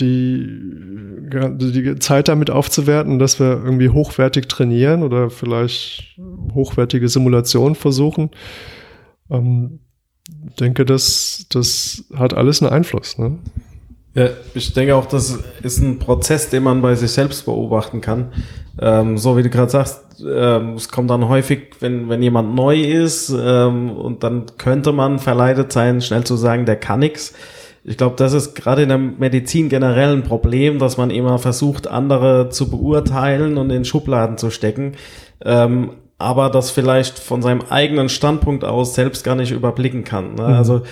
die 0.00 1.15
die 1.28 1.98
Zeit 1.98 2.28
damit 2.28 2.50
aufzuwerten, 2.50 3.18
dass 3.18 3.40
wir 3.40 3.62
irgendwie 3.64 3.88
hochwertig 3.88 4.48
trainieren 4.48 5.02
oder 5.02 5.30
vielleicht 5.30 6.18
hochwertige 6.54 7.08
Simulationen 7.08 7.74
versuchen. 7.74 8.30
Ähm, 9.30 9.80
denke, 10.60 10.84
das, 10.84 11.46
das 11.50 12.04
hat 12.14 12.34
alles 12.34 12.62
einen 12.62 12.72
Einfluss. 12.72 13.18
Ne? 13.18 13.38
Ja, 14.14 14.30
ich 14.54 14.72
denke 14.72 14.96
auch, 14.96 15.06
das 15.06 15.38
ist 15.62 15.78
ein 15.78 15.98
Prozess, 15.98 16.48
den 16.48 16.62
man 16.62 16.80
bei 16.80 16.94
sich 16.94 17.10
selbst 17.10 17.44
beobachten 17.44 18.00
kann. 18.00 18.32
Ähm, 18.80 19.18
so 19.18 19.36
wie 19.36 19.42
du 19.42 19.50
gerade 19.50 19.70
sagst, 19.70 20.24
ähm, 20.26 20.74
es 20.74 20.88
kommt 20.88 21.10
dann 21.10 21.28
häufig, 21.28 21.76
wenn, 21.80 22.08
wenn 22.08 22.22
jemand 22.22 22.54
neu 22.54 22.80
ist 22.80 23.28
ähm, 23.28 23.90
und 23.90 24.22
dann 24.22 24.46
könnte 24.58 24.92
man 24.92 25.18
verleitet 25.18 25.72
sein, 25.72 26.00
schnell 26.00 26.24
zu 26.24 26.36
sagen, 26.36 26.64
der 26.64 26.76
kann 26.76 27.00
nix. 27.00 27.34
Ich 27.88 27.96
glaube, 27.96 28.16
das 28.16 28.32
ist 28.32 28.54
gerade 28.56 28.82
in 28.82 28.88
der 28.88 28.98
Medizin 28.98 29.68
generell 29.68 30.12
ein 30.12 30.24
Problem, 30.24 30.80
dass 30.80 30.96
man 30.96 31.10
immer 31.10 31.38
versucht, 31.38 31.86
andere 31.86 32.48
zu 32.48 32.68
beurteilen 32.68 33.58
und 33.58 33.70
in 33.70 33.84
Schubladen 33.84 34.38
zu 34.38 34.50
stecken. 34.50 34.94
Ähm, 35.44 35.92
aber 36.18 36.50
das 36.50 36.70
vielleicht 36.70 37.18
von 37.18 37.42
seinem 37.42 37.60
eigenen 37.68 38.08
Standpunkt 38.08 38.64
aus 38.64 38.94
selbst 38.94 39.22
gar 39.22 39.36
nicht 39.36 39.52
überblicken 39.52 40.02
kann. 40.02 40.34
Ne? 40.34 40.48
Mhm. 40.48 40.54
Also 40.54 40.82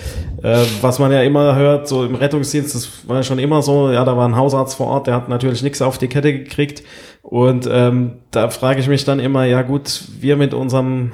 äh, 0.43 0.65
was 0.83 1.01
man 1.01 1.11
ja 1.11 1.23
immer 1.23 1.57
hört, 1.57 1.89
so 1.89 2.05
im 2.05 2.15
Rettungsdienst, 2.15 2.75
das 2.75 3.09
war 3.09 3.17
ja 3.17 3.23
schon 3.25 3.41
immer 3.41 3.63
so, 3.63 3.91
ja, 3.91 4.05
da 4.05 4.17
war 4.17 4.29
ein 4.29 4.37
Hausarzt 4.37 4.77
vor 4.77 4.87
Ort, 4.87 5.07
der 5.09 5.15
hat 5.15 5.29
natürlich 5.29 5.63
nichts 5.63 5.83
auf 5.83 5.99
die 5.99 6.09
Kette 6.09 6.33
gekriegt. 6.33 6.85
Und 7.23 7.67
ähm, 7.73 8.19
da 8.31 8.51
frage 8.51 8.81
ich 8.81 8.87
mich 8.87 9.05
dann 9.05 9.19
immer, 9.19 9.47
ja 9.47 9.63
gut, 9.63 10.05
wir 10.21 10.37
mit 10.37 10.53
unserem 10.53 11.13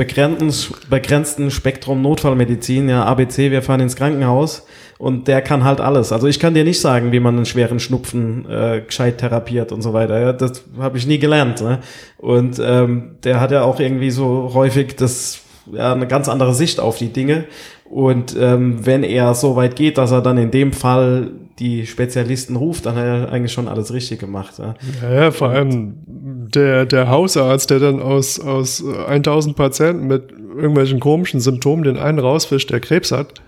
begrenzten, 0.00 0.50
begrenzten 0.88 1.50
Spektrum 1.50 2.00
Notfallmedizin, 2.00 2.88
ja, 2.88 3.04
ABC, 3.04 3.50
wir 3.50 3.60
fahren 3.60 3.80
ins 3.80 3.96
Krankenhaus 3.96 4.64
und 4.96 5.28
der 5.28 5.42
kann 5.42 5.62
halt 5.62 5.78
alles. 5.78 6.10
Also 6.10 6.26
ich 6.26 6.40
kann 6.40 6.54
dir 6.54 6.64
nicht 6.64 6.80
sagen, 6.80 7.12
wie 7.12 7.20
man 7.20 7.36
einen 7.36 7.44
schweren 7.44 7.78
Schnupfen 7.80 8.50
äh, 8.50 8.80
gescheit 8.80 9.18
therapiert 9.18 9.72
und 9.72 9.82
so 9.82 9.92
weiter. 9.92 10.18
Ja, 10.18 10.32
das 10.32 10.64
habe 10.78 10.96
ich 10.96 11.06
nie 11.06 11.18
gelernt. 11.18 11.60
Ne? 11.60 11.80
Und 12.16 12.58
ähm, 12.64 13.16
der 13.24 13.40
hat 13.40 13.50
ja 13.50 13.62
auch 13.62 13.78
irgendwie 13.78 14.10
so 14.10 14.52
häufig 14.54 14.96
das 14.96 15.40
ja, 15.70 15.92
eine 15.92 16.06
ganz 16.06 16.30
andere 16.30 16.54
Sicht 16.54 16.80
auf 16.80 16.96
die 16.96 17.12
Dinge. 17.12 17.44
Und 17.90 18.36
ähm, 18.38 18.86
wenn 18.86 19.02
er 19.02 19.34
so 19.34 19.56
weit 19.56 19.74
geht, 19.74 19.98
dass 19.98 20.12
er 20.12 20.22
dann 20.22 20.38
in 20.38 20.52
dem 20.52 20.72
Fall 20.72 21.32
die 21.58 21.86
Spezialisten 21.86 22.54
ruft, 22.54 22.86
dann 22.86 22.94
hat 22.94 23.04
er 23.04 23.32
eigentlich 23.32 23.52
schon 23.52 23.66
alles 23.66 23.92
richtig 23.92 24.20
gemacht. 24.20 24.54
Ja, 24.58 24.74
ja, 25.12 25.30
vor 25.32 25.48
allem 25.48 25.94
der, 26.06 26.86
der 26.86 27.08
Hausarzt, 27.08 27.68
der 27.68 27.80
dann 27.80 28.00
aus, 28.00 28.38
aus 28.38 28.82
1000 28.84 29.56
Patienten 29.56 30.06
mit 30.06 30.30
irgendwelchen 30.30 31.00
komischen 31.00 31.40
Symptomen 31.40 31.82
den 31.82 31.96
einen 31.96 32.20
rausfischt, 32.20 32.70
der 32.70 32.78
Krebs 32.78 33.10
hat, 33.10 33.42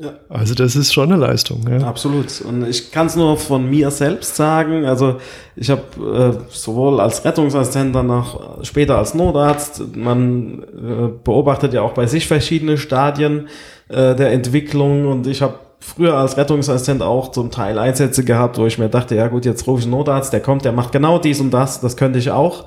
ja. 0.00 0.12
Also 0.28 0.54
das 0.54 0.76
ist 0.76 0.92
schon 0.92 1.12
eine 1.12 1.20
Leistung. 1.20 1.66
Ja. 1.68 1.86
Absolut. 1.86 2.40
Und 2.42 2.68
ich 2.68 2.92
kann 2.92 3.06
es 3.08 3.16
nur 3.16 3.36
von 3.36 3.68
mir 3.68 3.90
selbst 3.90 4.36
sagen. 4.36 4.84
Also 4.86 5.16
ich 5.56 5.70
habe 5.70 6.38
äh, 6.40 6.54
sowohl 6.54 7.00
als 7.00 7.24
Rettungsassistent, 7.24 7.94
dann 7.96 8.08
auch 8.10 8.62
später 8.64 8.96
als 8.96 9.14
Notarzt, 9.14 9.96
man 9.96 10.62
äh, 10.62 11.08
beobachtet 11.24 11.74
ja 11.74 11.82
auch 11.82 11.94
bei 11.94 12.06
sich 12.06 12.28
verschiedene 12.28 12.78
Stadien 12.78 13.48
äh, 13.88 14.14
der 14.14 14.30
Entwicklung. 14.30 15.08
Und 15.08 15.26
ich 15.26 15.42
habe 15.42 15.54
früher 15.80 16.14
als 16.14 16.36
Rettungsassistent 16.36 17.02
auch 17.02 17.32
zum 17.32 17.50
Teil 17.50 17.76
Einsätze 17.76 18.24
gehabt, 18.24 18.56
wo 18.56 18.66
ich 18.66 18.78
mir 18.78 18.88
dachte, 18.88 19.16
ja 19.16 19.26
gut, 19.26 19.44
jetzt 19.44 19.66
rufe 19.66 19.80
ich 19.80 19.86
einen 19.86 19.96
Notarzt, 19.96 20.32
der 20.32 20.40
kommt, 20.40 20.64
der 20.64 20.72
macht 20.72 20.92
genau 20.92 21.18
dies 21.18 21.40
und 21.40 21.50
das, 21.50 21.80
das 21.80 21.96
könnte 21.96 22.20
ich 22.20 22.30
auch. 22.30 22.66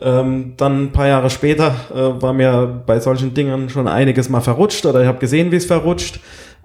Ähm, 0.00 0.54
dann 0.56 0.84
ein 0.84 0.92
paar 0.92 1.06
Jahre 1.06 1.30
später 1.30 1.74
äh, 1.94 2.20
war 2.20 2.32
mir 2.32 2.82
bei 2.86 2.98
solchen 2.98 3.34
Dingen 3.34 3.68
schon 3.68 3.86
einiges 3.86 4.28
mal 4.28 4.40
verrutscht 4.40 4.86
oder 4.86 5.02
ich 5.02 5.06
habe 5.06 5.18
gesehen, 5.18 5.52
wie 5.52 5.56
es 5.56 5.66
verrutscht 5.66 6.18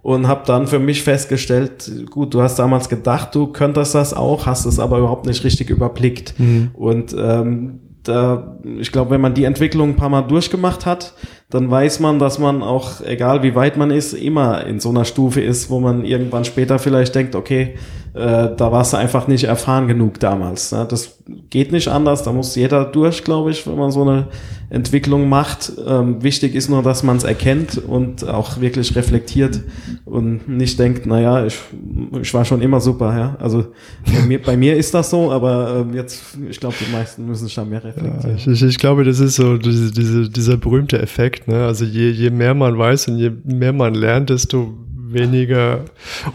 und 0.07 0.29
habe 0.29 0.43
dann 0.45 0.67
für 0.67 0.79
mich 0.79 1.03
festgestellt, 1.03 1.91
gut, 2.09 2.33
du 2.33 2.41
hast 2.41 2.57
damals 2.57 2.87
gedacht, 2.87 3.35
du 3.35 3.47
könntest 3.47 3.93
das 3.93 4.13
auch, 4.13 4.45
hast 4.45 4.63
es 4.65 4.79
aber 4.79 4.99
überhaupt 4.99 5.25
nicht 5.25 5.43
richtig 5.43 5.69
überblickt. 5.69 6.33
Mhm. 6.37 6.69
Und 6.75 7.13
ähm, 7.19 7.81
da, 8.03 8.57
ich 8.79 8.93
glaube, 8.93 9.11
wenn 9.11 9.19
man 9.19 9.33
die 9.33 9.43
Entwicklung 9.43 9.89
ein 9.89 9.95
paar 9.97 10.07
Mal 10.07 10.21
durchgemacht 10.21 10.85
hat, 10.85 11.13
dann 11.49 11.69
weiß 11.69 11.99
man, 11.99 12.19
dass 12.19 12.39
man 12.39 12.63
auch, 12.63 13.01
egal 13.01 13.43
wie 13.43 13.53
weit 13.53 13.75
man 13.75 13.91
ist, 13.91 14.13
immer 14.13 14.65
in 14.65 14.79
so 14.79 14.91
einer 14.91 15.03
Stufe 15.03 15.41
ist, 15.41 15.69
wo 15.69 15.81
man 15.81 16.05
irgendwann 16.05 16.45
später 16.45 16.79
vielleicht 16.79 17.13
denkt, 17.13 17.35
okay, 17.35 17.75
äh, 18.17 18.55
da 18.55 18.71
warst 18.71 18.93
du 18.93 18.97
einfach 18.97 19.27
nicht 19.27 19.43
erfahren 19.43 19.87
genug 19.87 20.19
damals. 20.19 20.71
Ne? 20.71 20.85
Das 20.89 21.19
geht 21.49 21.71
nicht 21.71 21.87
anders, 21.87 22.23
da 22.23 22.31
muss 22.31 22.55
jeder 22.55 22.85
durch, 22.85 23.23
glaube 23.23 23.51
ich, 23.51 23.67
wenn 23.67 23.77
man 23.77 23.91
so 23.91 24.01
eine 24.01 24.27
Entwicklung 24.69 25.29
macht. 25.29 25.71
Ähm, 25.85 26.23
wichtig 26.23 26.55
ist 26.55 26.69
nur, 26.69 26.83
dass 26.83 27.03
man 27.03 27.17
es 27.17 27.23
erkennt 27.23 27.77
und 27.77 28.27
auch 28.27 28.59
wirklich 28.59 28.95
reflektiert 28.95 29.61
und 30.05 30.49
nicht 30.49 30.79
denkt, 30.79 31.05
naja, 31.05 31.45
ich, 31.45 31.57
ich 32.21 32.33
war 32.33 32.43
schon 32.43 32.61
immer 32.61 32.81
super. 32.81 33.17
Ja? 33.17 33.37
Also 33.39 33.67
bei 34.05 34.25
mir, 34.25 34.41
bei 34.41 34.57
mir 34.57 34.75
ist 34.75 34.93
das 34.93 35.09
so, 35.09 35.31
aber 35.31 35.85
äh, 35.91 35.95
jetzt, 35.95 36.37
ich 36.49 36.59
glaube, 36.59 36.75
die 36.85 36.91
meisten 36.91 37.25
müssen 37.25 37.49
schon 37.49 37.69
mehr 37.69 37.83
reflektieren. 37.83 38.37
Ja, 38.37 38.51
ich, 38.51 38.63
ich, 38.63 38.77
glaube, 38.77 39.03
das 39.03 39.19
ist 39.19 39.35
so 39.35 39.57
diese, 39.57 39.91
diese, 39.91 40.29
dieser 40.29 40.57
berühmte 40.57 41.01
Effekt. 41.01 41.47
Ne? 41.47 41.65
Also 41.65 41.85
je, 41.85 42.09
je 42.09 42.29
mehr 42.29 42.53
man 42.53 42.77
weiß 42.77 43.09
und 43.09 43.17
je 43.17 43.31
mehr 43.45 43.73
man 43.73 43.93
lernt, 43.93 44.29
desto 44.29 44.73
weniger 45.13 45.85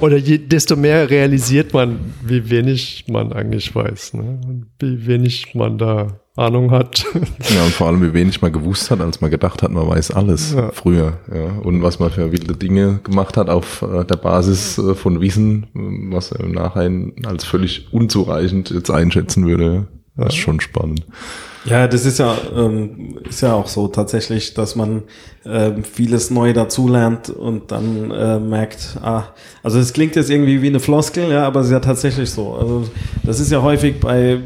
oder 0.01 0.17
je, 0.17 0.39
desto 0.39 0.77
mehr 0.77 1.11
realisiert 1.11 1.73
man, 1.73 1.99
wie 2.25 2.51
wenig 2.51 3.05
man 3.09 3.33
eigentlich 3.33 3.75
weiß, 3.75 4.15
ne? 4.15 4.41
Wie 4.79 5.07
wenig 5.07 5.55
man 5.55 5.79
da 5.79 6.23
Ahnung 6.37 6.71
hat. 6.71 7.05
Ja, 7.55 7.65
und 7.65 7.73
vor 7.73 7.89
allem, 7.89 8.03
wie 8.03 8.15
wenig 8.15 8.41
man 8.41 8.53
gewusst 8.53 8.91
hat, 8.91 9.01
als 9.01 9.21
man 9.21 9.31
gedacht 9.31 9.63
hat, 9.63 9.71
man 9.71 9.87
weiß 9.87 10.13
alles 10.13 10.55
ja. 10.55 10.71
früher. 10.71 11.19
Ja. 11.33 11.59
Und 11.63 11.83
was 11.83 11.99
man 11.99 12.11
für 12.11 12.33
wilde 12.33 12.57
Dinge 12.57 13.01
gemacht 13.03 13.37
hat 13.37 13.51
auf 13.51 13.83
äh, 13.83 14.05
der 14.05 14.17
Basis 14.17 14.79
äh, 14.79 14.95
von 14.95 15.21
Wissen, 15.21 15.67
was 16.11 16.33
im 16.33 16.53
Nachhinein 16.53 17.13
als 17.27 17.45
völlig 17.45 17.93
unzureichend 17.93 18.71
jetzt 18.71 18.91
einschätzen 18.91 19.47
würde. 19.47 19.89
Das 20.17 20.29
ist 20.29 20.37
schon 20.37 20.61
spannend. 20.61 21.05
Ja, 21.65 21.87
das 21.87 22.05
ist 22.05 22.19
ja, 22.19 22.37
ähm, 22.57 23.19
ist 23.29 23.41
ja 23.41 23.55
auch 23.55 23.69
so 23.69 23.87
tatsächlich, 23.87 24.55
dass 24.55 24.75
man 24.75 25.05
äh, 25.45 25.71
vieles 25.83 26.31
neu 26.31 26.53
dazulernt 26.53 27.31
und 27.31 27.71
dann 27.71 28.11
äh, 28.11 28.41
merkt, 28.41 28.99
ah, 29.01 29.25
also 29.63 29.79
es 29.79 29.93
klingt 29.93 30.17
jetzt 30.17 30.29
irgendwie 30.29 30.61
wie 30.61 30.67
eine 30.67 30.81
Floskel, 30.81 31.31
ja, 31.31 31.47
aber 31.47 31.61
es 31.61 31.67
ist 31.67 31.73
ja 31.73 31.81
tatsächlich 31.81 32.31
so. 32.31 32.55
Also 32.55 32.89
das 33.23 33.39
ist 33.39 33.53
ja 33.53 33.63
häufig 33.63 34.01
bei 34.01 34.41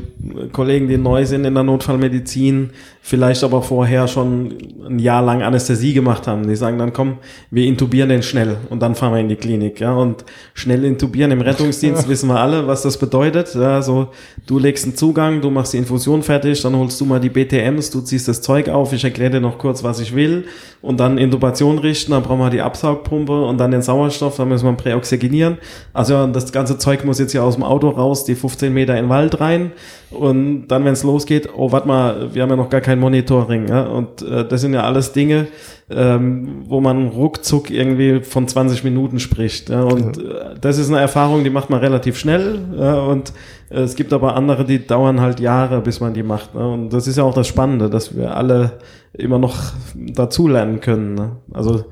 Kollegen, 0.52 0.88
die 0.88 0.96
neu 0.96 1.26
sind 1.26 1.44
in 1.44 1.52
der 1.54 1.62
Notfallmedizin, 1.62 2.70
vielleicht 3.02 3.44
aber 3.44 3.62
vorher 3.62 4.08
schon 4.08 4.54
ein 4.88 4.98
Jahr 4.98 5.22
lang 5.22 5.42
Anästhesie 5.42 5.92
gemacht 5.92 6.26
haben. 6.26 6.48
Die 6.48 6.56
sagen 6.56 6.78
dann, 6.78 6.92
komm, 6.92 7.18
wir 7.50 7.66
intubieren 7.66 8.08
den 8.08 8.22
schnell 8.22 8.56
und 8.70 8.80
dann 8.80 8.94
fahren 8.94 9.12
wir 9.12 9.20
in 9.20 9.28
die 9.28 9.36
Klinik. 9.36 9.78
Ja, 9.78 9.94
und 9.94 10.24
schnell 10.54 10.84
intubieren 10.84 11.30
im 11.32 11.42
Rettungsdienst 11.42 12.04
ja. 12.04 12.08
wissen 12.08 12.28
wir 12.28 12.40
alle, 12.40 12.66
was 12.66 12.82
das 12.82 12.96
bedeutet. 12.96 13.54
Ja, 13.54 13.82
so, 13.82 14.08
du 14.46 14.58
legst 14.58 14.84
einen 14.84 14.96
Zugang, 14.96 15.42
du 15.42 15.50
machst 15.50 15.74
die 15.74 15.78
Infusion 15.78 16.22
fertig, 16.22 16.62
dann 16.62 16.74
holst 16.74 16.98
du 17.00 17.04
mal 17.04 17.20
die 17.20 17.30
BTMs, 17.30 17.90
du 17.90 18.00
ziehst 18.00 18.26
das 18.26 18.40
Zeug 18.40 18.70
auf, 18.70 18.92
ich 18.94 19.04
erkläre 19.04 19.32
dir 19.32 19.40
noch 19.40 19.58
kurz, 19.58 19.84
was 19.84 20.00
ich 20.00 20.14
will 20.14 20.46
und 20.86 21.00
dann 21.00 21.18
Intubation 21.18 21.78
richten, 21.78 22.12
dann 22.12 22.22
brauchen 22.22 22.38
wir 22.38 22.50
die 22.50 22.62
Absaugpumpe 22.62 23.44
und 23.44 23.58
dann 23.58 23.72
den 23.72 23.82
Sauerstoff, 23.82 24.36
dann 24.36 24.48
müssen 24.48 24.66
wir 24.66 24.72
präoxygenieren. 24.74 25.58
Also 25.92 26.26
das 26.28 26.52
ganze 26.52 26.78
Zeug 26.78 27.04
muss 27.04 27.18
jetzt 27.18 27.32
hier 27.32 27.42
aus 27.42 27.54
dem 27.54 27.64
Auto 27.64 27.88
raus, 27.88 28.24
die 28.24 28.36
15 28.36 28.72
Meter 28.72 28.96
in 28.96 29.06
den 29.06 29.08
Wald 29.08 29.40
rein 29.40 29.72
und 30.10 30.68
dann, 30.68 30.84
wenn 30.84 30.92
es 30.92 31.02
losgeht, 31.02 31.48
oh, 31.56 31.72
warte 31.72 31.88
mal, 31.88 32.32
wir 32.32 32.42
haben 32.42 32.50
ja 32.50 32.56
noch 32.56 32.70
gar 32.70 32.80
kein 32.80 33.00
Monitoring. 33.00 33.68
Ja? 33.68 33.82
Und 33.82 34.22
äh, 34.22 34.46
das 34.46 34.60
sind 34.60 34.72
ja 34.72 34.84
alles 34.84 35.12
Dinge, 35.12 35.48
ähm, 35.90 36.62
wo 36.66 36.80
man 36.80 37.08
ruckzuck 37.08 37.70
irgendwie 37.70 38.20
von 38.20 38.46
20 38.46 38.84
Minuten 38.84 39.18
spricht. 39.18 39.68
Ja? 39.68 39.82
Und 39.82 40.16
ja. 40.16 40.22
Äh, 40.22 40.54
das 40.60 40.78
ist 40.78 40.88
eine 40.90 41.00
Erfahrung, 41.00 41.42
die 41.42 41.50
macht 41.50 41.70
man 41.70 41.80
relativ 41.80 42.18
schnell. 42.18 42.60
Ja? 42.78 43.00
Und 43.00 43.30
äh, 43.30 43.32
es 43.68 43.96
gibt 43.96 44.12
aber 44.12 44.36
andere, 44.36 44.64
die 44.64 44.86
dauern 44.86 45.20
halt 45.20 45.40
Jahre, 45.40 45.80
bis 45.80 46.00
man 46.00 46.14
die 46.14 46.22
macht. 46.22 46.54
Ne? 46.54 46.68
Und 46.68 46.90
das 46.90 47.06
ist 47.06 47.16
ja 47.16 47.24
auch 47.24 47.34
das 47.34 47.48
Spannende, 47.48 47.90
dass 47.90 48.16
wir 48.16 48.36
alle 48.36 48.78
immer 49.12 49.38
noch 49.38 49.56
dazulernen 49.94 50.80
können. 50.80 51.14
Ne? 51.14 51.36
Also 51.52 51.84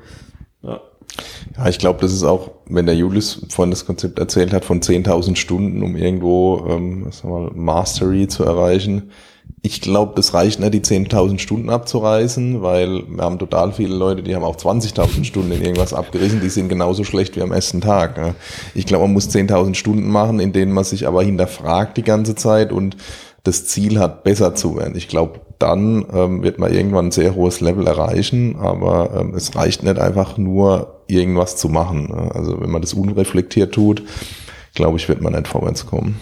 ja. 0.62 0.80
Ja, 1.56 1.68
ich 1.68 1.78
glaube, 1.78 2.00
das 2.00 2.12
ist 2.12 2.24
auch, 2.24 2.50
wenn 2.66 2.86
der 2.86 2.96
Julius 2.96 3.46
vorhin 3.50 3.70
das 3.70 3.86
Konzept 3.86 4.18
erzählt 4.18 4.52
hat 4.52 4.64
von 4.64 4.80
10.000 4.80 5.36
Stunden, 5.36 5.82
um 5.82 5.96
irgendwo 5.96 6.66
ähm, 6.68 7.10
mal, 7.22 7.50
Mastery 7.54 8.26
zu 8.28 8.44
erreichen. 8.44 9.10
Ich 9.66 9.80
glaube, 9.80 10.12
das 10.14 10.34
reicht 10.34 10.60
nicht, 10.60 10.74
die 10.74 10.82
10.000 10.82 11.38
Stunden 11.38 11.70
abzureißen, 11.70 12.60
weil 12.60 13.02
wir 13.08 13.24
haben 13.24 13.38
total 13.38 13.72
viele 13.72 13.94
Leute, 13.94 14.22
die 14.22 14.34
haben 14.34 14.44
auch 14.44 14.56
20.000 14.56 15.24
Stunden 15.24 15.52
in 15.52 15.62
irgendwas 15.62 15.94
abgerissen, 15.94 16.42
die 16.42 16.50
sind 16.50 16.68
genauso 16.68 17.02
schlecht 17.02 17.34
wie 17.36 17.40
am 17.40 17.50
ersten 17.50 17.80
Tag. 17.80 18.18
Ne? 18.18 18.34
Ich 18.74 18.84
glaube, 18.84 19.04
man 19.04 19.14
muss 19.14 19.30
10.000 19.30 19.74
Stunden 19.74 20.10
machen, 20.10 20.38
in 20.38 20.52
denen 20.52 20.72
man 20.72 20.84
sich 20.84 21.06
aber 21.06 21.22
hinterfragt 21.22 21.96
die 21.96 22.02
ganze 22.02 22.34
Zeit 22.34 22.72
und 22.72 22.98
das 23.42 23.66
Ziel 23.66 23.98
hat, 23.98 24.24
besser 24.24 24.54
zu 24.54 24.76
werden. 24.76 24.96
Ich 24.96 25.08
glaube, 25.08 25.40
dann 25.58 26.04
ähm, 26.12 26.42
wird 26.42 26.58
man 26.58 26.72
irgendwann 26.72 27.06
ein 27.06 27.12
sehr 27.12 27.34
hohes 27.34 27.60
Level 27.60 27.86
erreichen, 27.86 28.56
aber 28.56 29.10
ähm, 29.18 29.34
es 29.34 29.54
reicht 29.56 29.82
nicht 29.82 29.98
einfach 29.98 30.36
nur 30.36 31.00
irgendwas 31.06 31.56
zu 31.56 31.68
machen. 31.68 32.08
Ne? 32.08 32.30
Also 32.34 32.60
wenn 32.60 32.70
man 32.70 32.82
das 32.82 32.94
unreflektiert 32.94 33.74
tut, 33.74 34.02
glaube 34.74 34.98
ich, 34.98 35.08
wird 35.08 35.22
man 35.22 35.32
nicht 35.32 35.48
vorwärts 35.48 35.86
kommen. 35.86 36.20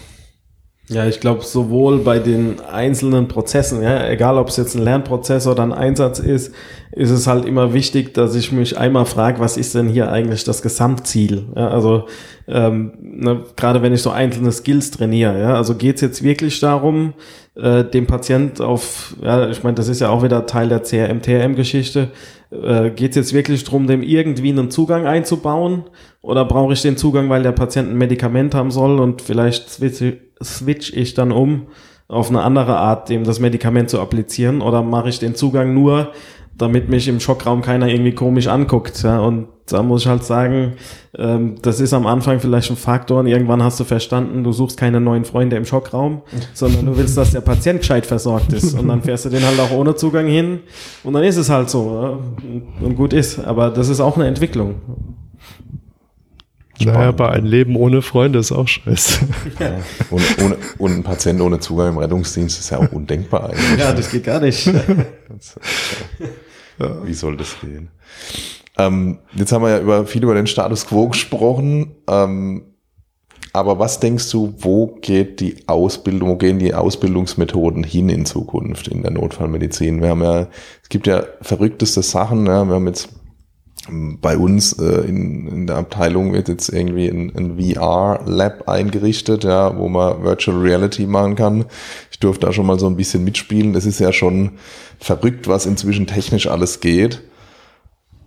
Ja, 0.89 1.07
ich 1.07 1.21
glaube, 1.21 1.45
sowohl 1.45 2.01
bei 2.01 2.19
den 2.19 2.61
einzelnen 2.61 3.29
Prozessen, 3.29 3.83
ja, 3.83 4.09
egal 4.09 4.37
ob 4.37 4.49
es 4.49 4.57
jetzt 4.57 4.75
ein 4.75 4.83
Lernprozess 4.83 5.47
oder 5.47 5.63
ein 5.63 5.73
Einsatz 5.73 6.19
ist, 6.19 6.53
ist 6.91 7.11
es 7.11 7.27
halt 7.29 7.45
immer 7.45 7.73
wichtig, 7.73 8.13
dass 8.15 8.35
ich 8.35 8.51
mich 8.51 8.77
einmal 8.77 9.07
frage, 9.07 9.39
was 9.39 9.57
ist 9.57 9.75
denn 9.77 9.89
hier 9.89 10.11
eigentlich 10.11 10.43
das 10.43 10.61
Gesamtziel? 10.61 11.47
Ja, 11.57 11.69
also 11.69 12.07
ähm, 12.49 12.93
ne, 13.01 13.45
gerade 13.57 13.81
wenn 13.81 13.95
ich 13.95 14.03
so 14.03 14.11
einzelne 14.11 14.51
Skills 14.51 14.91
trainiere, 14.91 15.41
ja, 15.41 15.55
also 15.55 15.77
geht 15.77 15.97
es 15.97 16.01
jetzt 16.03 16.23
wirklich 16.25 16.59
darum, 16.59 17.15
äh, 17.55 17.85
dem 17.85 18.07
Patient 18.09 18.61
auf, 18.61 19.17
ja, 19.23 19.49
ich 19.49 19.63
meine, 19.63 19.77
das 19.77 19.89
ist 19.89 20.01
ja 20.01 20.11
auch 20.11 20.23
wieder 20.25 20.47
Teil 20.47 20.69
der 20.69 20.83
CRM-TRM-Geschichte, 20.83 22.11
äh, 22.53 22.91
geht 22.91 23.11
es 23.11 23.17
jetzt 23.17 23.33
wirklich 23.33 23.65
darum, 23.65 23.87
dem 23.87 24.03
irgendwie 24.03 24.51
einen 24.51 24.71
Zugang 24.71 25.07
einzubauen? 25.07 25.85
Oder 26.21 26.45
brauche 26.45 26.75
ich 26.75 26.83
den 26.83 26.97
Zugang, 26.97 27.31
weil 27.31 27.43
der 27.43 27.53
Patient 27.53 27.89
ein 27.89 27.97
Medikament 27.97 28.55
haben 28.55 28.71
soll 28.71 29.01
und 29.01 29.23
vielleicht 29.23 29.71
switch, 29.71 30.03
switch 30.43 30.93
ich 30.93 31.15
dann 31.15 31.33
um 31.33 31.69
auf 32.09 32.29
eine 32.29 32.43
andere 32.43 32.77
Art, 32.77 33.09
dem 33.09 33.25
das 33.25 33.41
Medikament 33.41 33.89
zu 33.89 34.01
applizieren? 34.01 34.61
Oder 34.61 34.83
mache 34.83 35.09
ich 35.09 35.19
den 35.19 35.35
Zugang 35.35 35.73
nur, 35.73 36.13
damit 36.63 36.89
mich 36.89 37.09
im 37.09 37.21
Schockraum 37.21 37.61
keiner 37.61 37.89
irgendwie 37.89 38.13
komisch 38.13 38.47
anguckt. 38.47 39.03
Ja? 39.03 39.21
Und 39.21 39.49
da 39.67 39.83
muss 39.83 40.03
ich 40.03 40.09
halt 40.09 40.25
sagen, 40.25 40.75
ähm, 41.19 41.57
das 41.61 41.81
ist 41.81 41.93
am 41.93 42.07
Anfang 42.07 42.41
vielleicht 42.41 42.71
ein 42.71 42.77
Faktor 42.77 43.21
und 43.21 43.27
irgendwann 43.27 43.63
hast 43.63 43.79
du 43.81 43.85
verstanden, 43.85 44.45
du 44.45 44.53
suchst 44.53 44.79
keine 44.79 45.01
neuen 45.01 45.25
Freunde 45.25 45.57
im 45.57 45.65
Schockraum, 45.65 46.23
sondern 46.55 46.87
du 46.87 46.97
willst, 46.97 47.17
dass 47.17 47.33
der 47.33 47.41
Patient 47.41 47.81
gescheit 47.81 48.07
versorgt 48.07 48.53
ist. 48.53 48.75
Und 48.79 48.89
dann 48.89 49.03
fährst 49.03 49.25
du 49.25 49.29
den 49.29 49.45
halt 49.45 49.59
auch 49.61 49.73
ohne 49.73 49.95
Zugang 49.95 50.27
hin 50.27 50.61
und 51.05 51.13
dann 51.13 51.25
ist 51.25 51.37
es 51.37 51.51
halt 51.51 51.69
so. 51.69 52.01
Ja? 52.03 52.85
Und 52.85 52.97
gut 52.97 53.13
ist. 53.13 53.39
Aber 53.41 53.71
das 53.71 53.89
ist 53.89 54.01
auch 54.01 54.17
eine 54.17 54.27
Entwicklung. 54.27 54.77
Spannend. 56.83 56.99
Naja, 56.99 57.09
aber 57.09 57.31
ein 57.31 57.45
Leben 57.45 57.77
ohne 57.77 58.03
Freunde 58.03 58.39
ist 58.39 58.53
auch 58.53 58.69
scheiße. 58.69 59.21
Ja. 59.59 59.79
Und, 60.11 60.23
ohne, 60.43 60.57
und 60.79 60.93
ein 60.93 61.03
Patient 61.03 61.41
ohne 61.41 61.61
Zugang 61.61 61.91
im 61.91 61.99
Rettungsdienst 61.99 62.59
ist 62.59 62.71
ja 62.71 62.79
auch 62.79 62.91
undenkbar 62.93 63.51
eigentlich. 63.51 63.79
Ja, 63.79 63.93
das 63.93 64.11
geht 64.11 64.25
gar 64.25 64.41
nicht. 64.41 64.71
Wie 66.79 67.15
soll 67.15 67.37
das 67.37 67.61
gehen? 67.61 67.91
Ähm, 68.79 69.19
jetzt 69.35 69.53
haben 69.53 69.63
wir 69.63 69.71
ja 69.71 69.81
über, 69.81 70.07
viel 70.07 70.23
über 70.23 70.35
den 70.35 70.47
Status 70.47 70.87
Quo 70.87 71.09
gesprochen. 71.09 71.95
Ähm, 72.09 72.65
aber 73.53 73.79
was 73.79 74.01
denkst 74.01 74.31
du, 74.31 74.55
wo 74.59 74.87
geht 74.87 75.41
die 75.41 75.69
Ausbildung, 75.69 76.31
wo 76.31 76.37
gehen 76.37 76.59
die 76.59 76.73
Ausbildungsmethoden 76.73 77.85
hin 77.85 78.09
in 78.09 78.25
Zukunft 78.25 78.89
in 78.89 79.03
der 79.03 79.11
Notfallmedizin? 79.11 80.01
Wir 80.01 80.09
haben 80.09 80.23
ja, 80.23 80.49
es 80.83 80.89
gibt 80.89 81.07
ja 81.07 81.25
verrückteste 81.43 82.03
Sachen, 82.03 82.47
ja, 82.47 82.65
wir 82.65 82.75
haben 82.75 82.87
jetzt 82.87 83.11
bei 83.91 84.37
uns 84.37 84.75
äh, 84.75 85.09
in, 85.09 85.49
in 85.49 85.67
der 85.67 85.77
Abteilung 85.77 86.33
wird 86.33 86.49
jetzt 86.49 86.69
irgendwie 86.69 87.09
ein, 87.09 87.33
ein 87.37 87.59
VR-Lab 87.59 88.69
eingerichtet, 88.69 89.45
ja, 89.45 89.77
wo 89.77 89.89
man 89.89 90.23
Virtual 90.23 90.57
Reality 90.61 91.07
machen 91.07 91.35
kann. 91.35 91.65
Ich 92.11 92.21
durfte 92.21 92.47
da 92.47 92.53
schon 92.53 92.67
mal 92.67 92.79
so 92.79 92.87
ein 92.87 92.97
bisschen 92.97 93.25
mitspielen. 93.25 93.73
Das 93.73 93.85
ist 93.85 93.99
ja 93.99 94.13
schon 94.13 94.53
verrückt, 95.01 95.49
was 95.49 95.67
inzwischen 95.67 96.07
technisch 96.07 96.47
alles 96.47 96.81
geht. 96.81 97.23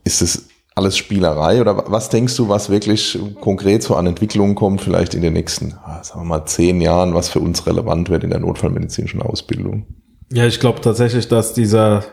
Ist 0.04 0.22
es 0.22 0.50
alles 0.76 0.98
Spielerei 0.98 1.62
oder 1.62 1.86
was 1.90 2.10
denkst 2.10 2.36
du, 2.36 2.50
was 2.50 2.70
wirklich 2.70 3.18
konkret 3.40 3.82
so 3.82 3.96
an 3.96 4.08
Entwicklungen 4.08 4.56
kommt, 4.56 4.82
vielleicht 4.82 5.14
in 5.14 5.22
den 5.22 5.32
nächsten, 5.32 5.76
ah, 5.86 6.04
sagen 6.04 6.22
wir 6.22 6.26
mal, 6.26 6.46
zehn 6.46 6.82
Jahren, 6.82 7.14
was 7.14 7.30
für 7.30 7.40
uns 7.40 7.66
relevant 7.66 8.10
wird 8.10 8.26
in 8.26 8.30
der 8.30 8.40
notfallmedizinischen 8.40 9.22
Ausbildung? 9.22 9.86
Ja, 10.34 10.46
ich 10.46 10.60
glaube 10.60 10.82
tatsächlich, 10.82 11.30
dass 11.30 11.54
dieser 11.54 12.04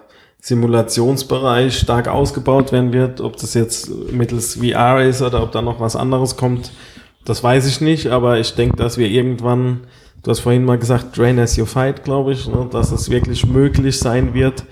Simulationsbereich 0.42 1.78
stark 1.78 2.08
ausgebaut 2.08 2.72
werden 2.72 2.92
wird. 2.92 3.20
Ob 3.20 3.36
das 3.36 3.54
jetzt 3.54 3.88
mittels 4.12 4.56
VR 4.56 5.02
ist 5.02 5.22
oder 5.22 5.42
ob 5.42 5.52
da 5.52 5.62
noch 5.62 5.80
was 5.80 5.96
anderes 5.96 6.36
kommt, 6.36 6.72
das 7.24 7.42
weiß 7.42 7.66
ich 7.66 7.80
nicht. 7.80 8.08
Aber 8.08 8.38
ich 8.38 8.54
denke, 8.54 8.76
dass 8.76 8.98
wir 8.98 9.08
irgendwann 9.08 9.86
du 10.22 10.30
hast 10.30 10.40
vorhin 10.40 10.64
mal 10.64 10.78
gesagt, 10.78 11.14
train 11.14 11.38
as 11.38 11.56
you 11.56 11.64
fight, 11.64 12.04
glaube 12.04 12.32
ich, 12.32 12.48
ne, 12.48 12.68
dass 12.70 12.92
es 12.92 13.10
wirklich 13.10 13.46
möglich 13.46 13.98
sein 13.98 14.34
wird, 14.34 14.64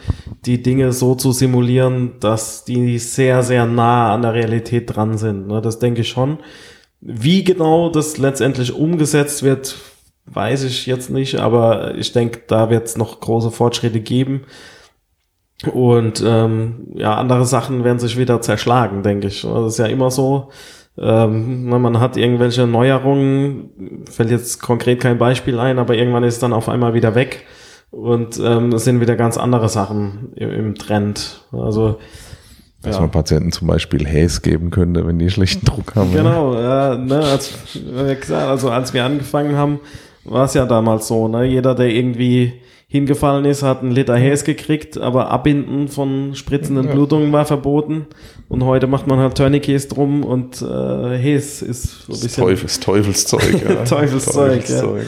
die 0.46 0.62
Dinge 0.62 0.92
so 0.92 1.14
zu 1.14 1.32
simulieren, 1.32 2.12
dass 2.20 2.64
die 2.64 2.98
sehr, 2.98 3.42
sehr 3.42 3.66
nah 3.66 4.14
an 4.14 4.22
der 4.22 4.34
Realität 4.34 4.94
dran 4.94 5.18
sind. 5.18 5.48
Ne, 5.48 5.60
das 5.60 5.78
denke 5.78 6.02
ich 6.02 6.08
schon. 6.08 6.38
Wie 7.00 7.44
genau 7.44 7.88
das 7.90 8.18
letztendlich 8.18 8.72
umgesetzt 8.72 9.42
wird, 9.42 9.76
weiß 10.26 10.64
ich 10.64 10.86
jetzt 10.86 11.10
nicht, 11.10 11.36
aber 11.36 11.94
ich 11.96 12.12
denke, 12.12 12.42
da 12.46 12.70
wird 12.70 12.86
es 12.86 12.96
noch 12.96 13.20
große 13.20 13.50
Fortschritte 13.50 14.00
geben. 14.00 14.42
Und 15.66 16.22
ähm, 16.26 16.88
ja, 16.94 17.16
andere 17.16 17.44
Sachen 17.44 17.84
werden 17.84 17.98
sich 17.98 18.16
wieder 18.16 18.40
zerschlagen, 18.40 19.02
denke 19.02 19.26
ich. 19.26 19.42
Das 19.42 19.72
ist 19.72 19.78
ja 19.78 19.86
immer 19.86 20.10
so. 20.10 20.48
Ähm, 20.98 21.68
man 21.68 22.00
hat 22.00 22.16
irgendwelche 22.16 22.66
Neuerungen, 22.66 24.04
fällt 24.10 24.30
jetzt 24.30 24.60
konkret 24.60 25.00
kein 25.00 25.18
Beispiel 25.18 25.58
ein, 25.58 25.78
aber 25.78 25.94
irgendwann 25.94 26.24
ist 26.24 26.34
es 26.34 26.40
dann 26.40 26.52
auf 26.52 26.68
einmal 26.68 26.94
wieder 26.94 27.14
weg. 27.14 27.46
Und 27.90 28.40
ähm, 28.42 28.72
es 28.72 28.84
sind 28.84 29.00
wieder 29.00 29.16
ganz 29.16 29.36
andere 29.36 29.68
Sachen 29.68 30.32
im, 30.36 30.50
im 30.50 30.74
Trend. 30.76 31.44
Also 31.52 31.98
dass 32.82 32.94
ja. 32.96 33.02
man 33.02 33.10
Patienten 33.10 33.52
zum 33.52 33.66
Beispiel 33.66 34.06
Häs 34.06 34.40
geben 34.40 34.70
könnte, 34.70 35.06
wenn 35.06 35.18
die 35.18 35.28
schlechten 35.28 35.66
Druck 35.66 35.96
haben. 35.96 36.12
Genau, 36.12 36.54
ja, 36.54 36.96
ne, 36.96 37.18
als, 37.18 37.52
also 38.32 38.70
als 38.70 38.94
wir 38.94 39.04
angefangen 39.04 39.54
haben, 39.54 39.80
war 40.24 40.46
es 40.46 40.54
ja 40.54 40.64
damals 40.64 41.06
so, 41.06 41.28
ne? 41.28 41.44
Jeder, 41.44 41.74
der 41.74 41.88
irgendwie 41.88 42.54
hingefallen 42.90 43.44
ist, 43.44 43.62
hat 43.62 43.82
einen 43.82 43.92
Liter 43.92 44.16
Häs 44.16 44.42
gekriegt, 44.42 44.98
aber 44.98 45.30
Abbinden 45.30 45.86
von 45.86 46.34
spritzenden 46.34 46.88
ja. 46.88 46.92
Blutungen 46.92 47.30
war 47.30 47.46
verboten. 47.46 48.06
Und 48.48 48.64
heute 48.64 48.88
macht 48.88 49.06
man 49.06 49.20
halt 49.20 49.36
Tourniquets 49.36 49.86
drum 49.86 50.24
und 50.24 50.60
äh, 50.60 51.16
Häs 51.16 51.62
ist 51.62 52.06
so 52.06 52.12
ein 52.12 52.20
bisschen. 52.20 52.44
Teufels, 52.44 52.80
Teufelszeug, 52.80 53.62
ja. 53.62 53.84
Teufelszeug, 53.84 54.66
Teufelszeug, 54.66 55.06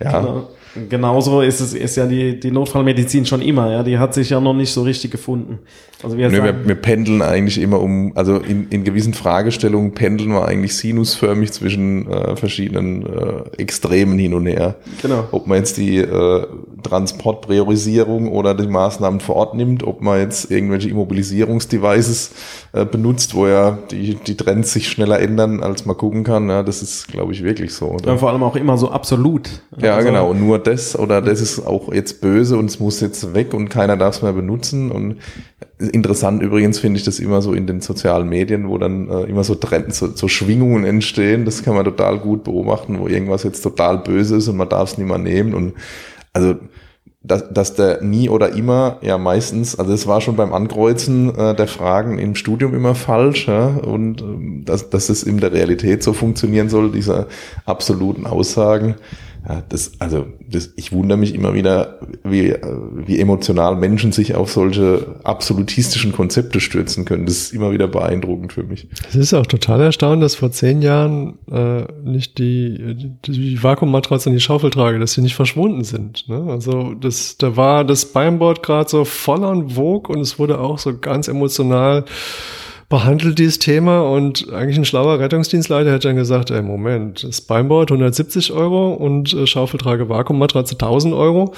ja. 0.00 0.12
ja. 0.12 0.20
Genau. 0.20 0.48
Genauso 0.88 1.42
ist 1.42 1.60
es 1.60 1.74
ist 1.74 1.96
ja 1.96 2.06
die, 2.06 2.40
die 2.40 2.50
Notfallmedizin 2.50 3.26
schon 3.26 3.42
immer, 3.42 3.70
ja. 3.70 3.82
Die 3.82 3.98
hat 3.98 4.14
sich 4.14 4.30
ja 4.30 4.40
noch 4.40 4.54
nicht 4.54 4.72
so 4.72 4.82
richtig 4.82 5.10
gefunden. 5.10 5.58
Also 6.02 6.16
wir, 6.16 6.30
Nö, 6.30 6.38
sagen, 6.38 6.60
wir, 6.60 6.68
wir 6.68 6.74
pendeln 6.74 7.22
eigentlich 7.22 7.60
immer 7.60 7.80
um, 7.80 8.12
also 8.16 8.38
in, 8.38 8.68
in 8.70 8.82
gewissen 8.82 9.14
Fragestellungen 9.14 9.92
pendeln 9.92 10.30
wir 10.30 10.46
eigentlich 10.46 10.76
sinusförmig 10.76 11.52
zwischen 11.52 12.10
äh, 12.10 12.36
verschiedenen 12.36 13.06
äh, 13.06 13.42
Extremen 13.58 14.18
hin 14.18 14.34
und 14.34 14.46
her. 14.46 14.76
Genau. 15.00 15.28
Ob 15.30 15.46
man 15.46 15.58
jetzt 15.58 15.76
die 15.76 15.98
äh, 15.98 16.46
Transportpriorisierung 16.82 18.32
oder 18.32 18.54
die 18.54 18.66
Maßnahmen 18.66 19.20
vor 19.20 19.36
Ort 19.36 19.54
nimmt, 19.54 19.84
ob 19.84 20.00
man 20.00 20.18
jetzt 20.18 20.50
irgendwelche 20.50 20.88
Immobilisierungsdevices 20.88 22.32
äh, 22.72 22.84
benutzt, 22.84 23.34
wo 23.34 23.46
ja 23.46 23.78
die, 23.90 24.14
die 24.14 24.36
Trends 24.36 24.72
sich 24.72 24.88
schneller 24.88 25.20
ändern, 25.20 25.62
als 25.62 25.86
man 25.86 25.96
gucken 25.96 26.24
kann. 26.24 26.48
Ja, 26.48 26.62
das 26.62 26.82
ist, 26.82 27.08
glaube 27.08 27.32
ich, 27.32 27.44
wirklich 27.44 27.74
so. 27.74 27.96
Ja, 28.04 28.16
vor 28.16 28.30
allem 28.30 28.42
auch 28.42 28.56
immer 28.56 28.76
so 28.76 28.90
absolut. 28.90 29.48
Ja, 29.80 29.96
also, 29.96 30.08
genau. 30.08 30.34
Nur 30.34 30.61
das 30.66 30.98
oder 30.98 31.20
das 31.20 31.40
ist 31.40 31.66
auch 31.66 31.92
jetzt 31.92 32.20
böse 32.20 32.56
und 32.56 32.66
es 32.66 32.80
muss 32.80 33.00
jetzt 33.00 33.34
weg 33.34 33.54
und 33.54 33.68
keiner 33.68 33.96
darf 33.96 34.16
es 34.16 34.22
mehr 34.22 34.32
benutzen. 34.32 34.90
Und 34.90 35.16
interessant 35.78 36.42
übrigens 36.42 36.78
finde 36.78 36.98
ich 36.98 37.04
das 37.04 37.20
immer 37.20 37.42
so 37.42 37.52
in 37.52 37.66
den 37.66 37.80
sozialen 37.80 38.28
Medien, 38.28 38.68
wo 38.68 38.78
dann 38.78 39.08
äh, 39.08 39.22
immer 39.24 39.44
so 39.44 39.54
Trends, 39.54 39.98
so, 39.98 40.08
so 40.14 40.28
Schwingungen 40.28 40.84
entstehen. 40.84 41.44
Das 41.44 41.62
kann 41.62 41.74
man 41.74 41.84
total 41.84 42.18
gut 42.18 42.44
beobachten, 42.44 42.98
wo 42.98 43.08
irgendwas 43.08 43.42
jetzt 43.42 43.62
total 43.62 43.98
böse 43.98 44.36
ist 44.36 44.48
und 44.48 44.56
man 44.56 44.68
darf 44.68 44.92
es 44.92 44.98
nicht 44.98 45.08
mehr 45.08 45.18
nehmen. 45.18 45.54
Und 45.54 45.74
also 46.32 46.56
dass, 47.24 47.52
dass 47.52 47.74
der 47.74 48.02
nie 48.02 48.28
oder 48.28 48.50
immer, 48.50 48.98
ja 49.00 49.16
meistens, 49.16 49.78
also 49.78 49.92
es 49.92 50.06
war 50.06 50.20
schon 50.20 50.36
beim 50.36 50.52
Ankreuzen 50.52 51.34
äh, 51.36 51.54
der 51.54 51.68
Fragen 51.68 52.18
im 52.18 52.34
Studium 52.34 52.74
immer 52.74 52.94
falsch, 52.94 53.46
ja, 53.46 53.66
und 53.66 54.22
ähm, 54.22 54.64
dass, 54.64 54.90
dass 54.90 55.08
es 55.08 55.22
in 55.22 55.38
der 55.38 55.52
Realität 55.52 56.02
so 56.02 56.12
funktionieren 56.12 56.68
soll, 56.68 56.90
diese 56.90 57.28
absoluten 57.64 58.26
Aussagen, 58.26 58.96
ja, 59.48 59.62
das, 59.68 59.92
also 59.98 60.26
das, 60.48 60.72
ich 60.76 60.92
wundere 60.92 61.18
mich 61.18 61.34
immer 61.34 61.52
wieder, 61.52 61.98
wie, 62.22 62.54
wie 62.94 63.18
emotional 63.18 63.74
Menschen 63.74 64.12
sich 64.12 64.36
auf 64.36 64.52
solche 64.52 65.16
absolutistischen 65.24 66.12
Konzepte 66.12 66.60
stürzen 66.60 67.04
können. 67.04 67.26
Das 67.26 67.36
ist 67.36 67.52
immer 67.52 67.72
wieder 67.72 67.88
beeindruckend 67.88 68.52
für 68.52 68.62
mich. 68.62 68.86
Es 69.08 69.16
ist 69.16 69.34
auch 69.34 69.46
total 69.46 69.80
erstaunlich, 69.80 70.24
dass 70.26 70.34
vor 70.36 70.52
zehn 70.52 70.80
Jahren 70.80 71.38
äh, 71.50 71.84
nicht 72.04 72.38
die, 72.38 73.16
die 73.26 73.60
Vakuummatratze 73.60 74.28
und 74.28 74.36
die 74.36 74.40
Schaufeltrage, 74.40 75.00
dass 75.00 75.14
sie 75.14 75.22
nicht 75.22 75.34
verschwunden 75.34 75.82
sind. 75.82 76.28
Ne? 76.28 76.46
Also 76.48 76.94
das, 76.94 77.36
da 77.36 77.56
war 77.56 77.84
das 77.84 78.06
Beinboard 78.06 78.62
gerade 78.62 78.88
so 78.88 79.04
voll 79.04 79.44
an 79.44 79.70
Vogue 79.70 80.14
und 80.14 80.20
es 80.20 80.38
wurde 80.38 80.60
auch 80.60 80.78
so 80.78 80.96
ganz 80.96 81.26
emotional 81.26 82.04
behandelt 82.92 83.38
dieses 83.38 83.58
Thema 83.58 84.02
und 84.02 84.52
eigentlich 84.52 84.76
ein 84.76 84.84
schlauer 84.84 85.18
Rettungsdienstleiter 85.18 85.90
hätte 85.90 86.08
dann 86.08 86.16
gesagt, 86.16 86.50
ey, 86.50 86.60
Moment, 86.60 87.24
das 87.24 87.40
Beinboard 87.40 87.90
170 87.90 88.52
Euro 88.52 88.92
und 88.92 89.32
äh, 89.32 89.46
Schaufeltrage 89.46 90.10
Vakuummatratze 90.10 90.74
1000 90.74 91.14
Euro. 91.14 91.54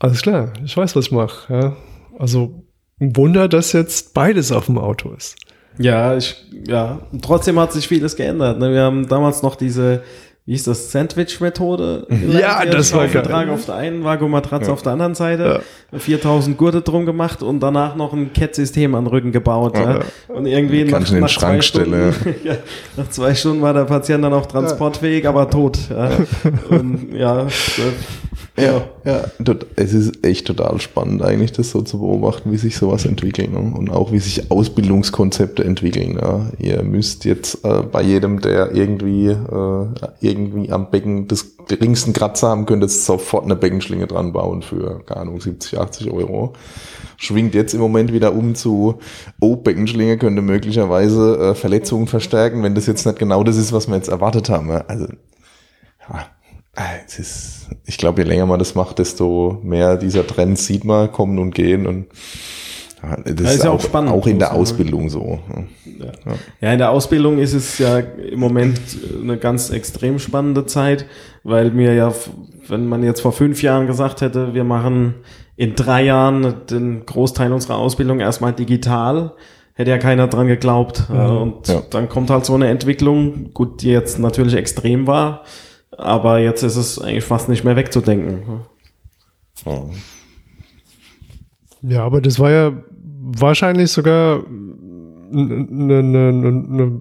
Alles 0.00 0.22
klar, 0.22 0.52
ich 0.64 0.76
weiß, 0.76 0.96
was 0.96 1.06
ich 1.06 1.12
mache. 1.12 1.54
Ja. 1.54 1.76
Also 2.18 2.64
ein 2.98 3.16
Wunder, 3.16 3.46
dass 3.46 3.72
jetzt 3.72 4.12
beides 4.12 4.50
auf 4.50 4.66
dem 4.66 4.78
Auto 4.78 5.12
ist. 5.16 5.36
Ja, 5.78 6.16
ich, 6.16 6.44
ja, 6.66 6.98
trotzdem 7.22 7.60
hat 7.60 7.72
sich 7.72 7.86
vieles 7.86 8.16
geändert. 8.16 8.58
Ne? 8.58 8.72
Wir 8.72 8.82
haben 8.82 9.06
damals 9.06 9.44
noch 9.44 9.54
diese 9.54 10.02
wie 10.50 10.54
ist 10.54 10.66
das, 10.66 10.90
Sandwich-Methode? 10.90 12.08
Ja, 12.28 12.64
das 12.64 12.92
war 12.92 13.06
geil. 13.06 13.50
auf 13.50 13.66
der 13.66 13.76
einen, 13.76 14.02
Vakuummatratze 14.02 14.66
ja. 14.66 14.72
auf 14.72 14.82
der 14.82 14.94
anderen 14.94 15.14
Seite, 15.14 15.62
ja. 15.92 15.98
4000 16.00 16.58
Gurte 16.58 16.82
drum 16.82 17.06
gemacht 17.06 17.44
und 17.44 17.60
danach 17.60 17.94
noch 17.94 18.12
ein 18.12 18.32
CAT-System 18.32 18.96
an 18.96 19.04
den 19.04 19.10
Rücken 19.10 19.30
gebaut. 19.30 19.78
Ja. 19.78 19.98
ja. 19.98 20.00
Und 20.26 20.46
irgendwie 20.46 20.82
nach, 20.82 21.08
nach, 21.08 21.30
zwei 21.30 21.60
Stunden, 21.60 22.12
nach 22.96 23.08
zwei 23.10 23.32
Stunden 23.36 23.62
war 23.62 23.74
der 23.74 23.84
Patient 23.84 24.24
dann 24.24 24.32
auch 24.32 24.46
transportfähig, 24.46 25.28
aber 25.28 25.48
tot. 25.48 25.78
Und 26.68 27.14
ja, 27.14 27.46
ja, 28.60 28.88
ja, 29.04 29.24
es 29.76 29.92
ist 29.92 30.24
echt 30.24 30.46
total 30.46 30.80
spannend 30.80 31.22
eigentlich, 31.22 31.52
das 31.52 31.70
so 31.70 31.82
zu 31.82 31.98
beobachten, 31.98 32.52
wie 32.52 32.56
sich 32.56 32.76
sowas 32.76 33.04
entwickelt 33.04 33.52
ne? 33.52 33.58
und 33.58 33.90
auch 33.90 34.12
wie 34.12 34.18
sich 34.18 34.50
Ausbildungskonzepte 34.50 35.64
entwickeln. 35.64 36.18
Ja. 36.20 36.50
Ihr 36.58 36.82
müsst 36.82 37.24
jetzt 37.24 37.64
äh, 37.64 37.82
bei 37.82 38.02
jedem, 38.02 38.40
der 38.40 38.74
irgendwie 38.74 39.28
äh, 39.28 39.86
irgendwie 40.20 40.70
am 40.70 40.90
Becken 40.90 41.28
des 41.28 41.56
geringsten 41.68 42.12
Kratzer 42.12 42.48
haben 42.48 42.66
könnte, 42.66 42.88
sofort 42.88 43.44
eine 43.44 43.56
Beckenschlinge 43.56 44.06
dran 44.06 44.32
bauen 44.32 44.62
für, 44.62 45.00
keine 45.04 45.22
Ahnung, 45.22 45.40
70, 45.40 45.78
80 45.78 46.10
Euro. 46.10 46.54
Schwingt 47.16 47.54
jetzt 47.54 47.74
im 47.74 47.80
Moment 47.80 48.12
wieder 48.12 48.34
um 48.34 48.54
zu, 48.54 48.98
oh, 49.40 49.56
Beckenschlinge 49.56 50.18
könnte 50.18 50.42
möglicherweise 50.42 51.38
äh, 51.38 51.54
Verletzungen 51.54 52.06
verstärken, 52.06 52.62
wenn 52.62 52.74
das 52.74 52.86
jetzt 52.86 53.06
nicht 53.06 53.18
genau 53.18 53.44
das 53.44 53.56
ist, 53.56 53.72
was 53.72 53.88
wir 53.88 53.96
jetzt 53.96 54.08
erwartet 54.08 54.48
haben. 54.48 54.68
Ja. 54.70 54.84
Also, 54.88 55.06
ja 56.08 56.26
äh, 56.76 57.04
es 57.06 57.18
ist, 57.18 57.59
ich 57.86 57.98
glaube, 57.98 58.22
je 58.22 58.28
länger 58.28 58.46
man 58.46 58.58
das 58.58 58.74
macht, 58.74 58.98
desto 58.98 59.58
mehr 59.62 59.96
dieser 59.96 60.26
Trend 60.26 60.58
sieht 60.58 60.84
man 60.84 61.10
kommen 61.12 61.38
und 61.38 61.54
gehen 61.54 61.86
und 61.86 62.06
ja, 63.02 63.16
das, 63.16 63.34
das, 63.34 63.54
ist, 63.54 63.64
ja 63.64 63.70
auch, 63.70 63.76
auch 63.76 63.80
spannend. 63.80 64.12
Auch 64.12 64.26
in 64.26 64.38
der 64.38 64.52
Ausbildung 64.52 65.08
so. 65.08 65.38
Ja. 65.98 66.34
ja. 66.60 66.72
in 66.72 66.78
der 66.78 66.90
Ausbildung 66.90 67.38
ist 67.38 67.54
es 67.54 67.78
ja 67.78 67.98
im 67.98 68.38
Moment 68.38 68.78
eine 69.22 69.38
ganz 69.38 69.70
extrem 69.70 70.18
spannende 70.18 70.66
Zeit, 70.66 71.06
weil 71.42 71.70
mir 71.70 71.94
ja, 71.94 72.12
wenn 72.68 72.86
man 72.86 73.02
jetzt 73.02 73.20
vor 73.20 73.32
fünf 73.32 73.62
Jahren 73.62 73.86
gesagt 73.86 74.20
hätte, 74.20 74.54
wir 74.54 74.64
machen 74.64 75.14
in 75.56 75.74
drei 75.74 76.04
Jahren 76.04 76.54
den 76.70 77.06
Großteil 77.06 77.52
unserer 77.52 77.76
Ausbildung 77.78 78.20
erstmal 78.20 78.52
digital, 78.52 79.32
hätte 79.74 79.90
ja 79.90 79.98
keiner 79.98 80.26
dran 80.26 80.46
geglaubt. 80.46 81.08
Mhm. 81.08 81.16
Und 81.18 81.84
dann 81.90 82.08
kommt 82.08 82.28
halt 82.28 82.44
so 82.44 82.54
eine 82.54 82.68
Entwicklung, 82.68 83.52
gut, 83.54 83.82
die 83.82 83.90
jetzt 83.90 84.18
natürlich 84.18 84.54
extrem 84.54 85.06
war, 85.06 85.44
aber 85.96 86.38
jetzt 86.38 86.62
ist 86.62 86.76
es 86.76 86.98
eigentlich 86.98 87.24
fast 87.24 87.48
nicht 87.48 87.64
mehr 87.64 87.76
wegzudenken. 87.76 88.62
Ja, 91.82 92.04
aber 92.04 92.20
das 92.20 92.38
war 92.38 92.50
ja 92.50 92.72
wahrscheinlich 93.20 93.90
sogar 93.90 94.44
eine, 95.32 95.98
eine, 95.98 96.28
eine, 96.28 97.00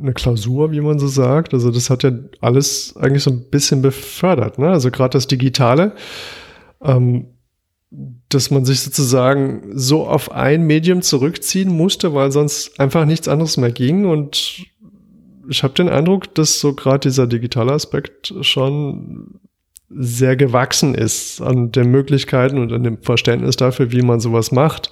eine 0.00 0.12
Klausur, 0.14 0.72
wie 0.72 0.80
man 0.80 0.98
so 0.98 1.06
sagt. 1.06 1.54
Also 1.54 1.70
das 1.70 1.90
hat 1.90 2.02
ja 2.02 2.12
alles 2.40 2.94
eigentlich 2.96 3.22
so 3.22 3.30
ein 3.30 3.50
bisschen 3.50 3.82
befördert. 3.82 4.58
Ne? 4.58 4.68
Also 4.68 4.90
gerade 4.90 5.12
das 5.12 5.26
Digitale, 5.26 5.92
ähm, 6.82 7.26
dass 8.28 8.50
man 8.50 8.64
sich 8.64 8.80
sozusagen 8.80 9.70
so 9.74 10.06
auf 10.06 10.32
ein 10.32 10.66
Medium 10.66 11.02
zurückziehen 11.02 11.70
musste, 11.70 12.14
weil 12.14 12.32
sonst 12.32 12.80
einfach 12.80 13.04
nichts 13.04 13.28
anderes 13.28 13.56
mehr 13.56 13.70
ging 13.70 14.06
und 14.06 14.66
ich 15.48 15.62
habe 15.62 15.74
den 15.74 15.88
Eindruck, 15.88 16.34
dass 16.34 16.60
so 16.60 16.74
gerade 16.74 17.00
dieser 17.00 17.26
digitale 17.26 17.72
Aspekt 17.72 18.34
schon 18.40 19.40
sehr 19.90 20.36
gewachsen 20.36 20.94
ist 20.94 21.40
an 21.40 21.70
den 21.70 21.90
Möglichkeiten 21.90 22.58
und 22.58 22.72
an 22.72 22.82
dem 22.82 23.02
Verständnis 23.02 23.56
dafür, 23.56 23.92
wie 23.92 24.02
man 24.02 24.20
sowas 24.20 24.50
macht. 24.50 24.90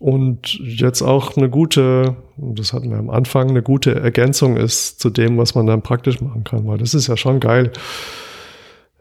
Und 0.00 0.60
jetzt 0.60 1.02
auch 1.02 1.36
eine 1.36 1.50
gute, 1.50 2.16
das 2.36 2.72
hatten 2.72 2.90
wir 2.90 2.98
am 2.98 3.10
Anfang, 3.10 3.50
eine 3.50 3.62
gute 3.62 3.94
Ergänzung 3.96 4.56
ist 4.56 5.00
zu 5.00 5.10
dem, 5.10 5.38
was 5.38 5.54
man 5.54 5.66
dann 5.66 5.82
praktisch 5.82 6.20
machen 6.20 6.44
kann, 6.44 6.66
weil 6.66 6.78
das 6.78 6.94
ist 6.94 7.08
ja 7.08 7.16
schon 7.16 7.40
geil. 7.40 7.72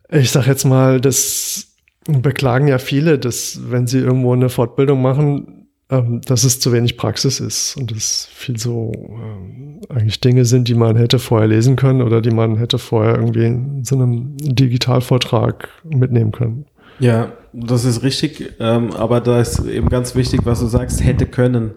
Ich 0.09 0.31
sag 0.31 0.47
jetzt 0.47 0.65
mal, 0.65 0.99
das 0.99 1.67
beklagen 2.07 2.67
ja 2.67 2.79
viele, 2.79 3.19
dass 3.19 3.59
wenn 3.69 3.85
sie 3.85 3.99
irgendwo 3.99 4.33
eine 4.33 4.49
Fortbildung 4.49 5.01
machen, 5.01 5.66
ähm, 5.89 6.21
dass 6.25 6.43
es 6.43 6.59
zu 6.59 6.73
wenig 6.73 6.97
Praxis 6.97 7.39
ist 7.39 7.77
und 7.77 7.91
es 7.91 8.27
viel 8.33 8.57
so 8.57 8.91
ähm, 8.95 9.79
eigentlich 9.89 10.19
Dinge 10.19 10.43
sind, 10.45 10.67
die 10.67 10.75
man 10.75 10.97
hätte 10.97 11.17
vorher 11.17 11.47
lesen 11.47 11.75
können 11.75 12.01
oder 12.01 12.21
die 12.21 12.31
man 12.31 12.57
hätte 12.57 12.77
vorher 12.77 13.15
irgendwie 13.15 13.45
in 13.45 13.83
so 13.85 13.95
einem 13.95 14.35
Digitalvortrag 14.37 15.69
mitnehmen 15.83 16.31
können. 16.31 16.65
Ja, 16.99 17.31
das 17.53 17.85
ist 17.85 18.03
richtig, 18.03 18.53
ähm, 18.59 18.91
aber 18.93 19.21
da 19.21 19.39
ist 19.39 19.65
eben 19.65 19.89
ganz 19.89 20.15
wichtig, 20.15 20.41
was 20.43 20.59
du 20.59 20.67
sagst, 20.67 21.03
hätte 21.03 21.25
können. 21.25 21.71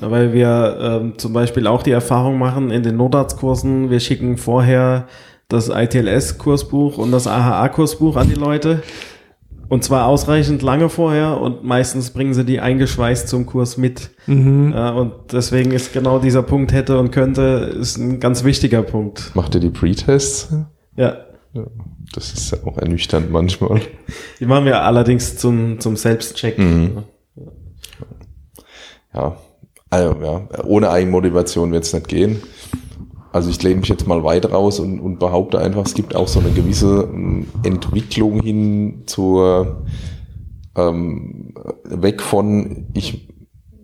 Weil 0.00 0.32
wir 0.32 0.76
ähm, 0.80 1.14
zum 1.18 1.32
Beispiel 1.32 1.66
auch 1.66 1.82
die 1.82 1.92
Erfahrung 1.92 2.36
machen 2.36 2.70
in 2.70 2.82
den 2.82 2.96
Notarztkursen, 2.96 3.90
wir 3.90 4.00
schicken 4.00 4.36
vorher 4.36 5.06
das 5.48 5.68
ITLS-Kursbuch 5.68 6.98
und 6.98 7.12
das 7.12 7.26
AHA-Kursbuch 7.26 8.16
an 8.16 8.28
die 8.28 8.34
Leute. 8.34 8.82
Und 9.68 9.82
zwar 9.82 10.06
ausreichend 10.06 10.62
lange 10.62 10.88
vorher 10.88 11.40
und 11.40 11.64
meistens 11.64 12.10
bringen 12.10 12.34
sie 12.34 12.44
die 12.44 12.60
eingeschweißt 12.60 13.28
zum 13.28 13.46
Kurs 13.46 13.76
mit. 13.76 14.10
Mhm. 14.26 14.72
Äh, 14.74 14.90
und 14.90 15.12
deswegen 15.32 15.72
ist 15.72 15.92
genau 15.92 16.18
dieser 16.18 16.42
Punkt 16.42 16.72
hätte 16.72 16.98
und 16.98 17.10
könnte 17.10 17.74
ist 17.78 17.96
ein 17.96 18.20
ganz 18.20 18.44
wichtiger 18.44 18.82
Punkt. 18.82 19.34
Macht 19.34 19.54
ihr 19.54 19.60
die 19.60 19.70
Pre-Tests? 19.70 20.54
Ja. 20.96 21.16
ja. 21.52 21.66
Das 22.12 22.32
ist 22.32 22.52
ja 22.52 22.58
auch 22.64 22.78
ernüchternd 22.78 23.30
manchmal. 23.30 23.80
Die 24.38 24.46
machen 24.46 24.66
wir 24.66 24.82
allerdings 24.82 25.36
zum, 25.36 25.80
zum 25.80 25.96
Selbstcheck. 25.96 26.58
Mhm. 26.58 27.04
Ja, 29.12 29.36
also, 29.90 30.16
ja, 30.22 30.64
ohne 30.64 30.90
Eigenmotivation 30.90 31.70
wird 31.70 31.84
es 31.84 31.92
nicht 31.92 32.08
gehen. 32.08 32.42
Also 33.34 33.50
ich 33.50 33.60
lehne 33.64 33.80
mich 33.80 33.88
jetzt 33.88 34.06
mal 34.06 34.22
weit 34.22 34.52
raus 34.52 34.78
und, 34.78 35.00
und 35.00 35.18
behaupte 35.18 35.58
einfach, 35.58 35.84
es 35.84 35.94
gibt 35.94 36.14
auch 36.14 36.28
so 36.28 36.38
eine 36.38 36.50
gewisse 36.50 37.08
ähm, 37.12 37.48
Entwicklung 37.64 38.40
hin 38.40 39.02
zur 39.06 39.82
ähm, 40.76 41.52
weg 41.82 42.22
von 42.22 42.86
ich 42.94 43.26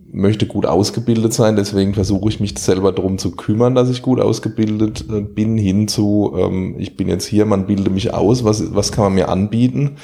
möchte 0.09 0.45
gut 0.45 0.65
ausgebildet 0.65 1.33
sein, 1.33 1.57
deswegen 1.57 1.93
versuche 1.93 2.29
ich 2.29 2.39
mich 2.39 2.57
selber 2.59 2.93
darum 2.93 3.17
zu 3.17 3.31
kümmern, 3.31 3.75
dass 3.75 3.89
ich 3.89 4.01
gut 4.01 4.21
ausgebildet 4.21 5.05
äh, 5.11 5.19
bin, 5.19 5.57
hin 5.57 5.89
zu 5.89 6.33
ähm, 6.37 6.75
ich 6.79 6.95
bin 6.95 7.09
jetzt 7.09 7.25
hier, 7.25 7.45
man 7.45 7.67
bilde 7.67 7.89
mich 7.89 8.13
aus, 8.13 8.45
was, 8.45 8.73
was 8.73 8.93
kann 8.93 9.03
man 9.03 9.15
mir 9.15 9.27
anbieten. 9.27 9.97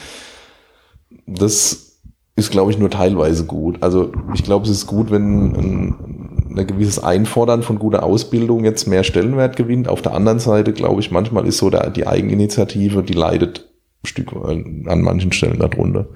Das 1.25 2.01
ist, 2.35 2.51
glaube 2.51 2.71
ich, 2.71 2.77
nur 2.77 2.89
teilweise 2.89 3.45
gut. 3.45 3.81
Also 3.81 4.11
ich 4.33 4.43
glaube, 4.43 4.65
es 4.65 4.71
ist 4.71 4.87
gut, 4.87 5.09
wenn 5.09 5.55
ein, 5.55 6.26
ein 6.59 6.67
gewisses 6.67 6.99
Einfordern 6.99 7.63
von 7.63 7.79
guter 7.79 8.03
Ausbildung 8.03 8.63
jetzt 8.63 8.87
mehr 8.87 9.03
Stellenwert 9.03 9.55
gewinnt. 9.55 9.87
Auf 9.87 10.01
der 10.01 10.13
anderen 10.13 10.39
Seite, 10.39 10.73
glaube 10.73 11.01
ich, 11.01 11.11
manchmal 11.11 11.45
ist 11.45 11.57
so 11.57 11.69
der, 11.69 11.89
die 11.89 12.07
Eigeninitiative, 12.07 13.03
die 13.03 13.13
leidet 13.13 13.69
ein 14.03 14.07
Stück 14.07 14.33
an 14.33 15.01
manchen 15.01 15.31
Stellen 15.31 15.59
darunter. 15.59 16.07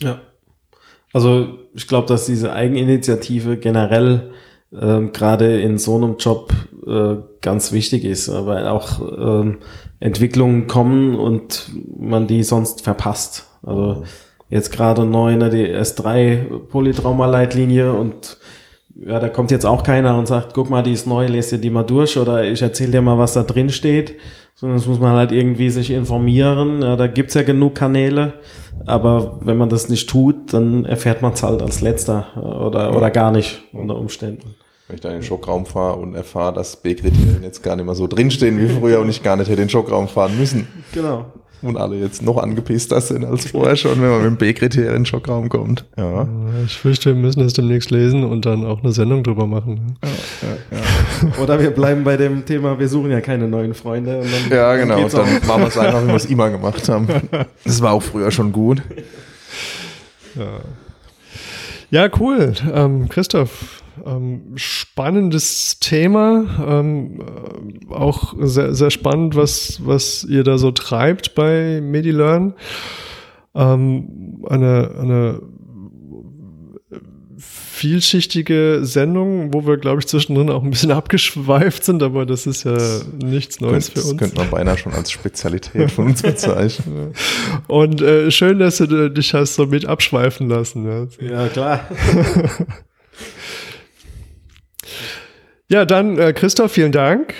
Ja. 0.00 0.20
Also 1.12 1.58
ich 1.74 1.88
glaube, 1.88 2.06
dass 2.06 2.26
diese 2.26 2.52
Eigeninitiative 2.52 3.56
generell 3.56 4.32
ähm, 4.72 5.12
gerade 5.12 5.60
in 5.60 5.78
so 5.78 5.96
einem 5.96 6.16
Job 6.18 6.52
äh, 6.86 7.16
ganz 7.40 7.72
wichtig 7.72 8.04
ist, 8.04 8.28
weil 8.30 8.66
auch 8.66 9.00
ähm, 9.00 9.58
Entwicklungen 10.00 10.66
kommen 10.66 11.14
und 11.16 11.70
man 11.98 12.26
die 12.26 12.42
sonst 12.42 12.82
verpasst. 12.82 13.46
Also 13.62 14.04
jetzt 14.48 14.72
gerade 14.72 15.04
neu 15.04 15.34
in 15.34 15.40
die 15.40 15.74
S3 15.74 16.66
Polytrauma-Leitlinie 16.68 17.92
und 17.92 18.38
ja, 19.06 19.20
da 19.20 19.28
kommt 19.28 19.50
jetzt 19.50 19.64
auch 19.64 19.84
keiner 19.84 20.18
und 20.18 20.26
sagt, 20.26 20.54
guck 20.54 20.70
mal, 20.70 20.82
die 20.82 20.92
ist 20.92 21.06
neu, 21.06 21.26
lest 21.26 21.52
dir 21.52 21.58
die 21.58 21.70
mal 21.70 21.84
durch 21.84 22.18
oder 22.18 22.44
ich 22.44 22.62
erzähle 22.62 22.92
dir 22.92 23.02
mal, 23.02 23.18
was 23.18 23.34
da 23.34 23.42
drin 23.42 23.70
steht. 23.70 24.16
Sondern 24.56 24.78
das 24.78 24.88
muss 24.88 24.98
man 24.98 25.14
halt 25.14 25.30
irgendwie 25.30 25.70
sich 25.70 25.92
informieren. 25.92 26.82
Ja, 26.82 26.96
da 26.96 27.06
gibt's 27.06 27.34
ja 27.34 27.42
genug 27.42 27.76
Kanäle. 27.76 28.32
Aber 28.86 29.38
wenn 29.40 29.56
man 29.56 29.68
das 29.68 29.88
nicht 29.88 30.10
tut, 30.10 30.52
dann 30.52 30.84
erfährt 30.84 31.22
man 31.22 31.34
es 31.34 31.44
halt 31.44 31.62
als 31.62 31.80
letzter 31.80 32.36
oder, 32.36 32.96
oder 32.96 33.12
gar 33.12 33.30
nicht 33.30 33.62
unter 33.72 33.96
Umständen. 33.96 34.56
Wenn 34.88 34.96
ich 34.96 35.00
da 35.00 35.10
in 35.10 35.16
den 35.16 35.22
Schockraum 35.22 35.64
fahre 35.64 36.00
und 36.00 36.16
erfahre, 36.16 36.54
dass 36.54 36.74
B-Kriterien 36.74 37.44
jetzt 37.44 37.62
gar 37.62 37.76
nicht 37.76 37.84
mehr 37.84 37.94
so 37.94 38.08
drinstehen 38.08 38.58
wie 38.58 38.68
früher 38.68 38.98
und 38.98 39.08
ich 39.10 39.22
gar 39.22 39.36
nicht 39.36 39.48
hätte 39.48 39.60
den 39.60 39.68
Schockraum 39.68 40.08
fahren 40.08 40.36
müssen. 40.36 40.66
Genau 40.92 41.26
und 41.62 41.76
alle 41.76 41.96
jetzt 41.96 42.22
noch 42.22 42.36
angepisster 42.36 43.00
sind 43.00 43.24
als 43.24 43.50
vorher 43.50 43.76
schon, 43.76 44.00
wenn 44.00 44.08
man 44.08 44.18
mit 44.18 44.26
dem 44.26 44.36
B-Kriterien 44.36 45.04
Schockraum 45.06 45.48
kommt. 45.48 45.84
Ja. 45.96 46.28
Ich 46.64 46.78
fürchte, 46.78 47.14
wir 47.14 47.20
müssen 47.20 47.40
das 47.40 47.52
demnächst 47.52 47.90
lesen 47.90 48.24
und 48.24 48.46
dann 48.46 48.64
auch 48.64 48.82
eine 48.82 48.92
Sendung 48.92 49.22
drüber 49.22 49.46
machen. 49.46 49.96
Ja, 50.02 50.08
ja, 50.48 50.78
ja. 50.78 51.42
Oder 51.42 51.60
wir 51.60 51.70
bleiben 51.70 52.04
bei 52.04 52.16
dem 52.16 52.44
Thema, 52.44 52.78
wir 52.78 52.88
suchen 52.88 53.10
ja 53.10 53.20
keine 53.20 53.48
neuen 53.48 53.74
Freunde. 53.74 54.20
Und 54.20 54.28
dann, 54.32 54.56
ja, 54.56 54.76
genau. 54.76 55.08
Dann, 55.08 55.10
dann 55.10 55.46
machen 55.46 55.62
wir 55.62 55.68
es 55.68 55.78
einfach, 55.78 56.02
wie 56.02 56.08
wir 56.08 56.14
es 56.14 56.26
immer 56.26 56.50
gemacht 56.50 56.88
haben. 56.88 57.08
Das 57.64 57.82
war 57.82 57.92
auch 57.92 58.02
früher 58.02 58.30
schon 58.30 58.52
gut. 58.52 58.82
Ja, 60.34 60.60
ja 61.90 62.10
cool. 62.18 62.54
Ähm, 62.72 63.08
Christoph, 63.08 63.77
ähm, 64.06 64.52
spannendes 64.56 65.78
Thema, 65.80 66.44
ähm, 66.66 67.20
äh, 67.20 67.94
auch 67.94 68.34
sehr, 68.40 68.74
sehr 68.74 68.90
spannend, 68.90 69.36
was, 69.36 69.80
was 69.84 70.24
ihr 70.24 70.44
da 70.44 70.58
so 70.58 70.70
treibt 70.70 71.34
bei 71.34 71.80
MediLearn. 71.80 72.54
Ähm, 73.54 74.44
eine, 74.48 74.94
eine 74.98 75.40
vielschichtige 77.38 78.80
Sendung, 78.82 79.54
wo 79.54 79.64
wir, 79.66 79.76
glaube 79.76 80.00
ich, 80.00 80.06
zwischendrin 80.06 80.50
auch 80.50 80.62
ein 80.62 80.70
bisschen 80.70 80.90
abgeschweift 80.92 81.84
sind, 81.84 82.02
aber 82.02 82.26
das 82.26 82.46
ist 82.46 82.64
ja 82.64 82.76
nichts 83.22 83.60
Neues 83.60 83.88
für 83.88 84.00
uns. 84.00 84.08
Das 84.08 84.16
könnte 84.16 84.36
man 84.36 84.50
beinahe 84.50 84.76
schon 84.76 84.92
als 84.92 85.12
Spezialität 85.12 85.90
von 85.90 86.06
uns 86.06 86.22
bezeichnen. 86.22 87.12
Und 87.68 88.02
äh, 88.02 88.30
schön, 88.30 88.58
dass 88.58 88.78
du 88.78 89.10
dich 89.10 89.32
hast 89.34 89.54
so 89.54 89.66
mit 89.66 89.86
abschweifen 89.86 90.48
lassen. 90.48 90.86
Ja, 90.86 91.06
ja 91.20 91.48
klar. 91.48 91.80
Ja, 95.70 95.84
dann 95.84 96.18
äh, 96.18 96.32
Christoph, 96.32 96.72
vielen 96.72 96.92
Dank. 96.92 97.34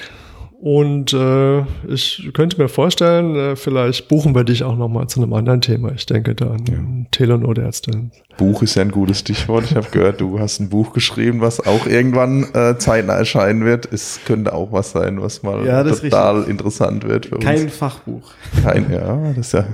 Und 0.60 1.12
äh, 1.12 1.60
ich 1.86 2.30
könnte 2.34 2.60
mir 2.60 2.68
vorstellen, 2.68 3.36
äh, 3.36 3.56
vielleicht 3.56 4.08
buchen 4.08 4.34
wir 4.34 4.44
dich 4.44 4.64
auch 4.64 4.76
nochmal 4.76 5.06
zu 5.06 5.22
einem 5.22 5.32
anderen 5.32 5.60
Thema. 5.60 5.92
Ich 5.92 6.04
denke 6.04 6.34
da 6.34 6.50
an 6.50 6.64
ja. 6.66 7.06
Telenotärzte. 7.10 8.10
Buch 8.38 8.62
ist 8.62 8.76
ja 8.76 8.82
ein 8.82 8.92
gutes 8.92 9.18
Stichwort. 9.18 9.64
Ich 9.64 9.76
habe 9.76 9.88
gehört, 9.90 10.20
du 10.22 10.38
hast 10.38 10.60
ein 10.60 10.70
Buch 10.70 10.94
geschrieben, 10.94 11.42
was 11.42 11.66
auch 11.66 11.86
irgendwann 11.86 12.46
äh, 12.54 12.78
zeitnah 12.78 13.14
erscheinen 13.14 13.64
wird. 13.66 13.92
Es 13.92 14.20
könnte 14.24 14.54
auch 14.54 14.72
was 14.72 14.92
sein, 14.92 15.20
was 15.20 15.42
mal 15.42 15.66
ja, 15.66 15.82
total 15.82 16.44
interessant 16.44 17.06
wird 17.06 17.26
für 17.26 17.38
Kein 17.38 17.54
uns. 17.54 17.60
Kein 17.60 17.70
Fachbuch. 17.70 18.30
Kein, 18.62 18.90
ja, 18.90 19.18
das 19.36 19.48
ist 19.48 19.52
ja, 19.52 19.60
ja. 19.60 19.66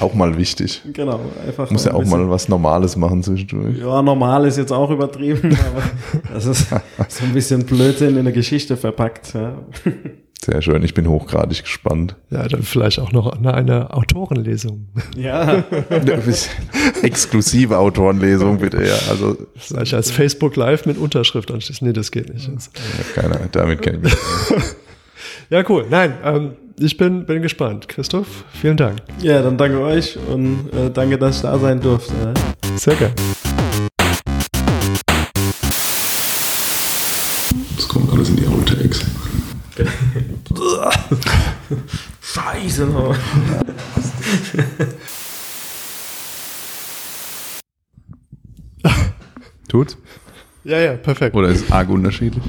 auch 0.00 0.12
mal 0.14 0.36
wichtig. 0.36 0.82
Genau, 0.92 1.20
einfach. 1.46 1.70
Muss 1.70 1.84
ja 1.84 1.94
auch 1.94 2.04
mal 2.04 2.28
was 2.28 2.48
Normales 2.48 2.96
machen 2.96 3.22
zwischendurch. 3.22 3.78
Ja, 3.78 4.02
normal 4.02 4.46
ist 4.46 4.58
jetzt 4.58 4.72
auch 4.72 4.90
übertrieben, 4.90 5.56
aber 5.70 5.82
das 6.34 6.44
ist 6.46 6.68
so 7.08 7.24
ein 7.24 7.32
bisschen 7.32 7.64
Blödsinn 7.64 8.10
in 8.10 8.18
eine 8.18 8.32
Geschichte 8.32 8.76
verpackt. 8.76 9.34
Ja. 9.34 9.54
Sehr 10.50 10.62
schön, 10.62 10.82
ich 10.82 10.94
bin 10.94 11.06
hochgradig 11.06 11.62
gespannt. 11.62 12.16
Ja, 12.30 12.48
dann 12.48 12.62
vielleicht 12.62 13.00
auch 13.00 13.12
noch 13.12 13.26
eine, 13.26 13.52
eine 13.52 13.92
Autorenlesung. 13.92 14.88
Ja. 15.14 15.62
Exklusive 17.02 17.76
Autorenlesung 17.76 18.58
bitte, 18.58 18.82
ja. 18.82 18.94
Also, 19.10 19.36
vielleicht 19.56 19.92
als 19.92 20.10
Facebook 20.10 20.56
Live 20.56 20.86
mit 20.86 20.96
Unterschrift 20.96 21.50
anschließen. 21.50 21.86
Nee, 21.86 21.92
das 21.92 22.10
geht 22.10 22.32
nicht. 22.32 22.48
Ja, 22.48 23.20
keiner, 23.20 23.40
damit 23.52 23.82
kenne 23.82 23.98
ich 23.98 24.04
mich. 24.04 24.16
ja, 25.50 25.62
cool. 25.68 25.84
Nein, 25.90 26.14
ähm, 26.24 26.52
ich 26.78 26.96
bin, 26.96 27.26
bin 27.26 27.42
gespannt. 27.42 27.86
Christoph, 27.86 28.44
vielen 28.54 28.78
Dank. 28.78 29.00
Ja, 29.20 29.42
dann 29.42 29.58
danke 29.58 29.80
euch 29.80 30.16
und 30.32 30.70
äh, 30.72 30.90
danke, 30.90 31.18
dass 31.18 31.36
ich 31.36 31.42
da 31.42 31.58
sein 31.58 31.78
durfte. 31.78 32.14
Sehr 32.76 32.94
gerne. 32.94 33.14
Scheiße. 42.78 43.14
Tut? 49.68 49.96
Ja, 50.64 50.78
ja, 50.78 50.94
perfekt. 50.94 51.34
Oder 51.34 51.48
ist 51.48 51.70
arg 51.72 51.88
unterschiedlich? 51.88 52.44